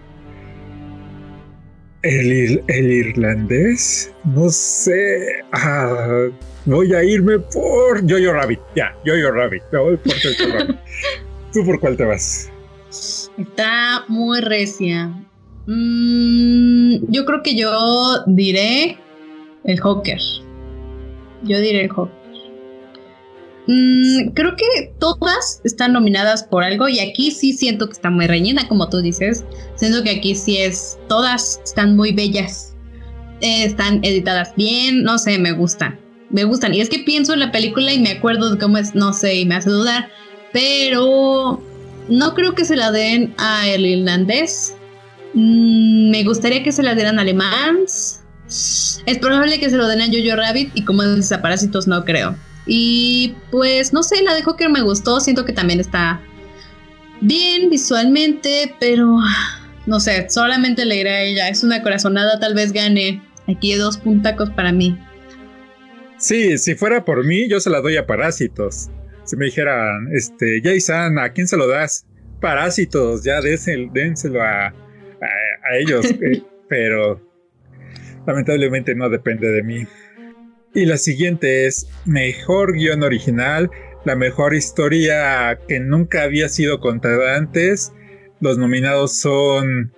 El, 2.02 2.62
el 2.68 2.92
irlandés, 2.92 4.12
no 4.24 4.48
sé. 4.48 5.42
Ah, 5.52 6.28
voy 6.64 6.94
a 6.94 7.04
irme 7.04 7.40
por 7.40 8.00
Jojo 8.08 8.32
Rabbit. 8.32 8.60
Ya, 8.74 8.96
Jojo 9.04 9.32
Rabbit. 9.32 9.62
Me 9.72 9.78
voy 9.78 9.96
por 9.96 10.14
Jojo 10.14 10.58
Rabbit. 10.58 10.76
¿Tú 11.52 11.64
por 11.64 11.80
cuál 11.80 11.96
te 11.96 12.04
vas? 12.04 12.50
Está 13.36 14.04
muy 14.08 14.40
recia. 14.40 15.08
Mm, 15.66 17.10
yo 17.10 17.24
creo 17.24 17.42
que 17.42 17.56
yo 17.56 17.70
diré 18.26 18.98
el 19.64 19.80
Joker. 19.80 20.18
Yo 21.44 21.58
diré 21.60 21.84
el 21.84 21.90
Joker. 21.90 22.18
Mm, 23.66 24.30
creo 24.32 24.56
que 24.56 24.94
todas 24.98 25.60
están 25.62 25.92
nominadas 25.92 26.42
por 26.42 26.64
algo 26.64 26.88
y 26.88 27.00
aquí 27.00 27.30
sí 27.30 27.52
siento 27.52 27.86
que 27.86 27.92
está 27.92 28.08
muy 28.08 28.26
reñida, 28.26 28.66
como 28.66 28.88
tú 28.88 29.02
dices. 29.02 29.44
Siento 29.74 30.02
que 30.02 30.10
aquí 30.10 30.34
sí 30.34 30.56
es, 30.56 30.98
todas 31.06 31.60
están 31.64 31.94
muy 31.94 32.12
bellas. 32.12 32.74
Eh, 33.42 33.64
están 33.64 34.00
editadas 34.02 34.54
bien, 34.56 35.02
no 35.02 35.18
sé, 35.18 35.38
me 35.38 35.52
gustan. 35.52 36.00
Me 36.30 36.44
gustan. 36.44 36.72
Y 36.74 36.80
es 36.80 36.88
que 36.88 37.00
pienso 37.00 37.34
en 37.34 37.40
la 37.40 37.52
película 37.52 37.92
y 37.92 38.00
me 38.00 38.12
acuerdo 38.12 38.50
de 38.50 38.58
cómo 38.58 38.78
es, 38.78 38.94
no 38.94 39.12
sé, 39.12 39.34
y 39.34 39.44
me 39.44 39.56
hace 39.56 39.68
dudar. 39.68 40.10
Pero 40.52 41.62
no 42.08 42.34
creo 42.34 42.54
que 42.54 42.64
se 42.64 42.76
la 42.76 42.90
den 42.90 43.34
a 43.38 43.68
el 43.68 43.84
irlandés. 43.84 44.74
Mm, 45.34 46.10
me 46.10 46.24
gustaría 46.24 46.62
que 46.62 46.72
se 46.72 46.82
la 46.82 46.94
dieran 46.94 47.18
alemanes. 47.18 48.22
Es 49.06 49.18
probable 49.18 49.60
que 49.60 49.68
se 49.68 49.76
lo 49.76 49.86
den 49.88 50.00
a 50.00 50.06
Jojo 50.06 50.36
Rabbit 50.36 50.70
y 50.74 50.84
como 50.84 51.02
es 51.02 51.30
a 51.32 51.42
Parásitos 51.42 51.86
no 51.86 52.04
creo. 52.04 52.34
Y 52.66 53.34
pues 53.50 53.92
no 53.92 54.02
sé, 54.02 54.22
la 54.22 54.34
de 54.34 54.42
Joker 54.42 54.70
me 54.70 54.82
gustó, 54.82 55.20
siento 55.20 55.44
que 55.44 55.52
también 55.52 55.80
está 55.80 56.20
bien 57.20 57.70
visualmente, 57.70 58.74
pero 58.78 59.18
no 59.86 60.00
sé, 60.00 60.28
solamente 60.28 60.84
le 60.84 60.96
iré 60.96 61.10
a 61.10 61.22
ella. 61.22 61.48
Es 61.48 61.62
una 61.62 61.82
corazonada, 61.82 62.38
tal 62.38 62.54
vez 62.54 62.72
gane. 62.72 63.22
Aquí 63.46 63.74
dos 63.74 63.96
puntacos 63.96 64.50
para 64.50 64.72
mí. 64.72 64.98
Sí, 66.18 66.58
si 66.58 66.74
fuera 66.74 67.04
por 67.04 67.24
mí, 67.24 67.48
yo 67.48 67.60
se 67.60 67.70
la 67.70 67.80
doy 67.80 67.96
a 67.96 68.06
Parásitos. 68.06 68.90
Si 69.28 69.36
me 69.36 69.44
dijeran, 69.44 70.08
este, 70.14 70.62
Jason, 70.64 71.18
¿a 71.18 71.30
quién 71.34 71.46
se 71.46 71.58
lo 71.58 71.68
das? 71.68 72.06
Parásitos, 72.40 73.24
ya 73.24 73.42
dénselo 73.42 74.42
a, 74.42 74.68
a, 74.68 75.76
ellos, 75.78 76.06
eh, 76.22 76.42
pero 76.66 77.20
lamentablemente 78.26 78.94
no 78.94 79.10
depende 79.10 79.50
de 79.50 79.62
mí. 79.62 79.86
Y 80.74 80.86
la 80.86 80.96
siguiente 80.96 81.66
es 81.66 81.86
mejor 82.06 82.72
guion 82.72 83.02
original, 83.02 83.70
la 84.06 84.16
mejor 84.16 84.54
historia 84.54 85.58
que 85.68 85.78
nunca 85.78 86.22
había 86.22 86.48
sido 86.48 86.80
contada 86.80 87.36
antes. 87.36 87.92
Los 88.40 88.56
nominados 88.56 89.18
son 89.20 89.92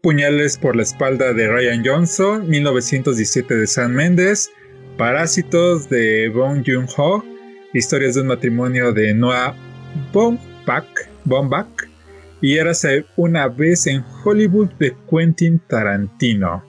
Puñales 0.00 0.58
por 0.58 0.76
la 0.76 0.84
espalda 0.84 1.32
de 1.32 1.48
Ryan 1.48 1.82
Johnson, 1.84 2.48
1917 2.48 3.52
de 3.52 3.66
San 3.66 3.92
Méndez, 3.92 4.48
Parásitos 4.96 5.88
de 5.88 6.28
Bong 6.28 6.62
Joon-ho, 6.64 7.24
Historias 7.76 8.14
de 8.14 8.22
un 8.22 8.28
matrimonio 8.28 8.90
de 8.94 9.12
Noah 9.12 9.54
Baumbach, 10.14 11.66
y 12.40 12.56
Érase 12.56 13.04
una 13.16 13.48
vez 13.48 13.86
en 13.86 14.02
Hollywood 14.24 14.70
de 14.78 14.96
Quentin 15.10 15.58
Tarantino. 15.58 16.64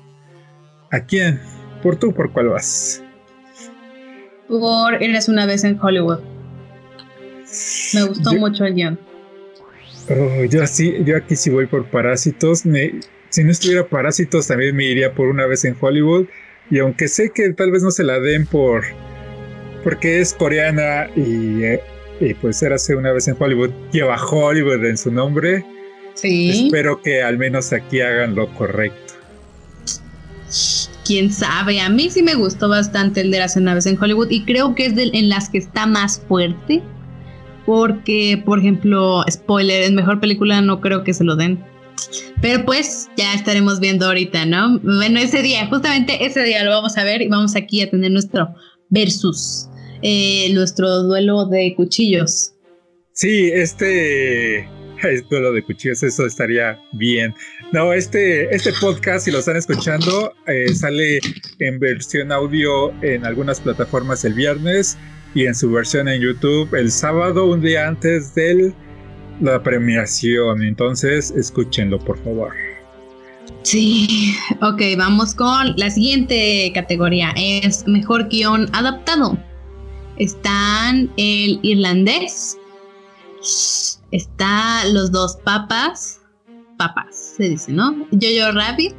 ¿A 0.92 1.00
quién? 1.00 1.40
¿Por 1.82 1.96
tú 1.96 2.14
por 2.14 2.34
cuál 2.34 2.50
vas? 2.50 3.02
Por 4.50 5.02
Eras 5.02 5.30
una 5.30 5.46
vez 5.46 5.64
en 5.64 5.80
Hollywood. 5.82 6.20
Me 7.94 8.04
gustó 8.04 8.34
mucho 8.34 8.66
el 8.66 8.74
guion. 8.74 9.00
Oh, 10.10 10.44
yo, 10.44 10.62
así, 10.62 10.94
yo 11.06 11.16
aquí 11.16 11.38
sí 11.38 11.50
voy 11.50 11.68
por 11.68 11.86
Parásitos. 11.86 12.64
si 13.30 13.44
no 13.46 13.52
estuviera 13.52 13.88
Parásitos, 13.88 14.48
también 14.48 14.76
me 14.76 14.84
iría 14.84 15.14
por 15.14 15.30
una 15.30 15.46
vez 15.46 15.64
en 15.64 15.74
Hollywood. 15.80 16.26
Y 16.70 16.80
aunque 16.80 17.08
sé 17.08 17.32
que 17.34 17.54
tal 17.54 17.72
vez 17.72 17.82
no 17.82 17.92
se 17.92 18.04
la 18.04 18.20
den 18.20 18.46
por. 18.46 18.84
Porque 19.88 20.20
es 20.20 20.34
coreana 20.34 21.08
y 21.16 21.64
eh, 21.64 21.82
y 22.20 22.34
pues 22.34 22.62
hace 22.62 22.94
una 22.94 23.14
vez 23.14 23.30
en 23.30 23.38
Hollywood, 23.40 23.70
lleva 23.94 24.22
Hollywood 24.22 24.84
en 24.84 24.98
su 24.98 25.10
nombre. 25.10 25.66
Sí. 26.14 26.66
Espero 26.66 27.02
que 27.02 27.22
al 27.22 27.38
menos 27.38 27.72
aquí 27.72 28.02
hagan 28.02 28.36
lo 28.36 28.54
correcto. 28.56 29.14
Quién 31.06 31.32
sabe, 31.32 31.80
a 31.80 31.88
mí 31.88 32.10
sí 32.10 32.22
me 32.22 32.36
gustó 32.36 32.68
bastante 32.68 33.22
el 33.22 33.32
de 33.32 33.40
las 33.40 33.56
una 33.56 33.76
vez 33.76 33.86
en 33.86 33.98
Hollywood 33.98 34.30
y 34.30 34.44
creo 34.44 34.76
que 34.76 34.88
es 34.88 34.96
de, 34.98 35.10
en 35.14 35.30
las 35.30 35.48
que 35.48 35.60
está 35.60 35.86
más 35.86 36.22
fuerte. 36.28 36.84
porque, 37.66 38.44
por 38.46 38.60
ejemplo, 38.60 39.24
spoiler, 39.32 39.84
en 39.84 39.96
mejor 39.96 40.20
película 40.20 40.60
no 40.60 40.82
creo 40.82 41.06
que 41.06 41.14
se 41.14 41.24
lo 41.24 41.38
den. 41.38 41.64
Pero 42.42 42.66
pues 42.66 43.10
ya 43.16 43.34
estaremos 43.34 43.80
viendo 43.80 44.06
ahorita, 44.06 44.46
¿no? 44.46 44.80
Bueno, 44.80 45.18
ese 45.20 45.42
día, 45.42 45.66
justamente 45.68 46.26
ese 46.26 46.44
día 46.44 46.66
lo 46.66 46.72
vamos 46.72 46.98
a 46.98 47.06
ver 47.06 47.22
y 47.22 47.30
vamos 47.30 47.56
aquí 47.56 47.82
a 47.82 47.90
tener 47.90 48.12
nuestro 48.12 48.54
versus, 48.90 49.70
eh, 50.02 50.52
nuestro 50.53 51.03
duelo 51.03 51.45
de 51.45 51.74
cuchillos. 51.76 52.53
Sí, 53.14 53.49
este 53.53 54.68
duelo 55.30 55.52
de 55.52 55.64
cuchillos, 55.64 56.03
eso 56.03 56.26
estaría 56.26 56.80
bien. 56.94 57.34
No, 57.72 57.94
este, 57.94 58.53
este 58.56 58.72
podcast, 58.80 59.26
si 59.26 59.32
lo 59.32 59.40
están 59.40 59.57
escuchando, 59.57 60.34
eh, 60.48 60.74
sale 60.74 61.19
en 61.60 61.80
versión 61.80 62.32
audio 62.32 62.91
en 63.03 63.26
algunas 63.26 63.60
plataformas 63.60 64.24
el 64.26 64.34
viernes 64.34 64.98
y 65.36 65.45
en 65.45 65.56
su 65.56 65.72
versión 65.72 66.07
en 66.07 66.22
YouTube 66.22 66.74
el 66.76 66.91
sábado, 66.91 67.45
un 67.45 67.61
día 67.61 67.88
antes 67.88 68.34
de 68.36 68.74
la 69.41 69.61
premiación. 69.61 70.64
Entonces, 70.64 71.32
escúchenlo, 71.32 71.99
por 71.99 72.18
favor. 72.24 72.53
Sí, 73.64 74.34
ok, 74.61 74.82
vamos 74.98 75.36
con 75.36 75.76
la 75.76 75.90
siguiente 75.90 76.72
categoría. 76.74 77.34
Es 77.36 77.86
mejor 77.86 78.30
guion 78.30 78.69
adaptado. 78.74 79.38
Están 80.18 81.11
el 81.18 81.60
irlandés, 81.61 82.57
está 84.11 84.85
los 84.91 85.11
dos 85.11 85.38
papas, 85.44 86.22
papas 86.77 87.34
se 87.38 87.49
dice, 87.49 87.72
¿no? 87.72 88.07
Jojo 88.11 88.52
Rabbit, 88.53 88.94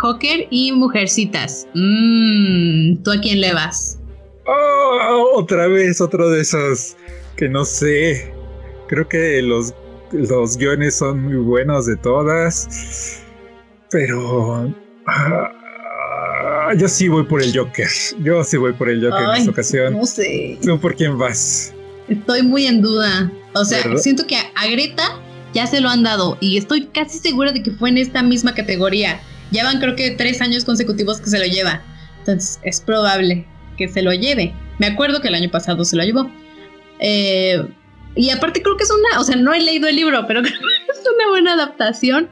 Joker 0.00 0.46
y 0.50 0.72
Mujercitas. 0.72 1.66
Mmm, 1.74 3.02
¿tú 3.02 3.12
a 3.12 3.20
quién 3.20 3.40
le 3.40 3.52
vas? 3.52 3.98
Oh, 4.46 5.30
otra 5.34 5.66
vez, 5.66 6.00
otro 6.00 6.28
de 6.30 6.40
esos 6.40 6.96
que 7.36 7.48
no 7.48 7.64
sé. 7.64 8.32
Creo 8.88 9.08
que 9.08 9.40
los, 9.42 9.74
los 10.12 10.56
guiones 10.56 10.96
son 10.96 11.22
muy 11.22 11.36
buenos 11.36 11.86
de 11.86 11.96
todas. 11.96 13.22
Pero. 13.90 14.74
Ah, 15.06 15.52
yo 16.76 16.88
sí 16.88 17.08
voy 17.08 17.24
por 17.24 17.42
el 17.42 17.56
Joker. 17.56 17.88
Yo 18.20 18.44
sí 18.44 18.56
voy 18.56 18.72
por 18.72 18.88
el 18.88 19.02
Joker 19.02 19.28
en 19.28 19.34
esta 19.36 19.50
ocasión. 19.50 19.92
No 19.94 20.06
sé. 20.06 20.58
¿Tú 20.62 20.78
por 20.78 20.94
quién 20.94 21.18
vas? 21.18 21.74
Estoy 22.08 22.42
muy 22.42 22.66
en 22.66 22.82
duda. 22.82 23.30
O 23.54 23.64
sea, 23.64 23.96
siento 23.98 24.26
que 24.26 24.36
a 24.36 24.66
Greta 24.68 25.20
ya 25.52 25.66
se 25.66 25.80
lo 25.80 25.88
han 25.88 26.02
dado 26.02 26.38
y 26.40 26.56
estoy 26.56 26.86
casi 26.86 27.18
segura 27.18 27.52
de 27.52 27.62
que 27.62 27.72
fue 27.72 27.88
en 27.88 27.98
esta 27.98 28.22
misma 28.22 28.54
categoría. 28.54 29.20
Ya 29.50 29.64
van 29.64 29.80
creo 29.80 29.96
que 29.96 30.12
tres 30.12 30.40
años 30.40 30.64
consecutivos 30.64 31.20
que 31.20 31.30
se 31.30 31.38
lo 31.38 31.44
lleva. 31.44 31.82
Entonces 32.20 32.60
es 32.62 32.80
probable 32.80 33.46
que 33.76 33.88
se 33.88 34.02
lo 34.02 34.12
lleve. 34.12 34.54
Me 34.78 34.86
acuerdo 34.86 35.20
que 35.20 35.28
el 35.28 35.34
año 35.34 35.50
pasado 35.50 35.84
se 35.84 35.96
lo 35.96 36.04
llevó. 36.04 36.30
Eh, 37.00 37.60
y 38.14 38.30
aparte 38.30 38.62
creo 38.62 38.76
que 38.76 38.84
es 38.84 38.90
una, 38.90 39.20
o 39.20 39.24
sea, 39.24 39.36
no 39.36 39.52
he 39.52 39.60
leído 39.60 39.88
el 39.88 39.96
libro, 39.96 40.24
pero 40.26 40.42
creo 40.42 40.52
que 40.52 40.92
es 40.92 41.04
una 41.16 41.30
buena 41.30 41.54
adaptación. 41.54 42.28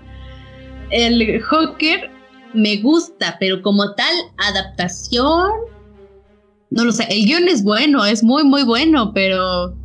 El 0.90 1.42
Joker 1.42 2.17
me 2.54 2.76
gusta, 2.78 3.36
pero 3.38 3.62
como 3.62 3.94
tal 3.94 4.14
adaptación, 4.38 5.50
no 6.70 6.84
lo 6.84 6.92
sé. 6.92 7.06
El 7.10 7.24
guion 7.24 7.48
es 7.48 7.62
bueno, 7.62 8.04
es 8.04 8.22
muy, 8.22 8.44
muy 8.44 8.64
bueno, 8.64 9.12
pero 9.14 9.76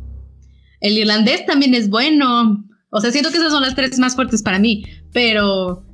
el 0.80 0.98
irlandés 0.98 1.44
también 1.46 1.74
es 1.74 1.88
bueno. 1.88 2.64
O 2.90 3.00
sea, 3.00 3.10
siento 3.10 3.30
que 3.30 3.38
esas 3.38 3.52
son 3.52 3.62
las 3.62 3.74
tres 3.74 3.98
más 3.98 4.14
fuertes 4.14 4.42
para 4.42 4.58
mí, 4.58 4.84
pero 5.12 5.84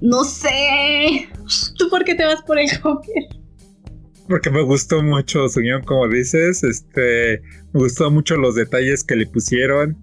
no 0.00 0.24
sé. 0.24 1.28
¿Tú 1.78 1.88
por 1.88 2.04
qué 2.04 2.14
te 2.14 2.24
vas 2.24 2.42
por 2.42 2.58
el 2.58 2.68
Joker? 2.78 3.36
porque 4.28 4.50
me 4.50 4.62
gustó 4.62 5.02
mucho 5.02 5.48
su 5.48 5.60
guion, 5.60 5.82
como 5.82 6.08
dices. 6.08 6.62
Este, 6.64 7.40
me 7.72 7.80
gustó 7.80 8.10
mucho 8.10 8.36
los 8.36 8.54
detalles 8.54 9.04
que 9.04 9.16
le 9.16 9.26
pusieron. 9.26 9.96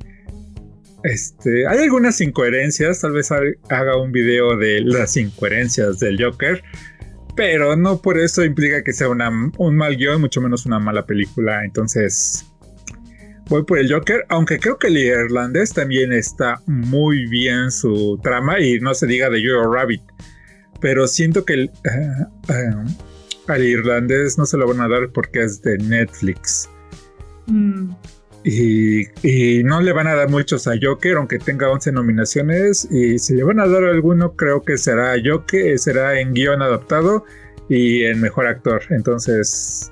Este, 1.04 1.68
hay 1.68 1.80
algunas 1.80 2.22
incoherencias, 2.22 3.02
tal 3.02 3.12
vez 3.12 3.30
haga 3.32 3.98
un 3.98 4.12
video 4.12 4.56
de 4.56 4.82
las 4.82 5.18
incoherencias 5.18 6.00
del 6.00 6.24
Joker, 6.24 6.64
pero 7.36 7.76
no 7.76 8.02
por 8.02 8.18
eso 8.18 8.44
implica 8.44 8.84
que 8.84 8.94
sea 8.94 9.10
un 9.10 9.76
mal 9.76 9.98
guion, 9.98 10.22
mucho 10.22 10.40
menos 10.40 10.66
una 10.66 10.80
mala 10.80 11.06
película. 11.06 11.66
Entonces, 11.66 12.46
voy 13.50 13.64
por 13.64 13.80
el 13.80 13.92
Joker, 13.92 14.26
aunque 14.30 14.60
creo 14.60 14.78
que 14.78 14.88
el 14.88 14.98
irlandés 14.98 15.74
también 15.74 16.14
está 16.14 16.62
muy 16.68 17.26
bien 17.28 17.70
su 17.72 18.20
trama 18.24 18.60
y 18.60 18.80
no 18.80 18.94
se 18.94 19.06
diga 19.08 19.30
de 19.30 19.44
Joe 19.46 19.76
Rabbit, 19.76 20.02
pero 20.80 21.08
siento 21.08 21.44
que 21.44 21.54
el, 21.54 21.64
eh, 21.64 22.26
eh, 22.50 22.94
al 23.48 23.64
irlandés 23.64 24.38
no 24.38 24.46
se 24.46 24.58
lo 24.58 24.68
van 24.68 24.80
a 24.80 24.88
dar 24.88 25.12
porque 25.12 25.44
es 25.44 25.62
de 25.62 25.78
Netflix. 25.80 26.70
Mm. 27.48 27.92
Y, 28.44 29.64
no 29.64 29.82
le 29.82 29.94
van 29.94 30.08
a 30.08 30.16
dar 30.16 30.30
muchos 30.30 30.68
a 30.68 30.74
Joker, 30.82 31.16
aunque 31.16 31.40
tenga 31.40 31.70
11 31.70 31.92
nominaciones. 31.94 32.88
Y 32.92 33.18
si 33.20 33.36
le 33.36 33.44
van 33.44 33.60
a 33.60 33.68
dar 33.68 33.84
alguno, 33.84 34.36
creo 34.36 34.64
que 34.64 34.78
será 34.78 35.16
Joker, 35.24 35.78
será 35.80 36.20
en 36.20 36.34
guion 36.34 36.62
adaptado 36.62 37.26
y 37.70 38.04
en 38.04 38.20
mejor 38.20 38.48
actor. 38.48 38.82
Entonces, 38.90 39.92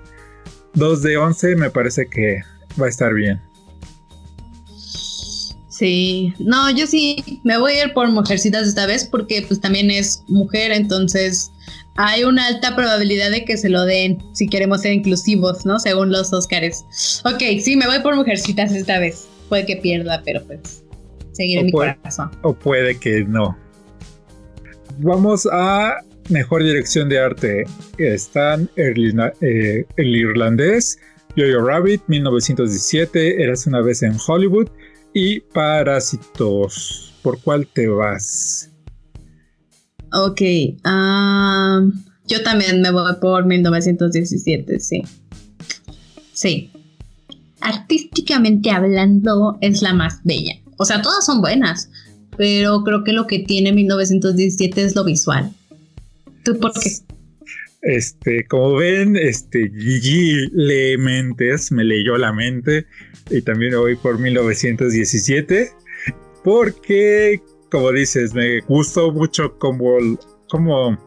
2 0.73 1.01
de 1.01 1.17
11 1.17 1.55
me 1.55 1.69
parece 1.69 2.07
que 2.07 2.41
va 2.79 2.87
a 2.87 2.89
estar 2.89 3.13
bien. 3.13 3.39
Sí, 5.69 6.33
no, 6.37 6.69
yo 6.69 6.85
sí 6.85 7.41
me 7.43 7.57
voy 7.57 7.73
a 7.73 7.85
ir 7.85 7.93
por 7.93 8.07
Mujercitas 8.09 8.67
esta 8.67 8.85
vez 8.85 9.03
porque 9.03 9.43
pues 9.47 9.59
también 9.59 9.89
es 9.89 10.23
mujer, 10.27 10.71
entonces 10.71 11.51
hay 11.97 12.23
una 12.23 12.47
alta 12.47 12.75
probabilidad 12.75 13.31
de 13.31 13.45
que 13.45 13.57
se 13.57 13.69
lo 13.69 13.83
den 13.83 14.17
si 14.33 14.47
queremos 14.47 14.81
ser 14.81 14.93
inclusivos, 14.93 15.65
¿no? 15.65 15.79
Según 15.79 16.11
los 16.11 16.31
Óscares. 16.33 16.85
Ok, 17.25 17.41
sí, 17.61 17.75
me 17.75 17.85
voy 17.87 17.99
por 17.99 18.15
Mujercitas 18.15 18.71
esta 18.73 18.99
vez. 18.99 19.27
Puede 19.49 19.65
que 19.65 19.77
pierda, 19.77 20.21
pero 20.23 20.41
pues 20.43 20.83
seguiré 21.33 21.63
mi 21.63 21.71
corazón. 21.71 22.31
O 22.43 22.53
puede 22.53 22.97
que 22.97 23.23
no. 23.25 23.57
Vamos 24.99 25.47
a 25.51 25.97
mejor 26.29 26.63
dirección 26.63 27.09
de 27.09 27.19
arte. 27.19 27.63
Están 27.97 28.69
el, 28.77 29.19
eh, 29.41 29.85
el 29.97 30.15
irlandés, 30.15 30.99
Jojo 31.37 31.65
Rabbit, 31.65 32.01
1917, 32.07 33.43
Eras 33.43 33.67
una 33.67 33.81
vez 33.81 34.01
en 34.03 34.15
Hollywood 34.25 34.69
y 35.13 35.41
Parásitos. 35.41 37.13
¿Por 37.21 37.39
cuál 37.41 37.67
te 37.67 37.87
vas? 37.87 38.70
Ok, 40.13 40.41
yo 42.27 42.43
también 42.43 42.81
me 42.81 42.91
voy 42.91 43.13
por 43.21 43.45
1917, 43.45 44.79
sí. 44.79 45.03
Sí. 46.33 46.71
Artísticamente 47.61 48.71
hablando, 48.71 49.57
es 49.61 49.81
la 49.81 49.93
más 49.93 50.19
bella. 50.23 50.55
O 50.77 50.85
sea, 50.85 51.01
todas 51.01 51.25
son 51.25 51.41
buenas, 51.41 51.89
pero 52.37 52.83
creo 52.83 53.03
que 53.03 53.13
lo 53.13 53.27
que 53.27 53.39
tiene 53.39 53.71
1917 53.71 54.83
es 54.83 54.95
lo 54.95 55.03
visual. 55.03 55.51
¿Tú 56.43 56.59
por 56.59 56.73
qué? 56.73 56.91
Este, 57.81 58.45
como 58.47 58.75
ven, 58.75 59.15
este 59.15 59.69
Gigi 59.69 60.47
lee 60.53 60.97
mentes, 60.97 61.71
me 61.71 61.83
leyó 61.83 62.17
la 62.17 62.31
mente 62.31 62.85
y 63.29 63.41
también 63.41 63.75
voy 63.75 63.95
por 63.95 64.19
1917 64.19 65.71
porque 66.43 67.41
como 67.71 67.91
dices, 67.91 68.33
me 68.33 68.59
gustó 68.61 69.11
mucho 69.11 69.57
cómo, 69.57 69.97
cómo, 70.49 70.97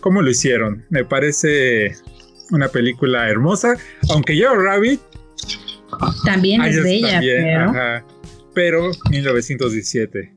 cómo 0.00 0.20
lo 0.20 0.28
hicieron. 0.28 0.84
Me 0.90 1.04
parece 1.04 1.94
una 2.50 2.68
película 2.68 3.28
hermosa, 3.28 3.76
aunque 4.10 4.36
yo 4.36 4.54
Rabbit 4.54 5.00
también 6.24 6.62
es 6.62 6.82
bella, 6.82 7.20
pero... 7.20 8.04
pero 8.54 8.90
1917. 9.10 10.34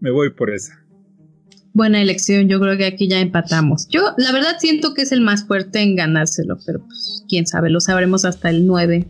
Me 0.00 0.10
voy 0.10 0.30
por 0.30 0.50
esa. 0.50 0.80
Buena 1.72 2.00
elección, 2.00 2.48
yo 2.48 2.60
creo 2.60 2.78
que 2.78 2.86
aquí 2.86 3.08
ya 3.08 3.20
empatamos. 3.20 3.88
Yo 3.88 4.14
la 4.16 4.32
verdad 4.32 4.56
siento 4.58 4.94
que 4.94 5.02
es 5.02 5.12
el 5.12 5.20
más 5.20 5.46
fuerte 5.46 5.80
en 5.80 5.96
ganárselo, 5.96 6.58
pero 6.64 6.80
pues 6.86 7.24
quién 7.28 7.46
sabe, 7.46 7.70
lo 7.70 7.80
sabremos 7.80 8.24
hasta 8.24 8.50
el 8.50 8.66
9. 8.66 9.06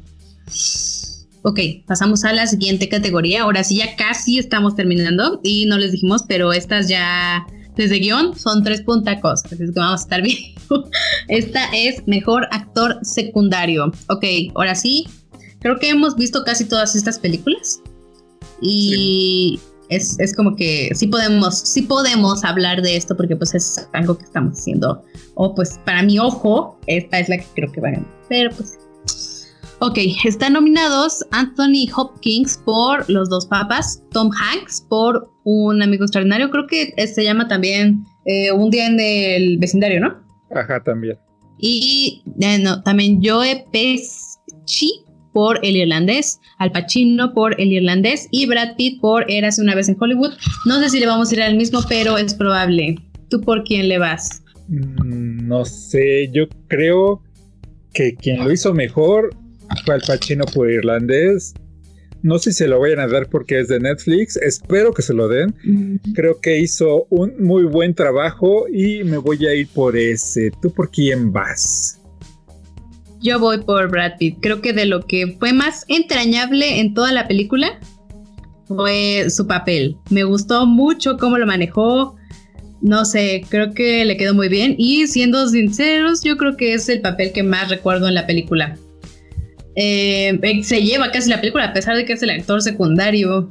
Ok, 1.49 1.61
pasamos 1.87 2.25
a 2.25 2.33
la 2.33 2.45
siguiente 2.49 2.89
categoría. 2.89 3.43
Ahora 3.43 3.63
sí, 3.63 3.77
ya 3.77 3.95
casi 3.95 4.41
estamos 4.41 4.75
terminando 4.75 5.39
y 5.45 5.67
no 5.67 5.79
les 5.79 5.93
dijimos, 5.93 6.25
pero 6.27 6.53
estas 6.53 6.89
ya 6.89 7.47
desde 7.77 8.01
guion 8.01 8.37
son 8.37 8.65
tres 8.65 8.83
puntacos, 8.83 9.45
así 9.45 9.63
es 9.63 9.71
que 9.71 9.79
vamos 9.79 10.01
a 10.01 10.03
estar 10.03 10.23
bien. 10.25 10.39
Esta 11.29 11.67
es 11.73 12.03
mejor 12.09 12.49
actor 12.51 12.99
secundario. 13.03 13.93
Ok, 14.09 14.25
ahora 14.57 14.75
sí, 14.75 15.07
creo 15.61 15.79
que 15.79 15.91
hemos 15.91 16.17
visto 16.17 16.43
casi 16.43 16.65
todas 16.65 16.97
estas 16.97 17.17
películas 17.21 17.81
y 18.61 19.61
es, 19.89 20.19
como 20.35 20.57
que 20.57 20.91
sí 20.97 21.07
podemos, 21.07 21.61
sí 21.61 21.83
podemos 21.83 22.43
hablar 22.43 22.83
de 22.83 22.97
esto 22.97 23.17
porque 23.17 23.37
pues 23.37 23.55
es 23.55 23.89
algo 23.93 24.19
que 24.19 24.25
estamos 24.25 24.59
haciendo. 24.59 25.05
O 25.37 25.55
pues 25.55 25.79
para 25.85 26.03
mi 26.03 26.19
ojo, 26.19 26.77
esta 26.89 27.21
es 27.21 27.29
la 27.29 27.39
que 27.39 27.47
creo 27.55 27.71
que 27.71 27.81
va 27.81 27.91
a 27.91 27.93
ganar. 27.93 28.09
Pero 28.29 28.51
pues 28.51 28.81
Ok, 29.79 29.99
están 30.25 30.55
nominados 30.55 31.23
Anthony 31.33 31.87
Hopkins 31.95 32.57
por 32.65 33.09
Los 33.11 33.29
dos 33.29 33.45
papas, 33.45 34.03
Tom 34.11 34.31
Hanks 34.33 34.87
por 34.89 35.31
Un 35.45 35.83
amigo 35.83 36.05
extraordinario, 36.05 36.51
creo 36.51 36.67
que 36.67 36.95
se 37.07 37.23
llama 37.23 37.47
también 37.47 38.03
eh, 38.25 38.51
Un 38.53 38.71
día 38.71 38.87
en 38.87 38.99
el 38.99 39.59
vecindario, 39.59 40.01
¿no? 40.01 40.17
Ajá, 40.55 40.83
también. 40.83 41.19
Y 41.59 42.23
eh, 42.41 42.59
no, 42.59 42.83
también 42.83 43.21
Joe 43.23 43.67
Pesci 43.71 45.05
por 45.35 45.59
El 45.63 45.77
Irlandés, 45.77 46.41
Al 46.57 46.73
Pacino 46.73 47.35
por 47.35 47.61
El 47.61 47.71
Irlandés 47.71 48.29
y 48.31 48.47
Brad 48.47 48.77
Pitt 48.77 48.99
por 49.03 49.31
Eras 49.31 49.59
una 49.59 49.75
vez 49.75 49.91
en 49.91 49.97
Hollywood. 50.01 50.33
No 50.65 50.81
sé 50.81 50.89
si 50.89 51.01
le 51.01 51.07
vamos 51.07 51.31
a 51.31 51.35
ir 51.35 51.43
al 51.43 51.57
mismo, 51.57 51.81
pero 51.87 52.17
es 52.17 52.33
probable. 52.33 52.97
¿Tú 53.29 53.43
por 53.43 53.63
quién 53.65 53.89
le 53.89 53.99
vas? 53.99 54.43
Mm, 54.69 55.47
no 55.47 55.67
sé, 55.67 56.31
yo 56.33 56.45
creo 56.67 57.23
que 57.93 58.15
quien 58.15 58.43
lo 58.43 58.51
hizo 58.51 58.73
mejor 58.73 59.37
Al 59.69 60.01
Pacino 60.07 60.45
por 60.47 60.71
Irlandés. 60.71 61.55
No 62.23 62.39
sé 62.39 62.51
si 62.51 62.59
se 62.59 62.69
lo 62.69 62.81
vayan 62.81 63.01
a 63.01 63.07
dar 63.07 63.29
porque 63.29 63.61
es 63.61 63.69
de 63.69 63.79
Netflix. 63.79 64.37
Espero 64.37 64.93
que 64.93 65.03
se 65.03 65.15
lo 65.15 65.29
den. 65.29 65.55
Creo 66.15 66.41
que 66.41 66.59
hizo 66.59 67.07
un 67.11 67.35
muy 67.39 67.65
buen 67.65 67.95
trabajo 67.95 68.67
y 68.69 69.05
me 69.05 69.19
voy 69.19 69.47
a 69.47 69.55
ir 69.55 69.69
por 69.69 69.97
ese. 69.97 70.51
¿Tú 70.61 70.73
por 70.73 70.91
quién 70.91 71.33
vas? 71.33 72.01
Yo 73.21 73.39
voy 73.39 73.59
por 73.59 73.91
Brad 73.91 74.13
Pitt. 74.19 74.39
Creo 74.41 74.61
que 74.61 74.73
de 74.73 74.87
lo 74.87 75.07
que 75.07 75.37
fue 75.39 75.53
más 75.53 75.85
entrañable 75.89 76.81
en 76.81 76.95
toda 76.95 77.13
la 77.13 77.29
película 77.29 77.79
fue 78.67 79.27
su 79.31 79.47
papel. 79.47 79.97
Me 80.11 80.25
gustó 80.25 80.67
mucho 80.67 81.17
cómo 81.19 81.39
lo 81.39 81.47
manejó. 81.47 82.17
No 82.81 83.05
sé, 83.05 83.45
creo 83.49 83.73
que 83.73 84.05
le 84.05 84.17
quedó 84.17 84.35
muy 84.35 84.49
bien. 84.49 84.75
Y 84.79 85.07
siendo 85.07 85.49
sinceros, 85.49 86.23
yo 86.23 86.37
creo 86.37 86.57
que 86.57 86.75
es 86.75 86.89
el 86.89 87.01
papel 87.01 87.33
que 87.33 87.43
más 87.43 87.69
recuerdo 87.69 88.09
en 88.09 88.15
la 88.15 88.27
película. 88.27 88.77
Eh, 89.77 90.39
se 90.65 90.83
lleva 90.83 91.11
casi 91.11 91.29
la 91.29 91.41
película, 91.41 91.67
a 91.67 91.73
pesar 91.73 91.97
de 91.97 92.05
que 92.05 92.15
es 92.15 92.23
el 92.23 92.31
actor 92.31 92.63
secundario. 92.63 93.49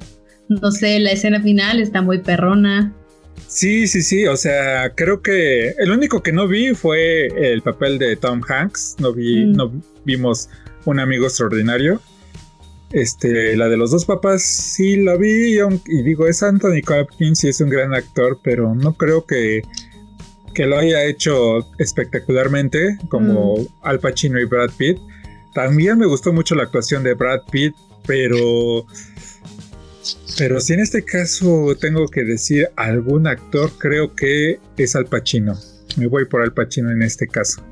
No 0.49 0.71
sé, 0.71 0.99
la 0.99 1.11
escena 1.11 1.41
final 1.41 1.79
está 1.79 2.01
muy 2.01 2.19
perrona. 2.19 2.93
Sí, 3.47 3.87
sí, 3.87 4.01
sí, 4.01 4.25
o 4.27 4.35
sea, 4.35 4.89
creo 4.95 5.21
que 5.21 5.69
el 5.77 5.91
único 5.91 6.21
que 6.21 6.31
no 6.31 6.47
vi 6.47 6.73
fue 6.73 7.27
el 7.27 7.61
papel 7.61 7.99
de 7.99 8.15
Tom 8.15 8.41
Hanks, 8.47 8.95
no 8.99 9.13
vi, 9.13 9.45
mm. 9.45 9.53
no 9.53 9.71
vimos 10.03 10.49
un 10.85 10.99
amigo 10.99 11.25
extraordinario. 11.25 12.01
Este, 12.91 13.55
la 13.57 13.67
de 13.67 13.77
los 13.77 13.91
dos 13.91 14.05
papás 14.05 14.43
sí 14.43 14.95
la 14.97 15.17
vi 15.17 15.57
y, 15.57 16.03
digo, 16.03 16.27
es 16.27 16.41
Anthony 16.43 16.81
Hopkins 16.87 17.43
y 17.43 17.49
es 17.49 17.59
un 17.59 17.69
gran 17.69 17.93
actor, 17.93 18.39
pero 18.43 18.73
no 18.73 18.93
creo 18.93 19.25
que, 19.25 19.63
que 20.53 20.65
lo 20.65 20.77
haya 20.77 21.03
hecho 21.03 21.67
espectacularmente 21.77 22.97
como 23.09 23.57
mm. 23.57 23.67
Al 23.83 23.99
Pacino 23.99 24.39
y 24.39 24.45
Brad 24.45 24.71
Pitt. 24.77 24.97
También 25.55 25.97
me 25.97 26.05
gustó 26.05 26.33
mucho 26.33 26.53
la 26.53 26.63
actuación 26.63 27.01
de 27.01 27.13
Brad 27.13 27.39
Pitt, 27.49 27.73
pero 28.05 28.85
pero 30.37 30.59
si 30.59 30.73
en 30.73 30.81
este 30.81 31.03
caso 31.03 31.75
tengo 31.79 32.07
que 32.09 32.25
decir 32.25 32.67
algún 32.75 33.25
actor, 33.25 33.71
creo 33.77 34.13
que 34.13 34.59
es 34.75 34.95
Al 34.97 35.05
Pacino. 35.05 35.57
Me 35.95 36.07
voy 36.07 36.25
por 36.25 36.41
Al 36.41 36.53
Pacino 36.53 36.91
en 36.91 37.01
este 37.01 37.25
caso. 37.25 37.63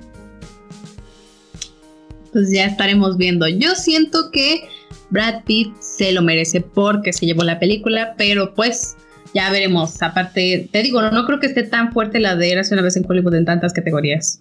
Pues 2.31 2.49
ya 2.51 2.65
estaremos 2.65 3.18
viendo. 3.18 3.49
Yo 3.49 3.76
siento 3.76 4.31
que 4.31 4.61
Brad 5.10 5.43
Pitt 5.43 5.76
se 5.81 6.14
lo 6.14 6.22
merece 6.22 6.61
porque 6.61 7.11
se 7.11 7.26
llevó 7.26 7.43
la 7.43 7.60
película, 7.60 8.15
pero 8.18 8.55
pues 8.55 8.95
ya 9.34 9.51
veremos. 9.51 10.01
Aparte, 10.01 10.69
te 10.72 10.84
digo, 10.84 11.01
no, 11.01 11.26
creo 11.26 11.41
que 11.41 11.47
esté 11.47 11.64
tan 11.64 11.91
fuerte 11.91 12.22
la 12.22 12.38
de 12.38 12.49
Eras 12.49 12.72
una 12.72 12.81
vez 12.81 12.95
en 12.95 13.03
Hollywood 13.05 13.35
en 13.35 13.43
tantas 13.43 13.73
categorías. 13.73 14.39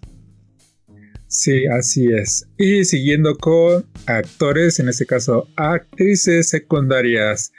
Sí, 1.33 1.65
así 1.67 2.13
es. 2.13 2.47
Y 2.59 2.85
siguiendo 2.85 3.35
con 3.39 3.87
actores, 4.05 4.79
en 4.79 4.91
este 4.91 5.07
caso 5.07 5.49
actrices 5.57 6.51
secundarias. 6.51 7.51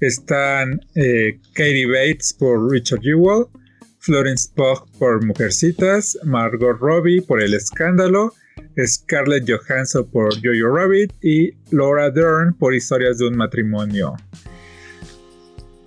Están 0.00 0.78
eh, 0.94 1.38
Katie 1.54 1.86
Bates 1.86 2.34
por 2.38 2.70
Richard 2.70 3.00
Jewell, 3.00 3.46
Florence 4.00 4.50
Pugh 4.54 4.86
por 4.98 5.24
Mujercitas, 5.24 6.18
Margot 6.24 6.78
Robbie 6.78 7.22
por 7.22 7.40
El 7.40 7.54
Escándalo, 7.54 8.34
Scarlett 8.84 9.48
Johansson 9.48 10.06
por 10.10 10.34
Jojo 10.34 10.76
Rabbit 10.76 11.14
y 11.22 11.52
Laura 11.70 12.10
Dern 12.10 12.52
por 12.58 12.74
Historias 12.74 13.16
de 13.16 13.28
un 13.28 13.36
matrimonio. 13.38 14.14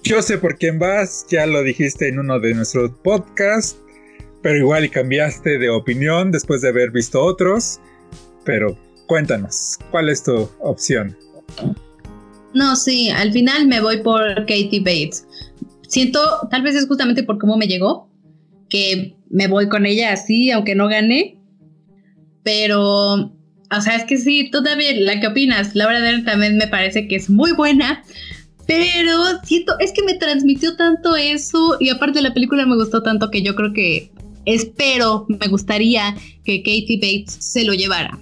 Yo 0.02 0.24
sé 0.24 0.40
por 0.40 0.58
quién 0.58 0.80
vas, 0.80 1.28
ya 1.30 1.46
lo 1.46 1.62
dijiste 1.62 2.08
en 2.08 2.18
uno 2.18 2.40
de 2.40 2.56
nuestros 2.56 2.90
podcasts, 3.04 3.78
pero 4.46 4.60
igual 4.60 4.86
y 4.86 4.90
cambiaste 4.90 5.58
de 5.58 5.72
opinión 5.72 6.32
después 6.32 6.62
de 6.62 6.70
haber 6.70 6.92
visto 6.92 7.20
otros. 7.20 7.80
Pero 8.44 8.78
cuéntanos, 9.08 9.80
¿cuál 9.90 10.08
es 10.08 10.22
tu 10.22 10.48
opción? 10.60 11.18
No, 12.54 12.76
sí, 12.76 13.10
al 13.10 13.34
final 13.34 13.66
me 13.68 13.82
voy 13.82 14.04
por 14.04 14.36
Katie 14.42 14.82
Bates. 14.82 15.26
Siento, 15.88 16.20
tal 16.52 16.62
vez 16.62 16.76
es 16.76 16.88
justamente 16.88 17.24
por 17.24 17.40
cómo 17.40 17.58
me 17.58 17.66
llegó, 17.66 18.08
que 18.70 19.16
me 19.32 19.48
voy 19.48 19.68
con 19.68 19.88
ella 19.88 20.14
así, 20.14 20.52
aunque 20.52 20.76
no 20.76 20.90
gane. 20.90 21.40
Pero, 22.44 23.14
o 23.16 23.82
sea, 23.82 23.96
es 23.96 24.04
que 24.04 24.18
sí, 24.18 24.52
todavía, 24.52 24.92
¿la 24.96 25.20
que 25.20 25.26
opinas? 25.26 25.74
Laura 25.74 26.00
Dern 26.02 26.24
también 26.24 26.58
me 26.58 26.68
parece 26.68 27.08
que 27.08 27.16
es 27.16 27.32
muy 27.32 27.54
buena, 27.54 28.04
pero 28.68 29.42
siento, 29.44 29.74
es 29.80 29.92
que 29.92 30.04
me 30.04 30.14
transmitió 30.14 30.76
tanto 30.76 31.16
eso 31.16 31.78
y 31.80 31.90
aparte 31.90 32.22
la 32.22 32.36
película 32.36 32.68
me 32.68 32.76
gustó 32.76 33.02
tanto 33.02 33.32
que 33.32 33.42
yo 33.42 33.56
creo 33.56 33.74
que 33.74 34.12
espero, 34.46 35.26
me 35.28 35.48
gustaría 35.48 36.16
que 36.44 36.60
Katie 36.64 37.00
Bates 37.02 37.38
se 37.40 37.64
lo 37.64 37.74
llevara 37.74 38.20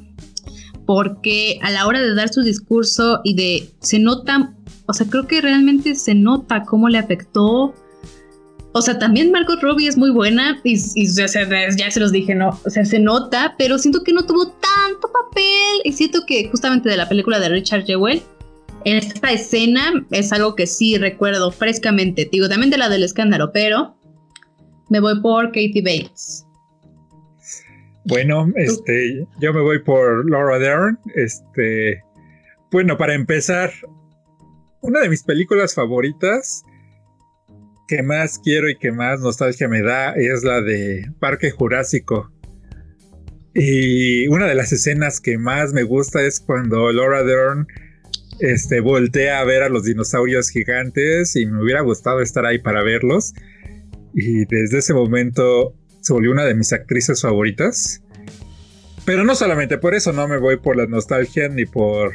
porque 0.86 1.60
a 1.62 1.72
la 1.72 1.88
hora 1.88 2.02
de 2.02 2.14
dar 2.14 2.32
su 2.34 2.42
discurso 2.42 3.22
y 3.24 3.36
de, 3.36 3.70
se 3.80 4.00
nota, 4.00 4.54
o 4.86 4.94
sea, 4.94 5.08
creo 5.10 5.28
que 5.28 5.42
realmente 5.42 5.96
se 5.96 6.16
nota 6.16 6.64
cómo 6.64 6.90
le 6.90 6.98
afectó. 6.98 7.74
O 8.76 8.82
sea, 8.82 8.98
también 8.98 9.32
Margot 9.32 9.62
Robbie 9.62 9.88
es 9.88 9.98
muy 9.98 10.10
buena 10.10 10.60
y, 10.64 10.78
ya 11.14 11.28
se 11.28 12.00
los 12.00 12.12
dije, 12.12 12.34
¿no? 12.34 12.60
O 12.66 12.70
sea, 12.70 12.84
se 12.86 13.00
nota, 13.00 13.56
pero 13.58 13.78
siento 13.78 14.04
que 14.04 14.14
no 14.14 14.26
tuvo 14.26 14.48
tanto 14.48 15.12
papel 15.12 15.82
y 15.84 15.94
siento 15.94 16.26
que 16.26 16.50
justamente 16.50 16.90
de 16.90 16.98
la 16.98 17.08
película 17.08 17.40
de 17.40 17.50
Richard 17.50 17.86
Jewell, 17.86 18.24
esta 18.84 19.32
escena 19.32 20.06
es 20.12 20.34
algo 20.34 20.56
que 20.56 20.66
sí 20.66 20.98
recuerdo 20.98 21.52
frescamente. 21.52 22.28
Digo, 22.30 22.50
también 22.50 22.72
de 22.72 22.78
la 22.78 22.90
del 22.90 23.04
escándalo, 23.04 23.52
pero 23.54 23.96
me 24.94 25.00
voy 25.00 25.20
por 25.22 25.48
Katie 25.48 25.82
Bates. 25.82 26.46
Bueno, 28.06 28.48
este, 28.56 29.26
yo 29.40 29.52
me 29.52 29.62
voy 29.62 29.80
por 29.80 30.30
Laura 30.30 30.60
Dern. 30.60 31.00
Este, 31.16 32.04
bueno, 32.72 32.96
para 32.96 33.16
empezar, 33.16 33.72
una 34.82 35.00
de 35.00 35.10
mis 35.10 35.24
películas 35.24 35.74
favoritas 35.74 36.64
que 37.88 38.04
más 38.04 38.38
quiero 38.38 38.70
y 38.70 38.78
que 38.78 38.92
más 38.92 39.20
nostalgia 39.20 39.68
me 39.68 39.82
da 39.82 40.14
es 40.14 40.44
la 40.44 40.62
de 40.62 41.12
Parque 41.20 41.50
Jurásico. 41.50 42.32
Y 43.56 44.28
una 44.28 44.46
de 44.46 44.54
las 44.54 44.72
escenas 44.72 45.20
que 45.20 45.40
más 45.40 45.74
me 45.74 45.82
gusta 45.82 46.22
es 46.22 46.40
cuando 46.40 46.92
Laura 46.92 47.24
Dern 47.24 47.66
este, 48.42 48.80
voltea 48.80 49.40
a 49.40 49.44
ver 49.44 49.64
a 49.64 49.70
los 49.70 49.86
dinosaurios 49.86 50.52
gigantes 50.52 51.36
y 51.36 51.48
me 51.48 51.64
hubiera 51.64 51.82
gustado 51.82 52.22
estar 52.22 52.46
ahí 52.46 52.60
para 52.60 52.84
verlos. 52.84 53.34
Y 54.14 54.46
desde 54.46 54.80
ese 54.80 54.94
momento 54.94 55.76
se 56.02 56.14
volvió 56.14 56.32
una 56.32 56.46
de 56.46 56.54
mis 56.54 56.74
actrices 56.74 57.22
favoritas. 57.22 58.02
Pero 59.06 59.24
no 59.24 59.36
solamente 59.36 59.78
por 59.78 59.96
eso, 59.96 60.14
no 60.14 60.28
me 60.28 60.38
voy 60.38 60.58
por 60.58 60.78
la 60.78 60.86
nostalgia 60.86 61.50
ni 61.50 61.66
por, 61.66 62.14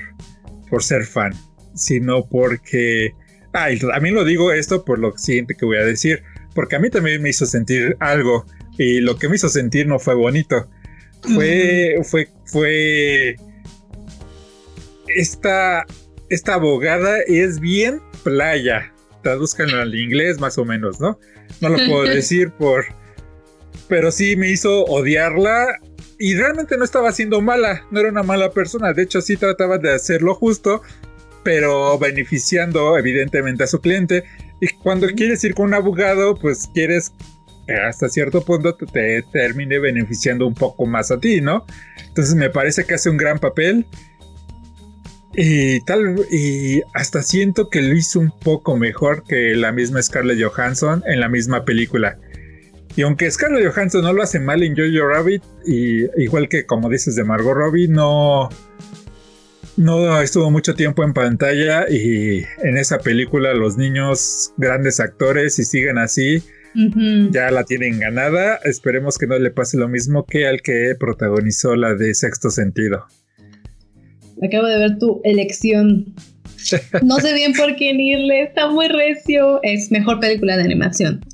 por 0.70 0.82
ser 0.82 1.04
fan, 1.04 1.32
sino 1.74 2.26
porque... 2.28 3.12
Ah, 3.52 3.70
y 3.70 3.78
también 3.78 4.14
lo 4.14 4.24
digo 4.24 4.52
esto 4.52 4.84
por 4.84 4.98
lo 4.98 5.16
siguiente 5.16 5.54
que 5.54 5.66
voy 5.66 5.78
a 5.78 5.84
decir, 5.84 6.22
porque 6.54 6.76
a 6.76 6.78
mí 6.78 6.90
también 6.90 7.22
me 7.22 7.30
hizo 7.30 7.46
sentir 7.46 7.96
algo 7.98 8.46
y 8.78 9.00
lo 9.00 9.16
que 9.18 9.28
me 9.28 9.36
hizo 9.36 9.48
sentir 9.48 9.86
no 9.86 9.98
fue 9.98 10.14
bonito. 10.14 10.70
Fue, 11.34 12.00
fue, 12.04 12.28
fue... 12.44 13.36
Esta, 15.08 15.84
esta 16.28 16.54
abogada 16.54 17.18
es 17.26 17.60
bien 17.60 18.00
playa. 18.22 18.92
Traduzcanlo 19.22 19.80
al 19.80 19.94
inglés 19.94 20.38
más 20.38 20.58
o 20.58 20.64
menos, 20.64 21.00
¿no? 21.00 21.18
No 21.60 21.68
lo 21.68 21.76
puedo 21.76 22.02
decir 22.14 22.50
por, 22.52 22.84
pero 23.88 24.12
sí 24.12 24.36
me 24.36 24.50
hizo 24.50 24.84
odiarla 24.84 25.78
y 26.18 26.34
realmente 26.34 26.76
no 26.76 26.84
estaba 26.84 27.12
siendo 27.12 27.40
mala, 27.40 27.84
no 27.90 28.00
era 28.00 28.08
una 28.08 28.22
mala 28.22 28.50
persona, 28.50 28.92
de 28.92 29.02
hecho 29.02 29.20
sí 29.20 29.36
trataba 29.36 29.78
de 29.78 29.94
hacer 29.94 30.22
lo 30.22 30.34
justo, 30.34 30.82
pero 31.44 31.98
beneficiando 31.98 32.98
evidentemente 32.98 33.64
a 33.64 33.66
su 33.66 33.80
cliente. 33.80 34.24
Y 34.60 34.68
cuando 34.82 35.06
quieres 35.08 35.42
ir 35.44 35.54
con 35.54 35.66
un 35.66 35.74
abogado, 35.74 36.36
pues 36.36 36.68
quieres 36.74 37.12
hasta 37.86 38.08
cierto 38.08 38.44
punto 38.44 38.74
te, 38.74 39.22
termine 39.32 39.78
beneficiando 39.78 40.46
un 40.46 40.54
poco 40.54 40.86
más 40.86 41.10
a 41.10 41.20
ti, 41.20 41.40
¿no? 41.40 41.66
Entonces 42.06 42.34
me 42.34 42.50
parece 42.50 42.84
que 42.84 42.94
hace 42.94 43.10
un 43.10 43.16
gran 43.16 43.38
papel. 43.38 43.86
Y 45.34 45.80
tal, 45.84 46.16
y 46.30 46.82
hasta 46.94 47.22
siento 47.22 47.68
que 47.68 47.82
lo 47.82 47.94
hizo 47.94 48.18
un 48.18 48.30
poco 48.30 48.76
mejor 48.76 49.24
que 49.24 49.54
la 49.54 49.72
misma 49.72 50.02
Scarlett 50.02 50.42
Johansson 50.42 51.02
en 51.06 51.20
la 51.20 51.28
misma 51.28 51.64
película. 51.64 52.18
Y 52.96 53.02
aunque 53.02 53.30
Scarlett 53.30 53.72
Johansson 53.72 54.02
no 54.02 54.12
lo 54.12 54.22
hace 54.22 54.40
mal 54.40 54.62
en 54.62 54.74
Jojo 54.74 55.06
Rabbit, 55.06 55.42
y 55.66 56.06
igual 56.20 56.48
que 56.48 56.66
como 56.66 56.88
dices 56.88 57.14
de 57.14 57.24
Margot 57.24 57.54
Robbie, 57.54 57.88
no, 57.88 58.48
no 59.76 60.20
estuvo 60.20 60.50
mucho 60.50 60.74
tiempo 60.74 61.04
en 61.04 61.12
pantalla 61.12 61.88
y 61.88 62.44
en 62.64 62.76
esa 62.76 62.98
película 62.98 63.54
los 63.54 63.76
niños, 63.76 64.52
grandes 64.56 64.98
actores 64.98 65.58
y 65.60 65.64
siguen 65.64 65.98
así, 65.98 66.42
ya 67.30 67.50
la 67.50 67.64
tienen 67.64 68.00
ganada. 68.00 68.56
Esperemos 68.64 69.18
que 69.18 69.28
no 69.28 69.38
le 69.38 69.50
pase 69.50 69.76
lo 69.76 69.88
mismo 69.88 70.26
que 70.26 70.48
al 70.48 70.62
que 70.62 70.96
protagonizó 70.98 71.76
la 71.76 71.94
de 71.94 72.14
Sexto 72.14 72.50
Sentido. 72.50 73.06
Acabo 74.42 74.66
de 74.66 74.78
ver 74.78 74.98
tu 74.98 75.20
elección. 75.24 76.14
No 77.02 77.16
sé 77.16 77.32
bien 77.34 77.52
por 77.54 77.76
quién 77.76 78.00
irle, 78.00 78.42
está 78.42 78.68
muy 78.68 78.88
recio. 78.88 79.60
Es 79.62 79.90
mejor 79.90 80.20
película 80.20 80.56
de 80.56 80.64
animación. 80.64 81.24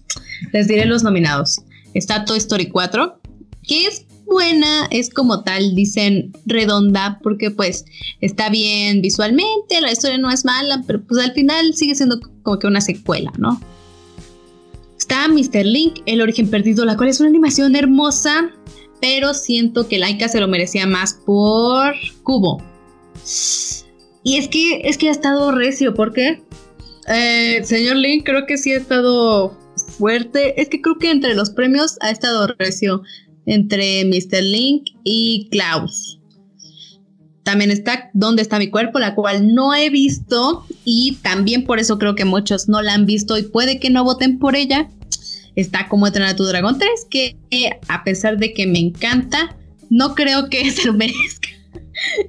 Les 0.52 0.68
diré 0.68 0.84
los 0.84 1.02
nominados. 1.02 1.60
Está 1.94 2.24
Toy 2.24 2.38
Story 2.38 2.66
4, 2.66 3.18
que 3.66 3.86
es 3.86 4.06
buena, 4.26 4.86
es 4.90 5.10
como 5.10 5.42
tal, 5.42 5.74
dicen 5.74 6.32
redonda, 6.46 7.20
porque 7.22 7.50
pues 7.50 7.84
está 8.20 8.48
bien 8.48 9.00
visualmente, 9.00 9.80
la 9.80 9.92
historia 9.92 10.18
no 10.18 10.30
es 10.30 10.44
mala, 10.44 10.82
pero 10.86 11.02
pues 11.02 11.24
al 11.24 11.32
final 11.32 11.74
sigue 11.74 11.94
siendo 11.94 12.20
como 12.42 12.58
que 12.58 12.66
una 12.66 12.80
secuela, 12.80 13.32
¿no? 13.38 13.60
Está 14.98 15.28
Mr. 15.28 15.64
Link, 15.64 16.00
El 16.06 16.22
origen 16.22 16.48
perdido, 16.48 16.84
la 16.84 16.96
cual 16.96 17.10
es 17.10 17.20
una 17.20 17.28
animación 17.28 17.76
hermosa, 17.76 18.50
pero 19.00 19.34
siento 19.34 19.86
que 19.86 19.98
Laika 19.98 20.28
se 20.28 20.40
lo 20.40 20.48
merecía 20.48 20.86
más 20.86 21.14
por 21.26 21.94
Cubo. 22.22 22.62
Y 24.22 24.36
es 24.36 24.48
que, 24.48 24.82
es 24.84 24.98
que 24.98 25.08
ha 25.08 25.12
estado 25.12 25.52
recio, 25.52 25.94
¿por 25.94 26.12
qué? 26.12 26.42
Eh, 27.08 27.60
señor 27.64 27.96
Link, 27.96 28.24
creo 28.24 28.46
que 28.46 28.56
sí 28.56 28.72
ha 28.72 28.78
estado 28.78 29.58
fuerte. 29.98 30.60
Es 30.60 30.68
que 30.68 30.80
creo 30.80 30.98
que 30.98 31.10
entre 31.10 31.34
los 31.34 31.50
premios 31.50 31.96
ha 32.00 32.10
estado 32.10 32.46
recio 32.58 33.02
entre 33.46 34.04
Mr. 34.04 34.42
Link 34.42 34.90
y 35.04 35.48
Klaus. 35.50 36.20
También 37.42 37.70
está 37.70 38.10
¿Dónde 38.14 38.40
está 38.40 38.58
mi 38.58 38.70
cuerpo? 38.70 38.98
La 38.98 39.14
cual 39.14 39.54
no 39.54 39.74
he 39.74 39.90
visto 39.90 40.64
y 40.84 41.18
también 41.22 41.64
por 41.64 41.78
eso 41.78 41.98
creo 41.98 42.14
que 42.14 42.24
muchos 42.24 42.68
no 42.68 42.80
la 42.80 42.94
han 42.94 43.04
visto 43.04 43.36
y 43.36 43.42
puede 43.42 43.78
que 43.78 43.90
no 43.90 44.04
voten 44.04 44.38
por 44.38 44.56
ella. 44.56 44.88
Está 45.54 45.88
como 45.88 46.06
entrenar 46.06 46.30
a 46.30 46.36
tu 46.36 46.44
dragón 46.44 46.78
3, 46.78 46.90
que 47.10 47.36
a 47.88 48.02
pesar 48.02 48.38
de 48.38 48.54
que 48.54 48.66
me 48.66 48.78
encanta, 48.78 49.56
no 49.90 50.14
creo 50.14 50.48
que 50.48 50.70
se 50.72 50.86
lo 50.86 50.94
merezca. 50.94 51.48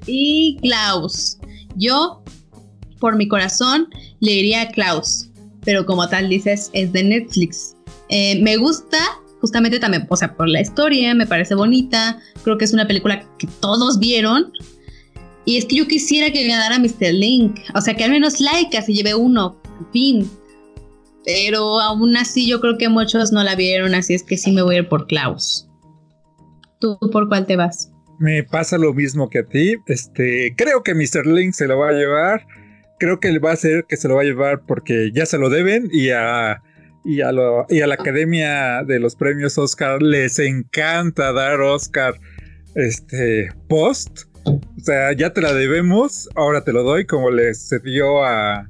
Y 0.05 0.57
Klaus. 0.61 1.37
Yo, 1.75 2.23
por 2.99 3.15
mi 3.15 3.27
corazón, 3.27 3.87
le 4.19 4.31
diría 4.31 4.61
a 4.61 4.67
Klaus, 4.69 5.29
pero 5.63 5.85
como 5.85 6.07
tal 6.07 6.29
dices, 6.29 6.69
es 6.73 6.91
de 6.93 7.03
Netflix. 7.03 7.75
Eh, 8.09 8.41
me 8.41 8.57
gusta 8.57 8.97
justamente 9.41 9.79
también, 9.79 10.07
o 10.09 10.15
sea, 10.15 10.35
por 10.35 10.49
la 10.49 10.61
historia, 10.61 11.13
me 11.13 11.27
parece 11.27 11.53
bonita, 11.53 12.19
creo 12.43 12.57
que 12.57 12.65
es 12.65 12.73
una 12.73 12.87
película 12.87 13.23
que 13.37 13.47
todos 13.59 13.99
vieron. 13.99 14.51
Y 15.45 15.57
es 15.57 15.65
que 15.65 15.75
yo 15.75 15.87
quisiera 15.87 16.31
que 16.31 16.47
ganara 16.47 16.79
Mr. 16.79 17.13
Link, 17.13 17.59
o 17.75 17.81
sea, 17.81 17.93
que 17.93 18.03
al 18.03 18.11
menos 18.11 18.39
Laika 18.39 18.81
se 18.81 18.93
lleve 18.93 19.13
uno, 19.13 19.61
en 19.79 19.91
fin. 19.91 20.31
Pero 21.23 21.79
aún 21.79 22.17
así 22.17 22.47
yo 22.47 22.59
creo 22.59 22.77
que 22.77 22.89
muchos 22.89 23.31
no 23.31 23.43
la 23.43 23.55
vieron, 23.55 23.93
así 23.93 24.15
es 24.15 24.23
que 24.23 24.37
sí 24.37 24.51
me 24.51 24.63
voy 24.63 24.75
a 24.75 24.79
ir 24.79 24.89
por 24.89 25.05
Klaus. 25.05 25.67
¿Tú 26.79 26.97
por 27.11 27.27
cuál 27.29 27.45
te 27.45 27.55
vas? 27.55 27.91
Me 28.19 28.43
pasa 28.43 28.77
lo 28.77 28.93
mismo 28.93 29.29
que 29.29 29.39
a 29.39 29.45
ti. 29.45 29.75
Este, 29.87 30.53
creo 30.57 30.83
que 30.83 30.93
Mr. 30.93 31.25
Link 31.25 31.53
se 31.53 31.67
lo 31.67 31.77
va 31.77 31.89
a 31.89 31.93
llevar. 31.93 32.45
Creo 32.99 33.19
que 33.19 33.37
va 33.39 33.51
a 33.51 33.55
ser 33.55 33.85
que 33.87 33.97
se 33.97 34.07
lo 34.07 34.15
va 34.15 34.21
a 34.21 34.25
llevar 34.25 34.61
porque 34.65 35.11
ya 35.13 35.25
se 35.25 35.37
lo 35.37 35.49
deben 35.49 35.89
y 35.91 36.11
a 36.11 36.61
y 37.05 37.21
a, 37.21 37.31
y 37.69 37.81
a 37.81 37.87
la 37.87 37.93
Academia 37.93 38.83
de 38.83 38.99
los 38.99 39.15
Premios 39.15 39.57
Oscar 39.57 40.01
les 40.01 40.39
encanta 40.39 41.31
dar 41.33 41.61
Oscar 41.61 42.15
este 42.73 43.49
post. 43.69 44.23
O 44.43 44.59
sea, 44.77 45.13
ya 45.13 45.31
te 45.31 45.41
la 45.41 45.53
debemos, 45.53 46.27
ahora 46.35 46.63
te 46.63 46.73
lo 46.73 46.83
doy, 46.83 47.05
como 47.05 47.29
les 47.29 47.67
se 47.67 47.79
dio 47.79 48.23
a, 48.23 48.69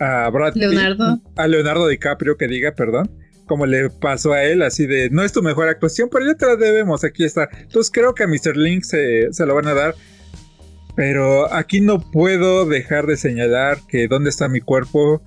a 0.00 0.30
Brad 0.30 0.54
Leonardo. 0.54 1.20
a 1.36 1.46
Leonardo 1.46 1.88
DiCaprio, 1.88 2.36
que 2.36 2.48
diga, 2.48 2.72
perdón. 2.74 3.10
Como 3.52 3.66
le 3.66 3.90
pasó 3.90 4.32
a 4.32 4.42
él, 4.44 4.62
así 4.62 4.86
de 4.86 5.10
no 5.10 5.22
es 5.22 5.30
tu 5.30 5.42
mejor 5.42 5.68
actuación, 5.68 6.08
pero 6.10 6.24
ya 6.24 6.34
te 6.34 6.46
la 6.46 6.56
debemos, 6.56 7.04
aquí 7.04 7.22
está. 7.22 7.50
Entonces 7.60 7.92
creo 7.92 8.14
que 8.14 8.22
a 8.22 8.26
Mr. 8.26 8.56
Link 8.56 8.82
se, 8.82 9.30
se 9.30 9.44
lo 9.44 9.54
van 9.54 9.66
a 9.66 9.74
dar. 9.74 9.94
Pero 10.96 11.52
aquí 11.52 11.82
no 11.82 12.00
puedo 12.00 12.64
dejar 12.64 13.06
de 13.06 13.18
señalar 13.18 13.76
que 13.88 14.08
dónde 14.08 14.30
está 14.30 14.48
mi 14.48 14.62
cuerpo 14.62 15.20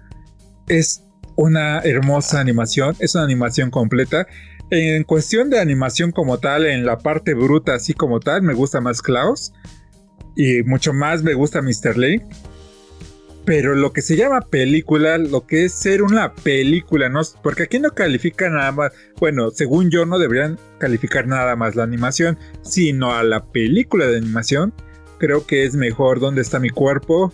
es 0.68 1.04
una 1.36 1.82
hermosa 1.82 2.40
animación, 2.40 2.96
es 2.98 3.14
una 3.14 3.26
animación 3.26 3.70
completa. 3.70 4.26
En 4.72 5.04
cuestión 5.04 5.52
de 5.52 5.60
animación 5.60 6.12
como 6.12 6.40
tal, 6.40 6.66
en 6.66 6.84
la 6.84 6.98
parte 6.98 7.36
bruta 7.36 7.76
así 7.76 7.94
como 7.94 8.20
tal, 8.20 8.42
me 8.42 8.56
gusta 8.56 8.82
más 8.82 9.04
Klaus 9.04 9.54
y 10.36 10.64
mucho 10.64 10.94
más 10.94 11.22
me 11.22 11.36
gusta 11.36 11.62
Mr. 11.62 11.96
Link. 11.96 12.24
Pero 13.46 13.76
lo 13.76 13.94
que 13.94 14.02
se 14.02 14.18
llama 14.18 14.42
película, 14.42 15.20
lo 15.20 15.46
que 15.46 15.66
es 15.66 15.74
ser 15.74 16.02
una 16.02 16.34
película, 16.34 17.10
¿no? 17.10 17.22
Porque 17.44 17.64
aquí 17.64 17.80
no 17.80 17.92
califica 17.92 18.50
nada 18.50 18.72
más, 18.72 18.92
bueno, 19.20 19.52
según 19.52 19.92
yo 19.92 20.06
no 20.06 20.18
deberían 20.18 20.58
calificar 20.80 21.28
nada 21.28 21.56
más 21.56 21.76
la 21.76 21.84
animación, 21.84 22.40
sino 22.64 23.14
a 23.14 23.24
la 23.24 23.46
película 23.46 24.08
de 24.08 24.18
animación. 24.18 24.74
Creo 25.20 25.46
que 25.46 25.64
es 25.64 25.76
mejor 25.76 26.20
dónde 26.20 26.42
está 26.42 26.60
mi 26.60 26.70
cuerpo. 26.70 27.32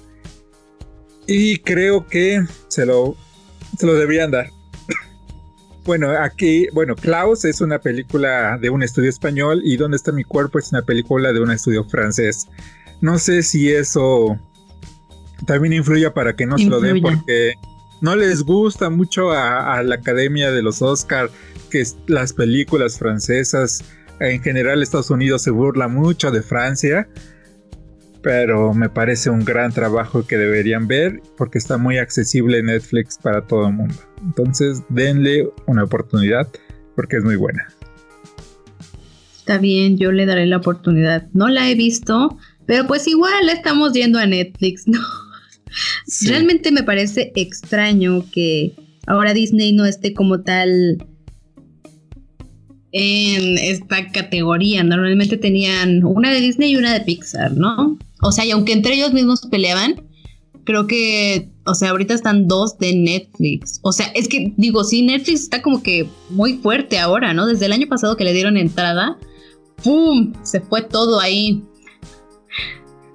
Y 1.27 1.59
creo 1.59 2.05
que 2.07 2.43
se 2.67 2.85
lo 2.85 3.15
se 3.77 3.85
lo 3.85 3.95
deberían 3.95 4.31
dar. 4.31 4.49
Bueno, 5.83 6.11
aquí, 6.11 6.67
bueno, 6.73 6.95
Klaus 6.95 7.43
es 7.43 7.59
una 7.59 7.79
película 7.79 8.59
de 8.59 8.69
un 8.69 8.83
estudio 8.83 9.09
español 9.09 9.61
y 9.63 9.77
Dónde 9.77 9.97
está 9.97 10.11
mi 10.11 10.23
cuerpo 10.23 10.59
es 10.59 10.71
una 10.71 10.83
película 10.83 11.33
de 11.33 11.39
un 11.39 11.49
estudio 11.49 11.83
francés. 11.85 12.47
No 13.01 13.17
sé 13.17 13.41
si 13.41 13.71
eso 13.71 14.39
también 15.45 15.73
influye 15.73 16.09
para 16.11 16.35
que 16.35 16.45
no 16.45 16.57
se 16.57 16.65
lo 16.65 16.79
den 16.79 17.01
porque 17.01 17.53
no 18.01 18.15
les 18.15 18.43
gusta 18.43 18.89
mucho 18.89 19.31
a, 19.31 19.81
la 19.83 19.95
Academia 19.95 20.51
de 20.51 20.61
los 20.61 20.81
Oscar 20.81 21.29
que 21.69 21.83
las 22.07 22.33
películas 22.33 22.97
francesas 22.97 23.83
en 24.19 24.41
general 24.41 24.81
Estados 24.81 25.09
Unidos 25.09 25.41
se 25.43 25.51
burla 25.51 25.87
mucho 25.87 26.31
de 26.31 26.41
Francia 26.41 27.07
pero 28.21 28.73
me 28.73 28.89
parece 28.89 29.29
un 29.29 29.43
gran 29.43 29.71
trabajo 29.71 30.25
que 30.25 30.37
deberían 30.37 30.87
ver 30.87 31.21
porque 31.37 31.57
está 31.57 31.77
muy 31.77 31.97
accesible 31.97 32.61
Netflix 32.61 33.17
para 33.17 33.45
todo 33.47 33.67
el 33.67 33.73
mundo. 33.73 33.95
Entonces 34.23 34.83
denle 34.89 35.49
una 35.65 35.83
oportunidad 35.83 36.47
porque 36.95 37.17
es 37.17 37.23
muy 37.23 37.35
buena. 37.35 37.67
Está 39.39 39.57
bien, 39.57 39.97
yo 39.97 40.11
le 40.11 40.25
daré 40.25 40.45
la 40.45 40.57
oportunidad. 40.57 41.27
No 41.33 41.47
la 41.47 41.69
he 41.69 41.75
visto, 41.75 42.37
pero 42.67 42.85
pues 42.85 43.07
igual 43.07 43.49
estamos 43.49 43.93
yendo 43.93 44.19
a 44.19 44.25
Netflix, 44.25 44.87
¿no? 44.87 44.99
Realmente 46.25 46.71
me 46.71 46.83
parece 46.83 47.31
extraño 47.35 48.25
que 48.31 48.73
ahora 49.07 49.33
Disney 49.33 49.73
no 49.73 49.85
esté 49.85 50.13
como 50.13 50.41
tal 50.41 51.05
en 52.91 53.57
esta 53.57 54.11
categoría. 54.11 54.83
Normalmente 54.83 55.37
tenían 55.37 56.03
una 56.03 56.31
de 56.31 56.41
Disney 56.41 56.71
y 56.71 56.77
una 56.77 56.93
de 56.93 57.01
Pixar, 57.01 57.53
¿no? 57.53 57.97
O 58.21 58.31
sea, 58.31 58.45
y 58.45 58.51
aunque 58.51 58.73
entre 58.73 58.95
ellos 58.95 59.13
mismos 59.13 59.41
peleaban, 59.49 59.95
creo 60.63 60.87
que, 60.87 61.49
o 61.65 61.73
sea, 61.73 61.89
ahorita 61.89 62.13
están 62.13 62.47
dos 62.47 62.77
de 62.77 62.95
Netflix. 62.95 63.79
O 63.83 63.91
sea, 63.91 64.07
es 64.07 64.27
que 64.27 64.53
digo, 64.57 64.83
sí, 64.83 65.01
Netflix 65.01 65.41
está 65.41 65.61
como 65.61 65.81
que 65.81 66.07
muy 66.29 66.53
fuerte 66.53 66.99
ahora, 66.99 67.33
¿no? 67.33 67.45
Desde 67.45 67.65
el 67.65 67.73
año 67.73 67.87
pasado 67.87 68.17
que 68.17 68.23
le 68.23 68.33
dieron 68.33 68.57
entrada, 68.57 69.17
¡pum! 69.83 70.33
Se 70.43 70.59
fue 70.61 70.81
todo 70.81 71.19
ahí. 71.19 71.63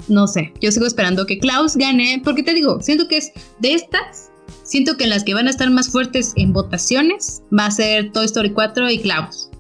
No 0.09 0.27
sé, 0.27 0.53
yo 0.61 0.71
sigo 0.71 0.87
esperando 0.87 1.27
que 1.27 1.39
Klaus 1.39 1.77
gane, 1.77 2.21
porque 2.25 2.43
te 2.43 2.55
digo, 2.55 2.81
siento 2.81 3.09
que 3.09 3.17
es 3.19 3.33
de 3.59 3.75
estas, 3.75 4.31
siento 4.63 4.97
que 4.97 5.07
las 5.07 5.25
que 5.25 5.35
van 5.35 5.49
a 5.49 5.51
estar 5.51 5.71
más 5.71 5.91
fuertes 5.91 6.33
en 6.37 6.53
votaciones 6.53 7.43
va 7.57 7.67
a 7.67 7.71
ser 7.71 8.13
Toy 8.13 8.27
Story 8.27 8.53
4 8.53 8.91
y 8.91 9.01
Klaus. 9.01 9.51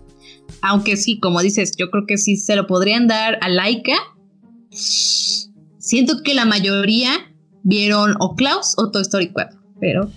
Aunque 0.63 0.97
sí, 0.97 1.19
como 1.19 1.43
dices, 1.43 1.73
yo 1.77 1.91
creo 1.91 2.07
que 2.07 2.17
sí 2.17 2.37
se 2.37 2.57
lo 2.57 2.67
podrían 2.67 3.07
dar 3.09 3.39
a 3.41 3.49
Laika 3.49 3.97
Siento 5.79 6.23
que 6.23 6.35
la 6.35 6.45
mayoría 6.45 7.11
vieron 7.63 8.15
o 8.19 8.35
Klaus 8.35 8.75
o 8.77 8.91
Toy 8.91 9.03
Story 9.03 9.31
4, 9.33 9.59
pero 9.81 10.11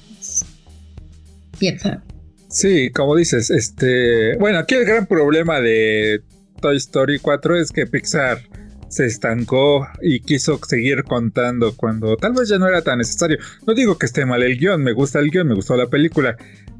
piensa. 1.60 2.03
Sí, 2.49 2.89
como 2.91 3.15
dices, 3.15 3.51
este, 3.51 4.35
bueno, 4.38 4.60
aquí 4.60 4.76
el 4.76 4.85
gran 4.85 5.06
problema 5.06 5.61
de 5.61 6.22
Toy 6.60 6.77
Story 6.77 7.19
4 7.19 7.57
es 7.57 7.72
que 7.72 7.85
Pixar 7.85 8.49
se 8.90 9.06
estancó 9.06 9.88
y 10.02 10.20
quiso 10.20 10.60
seguir 10.68 11.03
contando 11.03 11.76
cuando 11.76 12.18
tal 12.18 12.34
vez 12.34 12.49
ya 12.49 12.57
no 12.57 12.68
era 12.68 12.82
tan 12.82 12.98
necesario. 12.98 13.38
No 13.66 13.74
digo 13.74 13.98
que 13.98 14.06
esté 14.06 14.26
mal 14.26 14.44
el 14.44 14.57
guion, 14.57 14.84
me 14.84 14.94
gusta 14.94 15.20
el 15.20 15.30
guion, 15.30 15.48
me 15.48 15.56
gustó 15.56 15.78
la 15.78 15.88
película, 15.88 16.36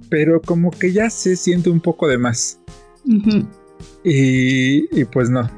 pero 0.10 0.42
como 0.42 0.72
que 0.72 0.92
ya 0.92 1.10
se 1.10 1.36
siente 1.36 1.70
un 1.70 1.80
poco 1.80 2.08
de 2.08 2.18
más. 2.18 2.60
y, 4.04 5.00
y 5.00 5.06
pues 5.06 5.30
no, 5.30 5.50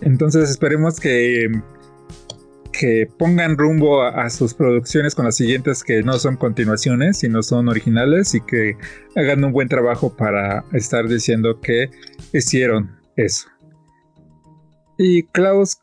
entonces 0.00 0.48
esperemos 0.50 0.98
que, 0.98 1.50
que 2.72 3.06
pongan 3.18 3.58
rumbo 3.58 4.02
a, 4.02 4.30
sus 4.30 4.54
producciones 4.54 5.14
con 5.14 5.26
las 5.26 5.36
siguientes 5.36 5.84
que 5.84 6.02
no 6.02 6.18
son 6.18 6.36
continuaciones, 6.36 7.18
sino 7.18 7.42
son 7.42 7.68
originales 7.68 8.34
y 8.34 8.40
que 8.40 8.76
hagan 9.16 9.44
un 9.44 9.52
buen 9.52 9.68
trabajo 9.68 10.16
para 10.16 10.64
estar 10.72 11.06
diciendo 11.08 11.60
que 11.60 11.90
hicieron 12.32 12.96
eso. 13.16 13.48
Y 15.02 15.22
Klaus, 15.22 15.78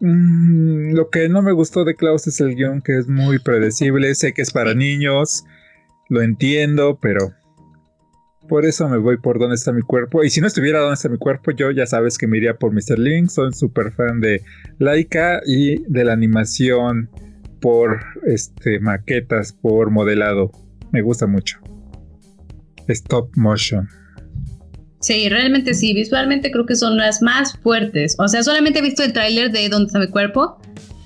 mm, 0.00 0.92
lo 0.92 1.08
que 1.08 1.30
no 1.30 1.40
me 1.40 1.52
gustó 1.52 1.86
de 1.86 1.96
Klaus 1.96 2.26
es 2.26 2.42
el 2.42 2.54
guion 2.54 2.82
que 2.82 2.98
es 2.98 3.08
muy 3.08 3.38
predecible, 3.38 4.14
sé 4.14 4.34
que 4.34 4.42
es 4.42 4.50
para 4.50 4.74
niños, 4.74 5.44
lo 6.10 6.20
entiendo, 6.20 6.98
pero 7.00 7.32
por 8.50 8.66
eso 8.66 8.86
me 8.90 8.98
voy 8.98 9.16
por 9.16 9.38
Dónde 9.38 9.54
está 9.54 9.72
mi 9.72 9.80
cuerpo. 9.80 10.24
Y 10.24 10.28
si 10.28 10.42
no 10.42 10.46
estuviera 10.46 10.80
Dónde 10.80 10.92
está 10.92 11.08
mi 11.08 11.16
cuerpo, 11.16 11.52
yo 11.52 11.70
ya 11.70 11.86
sabes 11.86 12.18
que 12.18 12.26
me 12.26 12.36
iría 12.36 12.58
por 12.58 12.74
Mr. 12.74 12.98
Link. 12.98 13.30
Soy 13.30 13.50
súper 13.54 13.92
fan 13.92 14.20
de 14.20 14.42
Laika 14.78 15.40
y 15.46 15.82
de 15.90 16.04
la 16.04 16.12
animación 16.12 17.08
por 17.62 18.00
este, 18.26 18.78
maquetas, 18.78 19.54
por 19.54 19.90
modelado. 19.90 20.50
Me 20.92 21.00
gusta 21.00 21.26
mucho. 21.26 21.60
Stop 22.88 23.30
motion. 23.36 23.88
Sí, 25.00 25.28
realmente 25.28 25.74
sí. 25.74 25.94
Visualmente 25.94 26.50
creo 26.50 26.66
que 26.66 26.76
son 26.76 26.96
las 26.96 27.22
más 27.22 27.56
fuertes. 27.58 28.14
O 28.18 28.28
sea, 28.28 28.42
solamente 28.42 28.80
he 28.80 28.82
visto 28.82 29.02
el 29.02 29.12
tráiler 29.12 29.50
de 29.50 29.68
Dónde 29.68 29.86
está 29.86 29.98
mi 29.98 30.08
cuerpo 30.08 30.58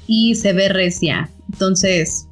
y 0.07 0.35
se 0.35 0.53
ve 0.53 0.69
recia. 0.69 1.31
Entonces, 1.53 2.27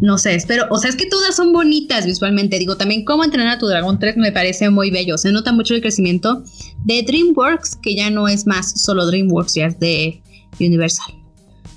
no 0.00 0.16
sé, 0.16 0.34
espero, 0.34 0.66
o 0.70 0.78
sea, 0.78 0.90
es 0.90 0.96
que 0.96 1.06
todas 1.06 1.34
son 1.34 1.52
bonitas 1.52 2.06
visualmente. 2.06 2.58
Digo, 2.58 2.76
también 2.76 3.04
cómo 3.04 3.24
entrenar 3.24 3.56
a 3.56 3.58
tu 3.58 3.66
dragón 3.66 3.98
3 3.98 4.16
me 4.18 4.32
parece 4.32 4.70
muy 4.70 4.90
bello. 4.90 5.18
Se 5.18 5.32
nota 5.32 5.52
mucho 5.52 5.74
el 5.74 5.80
crecimiento 5.80 6.44
de 6.84 7.02
DreamWorks, 7.02 7.76
que 7.76 7.96
ya 7.96 8.10
no 8.10 8.28
es 8.28 8.46
más 8.46 8.80
solo 8.80 9.06
DreamWorks, 9.06 9.54
ya 9.54 9.66
es 9.66 9.80
de 9.80 10.22
Universal. 10.60 11.14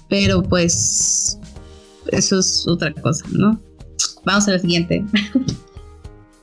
Pero 0.10 0.44
pues, 0.44 1.40
eso 2.12 2.40
es 2.40 2.68
otra 2.68 2.94
cosa, 2.94 3.26
¿no? 3.32 3.60
Vamos 4.26 4.48
a 4.48 4.52
la 4.52 4.60
siguiente. 4.60 5.04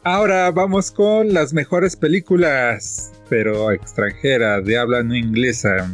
Ahora 0.04 0.50
vamos 0.50 0.90
con 0.90 1.34
las 1.34 1.52
mejores 1.52 1.96
películas, 1.96 3.12
pero 3.28 3.72
extranjeras, 3.72 4.64
de 4.64 4.78
habla 4.78 5.02
no 5.02 5.14
inglesa. 5.14 5.90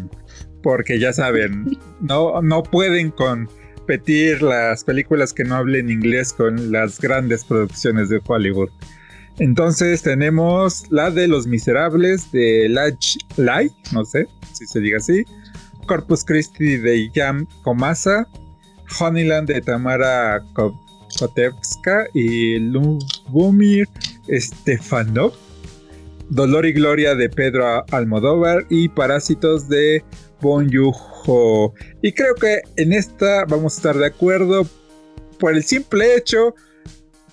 Porque 0.63 0.99
ya 0.99 1.13
saben, 1.13 1.79
no, 2.01 2.41
no 2.43 2.63
pueden 2.63 3.11
competir 3.11 4.43
las 4.43 4.85
películas 4.85 5.33
que 5.33 5.45
no 5.45 5.57
hablen 5.57 5.91
inglés 5.91 6.33
con 6.33 6.71
las 6.71 7.01
grandes 7.01 7.45
producciones 7.45 8.09
de 8.09 8.21
Hollywood. 8.27 8.71
Entonces 9.39 10.03
tenemos 10.03 10.85
la 10.91 11.11
de 11.11 11.27
Los 11.27 11.47
Miserables 11.47 12.31
de 12.31 12.69
Lach 12.69 13.17
Lai, 13.37 13.71
no 13.93 14.05
sé 14.05 14.27
si 14.53 14.65
se 14.67 14.81
diga 14.81 14.99
así, 14.99 15.25
Corpus 15.87 16.25
Christi 16.25 16.77
de 16.77 17.11
Yam 17.11 17.47
Komasa, 17.63 18.29
Honeyland 19.01 19.49
de 19.49 19.61
Tamara 19.61 20.41
Kotevska 21.19 22.07
y 22.15 22.59
Lubomir 22.59 23.89
Stefanov, 24.29 25.33
Dolor 26.31 26.67
y 26.67 26.73
Gloria 26.73 27.15
de 27.15 27.29
Pedro 27.29 27.85
Almodóvar 27.91 28.67
y 28.71 28.89
Parásitos 28.89 29.69
de 29.69 30.03
Bon 30.41 30.69
y 32.03 32.13
creo 32.13 32.35
que 32.35 32.61
en 32.77 32.93
esta 32.93 33.47
vamos 33.47 33.75
a 33.75 33.77
estar 33.77 33.97
de 33.97 34.07
acuerdo 34.07 34.67
por 35.39 35.55
el 35.55 35.65
simple 35.65 36.17
hecho 36.17 36.55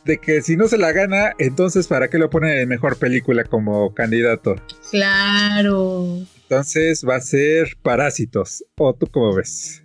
de 0.05 0.17
que 0.17 0.41
si 0.41 0.55
no 0.55 0.67
se 0.67 0.77
la 0.77 0.91
gana, 0.91 1.33
entonces 1.37 1.87
¿para 1.87 2.09
qué 2.09 2.17
lo 2.17 2.29
ponen 2.29 2.57
en 2.57 2.69
mejor 2.69 2.97
película 2.97 3.43
como 3.43 3.93
candidato? 3.93 4.55
Claro. 4.89 6.19
Entonces 6.43 7.05
va 7.07 7.17
a 7.17 7.21
ser 7.21 7.77
Parásitos. 7.81 8.63
¿O 8.77 8.93
tú 8.93 9.07
cómo 9.07 9.35
ves? 9.35 9.80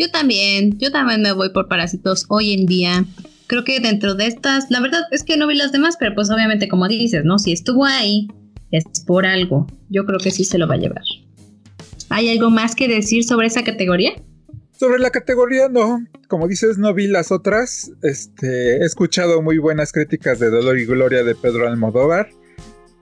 Yo 0.00 0.10
también, 0.10 0.78
yo 0.78 0.90
también 0.90 1.20
me 1.20 1.32
voy 1.32 1.50
por 1.50 1.68
Parásitos 1.68 2.24
hoy 2.30 2.54
en 2.54 2.64
día. 2.64 3.04
Creo 3.48 3.64
que 3.64 3.80
dentro 3.80 4.14
de 4.14 4.28
estas, 4.28 4.70
la 4.70 4.80
verdad 4.80 5.02
es 5.10 5.22
que 5.22 5.36
no 5.36 5.46
vi 5.46 5.54
las 5.56 5.72
demás, 5.72 5.98
pero 6.00 6.14
pues 6.14 6.30
obviamente 6.30 6.68
como 6.68 6.88
dices, 6.88 7.22
¿no? 7.26 7.38
Si 7.38 7.52
estuvo 7.52 7.84
ahí, 7.84 8.26
es 8.70 8.84
por 9.06 9.26
algo. 9.26 9.66
Yo 9.90 10.06
creo 10.06 10.18
que 10.18 10.30
sí 10.30 10.44
se 10.44 10.56
lo 10.56 10.66
va 10.66 10.76
a 10.76 10.78
llevar. 10.78 11.02
¿Hay 12.08 12.30
algo 12.30 12.48
más 12.48 12.74
que 12.74 12.88
decir 12.88 13.24
sobre 13.24 13.48
esa 13.48 13.62
categoría? 13.62 14.12
Sobre 14.70 15.00
la 15.00 15.10
categoría 15.10 15.68
no, 15.68 16.02
como 16.28 16.48
dices, 16.48 16.78
no 16.78 16.94
vi 16.94 17.06
las 17.06 17.30
otras. 17.30 17.92
Este, 18.02 18.78
he 18.78 18.86
escuchado 18.86 19.42
muy 19.42 19.58
buenas 19.58 19.92
críticas 19.92 20.38
de 20.38 20.48
Dolor 20.48 20.78
y 20.78 20.86
Gloria 20.86 21.24
de 21.24 21.34
Pedro 21.34 21.68
Almodóvar, 21.68 22.30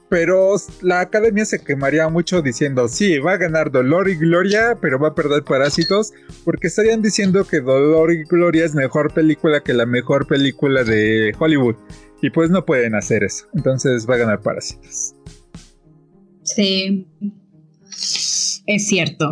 pero 0.08 0.56
la 0.82 1.00
academia 1.00 1.44
se 1.44 1.62
quemaría 1.62 2.08
mucho 2.08 2.42
diciendo, 2.42 2.88
sí, 2.88 3.18
va 3.18 3.32
a 3.32 3.36
ganar 3.36 3.70
Dolor 3.70 4.08
y 4.08 4.16
Gloria, 4.16 4.78
pero 4.80 4.98
va 4.98 5.08
a 5.08 5.14
perder 5.14 5.44
Parásitos, 5.44 6.12
porque 6.44 6.68
estarían 6.68 7.02
diciendo 7.02 7.44
que 7.44 7.60
Dolor 7.60 8.12
y 8.12 8.24
Gloria 8.24 8.64
es 8.64 8.74
mejor 8.74 9.12
película 9.12 9.60
que 9.60 9.74
la 9.74 9.86
mejor 9.86 10.26
película 10.26 10.84
de 10.84 11.34
Hollywood. 11.38 11.76
Y 12.22 12.30
pues 12.30 12.50
no 12.50 12.64
pueden 12.64 12.94
hacer 12.94 13.22
eso. 13.22 13.46
Entonces 13.54 14.08
va 14.08 14.14
a 14.14 14.18
ganar 14.18 14.40
Parásitos. 14.40 15.14
Sí. 16.42 17.06
Es 18.66 18.86
cierto. 18.86 19.30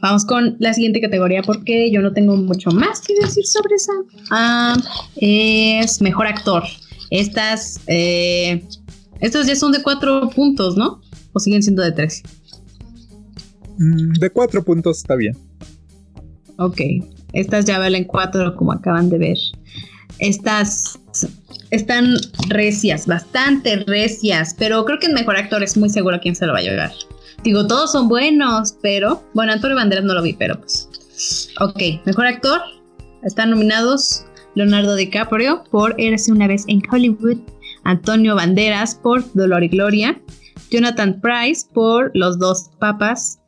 Vamos 0.00 0.24
con 0.24 0.56
la 0.58 0.74
siguiente 0.74 1.00
categoría 1.00 1.42
porque 1.42 1.90
yo 1.90 2.02
no 2.02 2.12
tengo 2.12 2.36
mucho 2.36 2.70
más 2.70 3.00
que 3.00 3.14
decir 3.20 3.46
sobre 3.46 3.76
esa. 3.76 3.92
Ah, 4.30 4.76
es 5.16 6.02
mejor 6.02 6.26
actor. 6.26 6.62
Estas, 7.10 7.80
eh, 7.86 8.64
estos 9.24 9.46
ya 9.46 9.56
son 9.56 9.72
de 9.72 9.82
cuatro 9.82 10.28
puntos, 10.28 10.76
¿no? 10.76 11.00
¿O 11.32 11.40
siguen 11.40 11.62
siendo 11.62 11.82
de 11.82 11.92
tres? 11.92 12.22
Mm, 13.78 14.12
de 14.12 14.28
cuatro 14.28 14.62
puntos 14.62 14.98
está 14.98 15.16
bien. 15.16 15.34
Ok. 16.58 16.80
Estas 17.32 17.64
ya 17.64 17.78
valen 17.78 18.04
cuatro, 18.04 18.54
como 18.54 18.72
acaban 18.72 19.08
de 19.08 19.16
ver. 19.16 19.38
Estas 20.18 20.98
están 21.70 22.16
recias, 22.48 23.06
bastante 23.06 23.76
recias, 23.86 24.54
pero 24.58 24.84
creo 24.84 24.98
que 24.98 25.06
el 25.06 25.14
mejor 25.14 25.38
actor 25.38 25.62
es 25.62 25.76
muy 25.78 25.88
seguro 25.88 26.20
quién 26.20 26.36
se 26.36 26.46
lo 26.46 26.52
va 26.52 26.58
a 26.58 26.62
llevar. 26.62 26.92
Digo, 27.42 27.66
todos 27.66 27.92
son 27.92 28.08
buenos, 28.08 28.76
pero. 28.82 29.22
Bueno, 29.32 29.52
Antonio 29.52 29.76
Banderas 29.76 30.04
no 30.04 30.12
lo 30.12 30.22
vi, 30.22 30.34
pero 30.34 30.60
pues. 30.60 30.90
Ok, 31.60 31.80
mejor 32.04 32.26
actor. 32.26 32.60
Están 33.22 33.50
nominados 33.50 34.26
Leonardo 34.54 34.94
DiCaprio 34.96 35.64
por 35.70 35.94
Eres 35.98 36.28
una 36.28 36.46
vez 36.46 36.64
en 36.68 36.82
Hollywood. 36.90 37.38
Antonio 37.84 38.34
Banderas 38.34 38.94
por 38.94 39.24
Dolor 39.34 39.62
y 39.64 39.68
Gloria. 39.68 40.20
Jonathan 40.70 41.20
Price 41.20 41.66
por 41.72 42.10
Los 42.14 42.38
dos 42.38 42.70
papas. 42.78 43.40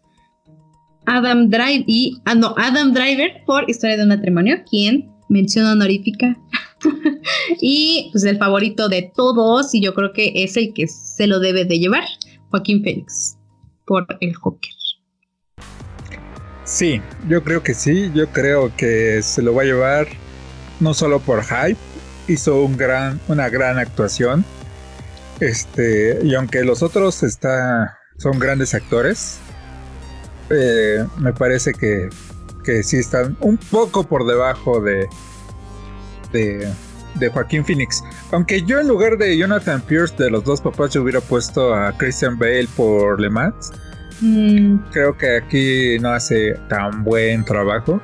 Adam 1.06 1.48
Driver 1.48 1.84
y. 1.86 2.20
Ah, 2.24 2.34
no, 2.34 2.54
Adam 2.56 2.92
Driver 2.92 3.42
por 3.46 3.68
Historia 3.68 3.96
de 3.96 4.02
un 4.02 4.10
matrimonio. 4.10 4.56
¿Quién? 4.68 5.10
Mención 5.28 5.66
honorífica. 5.66 6.36
y 7.60 8.08
pues 8.12 8.24
el 8.24 8.38
favorito 8.38 8.88
de 8.88 9.10
todos, 9.14 9.74
y 9.74 9.80
yo 9.80 9.94
creo 9.94 10.12
que 10.12 10.32
es 10.34 10.56
el 10.56 10.72
que 10.74 10.86
se 10.86 11.26
lo 11.26 11.40
debe 11.40 11.64
de 11.64 11.78
llevar, 11.78 12.04
Joaquín 12.50 12.82
Félix 12.82 13.38
por 13.86 14.06
el 14.20 14.34
Joker. 14.34 14.70
Sí, 16.64 17.00
yo 17.28 17.44
creo 17.44 17.62
que 17.62 17.74
sí, 17.74 18.10
yo 18.12 18.26
creo 18.28 18.74
que 18.76 19.22
se 19.22 19.40
lo 19.40 19.54
va 19.54 19.62
a 19.62 19.66
llevar 19.66 20.08
no 20.80 20.94
solo 20.94 21.20
por 21.20 21.42
hype, 21.44 21.78
hizo 22.28 22.62
un 22.62 22.77
gran, 22.77 23.20
una 23.28 23.48
gran 23.48 23.78
actuación. 23.78 24.44
Este, 25.40 26.19
y 26.23 26.35
aunque 26.35 26.65
los 26.65 26.82
otros 26.82 27.23
está, 27.23 27.98
son 28.16 28.39
grandes 28.39 28.74
actores, 28.74 29.39
eh, 30.51 31.05
me 31.19 31.32
parece 31.32 31.73
que, 31.73 32.09
que 32.65 32.82
sí 32.82 32.97
están 32.97 33.36
un 33.40 33.59
poco 33.59 34.05
por 34.05 34.27
debajo 34.27 34.81
de, 34.81 35.09
de, 36.32 36.69
de 37.16 37.28
Joaquín 37.28 37.65
Phoenix. 37.65 38.03
Aunque 38.32 38.62
yo 38.62 38.81
en 38.81 38.89
lugar 38.89 39.19
de 39.19 39.36
Jonathan 39.36 39.81
Pierce 39.82 40.15
de 40.16 40.31
los 40.31 40.44
dos 40.44 40.61
papás 40.61 40.93
yo 40.93 41.03
hubiera 41.03 41.20
puesto 41.20 41.74
a 41.74 41.93
Christian 41.97 42.39
Bale 42.39 42.69
por 42.77 43.20
Le 43.20 43.28
Mans. 43.28 43.73
Mm. 44.20 44.77
Creo 44.93 45.16
que 45.16 45.36
aquí 45.36 45.98
no 46.01 46.11
hace 46.11 46.55
tan 46.69 47.05
buen 47.05 47.44
trabajo. 47.44 48.01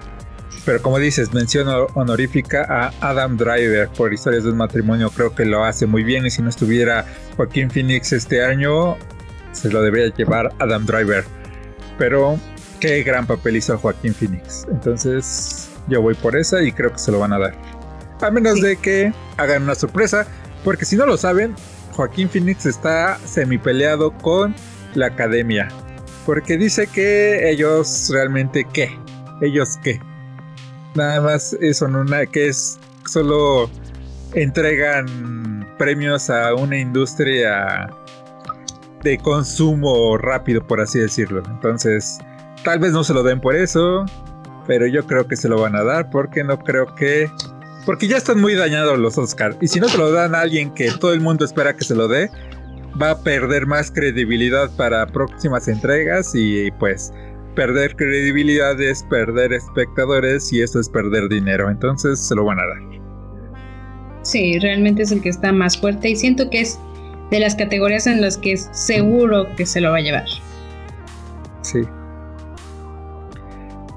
Pero 0.65 0.81
como 0.81 0.99
dices, 0.99 1.33
mención 1.33 1.67
honorífica 1.95 2.65
a 2.69 2.93
Adam 3.01 3.37
Driver 3.37 3.89
por 3.89 4.15
Historias 4.15 4.45
de 4.45 4.51
un 4.51 4.59
matrimonio. 4.59 5.11
Creo 5.11 5.35
que 5.35 5.45
lo 5.45 5.65
hace 5.65 5.87
muy 5.87 6.05
bien. 6.05 6.25
Y 6.25 6.31
si 6.31 6.41
no 6.41 6.49
estuviera 6.49 7.05
Joaquín 7.37 7.71
Phoenix 7.71 8.13
este 8.13 8.45
año, 8.45 8.97
se 9.51 9.71
lo 9.71 9.83
debería 9.83 10.15
llevar 10.15 10.53
Adam 10.61 10.87
Driver. 10.87 11.25
Pero 11.99 12.39
qué 12.79 13.03
gran 13.03 13.27
papel 13.27 13.57
hizo 13.57 13.77
Joaquín 13.77 14.15
Phoenix. 14.15 14.67
Entonces 14.71 15.69
yo 15.89 16.01
voy 16.01 16.15
por 16.15 16.37
esa 16.37 16.63
y 16.63 16.71
creo 16.71 16.93
que 16.93 16.99
se 16.99 17.11
lo 17.11 17.19
van 17.19 17.33
a 17.33 17.39
dar. 17.39 17.55
A 18.21 18.31
menos 18.31 18.61
de 18.61 18.77
que 18.77 19.13
hagan 19.37 19.65
una 19.65 19.75
sorpresa, 19.75 20.27
porque 20.63 20.85
si 20.85 20.95
no 20.95 21.07
lo 21.07 21.17
saben, 21.17 21.57
Joaquín 21.93 22.29
Phoenix 22.29 22.67
está 22.67 23.19
semi 23.25 23.59
peleado 23.59 24.13
con 24.13 24.55
la 24.95 25.07
academia. 25.07 25.69
Porque 26.25 26.57
dice 26.57 26.87
que 26.87 27.51
ellos 27.51 28.11
realmente 28.13 28.65
qué. 28.73 28.97
Ellos 29.41 29.77
qué. 29.83 30.01
Nada 30.95 31.21
más 31.21 31.57
una 31.81 32.27
que 32.27 32.49
es 32.49 32.79
solo 33.07 33.71
entregan 34.35 35.67
premios 35.79 36.31
a 36.31 36.55
una 36.55 36.79
industria 36.79 37.91
de 39.03 39.19
consumo 39.19 40.17
rápido, 40.17 40.67
por 40.67 40.81
así 40.81 40.99
decirlo. 40.99 41.43
Entonces, 41.49 42.19
tal 42.65 42.79
vez 42.79 42.93
no 42.93 43.03
se 43.05 43.15
lo 43.15 43.23
den 43.23 43.41
por 43.41 43.57
eso, 43.57 44.05
pero 44.67 44.87
yo 44.87 45.07
creo 45.07 45.27
que 45.27 45.37
se 45.37 45.49
lo 45.49 45.61
van 45.61 45.75
a 45.77 45.83
dar 45.83 46.11
porque 46.11 46.45
no 46.45 46.59
creo 46.59 46.95
que 46.95 47.31
porque 47.85 48.07
ya 48.07 48.17
están 48.17 48.41
muy 48.41 48.55
dañados 48.55 48.99
los 48.99 49.19
Oscars. 49.19 49.57
Y 49.61 49.67
si 49.67 49.81
no 49.81 49.89
se 49.89 49.99
lo 49.99 50.13
dan 50.13 50.35
a 50.35 50.41
alguien 50.41 50.73
que 50.73 50.91
todo 50.93 51.13
el 51.13 51.21
mundo 51.21 51.45
espera 51.45 51.75
que 51.75 51.85
se 51.85 51.97
lo 51.97 52.07
dé, 52.07 52.31
va 53.01 53.11
a 53.11 53.19
perder 53.19 53.67
más 53.67 53.91
credibilidad 53.91 54.71
para 54.77 55.07
próximas 55.07 55.67
entregas 55.67 56.33
y 56.35 56.71
pues 56.73 57.13
perder 57.55 57.97
credibilidad 57.97 58.81
es 58.81 59.03
perder 59.05 59.53
espectadores 59.53 60.53
y 60.53 60.63
eso 60.63 60.81
es 60.81 60.89
perder 60.89 61.29
dinero. 61.29 61.71
Entonces 61.71 62.21
se 62.21 62.35
lo 62.35 62.45
van 62.45 62.59
a 62.59 62.67
dar. 62.67 63.03
Sí, 64.23 64.59
realmente 64.59 65.03
es 65.03 65.13
el 65.13 65.21
que 65.21 65.29
está 65.29 65.53
más 65.53 65.77
fuerte 65.77 66.11
y 66.11 66.17
siento 66.17 66.49
que 66.49 66.61
es 66.61 66.79
de 67.31 67.41
las 67.41 67.55
categorías 67.57 68.07
en 68.07 68.21
las 68.21 68.37
que 68.37 68.53
es 68.53 68.69
seguro 68.73 69.47
que 69.57 69.67
se 69.67 69.81
lo 69.81 69.91
va 69.91 69.97
a 69.97 70.01
llevar. 70.01 70.27
Sí. 71.63 71.81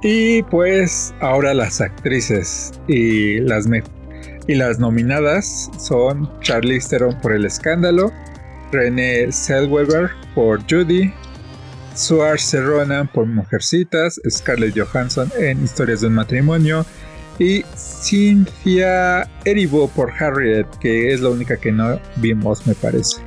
Y 0.02 0.44
pues 0.44 1.14
ahora 1.20 1.54
las 1.54 1.82
actrices 1.82 2.72
y 2.88 3.40
las 3.40 3.68
y 4.48 4.56
las 4.56 4.80
nominadas 4.80 5.72
son 5.80 6.30
Charlize 6.42 6.90
Theron 6.90 7.20
por 7.22 7.34
El 7.34 7.46
Escándalo, 7.46 8.12
Renée 8.72 9.32
Zellweger 9.32 10.12
por 10.36 10.62
Judy, 10.70 11.12
Saoirse 11.96 12.62
Ronan 12.62 13.08
por 13.08 13.26
Mujercitas, 13.26 14.20
Scarlett 14.30 14.78
Johansson 14.78 15.32
en 15.40 15.64
Historias 15.64 16.02
de 16.02 16.08
un 16.08 16.16
matrimonio 16.16 16.86
y 17.40 17.64
Cynthia 17.76 19.30
Erivo 19.46 19.88
por 19.90 20.12
Harriet, 20.12 20.68
que 20.80 21.14
es 21.14 21.22
la 21.22 21.30
única 21.30 21.58
que 21.58 21.72
no 21.72 22.00
vimos, 22.18 22.68
me 22.68 22.76
parece. 22.76 23.22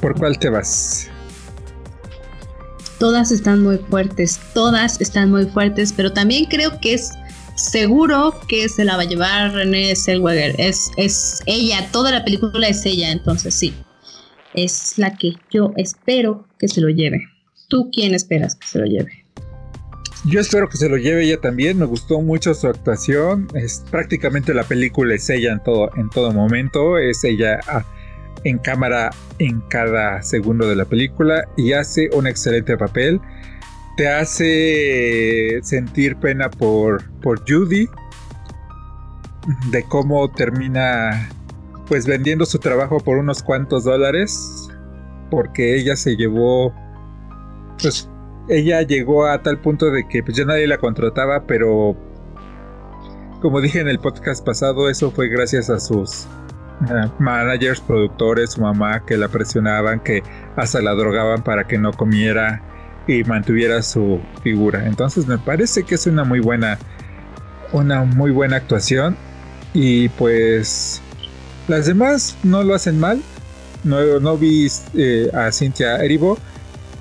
¿Por 0.00 0.14
cuál 0.18 0.38
te 0.38 0.50
vas? 0.50 1.08
Todas 2.98 3.32
están 3.32 3.62
muy 3.62 3.78
fuertes, 3.78 4.38
todas 4.52 5.00
están 5.00 5.30
muy 5.30 5.46
fuertes, 5.46 5.92
pero 5.92 6.12
también 6.12 6.44
creo 6.44 6.78
que 6.80 6.94
es 6.94 7.10
seguro 7.56 8.34
que 8.48 8.68
se 8.68 8.84
la 8.84 8.96
va 8.96 9.02
a 9.02 9.06
llevar 9.06 9.52
Renée 9.52 9.96
Zellweger. 9.96 10.54
Es, 10.58 10.90
es 10.96 11.42
ella, 11.46 11.88
toda 11.92 12.10
la 12.10 12.24
película 12.24 12.68
es 12.68 12.84
ella, 12.86 13.10
entonces 13.10 13.54
sí. 13.54 13.74
Es 14.54 14.98
la 14.98 15.16
que 15.16 15.32
yo 15.50 15.72
espero 15.76 16.46
que 16.58 16.68
se 16.68 16.80
lo 16.80 16.88
lleve. 16.88 17.33
¿Tú 17.74 17.90
quién 17.90 18.14
esperas 18.14 18.54
que 18.54 18.68
se 18.68 18.78
lo 18.78 18.84
lleve? 18.84 19.26
Yo 20.26 20.38
espero 20.38 20.68
que 20.68 20.76
se 20.76 20.88
lo 20.88 20.96
lleve 20.96 21.24
ella 21.24 21.40
también. 21.40 21.76
Me 21.76 21.86
gustó 21.86 22.20
mucho 22.20 22.54
su 22.54 22.68
actuación. 22.68 23.48
Es 23.52 23.84
prácticamente 23.90 24.54
la 24.54 24.62
película 24.62 25.16
es 25.16 25.28
ella 25.28 25.50
en 25.50 25.60
todo, 25.60 25.90
en 25.96 26.08
todo 26.08 26.30
momento. 26.30 26.98
Es 26.98 27.24
ella 27.24 27.58
ah, 27.66 27.84
en 28.44 28.58
cámara 28.58 29.10
en 29.40 29.60
cada 29.62 30.22
segundo 30.22 30.68
de 30.68 30.76
la 30.76 30.84
película 30.84 31.48
y 31.56 31.72
hace 31.72 32.10
un 32.12 32.28
excelente 32.28 32.76
papel. 32.76 33.20
Te 33.96 34.06
hace 34.06 35.58
sentir 35.64 36.14
pena 36.14 36.48
por, 36.50 37.10
por 37.22 37.40
Judy, 37.40 37.88
de 39.72 39.82
cómo 39.82 40.30
termina 40.30 41.28
pues 41.88 42.06
vendiendo 42.06 42.46
su 42.46 42.60
trabajo 42.60 43.00
por 43.00 43.18
unos 43.18 43.42
cuantos 43.42 43.82
dólares, 43.82 44.68
porque 45.28 45.74
ella 45.76 45.96
se 45.96 46.14
llevó, 46.14 46.72
pues 47.80 48.08
ella 48.48 48.82
llegó 48.82 49.26
a 49.26 49.42
tal 49.42 49.58
punto 49.58 49.90
de 49.90 50.06
que 50.06 50.22
pues 50.22 50.36
ya 50.36 50.44
nadie 50.44 50.66
la 50.66 50.78
contrataba, 50.78 51.46
pero 51.46 51.96
como 53.40 53.60
dije 53.60 53.80
en 53.80 53.88
el 53.88 53.98
podcast 53.98 54.44
pasado, 54.44 54.88
eso 54.88 55.10
fue 55.10 55.28
gracias 55.28 55.70
a 55.70 55.78
sus 55.78 56.26
managers, 57.18 57.80
productores, 57.80 58.52
su 58.52 58.60
mamá 58.60 59.04
que 59.04 59.16
la 59.16 59.28
presionaban, 59.28 60.00
que 60.00 60.22
hasta 60.56 60.80
la 60.80 60.92
drogaban 60.92 61.42
para 61.42 61.64
que 61.64 61.78
no 61.78 61.92
comiera 61.92 62.62
y 63.06 63.22
mantuviera 63.24 63.82
su 63.82 64.20
figura. 64.42 64.86
Entonces 64.86 65.26
me 65.26 65.38
parece 65.38 65.84
que 65.84 65.94
es 65.94 66.06
una 66.06 66.24
muy 66.24 66.40
buena, 66.40 66.78
una 67.72 68.04
muy 68.04 68.30
buena 68.30 68.56
actuación 68.56 69.16
y 69.72 70.08
pues 70.10 71.00
las 71.68 71.86
demás 71.86 72.36
no 72.42 72.62
lo 72.62 72.74
hacen 72.74 72.98
mal. 72.98 73.22
No, 73.82 74.18
no 74.18 74.38
vi 74.38 74.66
eh, 74.94 75.30
a 75.34 75.52
Cynthia 75.52 75.96
Erivo 75.96 76.38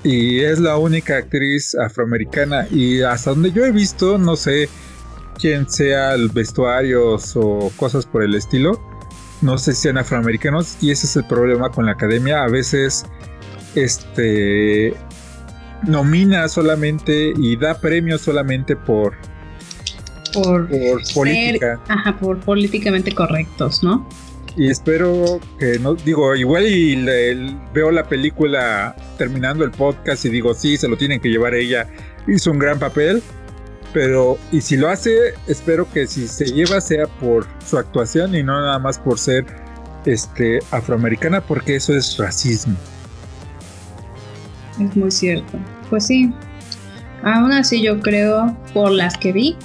y 0.03 0.41
es 0.41 0.59
la 0.59 0.77
única 0.77 1.17
actriz 1.17 1.75
afroamericana 1.75 2.67
y 2.71 3.01
hasta 3.01 3.31
donde 3.31 3.51
yo 3.51 3.65
he 3.65 3.71
visto, 3.71 4.17
no 4.17 4.35
sé 4.35 4.69
quién 5.39 5.69
sea 5.69 6.13
el 6.13 6.29
vestuarios 6.29 7.33
o 7.35 7.71
cosas 7.77 8.05
por 8.05 8.23
el 8.23 8.35
estilo 8.35 8.79
no 9.43 9.57
sé 9.57 9.73
si 9.73 9.81
sean 9.81 9.97
afroamericanos 9.97 10.77
y 10.81 10.91
ese 10.91 11.05
es 11.05 11.15
el 11.17 11.25
problema 11.25 11.69
con 11.69 11.85
la 11.85 11.91
academia. 11.91 12.43
A 12.43 12.47
veces 12.47 13.05
este 13.75 14.93
nomina 15.85 16.47
solamente 16.47 17.33
y 17.35 17.57
da 17.57 17.75
premios 17.79 18.21
solamente 18.21 18.75
por 18.75 19.15
por, 20.33 20.67
política. 21.13 21.79
Ajá, 21.89 22.17
por 22.17 22.39
políticamente 22.39 23.13
correctos, 23.13 23.83
¿no? 23.83 24.07
Y 24.55 24.69
espero 24.69 25.39
que 25.57 25.79
no, 25.79 25.95
digo, 25.95 26.35
igual 26.35 26.67
y 26.67 26.95
veo 27.73 27.89
la 27.89 28.03
película 28.03 28.95
terminando 29.17 29.63
el 29.63 29.71
podcast 29.71 30.25
y 30.25 30.29
digo, 30.29 30.53
sí, 30.53 30.77
se 30.77 30.87
lo 30.87 30.95
tienen 30.95 31.19
que 31.19 31.29
llevar 31.29 31.55
ella, 31.55 31.87
hizo 32.27 32.51
un 32.51 32.59
gran 32.59 32.77
papel, 32.77 33.23
pero, 33.93 34.37
y 34.51 34.61
si 34.61 34.77
lo 34.77 34.89
hace, 34.89 35.33
espero 35.47 35.89
que 35.91 36.07
si 36.07 36.27
se 36.27 36.45
lleva 36.45 36.81
sea 36.81 37.07
por 37.07 37.47
su 37.65 37.77
actuación 37.77 38.35
y 38.35 38.43
no 38.43 38.59
nada 38.59 38.77
más 38.79 38.99
por 38.99 39.17
ser 39.17 39.45
este, 40.05 40.59
afroamericana, 40.71 41.41
porque 41.41 41.75
eso 41.75 41.95
es 41.95 42.17
racismo. 42.17 42.75
Es 44.79 44.95
muy 44.95 45.11
cierto. 45.11 45.59
Pues 45.89 46.07
sí. 46.07 46.33
Aún 47.23 47.51
así 47.53 47.81
yo 47.81 47.99
creo, 48.01 48.57
por 48.73 48.91
las 48.91 49.17
que 49.17 49.31
vi, 49.31 49.55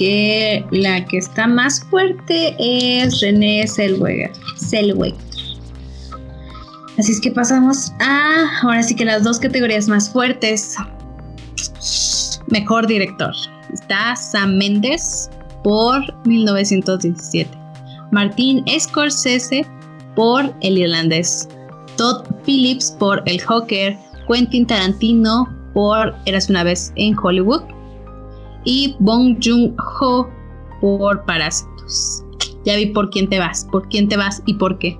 que 0.00 0.64
la 0.70 1.04
que 1.04 1.18
está 1.18 1.46
más 1.46 1.84
fuerte 1.90 2.56
es 2.58 3.20
René. 3.20 3.66
Zellweger. 3.68 4.32
Así 6.98 7.12
es 7.12 7.20
que 7.20 7.30
pasamos 7.30 7.92
a, 8.00 8.46
ahora 8.62 8.82
sí 8.82 8.96
que 8.96 9.04
las 9.04 9.24
dos 9.24 9.38
categorías 9.38 9.88
más 9.88 10.08
fuertes. 10.08 10.74
Mejor 12.46 12.86
director 12.86 13.34
está 13.74 14.16
Sam 14.16 14.56
Mendes 14.56 15.28
por 15.62 16.00
1917, 16.26 17.50
Martín 18.10 18.64
Scorsese 18.78 19.66
por 20.16 20.50
El 20.62 20.78
Irlandés, 20.78 21.46
Todd 21.98 22.24
Phillips 22.46 22.96
por 22.98 23.22
El 23.26 23.38
Joker, 23.42 23.98
Quentin 24.26 24.66
Tarantino 24.66 25.46
por 25.74 26.14
Eras 26.24 26.48
una 26.48 26.64
vez 26.64 26.90
en 26.96 27.14
Hollywood 27.18 27.79
y 28.64 28.96
Bong 29.00 29.38
Joon-ho 29.42 30.30
por 30.80 31.24
Parásitos. 31.24 32.24
Ya 32.64 32.76
vi 32.76 32.86
por 32.86 33.10
quién 33.10 33.28
te 33.28 33.38
vas, 33.38 33.66
por 33.70 33.88
quién 33.88 34.08
te 34.08 34.16
vas 34.16 34.42
y 34.46 34.54
por 34.54 34.78
qué. 34.78 34.98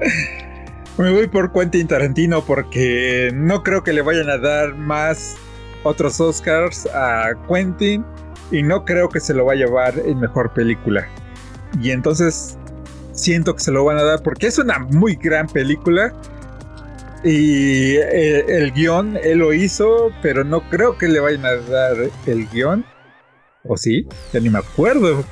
Me 0.98 1.12
voy 1.12 1.28
por 1.28 1.52
Quentin 1.52 1.86
Tarantino 1.86 2.42
porque 2.42 3.30
no 3.32 3.62
creo 3.62 3.84
que 3.84 3.92
le 3.92 4.02
vayan 4.02 4.28
a 4.30 4.38
dar 4.38 4.74
más 4.74 5.36
otros 5.84 6.20
Oscars 6.20 6.86
a 6.86 7.34
Quentin 7.48 8.04
y 8.50 8.64
no 8.64 8.84
creo 8.84 9.08
que 9.08 9.20
se 9.20 9.32
lo 9.32 9.44
va 9.44 9.52
a 9.52 9.56
llevar 9.56 9.94
en 9.96 10.18
mejor 10.18 10.52
película. 10.52 11.06
Y 11.80 11.92
entonces 11.92 12.58
siento 13.12 13.54
que 13.54 13.60
se 13.60 13.70
lo 13.70 13.84
van 13.84 13.98
a 13.98 14.02
dar 14.02 14.22
porque 14.22 14.48
es 14.48 14.58
una 14.58 14.80
muy 14.80 15.14
gran 15.14 15.46
película. 15.46 16.12
Y 17.24 17.96
eh, 17.96 18.44
el, 18.48 18.72
guion 18.72 19.18
él 19.22 19.38
lo 19.38 19.52
hizo, 19.52 20.12
pero 20.22 20.44
no 20.44 20.68
creo 20.70 20.96
que 20.96 21.08
le 21.08 21.20
vayan 21.20 21.44
a 21.46 21.54
dar 21.54 21.96
el 22.26 22.48
guion. 22.48 22.84
¿O 23.64 23.76
sí? 23.76 24.06
Ya 24.32 24.40
ni 24.40 24.50
me 24.50 24.58
acuerdo. 24.58 25.24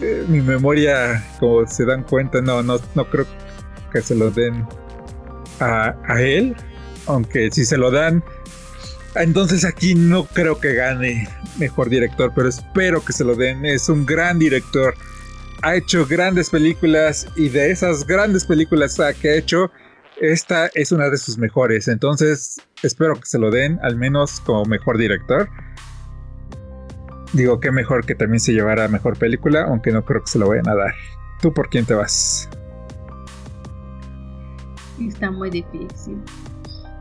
Eh, 0.00 0.24
mi 0.28 0.40
memoria, 0.40 1.28
como 1.40 1.66
se 1.66 1.84
dan 1.84 2.04
cuenta, 2.04 2.40
no, 2.40 2.62
no, 2.62 2.78
no 2.94 3.10
creo 3.10 3.26
que 3.92 4.00
se 4.00 4.14
lo 4.14 4.30
den 4.30 4.64
a, 5.58 5.92
a 6.06 6.22
él 6.22 6.54
aunque 7.08 7.50
si 7.50 7.64
se 7.64 7.76
lo 7.76 7.90
dan, 7.90 8.22
entonces 9.14 9.64
aquí 9.64 9.94
no 9.94 10.26
creo 10.26 10.60
que 10.60 10.74
gane 10.74 11.28
mejor 11.58 11.88
director, 11.88 12.32
pero 12.34 12.48
espero 12.48 13.04
que 13.04 13.12
se 13.12 13.24
lo 13.24 13.34
den. 13.34 13.64
Es 13.64 13.88
un 13.88 14.06
gran 14.06 14.38
director. 14.38 14.94
Ha 15.62 15.74
hecho 15.74 16.06
grandes 16.06 16.50
películas 16.50 17.26
y 17.36 17.48
de 17.48 17.70
esas 17.72 18.06
grandes 18.06 18.46
películas 18.46 18.96
que 19.20 19.28
ha 19.28 19.34
hecho, 19.34 19.70
esta 20.20 20.70
es 20.74 20.92
una 20.92 21.10
de 21.10 21.18
sus 21.18 21.36
mejores. 21.36 21.88
Entonces 21.88 22.60
espero 22.82 23.16
que 23.16 23.26
se 23.26 23.38
lo 23.38 23.50
den, 23.50 23.78
al 23.82 23.96
menos 23.96 24.40
como 24.40 24.64
mejor 24.64 24.98
director. 24.98 25.48
Digo 27.32 27.58
que 27.58 27.72
mejor 27.72 28.06
que 28.06 28.14
también 28.14 28.40
se 28.40 28.52
llevara 28.52 28.86
mejor 28.88 29.18
película, 29.18 29.64
aunque 29.64 29.90
no 29.90 30.04
creo 30.04 30.22
que 30.22 30.30
se 30.30 30.38
lo 30.38 30.48
vayan 30.48 30.68
a 30.68 30.74
dar. 30.76 30.94
¿Tú 31.42 31.52
por 31.52 31.68
quién 31.68 31.84
te 31.84 31.94
vas? 31.94 32.48
Está 35.00 35.30
muy 35.30 35.50
difícil. 35.50 36.18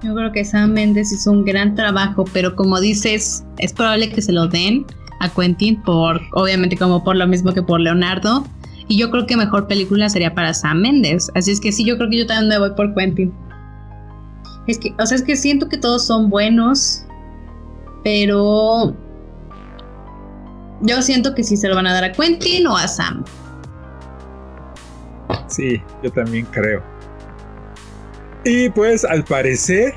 Yo 0.04 0.14
creo 0.14 0.32
que 0.32 0.44
Sam 0.44 0.74
Mendes 0.74 1.12
hizo 1.12 1.32
un 1.32 1.46
gran 1.46 1.76
trabajo, 1.76 2.26
pero 2.34 2.56
como 2.56 2.80
dices, 2.80 3.44
es 3.58 3.74
probable 3.74 4.12
que 4.12 4.22
se 4.22 4.32
lo 4.32 4.48
den 4.48 4.86
a 5.19 5.30
Quentin 5.30 5.81
por, 5.81 6.22
obviamente 6.34 6.77
como 6.77 7.03
por 7.03 7.15
lo 7.15 7.27
mismo 7.27 7.53
que 7.53 7.61
por 7.61 7.80
Leonardo. 7.80 8.45
Y 8.88 8.98
yo 8.98 9.11
creo 9.11 9.26
que 9.26 9.35
mejor 9.35 9.68
película 9.68 10.07
sería 10.10 10.34
para 10.34 10.53
Sam 10.53 10.81
Mendes. 10.81 11.30
Así 11.35 11.52
es 11.52 11.60
que 11.60 11.72
sí, 11.72 11.84
yo 11.84 11.98
creo 11.98 12.10
que 12.10 12.19
yo 12.19 12.27
también 12.27 12.49
me 12.49 12.60
voy 12.60 12.72
por 12.76 12.94
Quentin. 12.95 13.34
Es 14.68 14.77
que, 14.77 14.94
o 14.99 15.06
sea, 15.06 15.15
es 15.15 15.23
que 15.23 15.35
siento 15.35 15.69
que 15.69 15.77
todos 15.77 16.06
son 16.06 16.30
buenos, 16.30 17.06
pero 18.03 18.95
yo 20.81 21.02
siento 21.02 21.34
que 21.35 21.44
sí 21.44 21.57
se 21.57 21.68
lo 21.68 21.76
van 21.76 21.88
a 21.88 21.94
dar 21.94 22.03
a 22.03 22.11
Quentin 22.11 22.68
o 22.68 22.77
a 22.77 22.88
Sam. 22.88 23.23
Sí, 25.48 25.81
yo 26.03 26.11
también 26.11 26.45
creo. 26.52 26.84
Y 28.44 28.69
pues 28.69 29.03
al 29.03 29.23
parecer, 29.23 29.94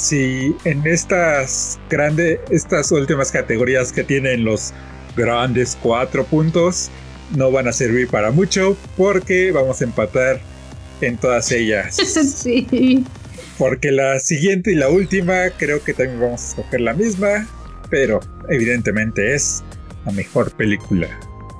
si 0.00 0.56
en 0.64 0.86
estas 0.86 1.78
grandes, 1.90 2.40
estas 2.50 2.90
últimas 2.90 3.30
categorías 3.30 3.92
que 3.92 4.02
tienen 4.02 4.46
los 4.46 4.72
grandes 5.14 5.76
cuatro 5.82 6.24
puntos 6.24 6.90
no 7.36 7.52
van 7.52 7.68
a 7.68 7.72
servir 7.72 8.08
para 8.08 8.30
mucho 8.30 8.78
porque 8.96 9.52
vamos 9.52 9.82
a 9.82 9.84
empatar 9.84 10.40
en 11.02 11.18
todas 11.18 11.52
ellas. 11.52 11.96
sí. 12.36 13.04
Porque 13.58 13.92
la 13.92 14.18
siguiente 14.20 14.72
y 14.72 14.76
la 14.76 14.88
última 14.88 15.50
creo 15.58 15.84
que 15.84 15.92
también 15.92 16.18
vamos 16.18 16.42
a 16.42 16.48
escoger 16.48 16.80
la 16.80 16.94
misma, 16.94 17.46
pero 17.90 18.20
evidentemente 18.48 19.34
es 19.34 19.62
la 20.06 20.12
mejor 20.12 20.50
película. 20.52 21.08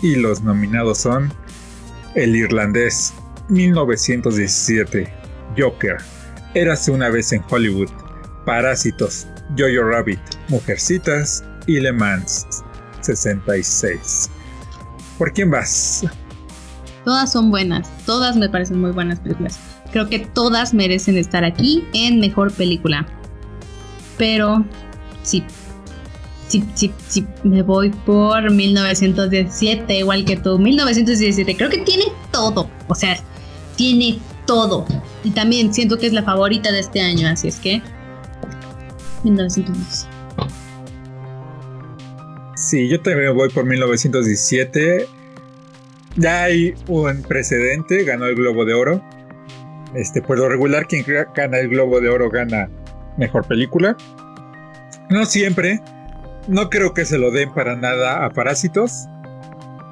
Y 0.01 0.17
los 0.17 0.43
nominados 0.43 0.97
son 0.97 1.31
El 2.15 2.35
Irlandés, 2.35 3.13
1917, 3.51 5.13
Joker, 5.59 5.99
Érase 6.55 6.91
una 6.91 7.11
vez 7.11 7.33
en 7.33 7.45
Hollywood, 7.49 7.91
Parásitos, 8.45 9.27
Jojo 9.57 9.83
Rabbit, 9.83 10.21
Mujercitas 10.49 11.45
y 11.67 11.81
Le 11.81 11.93
Mans, 11.93 12.47
66. 13.01 14.31
¿Por 15.19 15.33
quién 15.33 15.51
vas? 15.51 16.05
Todas 17.05 17.33
son 17.33 17.51
buenas, 17.51 17.89
todas 18.07 18.37
me 18.37 18.49
parecen 18.49 18.81
muy 18.81 18.93
buenas 18.93 19.21
películas. 19.21 19.59
Creo 19.93 20.09
que 20.09 20.21
todas 20.21 20.73
merecen 20.73 21.19
estar 21.19 21.45
aquí 21.45 21.85
en 21.93 22.21
mejor 22.21 22.53
película. 22.53 23.07
Pero 24.17 24.65
sí, 25.23 25.45
sí, 26.49 26.65
sí, 26.75 26.93
sí, 27.09 27.27
me 27.43 27.63
voy 27.63 27.91
por 27.91 28.51
1917, 28.51 29.99
igual 29.99 30.25
que 30.25 30.37
tú. 30.37 30.59
1917, 30.59 31.57
creo 31.57 31.71
que 31.71 31.79
tiene 31.79 32.05
todo. 32.31 32.71
O 32.89 32.95
sea, 32.95 33.17
tiene 33.77 34.19
todo. 34.47 34.87
Y 35.25 35.31
también 35.31 35.73
siento 35.73 35.99
que 35.99 36.07
es 36.07 36.13
la 36.13 36.23
favorita 36.23 36.71
de 36.71 36.81
este 36.81 37.01
año, 37.01 37.29
así 37.29 37.49
es 37.49 37.57
que 37.57 37.83
1917. 39.25 40.21
Sí, 42.57 42.89
yo 42.89 43.01
también 43.01 43.35
voy 43.35 43.49
por 43.49 43.65
1917. 43.65 45.07
Ya 46.17 46.43
hay 46.45 46.75
un 46.89 47.23
precedente, 47.23 48.05
ganó 48.05 48.27
el 48.27 48.35
Globo 48.35 48.65
de 48.65 48.75
Oro. 48.75 49.03
Este, 49.95 50.21
por 50.23 50.39
lo 50.39 50.49
regular, 50.49 50.87
quien 50.87 51.05
gana 51.35 51.59
el 51.59 51.69
Globo 51.69 52.01
de 52.01 52.09
Oro 52.09 52.31
gana 52.31 52.69
mejor 53.17 53.47
película. 53.47 53.97
No 55.09 55.25
siempre. 55.25 55.81
No 56.49 56.71
creo 56.71 56.95
que 56.95 57.05
se 57.05 57.19
lo 57.19 57.31
den 57.31 57.53
para 57.53 57.77
nada 57.77 58.25
a 58.25 58.31
Parásitos. 58.31 59.09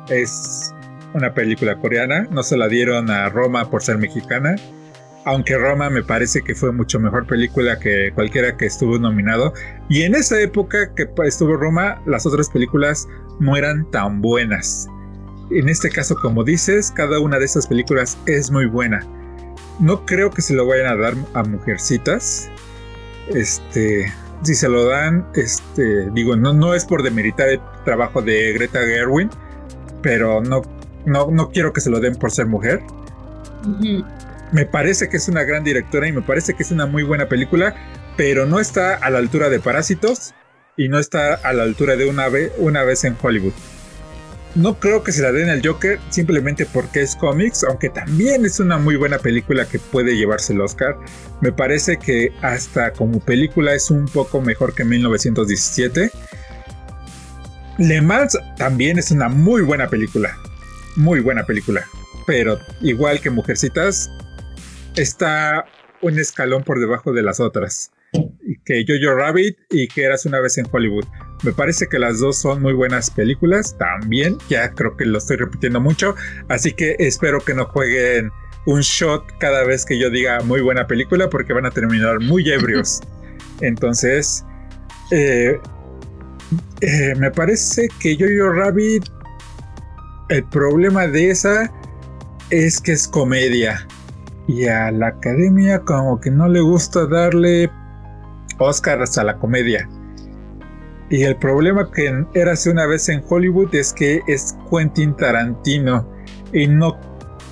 Es 0.08 0.72
una 1.14 1.34
película 1.34 1.76
coreana. 1.76 2.26
No 2.30 2.42
se 2.42 2.56
la 2.56 2.68
dieron 2.68 3.10
a 3.10 3.28
Roma 3.28 3.70
por 3.70 3.82
ser 3.82 3.98
mexicana. 3.98 4.56
Aunque 5.28 5.58
Roma 5.58 5.90
me 5.90 6.02
parece 6.02 6.40
que 6.40 6.54
fue 6.54 6.72
mucho 6.72 6.98
mejor 6.98 7.26
película 7.26 7.78
que 7.78 8.10
cualquiera 8.14 8.56
que 8.56 8.64
estuvo 8.64 8.98
nominado. 8.98 9.52
Y 9.90 10.00
en 10.04 10.14
esa 10.14 10.40
época 10.40 10.94
que 10.94 11.06
estuvo 11.26 11.54
Roma, 11.54 12.00
las 12.06 12.24
otras 12.24 12.48
películas 12.48 13.06
no 13.38 13.54
eran 13.54 13.84
tan 13.90 14.22
buenas. 14.22 14.88
En 15.50 15.68
este 15.68 15.90
caso, 15.90 16.16
como 16.16 16.44
dices, 16.44 16.90
cada 16.90 17.20
una 17.20 17.38
de 17.38 17.44
estas 17.44 17.66
películas 17.66 18.16
es 18.24 18.50
muy 18.50 18.64
buena. 18.64 19.06
No 19.78 20.06
creo 20.06 20.30
que 20.30 20.40
se 20.40 20.54
lo 20.54 20.66
vayan 20.66 20.86
a 20.86 20.96
dar 20.96 21.12
a 21.34 21.42
Mujercitas. 21.42 22.48
Este, 23.28 24.10
si 24.44 24.54
se 24.54 24.66
lo 24.66 24.86
dan, 24.86 25.26
este, 25.34 26.10
digo, 26.12 26.36
no, 26.36 26.54
no 26.54 26.72
es 26.72 26.86
por 26.86 27.02
demeritar 27.02 27.50
el 27.50 27.60
trabajo 27.84 28.22
de 28.22 28.54
Greta 28.54 28.78
Gerwin, 28.80 29.28
pero 30.00 30.40
no, 30.40 30.62
no, 31.04 31.30
no 31.30 31.50
quiero 31.50 31.74
que 31.74 31.82
se 31.82 31.90
lo 31.90 32.00
den 32.00 32.14
por 32.14 32.30
ser 32.30 32.46
mujer. 32.46 32.80
Me 34.52 34.64
parece 34.64 35.08
que 35.08 35.18
es 35.18 35.28
una 35.28 35.44
gran 35.44 35.64
directora 35.64 36.08
y 36.08 36.12
me 36.12 36.22
parece 36.22 36.54
que 36.54 36.62
es 36.62 36.70
una 36.70 36.86
muy 36.86 37.02
buena 37.02 37.28
película, 37.28 37.74
pero 38.16 38.46
no 38.46 38.60
está 38.60 38.94
a 38.94 39.10
la 39.10 39.18
altura 39.18 39.48
de 39.48 39.60
Parásitos 39.60 40.34
y 40.76 40.88
no 40.88 40.98
está 40.98 41.34
a 41.34 41.52
la 41.52 41.64
altura 41.64 41.96
de 41.96 42.08
una, 42.08 42.28
vez, 42.28 42.52
una 42.58 42.84
vez 42.84 43.04
en 43.04 43.16
Hollywood. 43.20 43.52
No 44.54 44.80
creo 44.80 45.04
que 45.04 45.12
se 45.12 45.22
la 45.22 45.30
den 45.30 45.50
al 45.50 45.64
Joker 45.64 46.00
simplemente 46.08 46.66
porque 46.66 47.02
es 47.02 47.14
cómics, 47.14 47.64
aunque 47.64 47.90
también 47.90 48.44
es 48.46 48.58
una 48.58 48.78
muy 48.78 48.96
buena 48.96 49.18
película 49.18 49.66
que 49.66 49.78
puede 49.78 50.16
llevarse 50.16 50.52
el 50.52 50.60
Oscar. 50.60 50.96
Me 51.40 51.52
parece 51.52 51.98
que 51.98 52.32
hasta 52.42 52.92
como 52.92 53.20
película 53.20 53.74
es 53.74 53.90
un 53.90 54.06
poco 54.06 54.40
mejor 54.40 54.74
que 54.74 54.84
1917. 54.84 56.10
Le 57.78 58.00
Mans 58.00 58.36
también 58.56 58.98
es 58.98 59.10
una 59.10 59.28
muy 59.28 59.62
buena 59.62 59.88
película. 59.88 60.36
Muy 60.96 61.20
buena 61.20 61.44
película. 61.44 61.84
Pero 62.26 62.58
igual 62.80 63.20
que 63.20 63.30
Mujercitas, 63.30 64.10
está 64.96 65.64
un 66.02 66.18
escalón 66.18 66.62
por 66.64 66.80
debajo 66.80 67.12
de 67.12 67.22
las 67.22 67.40
otras. 67.40 67.90
Que 68.64 68.84
Jojo 68.86 69.14
Rabbit 69.14 69.58
y 69.70 69.88
que 69.88 70.04
Eras 70.04 70.24
una 70.26 70.40
vez 70.40 70.58
en 70.58 70.66
Hollywood. 70.70 71.04
Me 71.44 71.52
parece 71.52 71.86
que 71.88 71.98
las 71.98 72.20
dos 72.20 72.40
son 72.40 72.62
muy 72.62 72.72
buenas 72.72 73.10
películas 73.10 73.76
también. 73.78 74.38
Ya 74.48 74.70
creo 74.72 74.96
que 74.96 75.04
lo 75.04 75.18
estoy 75.18 75.36
repitiendo 75.36 75.80
mucho. 75.80 76.14
Así 76.48 76.72
que 76.72 76.96
espero 76.98 77.40
que 77.40 77.54
no 77.54 77.66
jueguen 77.66 78.30
un 78.66 78.80
shot 78.80 79.24
cada 79.38 79.64
vez 79.64 79.84
que 79.84 79.98
yo 79.98 80.10
diga 80.10 80.40
muy 80.40 80.60
buena 80.60 80.86
película 80.86 81.28
porque 81.28 81.52
van 81.52 81.66
a 81.66 81.70
terminar 81.70 82.20
muy 82.20 82.48
ebrios. 82.50 83.00
Entonces, 83.60 84.44
eh, 85.10 85.58
eh, 86.80 87.14
me 87.16 87.30
parece 87.30 87.88
que 88.00 88.16
Jojo 88.16 88.52
Rabbit, 88.52 89.04
el 90.28 90.44
problema 90.44 91.06
de 91.06 91.30
esa 91.30 91.72
es 92.50 92.80
que 92.80 92.92
es 92.92 93.06
comedia. 93.06 93.86
Y 94.48 94.66
a 94.66 94.90
la 94.90 95.08
academia 95.08 95.78
como 95.80 96.20
que 96.20 96.30
no 96.30 96.48
le 96.48 96.60
gusta 96.60 97.06
darle 97.06 97.70
Oscars 98.58 99.18
a 99.18 99.24
la 99.24 99.36
comedia. 99.36 99.88
Y 101.10 101.22
el 101.22 101.36
problema 101.36 101.90
que 101.90 102.24
era 102.34 102.52
hace 102.52 102.70
una 102.70 102.86
vez 102.86 103.08
en 103.08 103.22
Hollywood 103.28 103.74
es 103.74 103.92
que 103.92 104.20
es 104.26 104.56
Quentin 104.70 105.14
Tarantino. 105.16 106.06
Y 106.52 106.66
no 106.66 106.98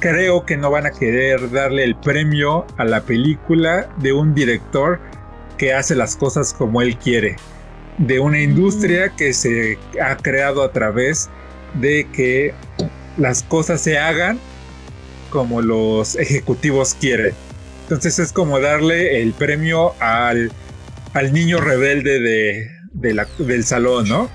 creo 0.01 0.45
que 0.45 0.57
no 0.57 0.71
van 0.71 0.87
a 0.87 0.91
querer 0.91 1.51
darle 1.51 1.85
el 1.85 1.97
premio 1.97 2.67
a 2.79 2.85
la 2.85 3.03
película 3.03 3.89
de 3.99 4.13
un 4.13 4.35
director 4.35 4.99
que 5.59 5.73
hace 5.73 5.95
las 5.95 6.17
cosas 6.17 6.53
como 6.53 6.83
él 6.83 6.97
quiere. 6.97 7.37
De 7.99 8.21
una 8.21 8.41
industria 8.41 9.11
que 9.11 9.33
se 9.33 9.79
ha 10.03 10.17
creado 10.17 10.63
a 10.63 10.73
través 10.73 11.31
de 11.75 12.07
que 12.13 12.55
las 13.17 13.43
cosas 13.43 13.81
se 13.81 13.99
hagan 13.99 14.39
como 15.37 15.61
los 15.61 16.17
ejecutivos 16.17 16.95
quieren. 16.95 17.35
Entonces 17.83 18.19
es 18.19 18.33
como 18.33 18.59
darle 18.59 19.21
el 19.21 19.35
premio 19.35 19.93
al, 20.01 20.51
al 21.13 21.33
niño 21.35 21.61
rebelde 21.61 22.21
de, 22.21 22.71
del 22.95 23.65
salón, 23.65 24.09
¿no? 24.09 24.31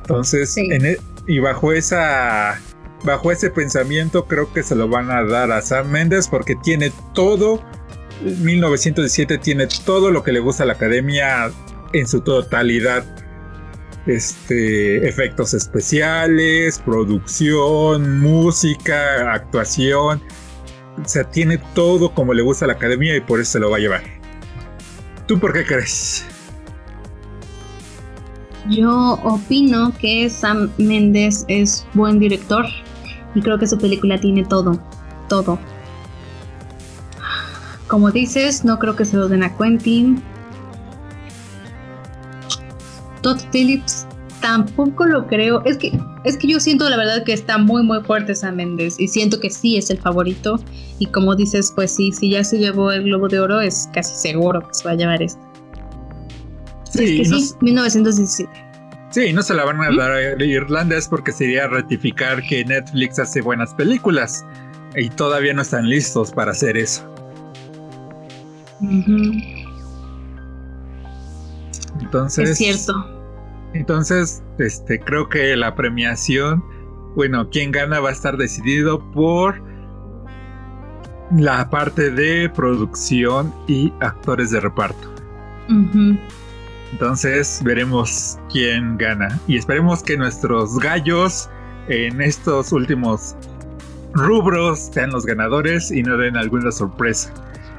Entonces, 0.00 0.56
e, 0.56 0.98
y 1.26 1.40
bajo 1.40 1.74
esa 1.74 2.58
bajo 3.04 3.30
ese 3.30 3.50
pensamiento 3.50 4.26
creo 4.26 4.50
que 4.50 4.62
se 4.62 4.74
lo 4.74 4.88
van 4.88 5.10
a 5.10 5.22
dar 5.24 5.52
a 5.52 5.60
Sam 5.60 5.90
Mendes 5.90 6.26
porque 6.26 6.56
tiene 6.56 6.90
todo 7.12 7.62
1917 8.22 9.36
tiene 9.36 9.68
todo 9.84 10.10
lo 10.10 10.24
que 10.24 10.32
le 10.32 10.40
gusta 10.40 10.62
a 10.62 10.66
la 10.66 10.72
academia 10.72 11.52
en 11.92 12.08
su 12.08 12.22
totalidad 12.22 13.04
este, 14.08 15.06
efectos 15.06 15.54
especiales, 15.54 16.80
producción, 16.84 18.20
música, 18.20 19.32
actuación. 19.32 20.20
O 21.02 21.06
sea, 21.08 21.24
tiene 21.24 21.58
todo 21.74 22.12
como 22.12 22.34
le 22.34 22.42
gusta 22.42 22.64
a 22.64 22.68
la 22.68 22.74
academia 22.74 23.16
y 23.16 23.20
por 23.20 23.38
eso 23.40 23.52
se 23.52 23.60
lo 23.60 23.70
va 23.70 23.76
a 23.76 23.80
llevar. 23.80 24.02
¿Tú 25.26 25.38
por 25.38 25.52
qué 25.52 25.64
crees? 25.64 26.24
Yo 28.68 29.14
opino 29.22 29.92
que 29.98 30.28
Sam 30.28 30.70
Mendes 30.78 31.44
es 31.48 31.86
buen 31.94 32.18
director 32.18 32.66
y 33.34 33.40
creo 33.40 33.58
que 33.58 33.66
su 33.66 33.78
película 33.78 34.18
tiene 34.18 34.44
todo, 34.44 34.82
todo. 35.28 35.58
Como 37.86 38.10
dices, 38.10 38.64
no 38.64 38.78
creo 38.78 38.96
que 38.96 39.04
se 39.04 39.16
lo 39.16 39.28
den 39.28 39.42
a 39.42 39.56
Quentin, 39.56 40.22
Todd 43.22 43.40
Phillips 43.50 43.97
tampoco 44.40 45.06
lo 45.06 45.26
creo. 45.26 45.62
Es 45.64 45.76
que, 45.76 45.98
es 46.24 46.36
que 46.36 46.48
yo 46.48 46.60
siento 46.60 46.88
la 46.88 46.96
verdad 46.96 47.24
que 47.24 47.32
está 47.32 47.58
muy 47.58 47.82
muy 47.82 48.02
fuerte 48.02 48.34
Sam 48.34 48.56
Mendes 48.56 48.98
y 48.98 49.08
siento 49.08 49.40
que 49.40 49.50
sí 49.50 49.76
es 49.76 49.90
el 49.90 49.98
favorito. 49.98 50.60
Y 50.98 51.06
como 51.06 51.34
dices, 51.36 51.72
pues 51.74 51.94
sí, 51.94 52.12
si 52.12 52.30
ya 52.30 52.44
se 52.44 52.58
llevó 52.58 52.90
el 52.90 53.04
Globo 53.04 53.28
de 53.28 53.40
Oro, 53.40 53.60
es 53.60 53.88
casi 53.92 54.14
seguro 54.14 54.60
que 54.60 54.74
se 54.74 54.84
va 54.84 54.92
a 54.92 54.94
llevar 54.94 55.22
esto. 55.22 55.40
Sí, 56.90 57.20
es 57.20 57.30
que 57.30 57.40
sí, 57.40 57.54
1917. 57.60 58.50
Sí, 59.10 59.32
no 59.32 59.42
se 59.42 59.54
la 59.54 59.64
van 59.64 59.80
a 59.80 59.90
dar 59.96 60.10
a 60.12 60.44
Irlanda 60.44 60.96
es 60.96 61.08
porque 61.08 61.32
sería 61.32 61.66
ratificar 61.66 62.42
que 62.42 62.64
Netflix 62.64 63.18
hace 63.18 63.40
buenas 63.40 63.72
películas 63.74 64.44
y 64.96 65.08
todavía 65.08 65.54
no 65.54 65.62
están 65.62 65.88
listos 65.88 66.30
para 66.30 66.52
hacer 66.52 66.76
eso. 66.76 67.10
Entonces. 72.00 72.50
Es 72.50 72.58
cierto. 72.58 73.17
Entonces, 73.74 74.42
este, 74.58 74.98
creo 74.98 75.28
que 75.28 75.56
la 75.56 75.74
premiación, 75.74 76.64
bueno, 77.14 77.48
quien 77.50 77.70
gana 77.70 78.00
va 78.00 78.10
a 78.10 78.12
estar 78.12 78.36
decidido 78.36 78.98
por 79.12 79.60
la 81.36 81.68
parte 81.68 82.10
de 82.10 82.48
producción 82.48 83.52
y 83.66 83.92
actores 84.00 84.50
de 84.50 84.60
reparto. 84.60 85.14
Entonces 86.92 87.60
veremos 87.62 88.38
quién 88.50 88.96
gana. 88.96 89.38
Y 89.46 89.58
esperemos 89.58 90.02
que 90.02 90.16
nuestros 90.16 90.78
gallos 90.78 91.50
en 91.88 92.20
estos 92.20 92.72
últimos 92.72 93.36
rubros 94.14 94.90
sean 94.92 95.10
los 95.10 95.26
ganadores 95.26 95.90
y 95.90 96.02
no 96.02 96.16
den 96.16 96.36
alguna 96.36 96.72
sorpresa. 96.72 97.32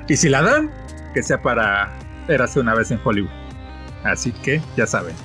Y 0.08 0.16
si 0.16 0.30
la 0.30 0.42
dan, 0.42 0.72
que 1.14 1.24
sea 1.24 1.42
para 1.42 1.92
hace 2.40 2.60
una 2.60 2.76
vez 2.76 2.92
en 2.92 3.00
Hollywood. 3.04 3.32
Así 4.04 4.32
que 4.32 4.62
ya 4.78 4.86
saben. 4.86 5.16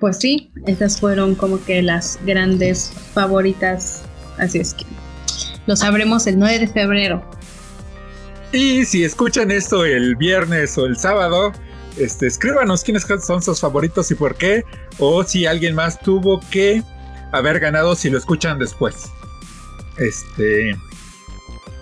Pues 0.00 0.16
sí, 0.16 0.50
estas 0.66 0.98
fueron 0.98 1.34
como 1.34 1.62
que 1.62 1.82
las 1.82 2.18
grandes 2.24 2.90
favoritas. 3.12 4.02
Así 4.38 4.58
es 4.58 4.74
que 4.74 4.86
lo 5.66 5.76
sabremos 5.76 6.26
el 6.26 6.38
9 6.38 6.58
de 6.58 6.68
febrero. 6.68 7.22
Y 8.52 8.84
si 8.86 9.04
escuchan 9.04 9.50
esto 9.50 9.84
el 9.84 10.16
viernes 10.16 10.76
o 10.78 10.86
el 10.86 10.96
sábado, 10.96 11.52
este, 11.98 12.26
escríbanos 12.26 12.82
quiénes 12.82 13.06
son 13.24 13.42
sus 13.42 13.60
favoritos 13.60 14.10
y 14.10 14.14
por 14.14 14.36
qué. 14.36 14.64
O 14.98 15.22
si 15.22 15.46
alguien 15.46 15.74
más 15.74 16.00
tuvo 16.00 16.40
que 16.50 16.82
haber 17.32 17.60
ganado 17.60 17.94
si 17.94 18.08
lo 18.10 18.18
escuchan 18.18 18.58
después. 18.58 19.10
Este. 19.98 20.74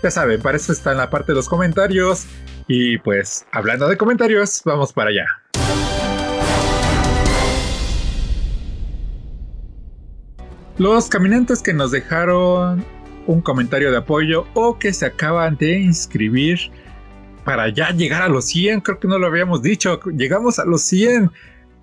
Ya 0.03 0.11
saben, 0.11 0.43
para 0.43 0.57
eso 0.57 0.73
está 0.73 0.93
en 0.93 0.99
la 0.99 1.09
parte 1.09 1.33
de 1.33 1.37
los 1.37 1.49
comentarios. 1.49 2.27
Y 2.67 2.99
pues, 2.99 3.47
hablando 3.53 3.89
de 3.89 3.97
comentarios, 3.97 4.61
vamos 4.65 4.93
para 4.93 5.11
allá. 5.11 5.27
Los 10.79 11.09
caminantes 11.09 11.63
que 11.63 11.73
nos 11.73 11.91
dejaron 11.91 12.85
un 13.27 13.41
comentario 13.41 13.91
de 13.91 13.99
apoyo 13.99 14.47
o 14.55 14.79
que 14.79 14.93
se 14.93 15.07
acaban 15.07 15.57
de 15.57 15.79
inscribir 15.81 16.59
para 17.45 17.69
ya 17.69 17.91
llegar 17.91 18.23
a 18.23 18.29
los 18.29 18.47
100, 18.47 18.81
creo 18.81 19.01
que 19.01 19.09
no 19.09 19.19
lo 19.19 19.27
habíamos 19.27 19.63
dicho, 19.63 20.01
llegamos 20.17 20.59
a 20.59 20.65
los 20.65 20.83
100, 20.83 21.31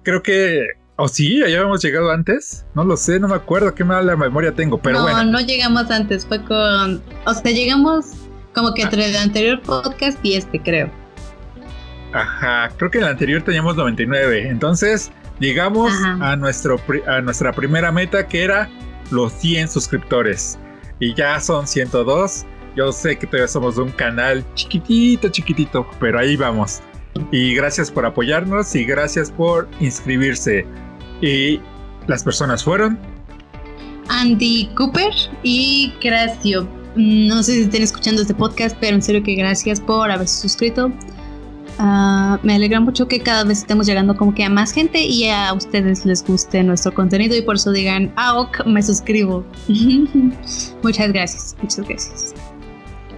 creo 0.03 0.23
que 0.23 0.67
¿O 0.97 1.09
sí? 1.09 1.39
¿Ya 1.39 1.45
habíamos 1.45 1.83
llegado 1.83 2.09
antes? 2.09 2.65
No 2.73 2.85
lo 2.85 2.95
sé, 2.95 3.19
no 3.19 3.27
me 3.27 3.35
acuerdo 3.35 3.75
qué 3.75 3.83
mala 3.83 4.15
memoria 4.15 4.53
tengo, 4.53 4.77
pero 4.77 5.01
bueno. 5.01 5.25
No, 5.25 5.31
no 5.31 5.39
llegamos 5.41 5.91
antes, 5.91 6.25
fue 6.25 6.41
con... 6.45 7.03
O 7.25 7.33
sea, 7.33 7.51
llegamos 7.51 8.05
como 8.53 8.73
que 8.73 8.83
entre 8.83 9.09
el 9.09 9.17
anterior 9.17 9.61
podcast 9.61 10.17
y 10.23 10.35
este, 10.35 10.61
creo. 10.61 10.89
Ajá, 12.13 12.69
creo 12.77 12.89
que 12.89 12.99
en 12.99 13.03
el 13.03 13.09
anterior 13.09 13.41
teníamos 13.41 13.75
99. 13.75 14.47
Entonces, 14.47 15.11
llegamos 15.39 15.91
a, 16.21 16.35
nuestro, 16.35 16.79
a 17.07 17.21
nuestra 17.21 17.51
primera 17.51 17.91
meta 17.91 18.27
que 18.27 18.43
era 18.43 18.69
los 19.11 19.33
100 19.33 19.69
suscriptores. 19.69 20.57
Y 20.99 21.13
ya 21.13 21.39
son 21.39 21.67
102. 21.67 22.45
Yo 22.75 22.91
sé 22.91 23.17
que 23.17 23.27
todavía 23.27 23.47
somos 23.47 23.77
un 23.77 23.91
canal 23.91 24.43
chiquitito, 24.53 25.29
chiquitito, 25.29 25.87
pero 25.99 26.19
ahí 26.19 26.35
vamos. 26.35 26.81
Y 27.31 27.55
gracias 27.55 27.89
por 27.89 28.05
apoyarnos 28.05 28.75
y 28.75 28.83
gracias 28.83 29.31
por 29.31 29.67
inscribirse. 29.79 30.65
Y 31.21 31.61
las 32.07 32.23
personas 32.23 32.63
fueron 32.63 32.99
Andy 34.09 34.69
Cooper 34.75 35.13
y 35.43 35.93
Gracio. 36.01 36.67
No 36.95 37.43
sé 37.43 37.53
si 37.53 37.61
estén 37.61 37.83
escuchando 37.83 38.21
este 38.21 38.33
podcast, 38.33 38.77
pero 38.79 38.95
en 38.95 39.01
serio 39.01 39.23
que 39.23 39.35
gracias 39.35 39.79
por 39.79 40.11
haberse 40.11 40.41
suscrito. 40.41 40.91
Ah, 41.77 42.39
me 42.43 42.55
alegra 42.55 42.79
mucho 42.79 43.07
que 43.07 43.19
cada 43.19 43.43
vez 43.43 43.59
estemos 43.59 43.85
llegando 43.85 44.15
como 44.15 44.33
que 44.33 44.43
a 44.43 44.49
más 44.49 44.71
gente 44.71 45.03
y 45.03 45.29
a 45.29 45.53
ustedes 45.53 46.05
les 46.05 46.25
guste 46.25 46.63
nuestro 46.63 46.93
contenido 46.93 47.35
y 47.35 47.41
por 47.41 47.55
eso 47.55 47.71
digan, 47.71 48.13
ah, 48.15 48.39
ok, 48.39 48.65
me 48.65 48.81
suscribo. 48.81 49.45
muchas 50.83 51.11
gracias, 51.11 51.55
muchas 51.61 51.87
gracias. 51.87 52.33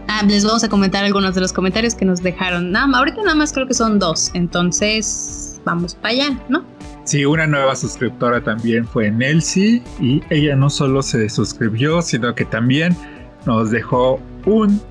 Ah, 0.08 0.24
les 0.26 0.44
vamos 0.46 0.64
a 0.64 0.70
comentar 0.70 1.04
algunos 1.04 1.36
de 1.36 1.42
los 1.42 1.54
comentarios 1.54 1.94
que 1.94 2.06
nos 2.06 2.24
dejaron. 2.24 2.72
Nada, 2.72 2.98
ahorita 2.98 3.22
nada 3.22 3.36
más 3.36 3.54
creo 3.54 3.68
que 3.68 3.74
son 3.74 4.00
dos, 4.00 4.32
entonces 4.34 5.62
vamos 5.66 5.96
para 5.96 6.10
allá, 6.14 6.40
¿no? 6.50 6.64
Sí, 7.04 7.26
una 7.26 7.46
nueva 7.46 7.76
suscriptora 7.76 8.42
también 8.42 8.86
fue 8.86 9.12
Nelsie 9.12 9.82
y 10.00 10.22
ella 10.30 10.56
no 10.56 10.70
solo 10.70 11.02
se 11.02 11.30
suscribió, 11.30 12.02
sino 12.02 12.34
que 12.36 12.44
también 12.44 12.98
nos 13.46 13.72
dejó 13.72 14.20
un 14.46 14.82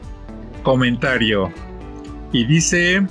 comentario. 0.63 1.51
Y 2.33 2.45
dice, 2.47 3.07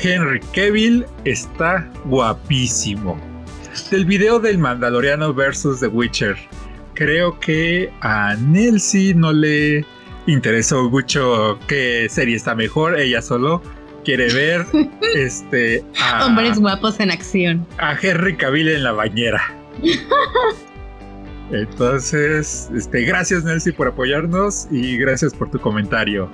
Henry 0.00 0.40
Cavill 0.54 1.04
está 1.24 1.90
guapísimo. 2.04 3.18
Del 3.90 4.04
video 4.04 4.38
del 4.38 4.58
Mandaloriano 4.58 5.34
versus 5.34 5.80
The 5.80 5.88
Witcher. 5.88 6.36
Creo 6.94 7.38
que 7.40 7.90
a 8.00 8.36
Nelsie 8.36 9.14
no 9.14 9.32
le 9.32 9.84
interesó 10.26 10.88
mucho 10.88 11.58
qué 11.66 12.06
serie 12.08 12.36
está 12.36 12.54
mejor. 12.54 12.98
Ella 12.98 13.20
solo 13.20 13.60
quiere 14.04 14.32
ver 14.32 14.64
este 15.16 15.84
hombres 16.24 16.60
guapos 16.60 17.00
en 17.00 17.10
acción. 17.10 17.66
A 17.78 17.96
Henry 18.00 18.36
Cavill 18.36 18.68
en 18.68 18.84
la 18.84 18.92
bañera. 18.92 19.42
Entonces, 21.50 22.70
este, 22.76 23.02
gracias 23.02 23.42
Nelsie 23.42 23.72
por 23.72 23.88
apoyarnos 23.88 24.68
y 24.70 24.96
gracias 24.98 25.34
por 25.34 25.50
tu 25.50 25.58
comentario. 25.58 26.30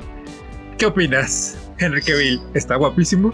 ¿Qué 0.77 0.87
opinas? 0.87 1.57
Henry 1.79 2.03
Cavill 2.03 2.41
está 2.55 2.77
guapísimo. 2.77 3.33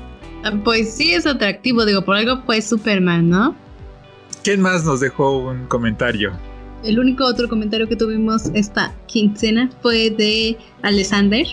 Pues 0.65 0.95
sí 0.95 1.13
es 1.13 1.27
atractivo, 1.27 1.85
digo, 1.85 2.03
por 2.03 2.17
algo 2.17 2.43
fue 2.47 2.63
Superman, 2.63 3.29
¿no? 3.29 3.55
¿Quién 4.43 4.61
más 4.61 4.85
nos 4.85 5.01
dejó 5.01 5.39
un 5.39 5.67
comentario? 5.67 6.33
El 6.83 6.99
único 6.99 7.25
otro 7.27 7.49
comentario 7.49 7.87
que 7.87 7.97
tuvimos 7.97 8.47
esta 8.55 8.95
quincena 9.07 9.71
fue 9.83 10.09
de 10.11 10.57
Alexander, 10.83 11.47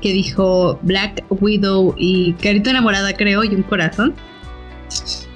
que 0.00 0.12
dijo 0.12 0.78
Black 0.82 1.24
Widow 1.28 1.94
y 1.98 2.34
Carita 2.34 2.70
Enamorada, 2.70 3.14
creo, 3.14 3.42
y 3.42 3.48
un 3.48 3.62
corazón, 3.62 4.14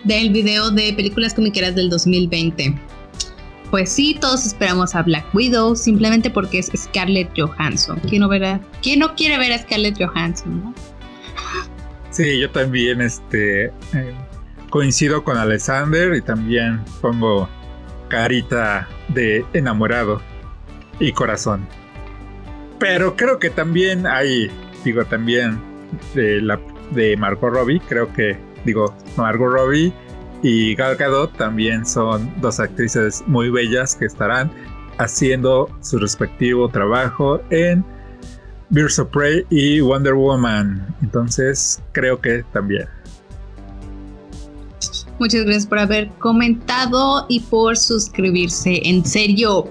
del 0.05 0.31
video 0.31 0.71
de 0.71 0.93
películas 0.93 1.35
comiqueras 1.35 1.75
del 1.75 1.91
2020. 1.91 2.81
Pues 3.71 3.91
sí, 3.91 4.17
todos 4.21 4.47
esperamos 4.47 4.95
a 4.95 5.03
Black 5.03 5.35
Widow, 5.35 5.75
simplemente 5.75 6.31
porque 6.31 6.61
es 6.61 6.71
Scarlett 6.77 7.29
Johansson. 7.37 8.01
¿Quién 8.09 8.21
no, 8.21 8.29
verá? 8.29 8.61
¿Quién 8.83 9.01
no 9.01 9.17
quiere 9.17 9.37
ver 9.39 9.53
a 9.53 9.59
Scarlett 9.59 10.01
Johansson? 10.01 10.73
Sí, 12.17 12.41
yo 12.41 12.49
también 12.49 13.03
este, 13.03 13.67
eh, 13.67 14.15
coincido 14.71 15.23
con 15.23 15.37
Alexander 15.37 16.15
y 16.15 16.23
también 16.23 16.81
pongo 17.03 17.47
carita 18.09 18.89
de 19.09 19.45
enamorado 19.53 20.23
y 20.99 21.13
corazón. 21.13 21.69
Pero 22.79 23.17
creo 23.17 23.39
que 23.39 23.51
también 23.51 24.07
hay, 24.07 24.51
digo, 24.83 25.05
también 25.05 25.61
de, 26.15 26.41
la, 26.41 26.59
de 26.93 27.19
Margot 27.19 27.53
Robbie, 27.53 27.83
creo 27.87 28.11
que, 28.15 28.39
digo, 28.65 28.97
Margot 29.19 29.53
Robbie 29.53 29.93
y 30.43 30.75
Gal 30.75 30.97
también 31.37 31.85
son 31.85 32.33
dos 32.41 32.61
actrices 32.61 33.25
muy 33.27 33.51
bellas 33.51 33.95
que 33.95 34.07
estarán 34.07 34.51
haciendo 34.97 35.69
su 35.83 35.99
respectivo 35.99 36.71
trabajo 36.71 37.43
en 37.51 37.85
Birds 38.71 38.99
of 38.99 39.11
Prey 39.11 39.45
y 39.51 39.81
Wonder 39.81 40.15
Woman. 40.15 40.87
Entonces, 41.03 41.83
creo 41.93 42.21
que 42.21 42.45
también. 42.53 42.87
Muchas 45.19 45.45
gracias 45.45 45.67
por 45.67 45.79
haber 45.79 46.09
comentado 46.19 47.27
y 47.29 47.41
por 47.41 47.77
suscribirse. 47.77 48.81
En 48.85 49.05
serio. 49.05 49.69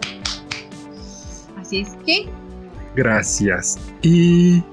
Así 1.58 1.82
es 1.82 1.90
que 2.06 2.30
Gracias. 2.96 3.78
Y 4.02 4.64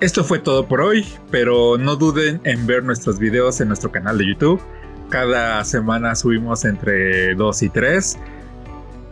esto 0.00 0.22
fue 0.22 0.38
todo 0.38 0.66
por 0.66 0.80
hoy, 0.80 1.06
pero 1.30 1.78
no 1.78 1.96
duden 1.96 2.40
en 2.44 2.66
ver 2.66 2.84
nuestros 2.84 3.18
videos 3.18 3.60
en 3.60 3.68
nuestro 3.68 3.90
canal 3.90 4.18
de 4.18 4.26
YouTube. 4.26 4.60
Cada 5.08 5.64
semana 5.64 6.14
subimos 6.14 6.64
entre 6.64 7.34
2 7.34 7.62
y 7.62 7.68
3. 7.70 8.18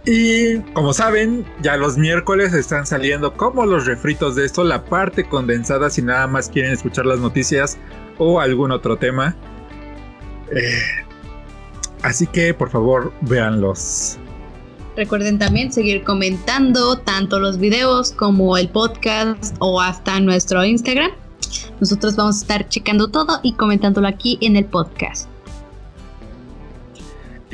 Y 0.07 0.59
como 0.75 0.93
saben, 0.93 1.47
ya 1.63 1.77
los 1.77 1.97
miércoles 1.97 2.53
están 2.53 2.87
saliendo 2.87 3.33
como 3.35 3.65
los 3.65 3.87
refritos 3.87 4.37
de 4.37 4.45
esto, 4.45 4.63
la 4.63 4.85
parte 4.85 5.25
condensada 5.25 5.89
si 5.89 6.03
nada 6.03 6.27
más 6.27 6.51
quieren 6.51 6.73
escuchar 6.73 7.07
las 7.07 7.21
noticias 7.21 7.79
o 8.19 8.39
algún 8.39 8.71
otro 8.71 8.99
tema. 8.99 9.35
Eh, 10.55 10.83
así 12.03 12.27
que 12.27 12.53
por 12.53 12.71
favor 12.71 13.13
véanlos. 13.23 14.19
Recuerden 14.95 15.39
también 15.39 15.73
seguir 15.73 16.05
comentando 16.05 16.99
tanto 16.99 17.41
los 17.41 17.59
videos 17.59 18.13
como 18.13 18.57
el 18.59 18.69
podcast 18.69 19.57
o 19.59 19.81
hasta 19.81 20.21
nuestro 20.21 20.65
Instagram. 20.65 21.11
Nosotros 21.81 22.15
vamos 22.15 22.37
a 22.37 22.41
estar 22.41 22.69
checando 22.69 23.09
todo 23.09 23.41
y 23.43 23.55
comentándolo 23.55 24.07
aquí 24.07 24.39
en 24.41 24.57
el 24.57 24.67
podcast. 24.67 25.29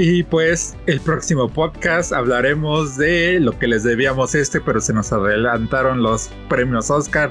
Y 0.03 0.23
pues 0.23 0.79
el 0.87 0.99
próximo 0.99 1.47
podcast 1.47 2.11
hablaremos 2.11 2.97
de 2.97 3.39
lo 3.39 3.59
que 3.59 3.67
les 3.67 3.83
debíamos 3.83 4.35
este, 4.35 4.59
pero 4.59 4.81
se 4.81 4.95
nos 4.95 5.13
adelantaron 5.13 6.03
los 6.03 6.31
premios 6.49 6.91
Oscar 6.91 7.31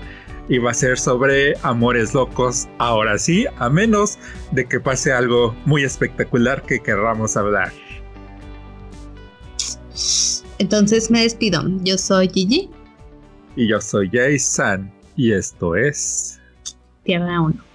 y 0.50 0.60
va 0.60 0.70
a 0.70 0.74
ser 0.76 1.00
sobre 1.00 1.56
Amores 1.64 2.14
Locos. 2.14 2.68
Ahora 2.78 3.18
sí, 3.18 3.48
a 3.58 3.72
menos 3.72 4.20
de 4.52 4.68
que 4.68 4.80
pase 4.80 5.12
algo 5.12 5.56
muy 5.66 5.84
espectacular 5.84 6.62
que 6.62 6.80
querramos 6.80 7.36
hablar. 7.38 7.72
Entonces 10.60 11.10
me 11.10 11.24
despido. 11.24 11.64
Yo 11.82 11.98
soy 11.98 12.30
Gigi. 12.30 12.70
Y 13.56 13.68
yo 13.68 13.82
soy 13.82 14.12
Jason. 14.14 14.92
Y 15.16 15.32
esto 15.32 15.76
es... 15.76 16.40
Tierra 17.04 17.42
1. 17.42 17.69